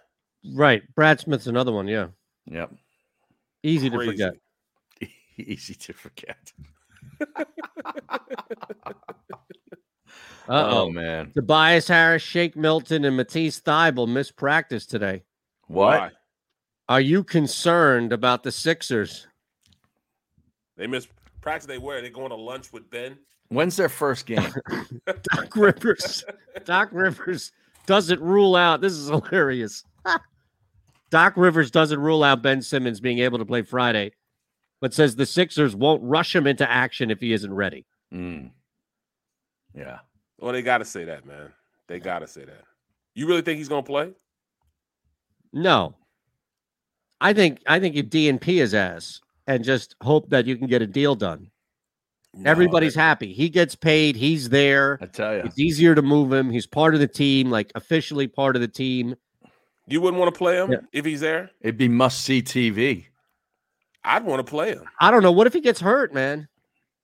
Right. 0.55 0.83
Brad 0.95 1.21
Smith's 1.21 1.47
another 1.47 1.73
one. 1.73 1.87
Yeah. 1.87 2.09
Yep. 2.47 2.73
Easy 3.63 3.89
to 3.89 4.05
forget. 4.05 4.35
Easy 5.37 5.75
to 5.75 5.93
forget. 5.93 6.53
Uh-oh. 10.49 10.83
Oh 10.83 10.91
man. 10.91 11.33
Tobias 11.33 11.89
Harris, 11.89 12.23
Shake 12.23 12.57
Milton, 12.57 13.05
and 13.05 13.17
Matisse 13.17 13.61
Thybulle 13.61 14.09
missed 14.09 14.37
practice 14.37 14.87
today. 14.87 15.23
What? 15.69 16.01
Why? 16.01 16.11
Are 16.89 17.01
you 17.01 17.25
concerned 17.25 18.13
about 18.13 18.43
the 18.43 18.53
Sixers? 18.53 19.27
They 20.77 20.87
miss 20.87 21.09
practice. 21.41 21.67
They 21.67 21.79
where? 21.79 22.03
They 22.03 22.11
going 22.11 22.31
to 22.31 22.37
lunch 22.37 22.73
with 22.73 22.91
Ben? 22.91 23.17
When's 23.49 23.77
their 23.77 23.89
first 23.89 24.27
game? 24.27 24.53
Doc 25.07 25.57
Rivers. 25.57 26.25
Doc 26.65 26.89
Rivers 26.93 27.53
doesn't 27.87 28.21
rule 28.21 28.57
out. 28.57 28.81
This 28.81 28.93
is 28.93 29.09
hilarious. 29.09 29.85
Doc 31.11 31.35
Rivers 31.37 31.71
doesn't 31.71 32.01
rule 32.01 32.25
out 32.25 32.43
Ben 32.43 32.61
Simmons 32.61 33.01
being 33.01 33.21
able 33.21 33.39
to 33.39 33.45
play 33.45 33.63
Friday, 33.63 34.13
but 34.81 34.93
says 34.93 35.17
the 35.17 35.27
Sixers 35.27 35.77
won't 35.77 36.03
rush 36.03 36.35
him 36.35 36.47
into 36.47 36.69
action 36.69 37.11
if 37.11 37.21
he 37.21 37.33
isn't 37.33 37.53
ready. 37.53 37.87
Mm. 38.13 38.51
Yeah. 39.75 39.99
Well, 40.41 40.53
they 40.53 40.63
got 40.63 40.79
to 40.79 40.85
say 40.85 41.05
that, 41.05 41.27
man. 41.27 41.53
They 41.87 42.01
got 42.01 42.21
to 42.21 42.27
say 42.27 42.45
that. 42.45 42.63
You 43.15 43.27
really 43.27 43.43
think 43.43 43.59
he's 43.59 43.69
going 43.69 43.85
to 43.85 43.87
play? 43.87 44.13
No. 45.53 45.95
I 47.21 47.33
think 47.33 47.61
I 47.67 47.79
think 47.81 47.95
you 47.95 48.03
DNP 48.05 48.45
his 48.45 48.75
ass 48.75 49.21
and 49.47 49.63
just 49.65 49.95
hope 50.03 50.31
that 50.31 50.47
you 50.47 50.57
can 50.57 50.67
get 50.67 50.83
a 50.83 50.87
deal 50.87 51.15
done. 51.15 51.51
No, 52.35 52.51
Everybody's 52.51 52.95
that- 52.95 53.01
happy. 53.01 53.33
He 53.33 53.49
gets 53.49 53.77
paid. 53.77 54.17
He's 54.17 54.49
there. 54.49 54.99
I 55.01 55.07
tell 55.07 55.35
you. 55.35 55.43
It's 55.45 55.59
easier 55.59 55.95
to 55.95 56.03
move 56.03 56.33
him. 56.33 56.51
He's 56.51 56.67
part 56.67 56.95
of 56.95 57.01
the 57.01 57.07
team, 57.07 57.51
like 57.51 57.71
officially 57.77 58.27
part 58.27 58.57
of 58.57 58.63
the 58.63 58.69
team. 58.69 59.15
You 59.87 60.01
wouldn't 60.01 60.19
want 60.21 60.35
to 60.35 60.39
play 60.39 60.57
him 60.57 60.73
Yeah. 60.73 60.79
if 60.93 61.05
he's 61.05 61.21
there. 61.21 61.51
It'd 61.61 61.77
be 61.79 61.89
must 61.89 62.25
see 62.25 62.43
TV. 62.43 63.07
I'd 64.03 64.25
want 64.25 64.45
to 64.45 64.51
play 64.51 64.71
him. 64.73 64.85
I 65.01 65.11
don't 65.11 65.23
know. 65.23 65.33
What 65.33 65.47
if 65.47 65.53
he 65.53 65.61
gets 65.61 65.81
hurt, 65.81 66.13
man? 66.13 66.49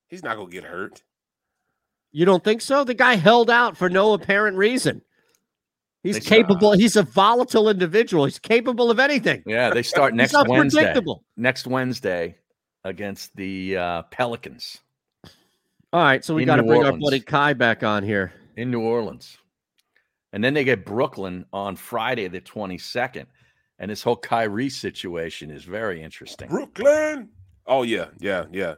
He's 0.09 0.23
not 0.25 0.37
going 0.37 0.49
to 0.49 0.53
get 0.53 0.65
hurt. 0.65 1.03
You 2.13 2.25
don't 2.25 2.43
think 2.43 2.61
so? 2.61 2.85
The 2.85 2.95
guy 2.95 3.15
held 3.17 3.51
out 3.51 3.77
for 3.77 3.89
no 3.89 4.13
apparent 4.15 4.57
reason. 4.57 5.03
He's 6.03 6.15
They- 6.19 6.21
capable. 6.21 6.73
He's 6.73 6.97
a 6.97 7.03
volatile 7.03 7.69
individual. 7.69 8.25
He's 8.25 8.39
capable 8.39 8.91
of 8.91 8.99
anything. 8.99 9.43
Yeah, 9.47 9.71
they 9.71 9.83
start 9.83 10.13
He's 10.15 10.33
next 10.33 10.49
Wednesday. 10.49 10.81
unpredictable. 10.81 11.25
Next 11.37 11.67
Wednesday 11.67 12.37
against 12.85 13.37
the 13.37 13.77
uh, 13.77 14.03
Pelicans 14.05 14.81
All 15.93 16.03
right, 16.03 16.25
so 16.25 16.35
we 16.35 16.45
got 16.45 16.57
to 16.57 16.63
New 16.63 16.69
bring 16.69 16.85
our 16.85 16.93
buddy 16.97 17.21
Kai 17.21 17.53
back 17.53 17.83
on 17.83 18.03
here. 18.03 18.33
in 18.57 18.71
New 18.71 18.81
Orleans. 18.81 19.37
And 20.33 20.43
then 20.43 20.55
they 20.55 20.65
get 20.65 20.85
Brooklyn 20.87 21.45
on 21.53 21.75
Friday, 21.77 22.29
the 22.29 22.41
22nd. 22.41 23.27
And 23.81 23.91
this 23.91 24.03
whole 24.03 24.17
Kyrie 24.17 24.69
situation 24.71 25.51
is 25.51 25.65
very 25.65 26.03
interesting. 26.03 26.49
Brooklyn. 26.49 27.29
Oh 27.67 27.83
yeah, 27.83 28.07
yeah, 28.21 28.45
yeah. 28.53 28.75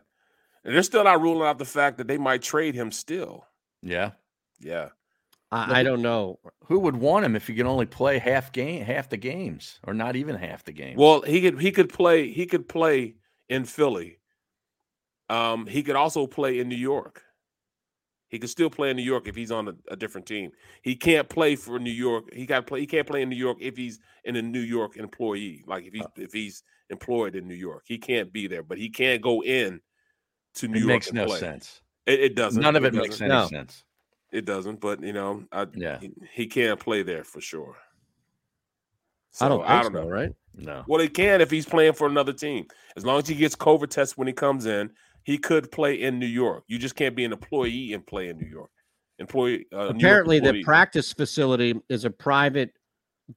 And 0.65 0.75
they're 0.75 0.83
still 0.83 1.05
not 1.05 1.21
ruling 1.21 1.47
out 1.47 1.59
the 1.59 1.65
fact 1.65 1.99
that 1.99 2.07
they 2.07 2.19
might 2.19 2.43
trade 2.43 2.75
him 2.75 2.93
still. 2.93 3.47
Yeah. 3.83 4.13
Yeah. 4.61 4.91
I, 5.51 5.81
I 5.81 5.83
don't 5.83 6.01
know. 6.01 6.39
Who 6.65 6.79
would 6.81 6.97
want 6.97 7.27
him 7.27 7.37
if 7.37 7.47
he 7.47 7.55
can 7.55 7.67
only 7.67 7.85
play 7.85 8.19
half 8.19 8.53
game, 8.53 8.85
half 8.85 9.11
the 9.11 9.19
games, 9.19 9.81
or 9.85 9.93
not 9.93 10.17
even 10.17 10.37
half 10.37 10.65
the 10.65 10.73
games? 10.73 10.97
Well, 10.99 11.21
he 11.23 11.43
could 11.43 11.61
he 11.61 11.71
could 11.71 11.93
play 11.93 12.33
he 12.33 12.47
could 12.47 12.69
play 12.69 13.17
in 13.51 13.67
Philly. 13.67 14.19
Um, 15.29 15.67
he 15.67 15.83
could 15.83 15.97
also 15.97 16.27
play 16.27 16.59
in 16.59 16.69
New 16.69 16.77
York. 16.77 17.23
He 18.29 18.39
could 18.39 18.49
still 18.49 18.71
play 18.71 18.89
in 18.89 18.97
New 18.97 19.03
York 19.03 19.29
if 19.29 19.37
he's 19.37 19.51
on 19.51 19.69
a, 19.69 19.75
a 19.89 19.97
different 19.97 20.27
team. 20.27 20.53
He 20.81 20.97
can't 20.97 21.29
play 21.29 21.55
for 21.55 21.79
New 21.79 21.91
York. 21.91 22.33
He 22.33 22.47
got 22.47 22.67
play. 22.67 22.81
He 22.81 22.87
can't 22.87 23.07
play 23.07 23.21
in 23.21 23.29
New 23.29 23.37
York 23.37 23.59
if 23.61 23.77
he's 23.77 24.01
in 24.25 24.37
a 24.37 24.43
New 24.43 24.61
York 24.61 24.97
employee. 24.97 25.65
Like 25.67 25.85
if 25.85 25.93
he's 25.93 26.07
if 26.17 26.33
he's 26.33 26.63
employed 26.89 27.37
in 27.37 27.47
New 27.47 27.55
York, 27.55 27.83
he 27.87 27.99
can't 27.99 28.33
be 28.33 28.47
there. 28.47 28.63
But 28.63 28.79
he 28.79 28.89
can't 28.89 29.21
go 29.21 29.43
in 29.43 29.83
to 30.57 30.69
New 30.69 30.77
it 30.77 30.81
York. 30.81 30.89
makes 30.89 31.13
no 31.13 31.27
play. 31.27 31.39
sense. 31.41 31.81
It, 32.07 32.21
it 32.21 32.35
doesn't. 32.37 32.63
None 32.63 32.77
of 32.77 32.85
it 32.85 32.95
makes 32.95 33.21
any 33.21 33.29
No. 33.31 33.47
sense. 33.47 33.85
It 34.33 34.45
doesn't. 34.45 34.81
But 34.81 35.03
you 35.03 35.13
know, 35.13 35.45
I, 35.53 35.67
Yeah. 35.75 35.99
he, 36.01 36.11
he 36.33 36.47
can't 36.47 36.79
play 36.81 37.03
there 37.03 37.25
for 37.25 37.41
sure. 37.41 37.77
I 39.41 39.49
don't 39.49 39.59
think 39.61 39.71
I 39.71 39.83
don't 39.83 39.93
so, 39.95 40.03
know. 40.03 40.09
right? 40.09 40.31
No. 40.55 40.85
Well, 40.87 41.01
he 41.01 41.09
can 41.09 41.41
if 41.41 41.51
he's 41.51 41.65
playing 41.65 41.95
for 41.95 42.07
another 42.07 42.33
team. 42.33 42.67
As 42.97 43.07
long 43.07 43.19
as 43.19 43.27
he 43.27 43.35
gets 43.35 43.57
COVID 43.57 43.89
tests 43.89 44.17
when 44.17 44.27
he 44.27 44.33
comes 44.35 44.67
in, 44.67 44.91
he 45.25 45.39
could 45.39 45.71
play 45.73 45.95
in 46.03 46.19
New 46.19 46.27
York. 46.27 46.65
You 46.67 46.79
just 46.79 46.97
can't 46.97 47.17
be 47.17 47.25
an 47.25 47.33
employee 47.33 47.95
and 47.95 48.07
play 48.07 48.29
in 48.29 48.37
New 48.39 48.49
York. 48.49 48.71
Employee. 49.19 49.67
Uh, 49.73 49.77
New 49.77 49.83
York 49.85 49.97
Apparently, 49.97 50.41
the 50.41 50.63
practice 50.65 51.13
facility 51.13 51.81
is 51.89 52.05
a 52.05 52.11
private 52.11 52.73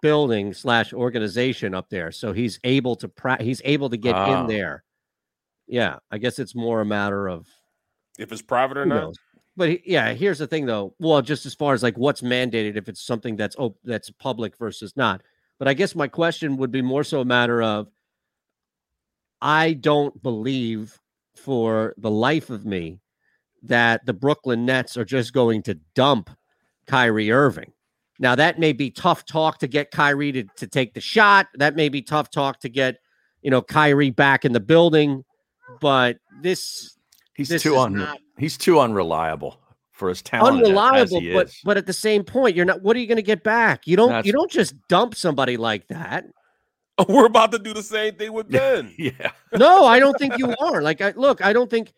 building 0.02 0.54
slash 0.54 0.92
organization 0.92 1.74
up 1.74 1.90
there, 1.90 2.12
so 2.12 2.34
he's 2.34 2.60
able 2.66 2.96
to 2.98 3.08
pra- 3.08 3.42
he's 3.42 3.62
able 3.64 3.90
to 3.90 3.98
get 3.98 4.16
Ah. 4.16 4.42
in 4.42 4.48
there. 4.48 4.84
Yeah, 5.68 5.98
I 6.12 6.18
guess 6.18 6.40
it's 6.40 6.56
more 6.56 6.82
a 6.82 6.86
matter 6.86 7.28
of 7.28 7.48
if 8.18 8.32
it's 8.32 8.42
private 8.42 8.78
or 8.78 8.86
not. 8.86 8.96
knows. 8.96 9.16
But 9.58 9.88
yeah, 9.88 10.14
here's 10.14 10.40
the 10.40 10.48
thing 10.48 10.66
though. 10.66 10.94
Well, 11.00 11.22
just 11.22 11.46
as 11.46 11.54
far 11.54 11.74
as 11.74 11.84
like 11.84 11.98
what's 11.98 12.22
mandated, 12.22 12.76
if 12.76 12.90
it's 12.90 13.02
something 13.02 13.36
that's 13.36 13.56
op- 13.58 13.80
that's 13.84 14.10
public 14.10 14.58
versus 14.58 14.96
not. 14.96 15.22
But 15.58 15.68
I 15.68 15.74
guess 15.74 15.96
my 15.96 16.08
question 16.08 16.58
would 16.58 16.72
be 16.72 16.82
more 16.82 17.04
so 17.04 17.22
a 17.22 17.26
matter 17.26 17.62
of 17.62 17.88
I 19.42 19.74
don't 19.74 20.22
believe 20.22 21.00
for 21.36 21.94
the 21.98 22.12
life 22.12 22.50
of 22.50 22.66
me 22.66 23.00
that 23.64 24.06
the 24.06 24.14
Brooklyn 24.14 24.66
Nets 24.66 24.98
are 24.98 25.06
just 25.06 25.34
going 25.34 25.64
to 25.64 25.76
dump 25.96 26.30
Kyrie 26.88 27.32
Irving. 27.32 27.72
Now 28.20 28.36
that 28.36 28.60
may 28.60 28.74
be 28.74 28.92
tough 28.92 29.26
talk 29.26 29.60
to 29.60 29.68
get 29.68 29.92
Kyrie 29.92 30.32
to, 30.34 30.44
to 30.58 30.68
take 30.68 30.94
the 30.94 31.02
shot. 31.02 31.48
That 31.56 31.76
may 31.76 31.90
be 31.90 32.02
tough 32.02 32.30
talk 32.30 32.60
to 32.62 32.70
get, 32.70 32.98
you 33.42 33.52
know, 33.52 33.62
Kyrie 33.62 34.12
back 34.12 34.46
in 34.46 34.52
the 34.52 34.60
building. 34.60 35.24
But 35.82 36.18
this 36.42 36.98
He's 37.36 37.50
This 37.50 37.64
too 37.64 37.74
is 37.76 37.80
un- 37.80 37.94
not- 37.96 38.20
he's 38.38 38.58
too 38.58 38.80
unreliable 38.80 39.60
for 39.92 40.10
his 40.10 40.22
talent. 40.22 40.62
as 40.62 40.68
unreliable 40.68 41.20
he 41.22 41.34
but 41.34 41.48
is. 41.48 41.60
but 41.64 41.78
at 41.78 41.86
the 41.86 41.94
same 41.94 42.24
point 42.24 42.56
you're 42.56 42.66
not 42.66 42.82
what 42.82 42.96
are 42.96 43.00
you 43.00 43.08
going 43.08 43.16
to 43.16 43.22
get 43.22 43.44
back 43.44 43.88
you 43.88 43.96
don't 43.96 44.10
That's- 44.10 44.26
you 44.26 44.34
don't 44.34 44.52
just 44.52 44.74
dump 44.90 45.16
somebody 45.16 45.56
like 45.58 45.88
that 45.88 46.26
We're 47.10 47.26
about 47.26 47.52
to 47.54 47.60
do 47.60 47.74
the 47.74 47.84
same 47.84 48.16
thing 48.16 48.32
with 48.34 48.50
Ben. 48.50 48.94
yeah. 48.98 49.32
no 49.58 49.86
i 49.86 50.00
don't 50.00 50.18
think 50.20 50.38
you 50.38 50.54
are 50.60 50.82
like 50.82 51.00
I, 51.02 51.12
look 51.16 51.44
i 51.44 51.54
don't 51.54 51.70
think 51.70 51.94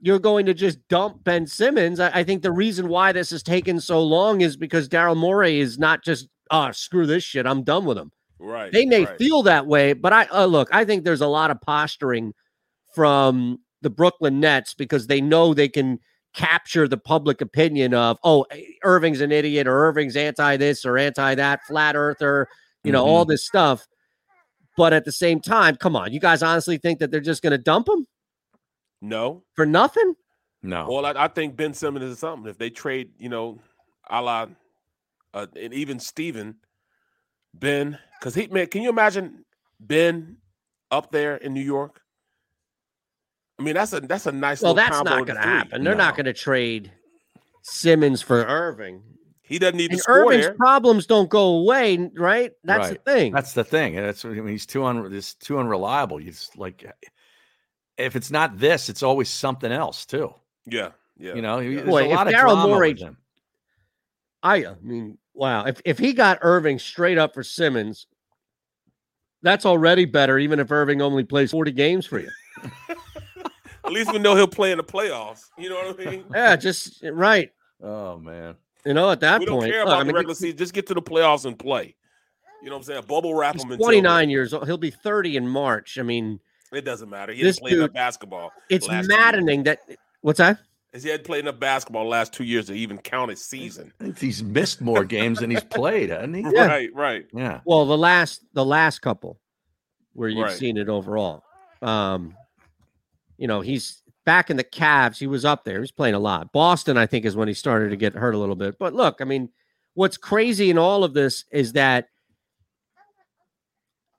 you're 0.00 0.18
going 0.18 0.46
to 0.46 0.54
just 0.54 0.78
dump 0.88 1.22
ben 1.24 1.46
simmons 1.46 2.00
I, 2.00 2.20
I 2.20 2.24
think 2.24 2.40
the 2.42 2.52
reason 2.52 2.88
why 2.88 3.12
this 3.12 3.30
has 3.30 3.42
taken 3.42 3.80
so 3.80 4.02
long 4.02 4.40
is 4.40 4.56
because 4.56 4.88
daryl 4.88 5.16
morey 5.16 5.60
is 5.60 5.78
not 5.78 6.02
just 6.02 6.28
oh 6.50 6.70
screw 6.70 7.06
this 7.06 7.22
shit 7.22 7.46
i'm 7.46 7.62
done 7.64 7.84
with 7.84 7.98
him 7.98 8.10
Right. 8.38 8.72
they 8.72 8.86
may 8.86 9.04
right. 9.04 9.18
feel 9.18 9.42
that 9.44 9.66
way 9.66 9.92
but 9.92 10.12
i 10.14 10.24
uh, 10.32 10.46
look 10.46 10.68
i 10.72 10.84
think 10.86 11.04
there's 11.04 11.20
a 11.20 11.26
lot 11.26 11.50
of 11.50 11.60
posturing 11.60 12.32
from 12.94 13.58
the 13.82 13.90
brooklyn 13.90 14.40
nets 14.40 14.74
because 14.74 15.06
they 15.06 15.20
know 15.20 15.54
they 15.54 15.68
can 15.68 15.98
capture 16.34 16.88
the 16.88 16.96
public 16.96 17.40
opinion 17.40 17.92
of 17.92 18.16
oh 18.24 18.46
irving's 18.84 19.20
an 19.20 19.30
idiot 19.32 19.66
or 19.66 19.86
irving's 19.86 20.16
anti 20.16 20.56
this 20.56 20.84
or 20.84 20.96
anti 20.96 21.34
that 21.34 21.60
flat 21.66 21.94
earther 21.94 22.48
you 22.84 22.92
know 22.92 23.04
all 23.04 23.24
this 23.24 23.46
stuff 23.46 23.86
but 24.76 24.92
at 24.94 25.04
the 25.04 25.12
same 25.12 25.40
time 25.40 25.76
come 25.76 25.94
on 25.94 26.12
you 26.12 26.20
guys 26.20 26.42
honestly 26.42 26.78
think 26.78 26.98
that 26.98 27.10
they're 27.10 27.20
just 27.20 27.42
going 27.42 27.50
to 27.50 27.58
dump 27.58 27.86
him 27.88 28.06
No. 29.02 29.42
for 29.54 29.66
nothing 29.66 30.14
No. 30.62 30.86
Well, 30.88 31.04
I, 31.04 31.24
I 31.24 31.28
think 31.28 31.56
Ben 31.56 31.74
Simmons 31.74 32.04
is 32.04 32.18
something. 32.20 32.48
If 32.48 32.56
they 32.56 32.70
trade, 32.70 33.10
you 33.18 33.28
know, 33.28 33.58
a 34.08 34.22
la, 34.22 34.46
uh, 35.34 35.46
and 35.60 35.74
even 35.74 35.98
Steven, 35.98 36.54
Ben, 37.52 37.98
because 38.20 38.36
he 38.36 38.46
man, 38.46 38.68
can 38.68 38.82
you 38.82 38.88
imagine 38.88 39.44
Ben 39.80 40.36
up 40.92 41.10
there 41.10 41.36
in 41.36 41.52
New 41.52 41.64
York? 41.64 42.00
I 43.58 43.62
mean, 43.62 43.74
that's 43.74 43.92
a 43.92 44.00
that's 44.00 44.26
a 44.26 44.32
nice. 44.32 44.62
well 44.62 44.72
little 44.74 44.84
that's 44.86 44.96
combo 44.96 45.18
not 45.18 45.26
going 45.26 45.36
to 45.40 45.42
happen 45.46 45.84
they're 45.84 45.94
not 45.94 46.16
going 46.16 46.26
to 46.26 46.32
trade 46.32 46.90
simmons 47.62 48.20
for 48.22 48.44
irving 48.44 49.02
He 49.42 49.58
doesn't 49.58 49.76
need 49.76 49.88
to 49.88 49.92
and 49.94 50.00
score 50.00 50.26
irving's 50.26 50.46
there. 50.46 50.54
problems 50.54 51.06
don't 51.06 51.28
go 51.30 51.58
away 51.58 52.10
right 52.16 52.52
that's 52.64 52.88
Right. 52.90 53.04
the 53.04 53.12
thing 53.12 53.32
That's 53.32 53.52
the 53.52 53.64
thing. 53.64 53.94
That's 53.94 54.24
I 54.24 54.28
mean, 54.28 54.48
he's 54.48 54.66
too 54.66 54.84
un 54.84 55.10
he's 55.12 55.34
too 55.34 55.58
unreliable. 55.58 56.16
He's 56.16 56.50
like 56.56 56.84
if 57.98 58.16
it's 58.16 58.30
not 58.30 58.58
this, 58.58 58.88
it's 58.88 59.02
always 59.02 59.28
something 59.28 59.70
else 59.70 60.06
too. 60.06 60.34
Yeah, 60.66 60.90
yeah. 61.18 61.34
You 61.34 61.42
know, 61.42 61.58
he- 61.58 61.74
there's 61.76 61.86
Boy, 61.88 62.02
a 62.04 62.08
if 62.08 62.16
lot 62.16 62.26
of 62.26 62.32
Daryl 62.34 62.40
drama 62.54 62.66
Morey- 62.68 62.92
with 62.94 63.02
him. 63.02 63.16
I, 64.42 64.64
I 64.66 64.74
mean, 64.82 65.18
wow. 65.34 65.66
If 65.66 65.80
if 65.84 65.98
he 65.98 66.14
got 66.14 66.38
Irving 66.42 66.78
straight 66.80 67.18
up 67.18 67.34
for 67.34 67.42
Simmons, 67.44 68.06
that's 69.42 69.66
already 69.66 70.04
better, 70.06 70.38
even 70.38 70.58
if 70.58 70.72
Irving 70.72 71.00
only 71.02 71.22
plays 71.22 71.50
40 71.52 71.70
games 71.72 72.06
for 72.06 72.18
you. 72.18 72.30
At 73.92 73.98
least 73.98 74.12
we 74.12 74.18
know 74.18 74.34
he'll 74.34 74.46
play 74.46 74.72
in 74.72 74.78
the 74.78 74.84
playoffs. 74.84 75.44
You 75.58 75.68
know 75.68 75.76
what 75.76 76.00
I 76.00 76.10
mean? 76.10 76.24
Yeah, 76.34 76.56
just 76.56 77.02
right. 77.12 77.50
Oh 77.82 78.18
man. 78.18 78.54
You 78.86 78.94
know, 78.94 79.10
at 79.10 79.20
that 79.20 79.40
we 79.40 79.46
don't 79.46 79.60
point, 79.60 79.70
care 79.72 79.80
look, 79.84 79.88
about 79.88 80.00
I 80.00 80.04
the 80.04 80.12
regular 80.12 80.34
season. 80.34 80.56
Just 80.56 80.72
get 80.72 80.86
to 80.88 80.94
the 80.94 81.02
playoffs 81.02 81.44
and 81.44 81.58
play. 81.58 81.94
You 82.62 82.68
know 82.70 82.76
what 82.76 82.80
I'm 82.80 82.84
saying? 82.84 83.02
Bubble 83.06 83.34
wrap 83.34 83.54
He's 83.54 83.64
him. 83.64 83.76
29 83.76 84.30
years 84.30 84.54
old. 84.54 84.66
He'll 84.66 84.76
be 84.78 84.90
30 84.90 85.36
in 85.36 85.46
March. 85.48 85.98
I 85.98 86.02
mean, 86.02 86.40
It 86.72 86.84
doesn't 86.84 87.08
matter. 87.10 87.32
He 87.32 87.42
This 87.42 87.56
didn't 87.56 87.68
play 87.68 87.76
enough 87.78 87.88
dude- 87.88 87.94
basketball. 87.94 88.52
it's 88.70 88.88
last 88.88 89.02
two 89.10 89.16
maddening 89.16 89.62
that. 89.64 89.80
What's 90.20 90.38
that? 90.38 90.58
years. 90.92 91.04
He 91.04 91.10
had 91.10 91.24
played 91.24 91.40
enough 91.40 91.58
basketball 91.58 92.06
last 92.08 92.32
two 92.32 92.44
years 92.44 92.66
to 92.66 92.74
even 92.74 92.98
count 92.98 93.30
his 93.30 93.44
season. 93.44 93.92
He's 94.18 94.42
missed 94.42 94.80
more 94.80 95.04
games 95.04 95.38
than 95.40 95.50
he's 95.50 95.64
played, 95.64 96.10
hasn't 96.10 96.36
he? 96.36 96.42
Yeah. 96.54 96.66
Right, 96.66 96.90
right. 96.94 97.26
Yeah. 97.32 97.60
Well, 97.64 97.84
the 97.86 97.96
last 97.98 98.44
the 98.52 98.64
last 98.64 99.00
couple 99.00 99.40
where 100.12 100.28
you've 100.28 100.44
Right. 100.46 100.56
seen 100.56 100.76
it 100.76 100.88
overall. 100.88 101.42
Um, 101.80 102.34
you 103.42 103.48
know, 103.48 103.60
he's 103.60 104.02
back 104.24 104.50
in 104.50 104.56
the 104.56 104.62
Cavs. 104.62 105.18
He 105.18 105.26
was 105.26 105.44
up 105.44 105.64
there. 105.64 105.74
He 105.74 105.80
was 105.80 105.90
playing 105.90 106.14
a 106.14 106.20
lot. 106.20 106.52
Boston, 106.52 106.96
I 106.96 107.06
think, 107.06 107.24
is 107.24 107.34
when 107.34 107.48
he 107.48 107.54
started 107.54 107.90
to 107.90 107.96
get 107.96 108.14
hurt 108.14 108.36
a 108.36 108.38
little 108.38 108.54
bit. 108.54 108.78
But 108.78 108.94
look, 108.94 109.16
I 109.20 109.24
mean, 109.24 109.48
what's 109.94 110.16
crazy 110.16 110.70
in 110.70 110.78
all 110.78 111.02
of 111.02 111.12
this 111.12 111.44
is 111.50 111.72
that 111.72 112.06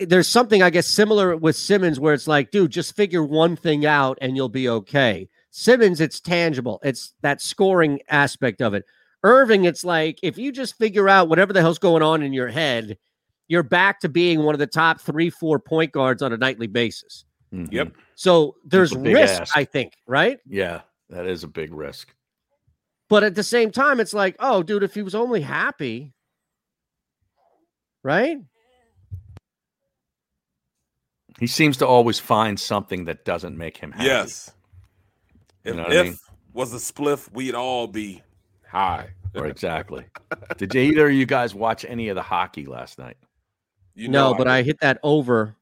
there's 0.01 0.27
something 0.27 0.61
I 0.61 0.71
guess 0.71 0.87
similar 0.87 1.37
with 1.37 1.55
Simmons 1.55 2.01
where 2.01 2.13
it's 2.13 2.27
like, 2.27 2.51
dude, 2.51 2.71
just 2.71 2.97
figure 2.97 3.23
one 3.23 3.55
thing 3.55 3.85
out 3.85 4.17
and 4.19 4.35
you'll 4.35 4.49
be 4.49 4.67
okay. 4.67 5.29
Simmons, 5.51 6.01
it's 6.01 6.19
tangible. 6.19 6.81
It's 6.83 7.13
that 7.21 7.39
scoring 7.39 8.01
aspect 8.09 8.61
of 8.61 8.73
it. 8.73 8.83
Irving, 9.23 9.63
it's 9.63 9.85
like 9.85 10.19
if 10.21 10.37
you 10.37 10.51
just 10.51 10.77
figure 10.77 11.07
out 11.07 11.29
whatever 11.29 11.53
the 11.53 11.61
hell's 11.61 11.79
going 11.79 12.03
on 12.03 12.23
in 12.23 12.33
your 12.33 12.49
head, 12.49 12.97
you're 13.47 13.63
back 13.63 14.01
to 14.01 14.09
being 14.09 14.43
one 14.43 14.53
of 14.53 14.59
the 14.59 14.67
top 14.67 14.99
three, 14.99 15.29
four 15.29 15.59
point 15.59 15.93
guards 15.93 16.21
on 16.21 16.33
a 16.33 16.37
nightly 16.37 16.67
basis. 16.67 17.23
Mm-hmm. 17.53 17.73
Yep. 17.73 17.93
So 18.15 18.55
there's 18.65 18.95
risk, 18.95 19.41
ask. 19.41 19.57
I 19.57 19.63
think, 19.65 19.93
right? 20.07 20.39
Yeah, 20.47 20.81
that 21.09 21.25
is 21.25 21.43
a 21.43 21.47
big 21.47 21.73
risk. 21.73 22.13
But 23.09 23.23
at 23.23 23.35
the 23.35 23.43
same 23.43 23.71
time, 23.71 23.99
it's 23.99 24.13
like, 24.13 24.35
oh, 24.39 24.63
dude, 24.63 24.83
if 24.83 24.93
he 24.93 25.01
was 25.01 25.13
only 25.15 25.41
happy, 25.41 26.13
right? 28.03 28.37
He 31.39 31.47
seems 31.47 31.77
to 31.77 31.87
always 31.87 32.19
find 32.19 32.59
something 32.59 33.05
that 33.05 33.25
doesn't 33.25 33.57
make 33.57 33.77
him 33.77 33.91
happy. 33.91 34.05
Yes. 34.05 34.51
You 35.63 35.71
If, 35.71 35.77
know 35.77 35.83
what 35.83 35.97
I 35.97 36.03
mean? 36.03 36.17
was 36.53 36.73
a 36.73 36.77
spliff, 36.77 37.31
we'd 37.33 37.55
all 37.55 37.87
be 37.87 38.21
high. 38.67 39.09
Or 39.35 39.47
exactly. 39.47 40.05
Did 40.57 40.75
either 40.75 41.07
of 41.07 41.13
you 41.13 41.25
guys 41.25 41.55
watch 41.55 41.85
any 41.89 42.09
of 42.09 42.15
the 42.15 42.21
hockey 42.21 42.67
last 42.67 42.99
night? 42.99 43.17
You 43.95 44.07
no, 44.07 44.29
know 44.29 44.37
but 44.37 44.47
I 44.47 44.61
hit 44.61 44.79
that 44.81 44.99
over. 45.01 45.55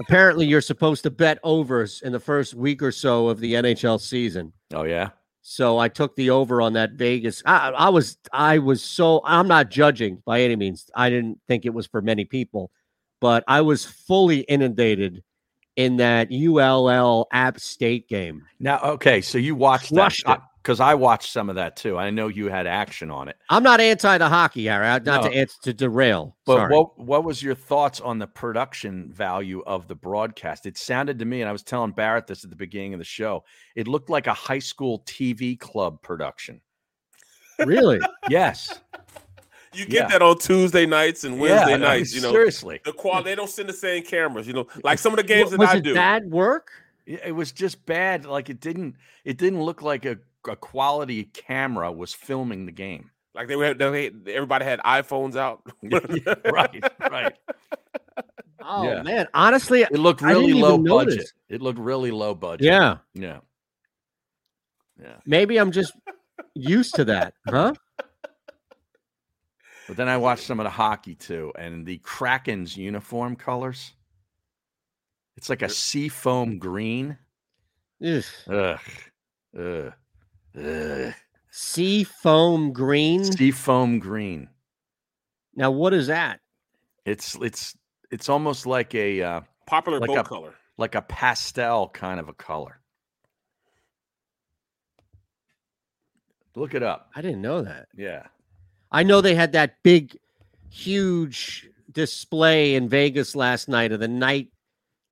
Apparently, 0.00 0.46
you're 0.46 0.60
supposed 0.62 1.02
to 1.02 1.10
bet 1.10 1.38
overs 1.44 2.00
in 2.02 2.12
the 2.12 2.20
first 2.20 2.54
week 2.54 2.82
or 2.82 2.90
so 2.90 3.28
of 3.28 3.38
the 3.38 3.54
NHL 3.54 4.00
season. 4.00 4.52
Oh 4.72 4.84
yeah. 4.84 5.10
So 5.42 5.78
I 5.78 5.88
took 5.88 6.16
the 6.16 6.30
over 6.30 6.60
on 6.62 6.72
that 6.74 6.92
Vegas. 6.92 7.42
I, 7.44 7.70
I 7.70 7.88
was 7.90 8.18
I 8.32 8.58
was 8.58 8.82
so 8.82 9.20
I'm 9.24 9.46
not 9.46 9.70
judging 9.70 10.22
by 10.24 10.40
any 10.40 10.56
means. 10.56 10.90
I 10.94 11.10
didn't 11.10 11.38
think 11.48 11.66
it 11.66 11.74
was 11.74 11.86
for 11.86 12.00
many 12.00 12.24
people, 12.24 12.70
but 13.20 13.44
I 13.46 13.60
was 13.60 13.84
fully 13.84 14.40
inundated 14.40 15.22
in 15.76 15.96
that 15.96 16.28
ULL 16.32 17.26
App 17.32 17.60
State 17.60 18.08
game. 18.08 18.44
Now, 18.58 18.80
okay, 18.80 19.20
so 19.20 19.38
you 19.38 19.54
watched 19.54 19.92
Crushed 19.92 20.26
that. 20.26 20.40
Because 20.62 20.78
I 20.80 20.94
watched 20.94 21.32
some 21.32 21.48
of 21.48 21.56
that 21.56 21.76
too. 21.76 21.96
I 21.96 22.10
know 22.10 22.28
you 22.28 22.48
had 22.48 22.66
action 22.66 23.10
on 23.10 23.28
it. 23.28 23.36
I'm 23.48 23.62
not 23.62 23.80
anti 23.80 24.18
the 24.18 24.28
hockey, 24.28 24.66
Harry. 24.66 24.84
Not 24.86 25.04
No. 25.04 25.22
to 25.22 25.34
ans- 25.34 25.58
to 25.62 25.72
derail. 25.72 26.36
But 26.44 26.56
Sorry. 26.56 26.74
what 26.76 26.98
what 26.98 27.24
was 27.24 27.42
your 27.42 27.54
thoughts 27.54 28.00
on 28.00 28.18
the 28.18 28.26
production 28.26 29.10
value 29.12 29.62
of 29.66 29.88
the 29.88 29.94
broadcast? 29.94 30.66
It 30.66 30.76
sounded 30.76 31.18
to 31.18 31.24
me, 31.24 31.40
and 31.42 31.48
I 31.48 31.52
was 31.52 31.62
telling 31.62 31.92
Barrett 31.92 32.26
this 32.26 32.44
at 32.44 32.50
the 32.50 32.56
beginning 32.56 32.92
of 32.94 32.98
the 32.98 33.04
show. 33.04 33.44
It 33.74 33.88
looked 33.88 34.10
like 34.10 34.26
a 34.26 34.34
high 34.34 34.58
school 34.58 35.02
TV 35.06 35.56
club 35.58 36.02
production. 36.02 36.60
really? 37.58 38.00
Yes. 38.28 38.80
You 39.72 39.84
get 39.86 39.92
Yeah. 40.02 40.08
that 40.08 40.22
on 40.22 40.38
Tuesday 40.38 40.84
nights 40.86 41.24
and 41.24 41.36
Yeah, 41.36 41.40
Wednesday 41.42 41.64
I 41.74 41.76
mean, 41.76 41.80
nights. 41.82 42.14
You 42.14 42.22
know, 42.22 42.32
seriously. 42.32 42.80
the 42.84 42.92
quality 42.92 43.30
they 43.30 43.34
don't 43.36 43.48
send 43.50 43.68
the 43.68 43.72
same 43.72 44.02
cameras. 44.02 44.46
You 44.46 44.52
know, 44.54 44.66
like 44.82 44.98
some 44.98 45.12
of 45.12 45.16
the 45.18 45.22
games 45.22 45.50
Was 45.52 45.60
that 45.60 45.68
I 45.76 45.80
do. 45.80 45.94
bad 45.94 46.30
work? 46.30 46.70
It 47.06 47.34
was 47.34 47.52
just 47.52 47.84
bad. 47.86 48.24
Like 48.24 48.50
it 48.50 48.60
didn't. 48.60 48.96
It 49.24 49.36
didn't 49.38 49.62
look 49.62 49.82
like 49.82 50.04
a, 50.06 50.18
a 50.48 50.56
quality 50.56 51.24
camera 51.24 51.90
was 51.92 52.12
filming 52.12 52.66
the 52.66 52.72
game. 52.72 53.10
Like 53.34 53.48
they 53.48 53.56
were, 53.56 53.74
they 53.74 54.10
everybody 54.26 54.64
had 54.64 54.80
iPhones 54.80 55.36
out. 55.36 55.62
right, 56.52 56.82
right. 57.10 57.34
Oh 58.62 58.84
Yeah. 58.84 59.02
man, 59.02 59.28
honestly, 59.34 59.82
It 59.82 59.92
looked 59.92 60.20
really 60.22 60.52
low 60.52 60.76
budget. 60.78 61.14
notice. 61.16 61.32
It 61.48 61.62
looked 61.62 61.78
really 61.78 62.10
low 62.10 62.34
budget. 62.34 62.64
Yeah, 62.66 62.98
Yeah. 63.14 63.38
Yeah. 65.00 65.16
maybe 65.24 65.56
I'm 65.58 65.70
just 65.72 65.92
used 66.54 66.94
to 66.96 67.04
that, 67.06 67.34
huh? 67.48 67.72
But 69.88 69.96
then 69.96 70.08
I 70.08 70.16
watched 70.18 70.44
some 70.44 70.60
of 70.60 70.64
the 70.64 70.70
hockey 70.70 71.14
too, 71.14 71.52
and 71.58 71.84
the 71.86 71.98
Kraken's 71.98 72.76
uniform 72.76 73.34
colors. 73.34 73.92
It's 75.36 75.48
like 75.48 75.62
a 75.62 75.68
seafoam 75.68 76.58
green. 76.58 77.16
Ugh. 78.04 78.22
Ugh. 78.48 78.78
Ugh. 79.58 79.92
Ugh. 80.58 81.12
Sea 81.50 82.04
foam 82.04 82.72
green. 82.72 83.24
Sea 83.24 83.50
foam 83.50 83.98
green. 83.98 84.48
Now, 85.54 85.70
what 85.70 85.92
is 85.92 86.06
that? 86.06 86.40
It's 87.04 87.34
it's 87.36 87.76
it's 88.10 88.28
almost 88.28 88.66
like 88.66 88.94
a 88.94 89.22
uh, 89.22 89.40
Popular 89.66 89.98
like 90.00 90.08
boat 90.08 90.18
a, 90.18 90.24
color. 90.24 90.54
like 90.78 90.94
a 90.94 91.02
pastel 91.02 91.88
kind 91.88 92.20
of 92.20 92.28
a 92.28 92.32
color. 92.34 92.80
Look 96.56 96.74
it 96.74 96.82
up. 96.82 97.10
I 97.14 97.22
didn't 97.22 97.42
know 97.42 97.62
that. 97.62 97.88
Yeah. 97.96 98.26
I 98.90 99.02
know 99.04 99.20
they 99.20 99.34
had 99.36 99.52
that 99.52 99.76
big, 99.84 100.18
huge 100.68 101.68
display 101.92 102.74
in 102.74 102.88
Vegas 102.88 103.36
last 103.36 103.68
knight 103.68 103.92
of 103.92 104.00
the 104.00 104.08
night 104.08 104.48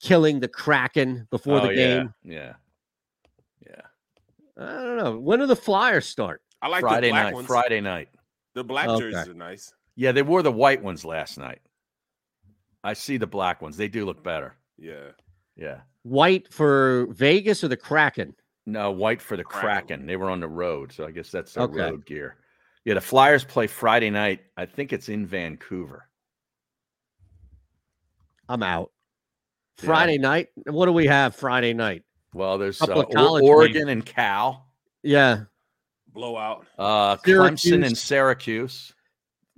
killing 0.01 0.41
the 0.41 0.49
Kraken 0.49 1.27
before 1.31 1.61
Oh, 1.61 1.69
the 1.69 1.75
game. 1.75 2.15
Yeah. 2.25 2.33
Yeah. 2.35 2.53
I 4.59 4.65
don't 4.83 4.97
know. 4.97 5.19
When 5.19 5.39
do 5.39 5.47
the 5.47 5.57
Flyers 5.57 6.07
start? 6.07 6.43
I 6.61 6.69
like 6.69 6.81
Friday 6.81 7.09
the 7.09 7.13
black 7.13 7.25
night. 7.27 7.35
ones. 7.35 7.47
Friday 7.47 7.81
night. 7.81 8.09
The 8.55 8.65
black 8.65 8.89
Okay. 8.89 9.11
jerseys 9.11 9.29
are 9.29 9.35
nice. 9.35 9.73
Yeah, 9.95 10.13
they 10.13 10.23
wore 10.23 10.43
the 10.43 10.51
white 10.53 10.83
ones 10.83 11.05
last 11.05 11.39
night. 11.39 11.61
I 12.83 12.93
see 12.95 13.17
the 13.17 13.27
black 13.27 13.63
ones. 13.63 13.77
They 13.77 13.89
do 13.89 14.05
look 14.05 14.23
better. 14.25 14.57
Yeah. 14.77 15.11
Yeah. 15.57 15.81
White 16.03 16.53
for 16.53 17.07
Vegas 17.11 17.63
or 17.63 17.69
the 17.69 17.77
Kraken? 17.77 18.35
No, 18.67 18.91
white 18.91 19.21
for 19.23 19.37
the 19.37 19.45
Kraken. 19.45 19.87
Kraken. 19.87 20.07
They 20.07 20.17
were 20.17 20.31
on 20.31 20.41
the 20.41 20.49
road, 20.49 20.93
so 20.93 21.07
I 21.07 21.11
guess 21.11 21.31
that's 21.31 21.55
their 21.55 21.65
Okay. 21.65 21.81
road 21.81 22.05
gear. 22.07 22.37
Yeah, 22.85 22.95
the 22.95 23.01
Flyers 23.01 23.45
play 23.45 23.67
Friday 23.67 24.11
night. 24.11 24.41
I 24.57 24.67
think 24.67 24.93
it's 24.93 25.09
in 25.09 25.27
Vancouver. 25.27 26.09
I'm 28.49 28.63
out. 28.63 28.93
Yeah. 29.81 29.87
Friday 29.87 30.19
night. 30.19 30.49
What 30.67 30.87
do 30.87 30.93
we 30.93 31.07
have 31.07 31.37
Friday 31.37 31.75
night? 31.75 32.03
Well, 32.35 32.59
there's 32.59 32.81
uh, 32.83 32.87
Couple 32.87 33.03
of 33.03 33.09
O- 33.09 33.13
college 33.13 33.45
Oregon 33.45 33.73
games. 33.87 33.91
and 33.91 34.07
Cal, 34.07 34.67
Yeah, 35.03 35.45
Blowout. 36.13 36.67
uh, 36.79 37.17
Clemson 37.17 37.85
and 37.87 37.97
Syracuse. 37.97 37.99
Syracuse. 37.99 38.95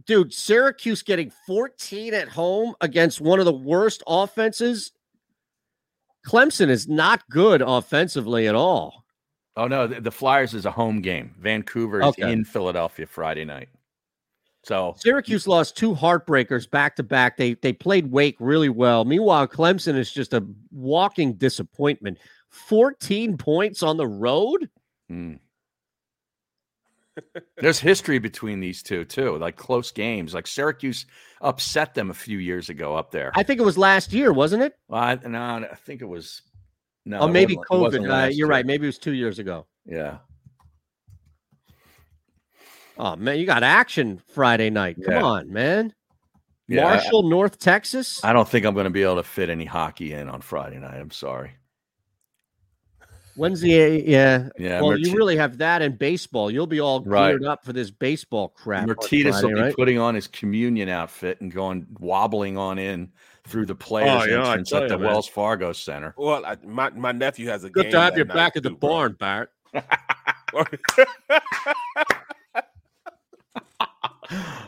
dude. 0.07 0.33
Syracuse 0.35 1.03
getting 1.03 1.33
14 1.47 2.15
at 2.15 2.29
home 2.29 2.75
against 2.81 3.21
one 3.21 3.39
of 3.39 3.45
the 3.45 3.53
worst 3.53 4.03
offenses. 4.07 4.93
Clemson 6.27 6.69
is 6.69 6.87
not 6.89 7.23
good 7.31 7.63
offensively 7.63 8.47
at 8.47 8.55
all. 8.55 9.05
Oh 9.57 9.67
no, 9.67 9.87
the, 9.87 10.01
the 10.01 10.11
Flyers 10.13 10.55
is 10.55 10.65
a 10.67 10.71
home 10.71 11.01
game. 11.01 11.35
Vancouver 11.41 12.01
is 12.01 12.07
Okay. 12.09 12.31
in 12.33 12.45
Philadelphia 12.45 13.07
Friday 13.07 13.45
night. 13.45 13.69
So 14.63 14.95
Syracuse 14.99 15.47
lost 15.49 15.77
two 15.77 15.95
heartbreakers 15.95 16.71
back 16.71 16.95
to 16.97 17.03
back. 17.03 17.37
They 17.39 17.55
they 17.55 17.73
played 17.73 18.11
Wake 18.13 18.37
really 18.39 18.69
well. 18.69 19.05
Meanwhile, 19.07 19.49
Clemson 19.49 19.97
is 19.97 20.13
just 20.13 20.35
a 20.35 20.47
walking 20.71 21.33
disappointment. 21.35 22.19
14 22.51 23.37
points 23.37 23.83
on 23.83 23.97
the 23.97 24.07
road? 24.07 24.69
hmm. 25.09 25.35
there's 27.59 27.79
history 27.81 28.19
between 28.19 28.61
these 28.61 28.83
two 28.83 29.05
too, 29.05 29.37
like 29.37 29.57
close 29.57 29.91
games. 29.91 30.33
Like 30.33 30.47
Syracuse 30.47 31.07
upset 31.41 31.95
them 31.95 32.11
a 32.11 32.15
few 32.15 32.39
years 32.39 32.69
ago 32.69 32.95
up 32.97 33.11
there. 33.11 33.33
I 33.35 33.43
think 33.43 33.61
it 33.61 33.65
was 33.65 33.77
last 33.77 34.13
year, 34.13 34.33
wasn't 34.33 34.63
it? 34.63 34.75
Well, 34.89 35.03
I, 35.03 35.15
no, 35.27 35.41
I 35.71 35.75
think 35.75 36.01
it 36.03 36.07
was. 36.07 36.43
No, 37.05 37.21
oh, 37.21 37.29
maybe 37.29 37.57
wasn't- 37.57 37.67
it 37.73 37.83
wasn't 37.83 38.05
COVID. 38.07 38.25
Uh, 38.25 38.27
you're 38.27 38.33
year. 38.33 38.47
right. 38.47 38.65
Maybe 38.67 38.87
it 38.87 38.89
was 38.89 38.99
two 38.99 39.13
years 39.15 39.39
ago. 39.39 39.67
Yeah. 39.85 40.19
Oh 42.99 43.17
man, 43.17 43.39
you 43.39 43.47
got 43.47 43.63
action 43.63 44.23
Friday 44.35 44.71
night. 44.71 44.97
Come 45.03 45.15
Yeah. 45.15 45.23
on, 45.23 45.53
man. 45.53 45.95
Yeah, 46.69 46.87
I- 46.87 46.95
Marshall, 46.97 47.29
North 47.29 47.59
Texas. 47.59 48.23
I 48.25 48.33
don't 48.33 48.49
think 48.49 48.65
I'm 48.65 48.75
going 48.75 48.85
to 48.85 48.91
be 48.91 49.03
able 49.03 49.17
to 49.17 49.23
fit 49.25 49.51
any 49.51 49.65
hockey 49.65 50.13
in 50.13 50.29
on 50.29 50.41
Friday 50.41 50.79
night. 50.79 51.01
I'm 51.01 51.11
sorry. 51.11 51.53
When's 53.41 53.61
the 53.63 53.71
yeah? 54.07 54.51
Yeah, 54.59 54.83
well, 54.83 54.91
Merti- 54.91 55.09
you 55.09 55.17
really 55.17 55.37
have 55.39 55.57
that 55.59 55.81
in 55.81 55.97
baseball. 55.97 56.51
You'll 56.51 56.67
be 56.67 56.79
all 56.81 57.01
Right. 57.03 57.31
geared 57.31 57.45
up 57.47 57.65
for 57.65 57.73
this 57.73 57.91
baseball 57.91 58.49
crap. 58.49 58.83
on 58.83 58.95
Mertitas 58.95 59.31
Friday, 59.31 59.47
will 59.47 59.55
be 59.55 59.61
right? 59.63 59.75
putting 59.75 59.99
on 59.99 60.15
his 60.15 60.27
communion 60.27 60.91
outfit 60.91 61.41
and 61.41 61.51
going 61.51 61.87
wobbling 61.99 62.59
on 62.59 62.79
in 62.79 63.13
through 63.47 63.65
the 63.65 63.75
players' 63.75 64.25
Oh, 64.25 64.27
yeah, 64.27 64.47
entrance 64.49 64.73
at 64.75 64.89
the 64.89 64.95
you, 64.97 65.01
man. 65.01 65.09
Wells 65.13 65.27
Fargo 65.27 65.73
Center. 65.73 66.15
Well, 66.19 66.45
I, 66.45 66.59
my 66.67 66.91
my 66.91 67.13
nephew 67.13 67.49
has 67.49 67.65
a 67.65 67.71
Good 67.71 67.85
game 67.85 67.93
to 67.93 68.01
have 68.01 68.13
that 68.13 68.19
you 68.19 68.25
back 68.27 68.57
at 68.57 68.63
the 68.63 68.69
too, 68.69 68.77
bro. 68.77 68.89
barn, 68.91 69.17
Barrett. 69.19 69.49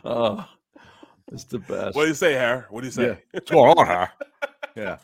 Oh, 0.05 0.45
It's 1.31 1.45
the 1.45 1.59
best. 1.59 1.95
What 1.95 2.03
do 2.03 2.09
you 2.09 2.15
say, 2.15 2.33
Harry? 2.33 2.63
What 2.71 2.81
do 2.81 2.87
you 2.87 2.91
say? 2.93 3.07
Yeah. 3.07 3.15
What's 3.33 3.51
going 3.51 3.79
on, 3.79 3.87
Harry? 3.87 4.09
Yeah. 4.77 4.97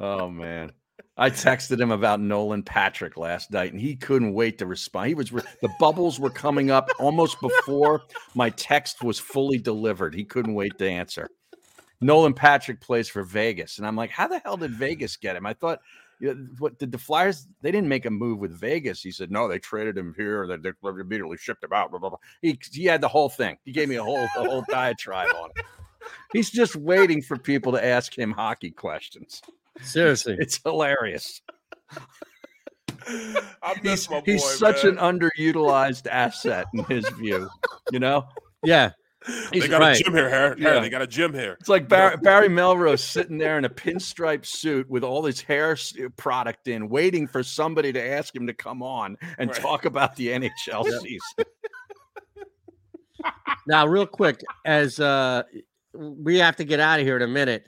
Oh 0.00 0.28
man. 0.28 0.72
I 1.18 1.30
texted 1.30 1.80
him 1.80 1.90
about 1.90 2.20
Nolan 2.20 2.62
Patrick 2.62 3.16
last 3.16 3.50
night, 3.50 3.72
and 3.72 3.80
he 3.80 3.96
couldn't 3.96 4.34
wait 4.34 4.58
to 4.58 4.66
respond. 4.66 5.08
He 5.08 5.14
was 5.14 5.32
re- 5.32 5.42
the 5.60 5.70
bubbles 5.80 6.20
were 6.20 6.30
coming 6.30 6.70
up 6.70 6.88
almost 7.00 7.40
before 7.40 8.02
my 8.36 8.50
text 8.50 9.02
was 9.02 9.18
fully 9.18 9.58
delivered. 9.58 10.14
He 10.14 10.24
couldn't 10.24 10.54
wait 10.54 10.78
to 10.78 10.88
answer. 10.88 11.28
Nolan 12.00 12.34
Patrick 12.34 12.80
plays 12.80 13.08
for 13.08 13.24
Vegas, 13.24 13.78
and 13.78 13.86
I'm 13.86 13.96
like, 13.96 14.10
how 14.10 14.28
the 14.28 14.38
hell 14.38 14.56
did 14.56 14.70
Vegas 14.70 15.16
get 15.16 15.34
him? 15.34 15.44
I 15.44 15.54
thought, 15.54 15.80
you 16.20 16.34
know, 16.34 16.46
what 16.58 16.78
did 16.78 16.92
the 16.92 16.98
Flyers? 16.98 17.48
They 17.62 17.72
didn't 17.72 17.88
make 17.88 18.06
a 18.06 18.10
move 18.10 18.38
with 18.38 18.52
Vegas. 18.58 19.02
He 19.02 19.10
said, 19.10 19.32
no, 19.32 19.48
they 19.48 19.58
traded 19.58 19.98
him 19.98 20.14
here. 20.16 20.46
They, 20.46 20.56
they 20.56 20.70
immediately 20.88 21.36
shipped 21.36 21.64
him 21.64 21.72
out. 21.72 21.90
Blah, 21.90 21.98
blah, 21.98 22.10
blah. 22.10 22.18
He 22.42 22.58
he 22.72 22.84
had 22.84 23.00
the 23.00 23.08
whole 23.08 23.28
thing. 23.28 23.56
He 23.64 23.72
gave 23.72 23.88
me 23.88 23.96
a 23.96 24.04
whole 24.04 24.22
a 24.22 24.28
whole 24.44 24.64
diatribe 24.68 25.34
on 25.34 25.50
it. 25.56 25.64
He's 26.32 26.50
just 26.50 26.76
waiting 26.76 27.22
for 27.22 27.36
people 27.36 27.72
to 27.72 27.84
ask 27.84 28.16
him 28.16 28.32
hockey 28.32 28.70
questions. 28.70 29.42
Seriously, 29.82 30.36
It's 30.38 30.60
hilarious. 30.62 31.40
I 33.62 33.74
miss 33.82 34.00
He's, 34.06 34.10
my 34.10 34.16
boy, 34.20 34.24
he's 34.26 34.44
such 34.44 34.84
an 34.84 34.96
underutilized 34.96 36.06
asset 36.08 36.66
in 36.74 36.84
his 36.84 37.08
view. 37.10 37.48
You 37.90 37.98
know, 38.00 38.26
yeah. 38.64 38.90
They 39.50 39.60
He's 39.60 39.68
got 39.68 39.80
right. 39.80 39.98
a 39.98 40.02
gym 40.02 40.14
here, 40.14 40.28
Harry. 40.30 40.60
Harry, 40.60 40.74
Yeah. 40.76 40.80
They 40.80 40.88
got 40.90 41.02
a 41.02 41.06
gym 41.06 41.34
here. 41.34 41.56
It's 41.60 41.68
like 41.68 41.88
Barry, 41.88 42.16
Barry 42.18 42.48
Melrose 42.50 43.02
sitting 43.02 43.36
there 43.36 43.58
in 43.58 43.64
a 43.64 43.68
pinstripe 43.68 44.46
suit 44.46 44.88
with 44.88 45.02
all 45.04 45.24
his 45.24 45.40
hair 45.40 45.72
uh, 45.72 46.08
product 46.16 46.68
in, 46.68 46.88
waiting 46.88 47.26
for 47.26 47.42
somebody 47.42 47.92
to 47.92 48.02
ask 48.02 48.34
him 48.34 48.46
to 48.46 48.54
come 48.54 48.82
on 48.82 49.16
and 49.38 49.50
Right. 49.50 49.60
talk 49.60 49.84
about 49.86 50.14
the 50.16 50.28
NHL 50.28 50.84
Yeah. 50.86 50.98
season. 51.00 51.20
Now, 53.66 53.86
real 53.86 54.06
quick, 54.06 54.40
as 54.64 54.98
uh 55.00 55.42
we 55.94 56.38
have 56.38 56.56
to 56.56 56.64
get 56.64 56.80
out 56.80 57.00
of 57.00 57.06
here 57.06 57.16
in 57.16 57.22
a 57.22 57.26
minute. 57.28 57.64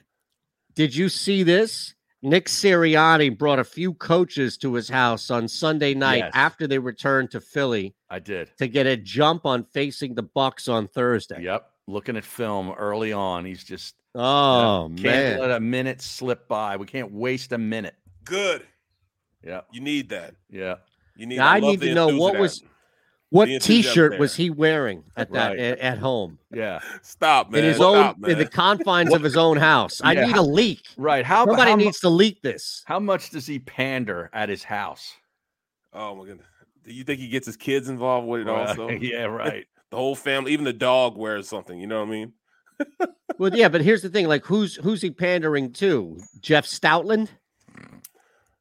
Did 0.75 0.95
you 0.95 1.09
see 1.09 1.43
this? 1.43 1.95
Nick 2.23 2.47
Sirianni 2.47 3.37
brought 3.37 3.59
a 3.59 3.65
few 3.65 3.95
coaches 3.95 4.57
to 4.59 4.75
his 4.75 4.89
house 4.89 5.31
on 5.31 5.49
Sunday 5.49 5.95
night 5.95 6.19
Yes. 6.19 6.31
after 6.35 6.67
they 6.67 6.79
returned 6.79 7.31
to 7.31 7.41
Philly 7.41 7.95
I 8.11 8.19
did. 8.19 8.51
to 8.59 8.69
get 8.69 8.87
a 8.87 8.97
jump 8.97 9.47
on 9.47 9.65
facing 9.65 10.15
the 10.15 10.23
Bucks 10.23 10.69
on 10.69 10.87
Thursday. 10.89 11.43
Yep. 11.43 11.67
Looking 11.87 12.17
at 12.17 12.25
film 12.25 12.73
early 12.73 13.13
on, 13.13 13.45
he's 13.45 13.65
just 13.65 13.95
Oh 14.15 14.89
can't 14.97 15.03
man. 15.03 15.39
let 15.41 15.51
a 15.53 15.61
minute 15.61 16.03
slip 16.03 16.47
by. 16.49 16.77
We 16.77 16.87
can't 16.87 17.11
waste 17.13 17.53
a 17.53 17.59
minute. 17.59 17.95
Good. 18.25 18.67
Yeah. 19.43 19.63
You 19.73 19.81
need 19.81 20.09
that. 20.11 20.35
Yeah. 20.51 20.77
You 21.17 21.27
need. 21.27 21.37
Now, 21.39 21.49
I 21.49 21.59
love 21.59 21.81
need 21.81 21.81
to 21.89 21.95
know 21.95 22.09
what 22.17 22.39
was 22.39 22.59
enthusiasm. 22.59 22.70
What 23.31 23.49
t-shirt 23.63 24.19
was 24.19 24.35
he 24.35 24.51
wearing 24.51 25.03
at 25.17 25.33
that 25.33 25.51
Right. 25.51 25.59
at, 25.59 25.79
at 25.79 25.99
home 25.99 26.39
Yeah. 26.53 26.81
Stop, 27.03 27.51
man. 27.51 27.61
in 27.61 27.67
his 27.69 27.77
Stop, 27.77 28.17
own 28.23 28.31
in 28.31 28.39
the 28.39 28.47
confines 28.47 29.13
of 29.15 29.23
his 29.23 29.37
own 29.37 29.57
house. 29.57 30.01
I 30.03 30.13
Yeah, 30.13 30.27
need 30.27 30.37
a 30.37 30.43
leak. 30.43 30.83
Right. 30.97 31.25
How 31.25 31.47
Somebody 31.47 31.71
how, 31.71 31.77
mu- 31.77 31.85
needs 31.85 32.01
to 32.01 32.09
leak 32.09 32.43
this. 32.43 32.83
how 32.87 32.99
much 33.01 33.31
does 33.31 33.47
he 33.47 33.59
pander 33.61 34.31
at 34.33 34.49
his 34.49 34.65
house? 34.65 35.13
Oh 35.93 36.15
my 36.15 36.25
goodness. 36.27 36.47
Do 36.85 36.93
you 36.93 37.05
think 37.05 37.21
he 37.21 37.29
gets 37.29 37.47
his 37.47 37.57
kids 37.57 37.89
involved 37.89 38.27
with 38.27 38.43
it 38.43 38.51
Right. 38.51 38.69
also? 38.69 38.89
yeah, 38.91 39.25
right. 39.25 39.67
The 39.91 39.97
whole 39.97 40.15
family, 40.15 40.53
even 40.53 40.65
the 40.65 40.73
dog 40.73 41.17
wears 41.17 41.49
something. 41.49 41.77
You 41.81 41.89
know 41.89 41.99
what 41.99 42.07
I 42.07 42.11
mean? 42.13 42.33
Well, 43.39 43.53
yeah, 43.53 43.69
but 43.69 43.81
here's 43.81 44.03
the 44.03 44.09
thing: 44.09 44.29
like, 44.29 44.45
who's 44.47 44.77
who's 44.77 45.03
he 45.03 45.11
pandering 45.11 45.73
to? 45.75 46.17
Jeff 46.41 46.65
Stoutland, 46.65 47.29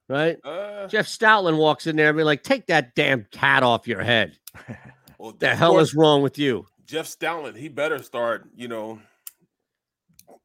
right? 0.09 0.37
Uh, 0.43 0.87
Jeff 0.87 1.05
Stoutland 1.07 1.57
walks 1.57 1.87
in 1.87 1.95
there 1.95 2.09
and 2.09 2.17
be 2.17 2.23
like, 2.23 2.43
"Take 2.43 2.67
that 2.67 2.95
damn 2.95 3.25
cat 3.31 3.63
off 3.63 3.87
your 3.87 4.01
head. 4.01 4.37
well, 5.17 5.33
The 5.37 5.55
hell 5.55 5.71
course, 5.73 5.89
is 5.89 5.95
wrong 5.95 6.21
with 6.21 6.37
you?" 6.37 6.65
Jeff 6.85 7.05
Stoutland? 7.07 7.55
He 7.55 7.69
better 7.69 8.01
start, 8.03 8.49
you 8.55 8.67
know, 8.67 8.99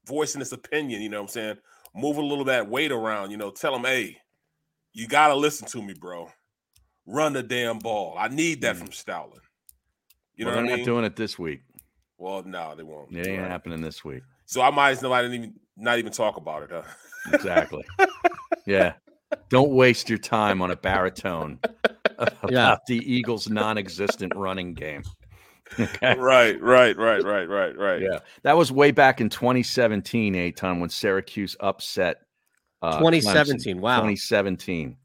voicing 0.07 0.41
his 0.41 0.53
opinion. 0.53 1.03
You 1.03 1.09
know 1.09 1.19
what 1.19 1.23
I'm 1.25 1.29
saying? 1.29 1.57
Move 1.95 2.19
a 2.19 2.23
little 2.23 2.45
that 2.45 2.69
weight 2.69 2.93
around. 2.93 3.31
You 3.31 3.37
know, 3.37 3.51
tell 3.51 3.75
him, 3.75 3.85
hey, 3.85 4.19
you 4.93 5.07
gotta 5.09 5.35
listen 5.35 5.67
to 5.69 5.83
me, 5.83 5.95
bro. 5.95 6.31
Run 7.07 7.33
the 7.33 7.43
damn 7.43 7.79
ball. 7.79 8.15
I 8.19 8.29
need 8.29 8.61
that 8.63 8.77
from 8.77 8.89
Stoutland. 8.89 9.41
You 10.37 10.45
know 10.45 10.51
well, 10.51 10.57
they're 10.57 10.65
what 10.65 10.71
not 10.71 10.77
mean? 10.77 10.85
doing 10.85 11.05
it 11.05 11.17
this 11.17 11.39
week. 11.39 11.61
well, 12.19 12.43
no, 12.43 12.75
they 12.77 12.83
won't. 12.83 13.15
It 13.17 13.27
ain't 13.27 13.41
Right. 13.43 13.51
happening 13.51 13.81
this 13.81 14.05
week. 14.05 14.23
So 14.47 14.61
I 14.63 14.71
might 14.71 14.91
as 14.93 15.03
well 15.03 15.11
not 15.13 15.25
even 15.25 15.55
not 15.77 15.99
even 15.99 16.13
talk 16.13 16.37
about 16.37 16.65
it, 16.65 16.71
huh? 16.73 16.83
Exactly. 17.33 17.85
yeah. 18.67 18.95
Don't 19.49 19.71
waste 19.71 20.09
your 20.09 20.19
time 20.19 20.61
on 20.63 20.71
a 20.71 20.77
baritone 20.77 21.59
about 22.19 22.51
Yeah. 22.51 22.77
the 22.89 22.99
Eagles' 23.11 23.49
non-existent 23.49 24.33
running 24.35 24.75
game. 24.75 25.03
Okay. 25.81 26.15
right, 26.17 26.61
right, 26.61 26.97
right, 26.97 27.25
right, 27.25 27.49
right, 27.49 27.77
right. 27.77 28.01
Yeah. 28.01 28.19
That 28.43 28.57
was 28.57 28.71
way 28.71 28.91
back 28.93 29.21
in 29.21 29.29
2017, 29.31 30.35
Eytan, 30.35 30.79
when 30.79 30.91
Syracuse 30.91 31.57
upset 31.59 32.19
uh, 32.83 32.99
2017, 32.99 33.79
Clemson. 33.79 33.81
wow. 33.81 33.97
2017. 33.97 34.97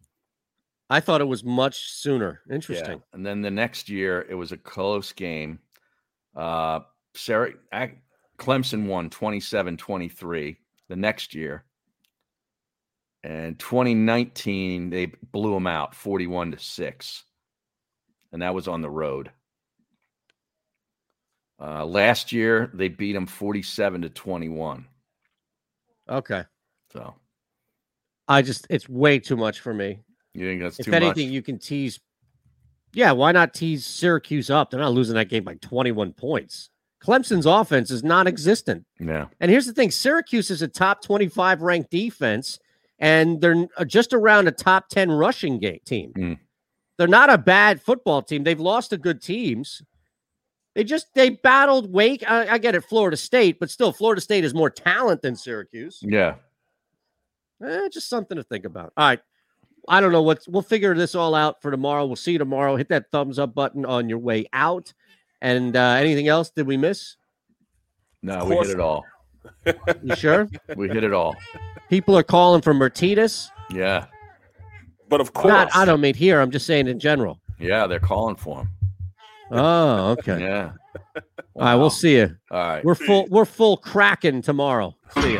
I 0.92 1.00
thought 1.00 1.22
it 1.22 1.28
was 1.28 1.44
much 1.46 1.92
sooner. 1.94 2.42
Yeah. 2.48 2.56
Interesting. 2.56 3.02
And 3.14 3.26
then 3.26 3.42
the 3.42 3.50
next 3.50 3.90
year, 3.90 4.28
it 4.30 4.36
was 4.36 4.52
a 4.52 4.58
close 4.58 5.12
game. 5.14 5.60
Uh, 6.36 6.82
Sarah, 7.16 7.54
Clemson 8.38 8.86
won 8.86 9.10
27 9.10 9.78
23 9.78 10.58
the 10.90 10.96
next 10.96 11.34
year. 11.34 11.64
And 13.24 13.60
2019, 13.60 14.90
they 14.90 15.08
blew 15.32 15.54
them 15.54 15.68
out 15.68 15.94
41 15.94 16.52
to 16.52 16.60
6. 16.60 17.24
And 18.32 18.42
that 18.42 18.54
was 18.54 18.68
on 18.68 18.82
the 18.82 18.90
road. 18.90 19.32
Uh, 21.62 21.86
last 21.86 22.32
year, 22.32 22.72
they 22.74 22.88
beat 22.88 23.14
them 23.14 23.26
47 23.26 24.04
to 24.04 24.10
21. 24.10 24.86
Okay. 26.10 26.44
So 26.94 27.16
I 28.28 28.42
just 28.42 28.68
it's 28.70 28.88
way 28.88 29.20
too 29.20 29.36
much 29.36 29.60
for 29.60 29.74
me. 29.74 30.00
you 30.34 30.46
think 30.48 30.62
that's 30.62 30.80
if 30.80 30.86
too 30.86 30.94
anything, 30.94 31.28
much? 31.28 31.34
you 31.34 31.42
can 31.42 31.60
tease. 31.60 32.00
Yeah, 32.94 33.12
why 33.12 33.32
not 33.32 33.54
tease 33.54 33.86
Syracuse 33.86 34.50
up? 34.50 34.72
They're 34.72 34.80
not 34.80 34.94
losing 34.94 35.16
that 35.16 35.30
game 35.30 35.44
by 35.44 35.56
21 35.56 36.14
points. 36.14 36.70
Clemson's 37.04 37.46
offense 37.46 37.92
is 37.92 38.04
non-existent. 38.04 38.86
Yeah. 39.00 39.28
And 39.40 39.52
here's 39.52 39.66
the 39.66 39.74
thing: 39.74 39.92
Syracuse 39.92 40.50
is 40.50 40.62
a 40.62 40.68
top 40.68 41.04
25 41.04 41.62
ranked 41.62 41.92
defense, 41.92 42.60
and 43.00 43.42
they're 43.42 43.68
uh, 43.78 43.86
just 43.86 44.14
around 44.14 44.48
a 44.48 44.52
top 44.52 44.90
10 44.90 45.12
rushing 45.12 45.60
game 45.60 45.80
team. 45.86 46.14
Mm. 46.16 46.40
They're 46.98 47.08
not 47.08 47.30
a 47.30 47.38
bad 47.38 47.82
football 47.82 48.22
team. 48.22 48.44
They've 48.44 48.60
lost 48.60 48.90
to 48.90 48.98
good 48.98 49.22
teams. 49.22 49.82
They 50.76 50.84
just 50.84 51.14
they 51.16 51.32
battled 51.32 51.92
Wake. 51.92 52.30
I, 52.30 52.54
I 52.54 52.58
get 52.58 52.76
it, 52.76 52.84
Florida 52.84 53.18
State, 53.18 53.60
but 53.60 53.70
still, 53.70 53.92
Florida 53.92 54.22
State 54.22 54.44
is 54.44 54.54
more 54.54 54.70
talent 54.70 55.22
than 55.22 55.36
Syracuse. 55.36 56.00
Yeah. 56.02 56.36
Eh, 57.64 57.90
just 57.92 58.10
something 58.10 58.38
to 58.38 58.44
think 58.44 58.66
about. 58.66 58.94
All 58.96 59.08
right. 59.08 59.20
I 59.88 60.02
don't 60.02 60.12
know 60.12 60.22
what 60.22 60.46
we'll 60.48 60.62
figure 60.62 60.94
this 60.94 61.16
all 61.16 61.34
out 61.34 61.62
for 61.62 61.72
tomorrow. 61.72 62.06
We'll 62.06 62.16
see 62.16 62.34
you 62.34 62.38
tomorrow. 62.38 62.76
Hit 62.76 62.90
that 62.90 63.12
thumbs 63.12 63.40
up 63.40 63.56
button 63.56 63.86
on 63.86 64.08
your 64.10 64.20
way 64.20 64.46
out. 64.54 64.94
And 65.42 65.76
uh, 65.76 65.94
anything 65.94 66.28
else? 66.28 66.52
Did 66.52 66.68
we 66.68 66.78
miss? 66.78 67.16
No, 68.22 68.46
we 68.46 68.56
hit 68.56 68.70
it 68.70 68.80
all. 68.80 69.06
You 70.04 70.16
sure? 70.16 70.50
We 70.76 70.90
hit 70.90 71.04
it 71.04 71.14
all. 71.14 71.36
People 71.90 72.18
are 72.18 72.24
calling 72.24 72.62
for 72.62 72.74
Martinez. 72.74 73.52
Yeah. 73.72 74.06
But 75.08 75.22
of 75.22 75.34
course, 75.34 75.52
Not, 75.52 75.76
I 75.76 75.86
don't 75.86 76.02
mean 76.02 76.16
here. 76.16 76.40
I'm 76.40 76.52
just 76.52 76.66
saying 76.66 76.88
in 76.88 77.00
general. 77.00 77.40
Yeah. 77.60 77.88
They're 77.88 78.00
calling 78.00 78.36
for 78.36 78.60
him. 78.60 78.70
Oh, 79.52 80.12
okay. 80.12 80.40
Yeah. 80.42 80.72
All 81.56 81.66
right, 81.66 81.76
we'll 81.76 81.90
see 81.90 82.18
you. 82.18 82.36
All 82.52 82.58
right. 82.58 82.86
We're 82.86 82.96
full. 82.96 83.26
We're 83.30 83.46
full 83.46 83.78
cracking 83.78 84.42
tomorrow. 84.42 84.96
See 85.22 85.34
you. 85.34 85.40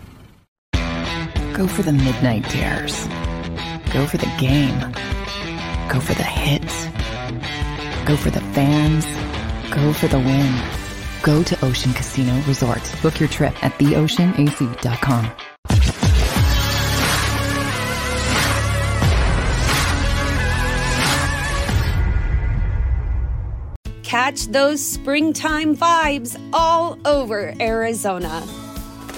Go 1.53 1.67
for 1.67 1.81
the 1.81 1.91
midnight 1.91 2.49
dares. 2.49 3.07
Go 3.93 4.05
for 4.07 4.17
the 4.17 4.31
game. 4.39 4.79
Go 5.89 5.99
for 5.99 6.13
the 6.13 6.23
hits. 6.23 6.85
Go 8.05 8.15
for 8.15 8.29
the 8.29 8.39
fans. 8.53 9.05
Go 9.69 9.91
for 9.91 10.07
the 10.07 10.17
win. 10.17 10.53
Go 11.23 11.43
to 11.43 11.65
Ocean 11.65 11.93
Casino 11.93 12.33
Resort. 12.47 12.81
Book 13.01 13.19
your 13.19 13.29
trip 13.29 13.53
at 13.63 13.73
theoceanac.com. 13.73 15.31
Catch 24.03 24.47
those 24.47 24.85
springtime 24.85 25.75
vibes 25.75 26.39
all 26.53 26.97
over 27.05 27.53
Arizona. 27.59 28.43